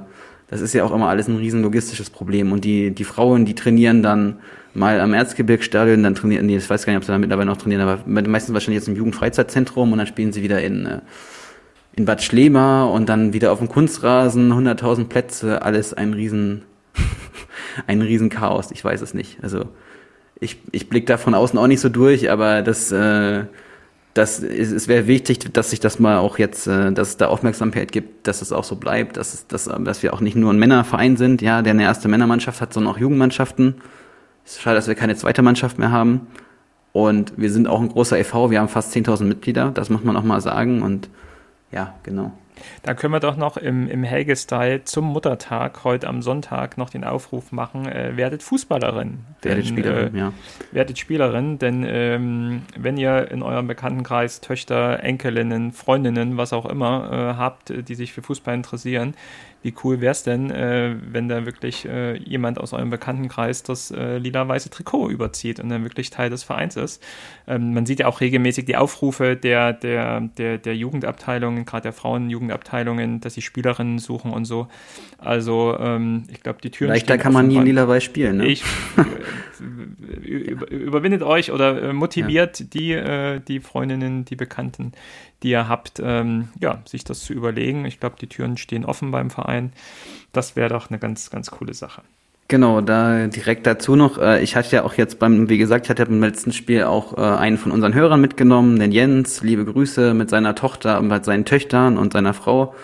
das 0.49 0.61
ist 0.61 0.73
ja 0.73 0.85
auch 0.85 0.93
immer 0.93 1.09
alles 1.09 1.29
ein 1.29 1.37
riesen 1.37 1.63
logistisches 1.63 2.11
Problem. 2.11 2.53
Und 2.53 2.65
die, 2.65 2.91
die 2.91 3.05
Frauen, 3.05 3.45
die 3.45 3.55
trainieren 3.55 4.03
dann 4.03 4.39
mal 4.75 5.01
am 5.01 5.13
Erzgebirgsstadion, 5.13 6.03
dann 6.03 6.15
trainieren, 6.15 6.47
nee, 6.47 6.57
ich 6.57 6.69
weiß 6.69 6.87
gar 6.87 6.93
nicht, 6.93 6.99
ob 6.99 7.05
sie 7.05 7.13
da 7.13 7.19
mittlerweile 7.19 7.47
noch 7.47 7.57
trainieren, 7.57 7.83
aber 7.83 8.01
meistens 8.07 8.55
wahrscheinlich 8.55 8.81
jetzt 8.81 8.89
im 8.89 8.97
Jugendfreizeitzentrum 8.97 9.93
und 9.93 9.99
dann 9.99 10.07
spielen 10.07 10.33
sie 10.33 10.43
wieder 10.43 10.63
in, 10.63 10.87
äh, 10.87 11.01
in 11.95 12.05
Bad 12.05 12.23
Schlema 12.23 12.85
und 12.85 13.09
dann 13.09 13.33
wieder 13.33 13.53
auf 13.53 13.59
dem 13.59 13.69
Kunstrasen, 13.69 14.53
100.000 14.53 15.05
Plätze, 15.07 15.63
alles 15.63 15.93
ein 15.93 16.15
riesen, 16.15 16.63
ein 17.87 18.01
riesen 18.01 18.31
Chaos. 18.31 18.71
Ich 18.71 18.83
weiß 18.85 19.03
es 19.03 19.15
nicht. 19.15 19.39
Also, 19.43 19.67
ich, 20.41 20.59
ich 20.71 20.89
blick 20.89 21.07
da 21.07 21.17
von 21.17 21.35
außen 21.35 21.59
auch 21.59 21.67
nicht 21.67 21.81
so 21.81 21.89
durch, 21.89 22.31
aber 22.31 22.63
das, 22.63 22.93
äh, 22.93 23.45
das, 24.19 24.43
es 24.43 24.89
wäre 24.89 25.07
wichtig, 25.07 25.39
dass 25.53 25.71
sich 25.71 25.81
das 25.81 25.99
mal 25.99 26.19
auch 26.19 26.39
jetzt, 26.39 26.67
äh, 26.67 26.93
dass 26.93 27.11
es 27.11 27.17
da 27.17 27.29
Aufmerksamkeit 27.29 27.93
gibt, 27.93 28.27
dass 28.27 28.43
es 28.43 28.53
auch 28.53 28.65
so 28.65 28.77
bleibt, 28.77 29.17
dass, 29.17 29.33
es, 29.33 29.47
dass, 29.47 29.65
dass 29.65 30.03
wir 30.03 30.13
auch 30.13 30.21
nicht 30.21 30.37
nur 30.37 30.53
ein 30.53 30.59
Männerverein 30.59 31.17
sind, 31.17 31.41
ja, 31.41 31.63
der 31.63 31.73
eine 31.73 31.85
erste 31.85 32.09
Männermannschaft 32.09 32.61
hat, 32.61 32.73
sondern 32.73 32.93
auch 32.93 32.99
Jugendmannschaften. 32.99 33.77
Es 34.45 34.53
ist 34.53 34.63
schade, 34.63 34.77
dass 34.77 34.89
wir 34.89 34.97
keine 34.97 35.15
zweite 35.15 35.43
Mannschaft 35.43 35.79
mehr 35.79 35.93
haben. 35.93 36.27
Und 36.93 37.35
wir 37.37 37.53
sind 37.53 37.69
auch 37.69 37.81
ein 37.81 37.89
großer 37.89 38.19
e.V., 38.19 38.51
wir 38.51 38.61
haben 38.61 38.69
fast 38.69 38.95
10.000 38.95 39.25
Mitglieder, 39.25 39.71
das 39.71 39.89
muss 39.89 40.03
man 40.03 40.17
auch 40.17 40.25
mal 40.25 40.41
sagen. 40.41 40.83
Und 40.83 41.09
ja, 41.71 41.95
genau. 42.03 42.33
Da 42.83 42.95
können 42.95 43.13
wir 43.13 43.21
doch 43.21 43.37
noch 43.37 43.57
im, 43.57 43.89
im 43.89 44.05
Helge-Style 44.05 44.85
zum 44.85 45.07
Muttertag 45.07 45.85
heute 45.85 46.09
am 46.09 46.23
Sonntag 46.23 46.79
noch 46.79 46.91
den 46.91 47.05
Aufruf 47.05 47.53
machen, 47.53 47.87
äh, 47.87 48.17
werdet 48.17 48.43
Fußballerin. 48.43 49.21
Werdet 49.43 49.65
denn, 49.65 49.69
Spielerin, 49.69 50.15
äh, 50.15 50.19
ja. 50.19 50.33
Werdet 50.73 50.99
Spielerin, 50.99 51.59
denn 51.59 51.85
ähm, 51.87 52.63
wenn 52.77 52.97
ihr 52.97 53.31
in 53.31 53.43
eurem 53.43 53.67
Bekanntenkreis 53.67 54.41
Töchter, 54.41 55.03
Enkelinnen, 55.03 55.73
Freundinnen, 55.73 56.37
was 56.37 56.53
auch 56.53 56.67
immer 56.67 57.11
äh, 57.11 57.39
habt, 57.39 57.73
die 57.89 57.95
sich 57.95 58.13
für 58.13 58.23
Fußball 58.23 58.55
interessieren, 58.55 59.15
wie 59.63 59.75
cool 59.83 60.01
wäre 60.01 60.13
es 60.13 60.23
denn, 60.23 60.51
äh, 60.51 60.95
wenn 61.11 61.29
da 61.29 61.45
wirklich 61.45 61.85
äh, 61.85 62.17
jemand 62.17 62.59
aus 62.59 62.73
eurem 62.73 62.91
Bekanntenkreis 62.91 63.65
das 63.65 63.91
äh, 63.91 64.19
lila-weiße 64.19 64.71
Trikot 64.71 65.11
überzieht 65.11 65.59
und 65.59 65.69
dann 65.69 65.83
wirklich 65.83 66.11
Teil 66.11 66.31
des 66.31 66.45
Vereins 66.45 66.77
ist. 66.77 67.03
Ähm, 67.49 67.75
man 67.75 67.85
sieht 67.85 68.01
ja 68.01 68.07
auch 68.07 68.21
regelmäßig 68.21 68.67
die 68.67 68.77
Aufrufe 68.77 69.37
der, 69.37 69.73
der, 69.73 70.21
der, 70.21 70.59
der 70.59 70.77
Jugendabteilungen, 70.77 71.65
gerade 71.65 71.83
der 71.83 71.93
Frauenjugendabteilungen, 71.93 73.21
dass 73.21 73.35
sie 73.35 73.43
Spielerinnen 73.43 73.99
suchen 73.99 74.33
und 74.33 74.45
so. 74.45 74.69
Also 75.19 75.77
ähm, 75.81 76.25
ich 76.31 76.41
glaube, 76.41 76.61
die 76.63 76.71
Türen. 76.71 76.91
Leichter 76.91 77.19
kann 77.19 77.33
man 77.33 77.49
nie 77.49 77.57
in 77.57 77.65
lila-weiß 77.65 78.05
spielen, 78.05 78.37
ne? 78.37 78.47
Ich, 78.47 78.63
über, 79.61 80.71
überwindet 80.71 81.23
euch 81.23 81.53
oder 81.53 81.83
äh, 81.83 81.93
motiviert 81.93 82.61
ja. 82.61 82.67
die, 82.67 82.93
äh, 82.93 83.41
die 83.41 83.61
Freundinnen, 83.61 84.25
die 84.25 84.37
Bekannten, 84.37 84.93
die 85.43 85.51
ihr 85.51 85.69
habt, 85.69 86.01
ähm, 86.03 86.49
ja, 86.61 86.83
sich 86.85 87.05
das 87.05 87.21
zu 87.21 87.33
überlegen. 87.33 87.85
Ich 87.85 88.01
glaube, 88.01 88.17
die 88.21 88.27
Türen 88.27 88.57
stehen 88.57 88.85
offen 88.85 89.11
beim 89.11 89.31
Verein. 89.31 89.73
Das 90.33 90.57
wäre 90.57 90.69
doch 90.69 90.91
eine 90.91 90.99
ganz, 90.99 91.31
ganz 91.31 91.51
coole 91.51 91.75
Sache. 91.75 92.03
Genau, 92.51 92.81
da 92.81 93.27
direkt 93.27 93.67
dazu 93.67 93.95
noch, 93.95 94.17
äh, 94.17 94.43
ich 94.43 94.57
hatte 94.57 94.77
ja 94.77 94.85
auch 94.85 94.95
jetzt 94.95 95.19
beim, 95.19 95.51
wie 95.51 95.59
gesagt, 95.59 95.85
ich 95.85 95.91
hatte 95.91 96.07
beim 96.07 96.23
letzten 96.23 96.53
Spiel 96.53 96.85
auch 96.85 97.19
äh, 97.19 97.21
einen 97.21 97.59
von 97.59 97.73
unseren 97.73 97.93
Hörern 97.93 98.23
mitgenommen, 98.23 98.79
den 98.79 98.91
Jens, 98.91 99.43
liebe 99.43 99.67
Grüße 99.67 100.15
mit 100.15 100.31
seiner 100.31 100.55
Tochter, 100.55 101.03
mit 101.03 101.27
seinen 101.27 101.45
Töchtern 101.45 101.99
und 101.99 102.15
seiner 102.15 102.33
Frau. 102.33 102.75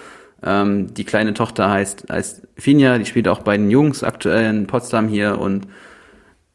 Ähm, 0.45 0.93
die 0.93 1.05
kleine 1.05 1.33
Tochter 1.33 1.71
heißt, 1.71 2.07
heißt 2.11 2.47
Finja, 2.59 2.99
die 2.99 3.07
spielt 3.07 3.27
auch 3.27 3.41
bei 3.41 3.57
den 3.57 3.71
Jungs 3.71 4.05
aktuell 4.05 4.51
in 4.51 4.67
Potsdam 4.67 5.09
hier 5.09 5.39
und 5.39 5.67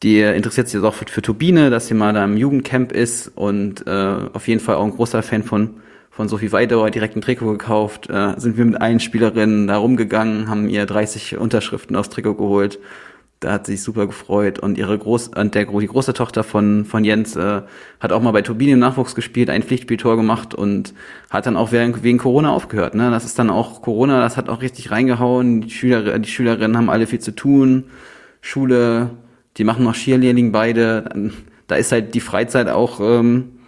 die 0.02 0.20
interessiert 0.20 0.68
sich 0.68 0.74
jetzt 0.74 0.84
auch 0.84 0.94
für, 0.94 1.06
für 1.06 1.22
Turbine, 1.22 1.70
dass 1.70 1.86
sie 1.86 1.94
mal 1.94 2.12
da 2.12 2.24
im 2.24 2.36
Jugendcamp 2.36 2.92
ist 2.92 3.28
und 3.34 3.86
äh, 3.86 4.16
auf 4.32 4.48
jeden 4.48 4.60
Fall 4.60 4.76
auch 4.76 4.84
ein 4.84 4.92
großer 4.92 5.22
Fan 5.22 5.42
von 5.42 5.80
von 6.10 6.28
Sophie 6.28 6.52
Weidauer 6.52 6.90
direkt 6.90 7.16
ein 7.16 7.22
Trikot 7.22 7.52
gekauft, 7.52 8.10
äh, 8.10 8.34
sind 8.36 8.58
wir 8.58 8.64
mit 8.64 8.80
allen 8.80 9.00
Spielerinnen 9.00 9.68
da 9.68 9.78
rumgegangen, 9.78 10.48
haben 10.48 10.68
ihr 10.68 10.84
30 10.84 11.38
Unterschriften 11.38 11.96
aufs 11.96 12.10
Trikot 12.10 12.34
geholt. 12.34 12.78
Da 13.38 13.52
hat 13.52 13.64
sie 13.64 13.72
sich 13.72 13.82
super 13.82 14.06
gefreut 14.06 14.58
und 14.58 14.76
ihre 14.76 14.98
Groß 14.98 15.28
und 15.28 15.54
der 15.54 15.64
die 15.64 15.86
große 15.86 16.12
Tochter 16.12 16.44
von 16.44 16.84
von 16.84 17.04
Jens 17.04 17.36
äh, 17.36 17.62
hat 18.00 18.12
auch 18.12 18.20
mal 18.20 18.32
bei 18.32 18.42
Turbine 18.42 18.72
im 18.72 18.80
Nachwuchs 18.80 19.14
gespielt, 19.14 19.48
ein 19.48 19.62
Pflichtspieltor 19.62 20.16
gemacht 20.16 20.54
und 20.54 20.92
hat 21.30 21.46
dann 21.46 21.56
auch 21.56 21.72
wegen, 21.72 22.02
wegen 22.02 22.18
Corona 22.18 22.50
aufgehört. 22.50 22.94
Ne, 22.94 23.10
das 23.10 23.24
ist 23.24 23.38
dann 23.38 23.48
auch 23.48 23.80
Corona, 23.80 24.20
das 24.20 24.36
hat 24.36 24.50
auch 24.50 24.60
richtig 24.60 24.90
reingehauen. 24.90 25.62
Die 25.62 25.70
Schüler, 25.70 26.18
die 26.18 26.28
Schülerinnen 26.28 26.76
haben 26.76 26.90
alle 26.90 27.06
viel 27.06 27.20
zu 27.20 27.34
tun. 27.34 27.84
Schule, 28.42 29.10
die 29.56 29.64
machen 29.64 29.84
noch 29.84 29.94
Cheerleading 29.94 30.52
beide. 30.52 31.32
Da 31.66 31.76
ist 31.76 31.92
halt 31.92 32.14
die 32.14 32.20
Freizeit 32.20 32.68
auch 32.68 33.00
ähm, 33.00 33.60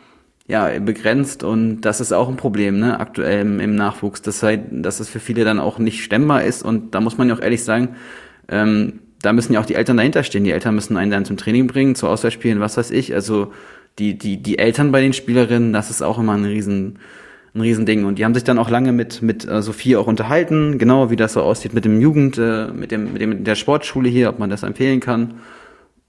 ja, 0.46 0.78
begrenzt 0.78 1.44
und 1.44 1.82
das 1.82 2.00
ist 2.00 2.12
auch 2.12 2.28
ein 2.28 2.36
Problem, 2.36 2.78
ne, 2.78 2.98
aktuell 2.98 3.42
im, 3.42 3.60
im 3.60 3.74
Nachwuchs, 3.74 4.22
dass 4.22 4.42
halt, 4.42 4.62
dass 4.70 5.00
es 5.00 5.08
für 5.08 5.20
viele 5.20 5.44
dann 5.44 5.60
auch 5.60 5.78
nicht 5.78 6.02
stemmbar 6.02 6.44
ist 6.44 6.62
und 6.62 6.94
da 6.94 7.00
muss 7.00 7.16
man 7.16 7.28
ja 7.28 7.34
auch 7.34 7.40
ehrlich 7.40 7.62
sagen, 7.62 7.96
ähm, 8.48 9.00
da 9.22 9.32
müssen 9.32 9.52
ja 9.52 9.60
auch 9.60 9.66
die 9.66 9.76
Eltern 9.76 9.96
dahinter 9.96 10.24
stehen. 10.24 10.44
Die 10.44 10.50
Eltern 10.50 10.74
müssen 10.74 10.96
einen 10.96 11.10
dann 11.10 11.24
zum 11.24 11.36
Training 11.36 11.68
bringen, 11.68 11.94
zu 11.94 12.08
Auswahlspielen, 12.08 12.60
was 12.60 12.76
weiß 12.76 12.90
ich. 12.90 13.14
Also 13.14 13.52
die, 13.98 14.18
die, 14.18 14.42
die 14.42 14.58
Eltern 14.58 14.92
bei 14.92 15.00
den 15.00 15.12
Spielerinnen, 15.12 15.72
das 15.72 15.90
ist 15.90 16.02
auch 16.02 16.18
immer 16.18 16.32
ein 16.34 16.44
riesen, 16.44 16.98
ein 17.54 17.60
Riesending. 17.60 18.04
Und 18.04 18.18
die 18.18 18.24
haben 18.24 18.34
sich 18.34 18.44
dann 18.44 18.58
auch 18.58 18.68
lange 18.68 18.92
mit, 18.92 19.22
mit 19.22 19.48
äh, 19.48 19.62
Sophie 19.62 19.96
auch 19.96 20.08
unterhalten, 20.08 20.78
genau 20.78 21.10
wie 21.10 21.16
das 21.16 21.34
so 21.34 21.42
aussieht 21.42 21.72
mit 21.72 21.84
dem 21.84 22.00
Jugend, 22.00 22.36
äh, 22.36 22.66
mit 22.68 22.90
dem, 22.90 23.12
mit 23.12 23.22
dem, 23.22 23.28
mit 23.30 23.46
der 23.46 23.54
Sportschule 23.54 24.08
hier, 24.08 24.28
ob 24.28 24.38
man 24.38 24.50
das 24.50 24.64
empfehlen 24.64 25.00
kann. 25.00 25.34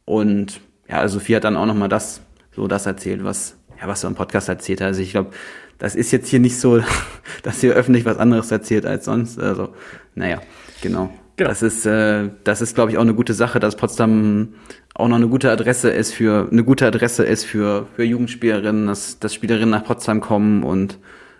Und 0.06 0.62
ja, 0.89 0.99
also 0.99 1.20
Sophie 1.20 1.36
hat 1.36 1.43
dann 1.43 1.58
auch 1.58 1.66
nochmal 1.66 1.89
das, 1.89 2.22
so 2.56 2.68
das 2.68 2.86
erzählt, 2.86 3.24
was, 3.24 3.58
ja, 3.80 3.88
was 3.88 4.01
so 4.01 4.08
im 4.08 4.16
Podcast 4.16 4.49
erzählt 4.49 4.82
hat. 4.82 4.88
Also 4.88 5.01
ich 5.01 5.12
glaube, 5.12 5.32
das 5.78 5.95
ist 5.95 6.12
jetzt 6.12 6.30
hier 6.30 6.39
nicht 6.39 6.60
so, 6.60 6.82
dass 7.43 7.62
hier 7.62 7.74
öffentlich 7.74 8.06
was 8.06 8.18
anderes 8.18 8.51
erzählt 8.51 8.86
als 8.86 9.06
sonst. 9.06 9.39
Also, 9.39 9.70
naja, 10.16 10.41
genau. 10.82 11.10
Genau. 11.36 11.49
Das 11.49 11.64
ist, 11.64 11.86
äh, 11.88 12.30
das 12.43 12.62
ist, 12.62 12.76
glaube 12.76 12.91
ich, 12.91 12.97
auch 12.97 13.01
eine 13.01 13.16
gute 13.16 13.34
Sache, 13.34 13.60
dass 13.60 13.76
Potsdam 13.76 14.49
auch 14.93 15.08
noch 15.08 15.16
eine 15.16 15.28
gute 15.28 15.49
Adresse 15.49 15.89
ist 15.89 16.14
für 16.14 16.47
eine 16.51 16.64
gute 16.64 16.86
Adresse 16.86 17.24
ist 17.24 17.45
für 17.45 17.88
für 17.95 18.04
Jugendspielerinnen, 18.04 18.86
dass, 18.86 19.18
dass 19.18 19.34
Spielerinnen 19.34 19.72
nach 19.72 19.84
Potsdam 19.84 20.22
kommen 20.22 20.62
und 20.62 20.99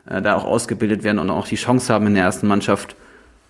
äh, 0.10 0.22
da 0.22 0.36
auch 0.36 0.46
ausgebildet 0.46 1.04
werden 1.04 1.20
und 1.20 1.30
auch 1.30 1.48
die 1.48 1.58
Chance 1.58 1.94
haben 1.94 2.08
in 2.08 2.16
der 2.16 2.24
ersten 2.24 2.48
Mannschaft 2.48 2.96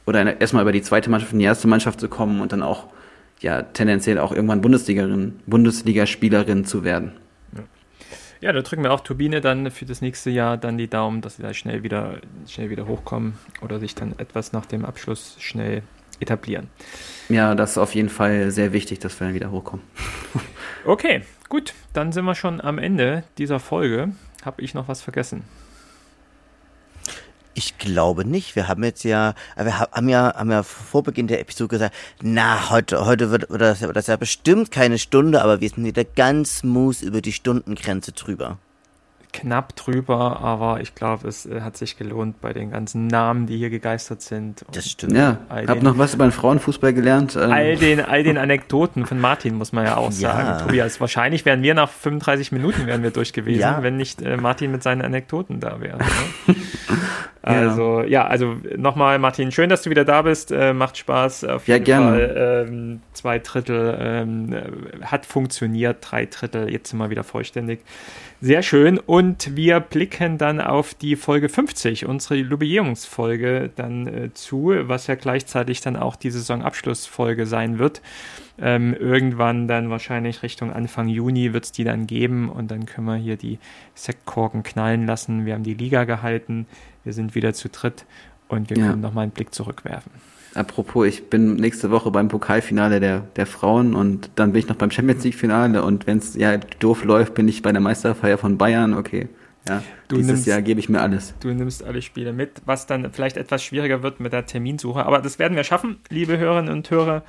oder 0.05 0.39
erstmal 0.41 0.63
über 0.63 0.73
die 0.73 0.81
zweite 0.81 1.09
Mannschaft 1.09 1.31
in 1.31 1.39
die 1.39 1.45
erste 1.45 1.69
Mannschaft 1.69 2.01
zu 2.01 2.09
kommen 2.09 2.41
und 2.41 2.51
dann 2.51 2.61
auch 2.61 2.87
ja 3.43 3.61
tendenziell 3.61 4.17
auch 4.17 4.31
irgendwann 4.31 4.61
Bundesligarin, 4.61 5.39
Bundesligaspielerin 5.45 6.65
zu 6.65 6.83
werden. 6.83 7.13
Ja, 8.41 8.51
da 8.51 8.61
drücken 8.61 8.83
wir 8.83 8.91
auch 8.91 8.99
Turbine 8.99 9.39
dann 9.39 9.71
für 9.71 9.85
das 9.85 10.01
nächste 10.01 10.29
Jahr 10.29 10.57
dann 10.57 10.77
die 10.77 10.89
Daumen, 10.89 11.21
dass 11.21 11.37
sie 11.37 11.43
da 11.43 11.53
schnell 11.53 11.83
wieder, 11.83 12.19
schnell 12.45 12.69
wieder 12.69 12.87
hochkommen 12.87 13.35
oder 13.61 13.79
sich 13.79 13.95
dann 13.95 14.15
etwas 14.17 14.51
nach 14.51 14.65
dem 14.65 14.83
Abschluss 14.83 15.37
schnell 15.39 15.83
etablieren. 16.19 16.67
Ja, 17.29 17.55
das 17.55 17.71
ist 17.71 17.77
auf 17.77 17.95
jeden 17.95 18.09
Fall 18.09 18.51
sehr 18.51 18.73
wichtig, 18.73 18.99
dass 18.99 19.17
wir 19.19 19.27
dann 19.27 19.33
wieder 19.33 19.51
hochkommen. 19.51 19.85
okay, 20.85 21.21
gut, 21.47 21.73
dann 21.93 22.11
sind 22.11 22.25
wir 22.25 22.35
schon 22.35 22.59
am 22.59 22.79
Ende 22.79 23.23
dieser 23.37 23.61
Folge. 23.61 24.11
Habe 24.43 24.61
ich 24.61 24.73
noch 24.73 24.89
was 24.89 25.01
vergessen? 25.01 25.43
Ich 27.63 27.77
glaube 27.77 28.25
nicht. 28.25 28.57
Wir 28.57 28.67
haben 28.67 28.83
jetzt 28.83 29.03
ja, 29.03 29.35
wir 29.55 29.79
haben 29.79 30.09
ja, 30.09 30.33
haben 30.35 30.51
ja 30.51 30.63
vor 30.63 31.03
Beginn 31.03 31.27
der 31.27 31.39
Episode 31.39 31.69
gesagt, 31.69 31.95
na, 32.21 32.69
heute, 32.69 33.05
heute 33.05 33.31
wird, 33.31 33.49
wird, 33.49 33.61
das, 33.61 33.81
wird 33.81 33.95
das 33.95 34.07
ja 34.07 34.17
bestimmt 34.17 34.69
keine 34.69 34.97
Stunde, 34.97 35.41
aber 35.41 35.61
wir 35.61 35.69
sind 35.69 35.85
wieder 35.85 36.03
ganz 36.03 36.57
smooth 36.57 37.01
über 37.01 37.21
die 37.21 37.31
Stundengrenze 37.31 38.11
drüber 38.11 38.57
knapp 39.33 39.75
drüber, 39.75 40.39
aber 40.39 40.79
ich 40.79 40.95
glaube, 40.95 41.27
es 41.27 41.45
äh, 41.45 41.61
hat 41.61 41.75
sich 41.75 41.97
gelohnt 41.97 42.39
bei 42.39 42.53
den 42.53 42.71
ganzen 42.71 43.07
Namen, 43.07 43.47
die 43.47 43.57
hier 43.57 43.69
gegeistert 43.69 44.21
sind. 44.21 44.63
Das 44.71 44.89
stimmt. 44.89 45.17
Ja, 45.17 45.39
ich 45.61 45.67
habe 45.67 45.83
noch 45.83 45.97
was 45.97 46.13
über 46.13 46.25
den 46.25 46.31
Frauenfußball 46.31 46.93
gelernt. 46.93 47.35
Ähm. 47.35 47.51
All 47.51 47.75
den, 47.75 47.99
all 47.99 48.23
den 48.23 48.37
Anekdoten 48.37 49.05
von 49.05 49.19
Martin, 49.19 49.55
muss 49.55 49.73
man 49.73 49.85
ja 49.85 49.97
auch 49.97 50.11
sagen. 50.11 50.47
Ja. 50.47 50.57
Tobias, 50.59 51.01
wahrscheinlich 51.01 51.43
wären 51.45 51.63
wir 51.63 51.73
nach 51.73 51.89
35 51.89 52.51
Minuten 52.51 52.85
wären 52.85 53.03
wir 53.03 53.11
durch 53.11 53.33
gewesen, 53.33 53.59
ja. 53.59 53.81
wenn 53.83 53.97
nicht 53.97 54.21
äh, 54.21 54.37
Martin 54.37 54.71
mit 54.71 54.83
seinen 54.83 55.01
Anekdoten 55.01 55.59
da 55.59 55.81
wäre. 55.81 55.97
Ne? 55.97 56.55
also, 57.43 58.01
ja, 58.01 58.07
ja 58.07 58.25
also 58.25 58.55
nochmal, 58.77 59.19
Martin, 59.19 59.51
schön, 59.51 59.69
dass 59.69 59.81
du 59.81 59.89
wieder 59.89 60.05
da 60.05 60.21
bist. 60.21 60.51
Äh, 60.51 60.73
macht 60.73 60.97
Spaß. 60.97 61.43
Auf 61.43 61.67
jeden 61.67 61.79
ja, 61.79 61.83
gerne. 61.83 62.09
Fall. 62.09 62.67
Ähm, 62.69 63.01
zwei 63.11 63.39
Drittel 63.39 63.97
ähm, 63.99 64.55
hat 65.01 65.25
funktioniert, 65.25 65.97
drei 66.01 66.25
Drittel, 66.25 66.71
jetzt 66.71 66.89
sind 66.89 66.99
wir 66.99 67.09
wieder 67.09 67.23
vollständig. 67.23 67.81
Sehr 68.39 68.61
schön. 68.61 68.97
Und 68.97 69.55
wir 69.55 69.79
blicken 69.79 70.37
dann 70.37 70.61
auf 70.61 70.93
die 70.93 71.15
Folge 71.15 71.49
50, 71.49 72.05
unsere 72.05 72.35
Jubiläumsfolge 72.35 73.69
dann 73.75 74.07
äh, 74.07 74.33
zu, 74.33 74.73
was 74.81 75.07
ja 75.07 75.15
gleichzeitig 75.15 75.81
dann 75.81 75.95
auch 75.95 76.15
die 76.15 76.31
Saisonabschlussfolge 76.31 77.45
sein 77.45 77.79
wird. 77.79 78.01
Ähm, 78.61 78.93
irgendwann 78.93 79.67
dann 79.67 79.89
wahrscheinlich 79.89 80.43
Richtung 80.43 80.71
Anfang 80.71 81.07
Juni 81.07 81.53
wird 81.53 81.65
es 81.65 81.71
die 81.71 81.83
dann 81.83 82.05
geben 82.05 82.49
und 82.49 82.69
dann 82.69 82.85
können 82.85 83.07
wir 83.07 83.15
hier 83.15 83.35
die 83.35 83.57
Sektkorken 83.95 84.61
knallen 84.61 85.07
lassen. 85.07 85.45
Wir 85.45 85.55
haben 85.55 85.63
die 85.63 85.73
Liga 85.73 86.03
gehalten, 86.03 86.67
wir 87.03 87.13
sind 87.13 87.35
wieder 87.35 87.53
zu 87.53 87.69
dritt 87.69 88.05
und 88.47 88.69
wir 88.69 88.77
ja. 88.77 88.89
können 88.89 89.01
nochmal 89.01 89.23
einen 89.23 89.31
Blick 89.31 89.53
zurückwerfen. 89.53 90.11
Apropos, 90.55 91.07
ich 91.07 91.29
bin 91.29 91.55
nächste 91.55 91.89
Woche 91.89 92.11
beim 92.11 92.27
Pokalfinale 92.27 92.99
der, 92.99 93.21
der 93.35 93.47
Frauen 93.47 93.95
und 93.95 94.29
dann 94.35 94.51
bin 94.51 94.59
ich 94.59 94.67
noch 94.67 94.75
beim 94.75 94.91
Champions 94.91 95.23
League 95.23 95.35
Finale 95.35 95.83
und 95.83 96.05
wenn 96.05 96.19
es 96.19 96.35
ja 96.35 96.57
doof 96.57 97.03
läuft, 97.03 97.33
bin 97.33 97.47
ich 97.47 97.63
bei 97.63 97.71
der 97.71 97.81
Meisterfeier 97.81 98.37
von 98.37 98.57
Bayern. 98.57 98.93
Okay, 98.93 99.29
ja, 99.67 99.81
du 100.09 100.17
dieses 100.17 100.31
nimmst, 100.31 100.47
Jahr 100.47 100.61
gebe 100.61 100.79
ich 100.79 100.89
mir 100.89 101.01
alles. 101.01 101.33
Du 101.39 101.47
nimmst 101.47 101.83
alle 101.83 102.01
Spiele 102.03 102.33
mit, 102.33 102.61
was 102.65 102.85
dann 102.85 103.11
vielleicht 103.11 103.37
etwas 103.37 103.63
schwieriger 103.63 104.03
wird 104.03 104.19
mit 104.19 104.31
der 104.31 104.45
Terminsuche, 104.45 105.05
aber 105.05 105.21
das 105.21 105.39
werden 105.39 105.55
wir 105.55 105.63
schaffen, 105.63 105.97
liebe 106.09 106.37
Hörerinnen 106.37 106.71
und 106.71 106.89
Hörer. 106.91 107.23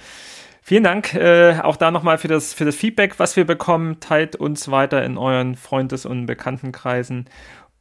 Vielen 0.66 0.82
Dank 0.82 1.14
äh, 1.14 1.60
auch 1.62 1.76
da 1.76 1.90
nochmal 1.90 2.16
für 2.16 2.28
das, 2.28 2.54
für 2.54 2.64
das 2.64 2.74
Feedback, 2.74 3.18
was 3.18 3.36
wir 3.36 3.44
bekommen. 3.44 4.00
Teilt 4.00 4.34
uns 4.34 4.70
weiter 4.70 5.04
in 5.04 5.18
euren 5.18 5.56
Freundes- 5.56 6.06
und 6.06 6.24
Bekanntenkreisen. 6.24 7.26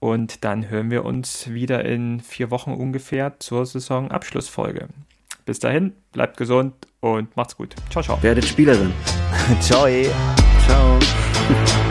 Und 0.04 0.43
dann 0.43 0.70
hören 0.70 0.91
wir 0.91 1.06
uns 1.06 1.54
wieder 1.54 1.86
in 1.86 2.20
vier 2.20 2.51
Wochen 2.51 2.74
ungefähr 2.74 3.39
zur 3.39 3.66
Saisonabschlussfolge. 3.66 4.89
Bis 5.45 5.60
dahin, 5.60 5.93
bleibt 6.12 6.36
gesund 6.36 6.74
und 6.99 7.34
macht's 7.38 7.56
gut. 7.56 7.74
Ciao, 7.89 8.04
ciao. 8.04 8.22
Werdet 8.22 8.43
Spielerin. 8.43 8.91
ciao. 9.62 9.88
Ciao. 10.68 10.99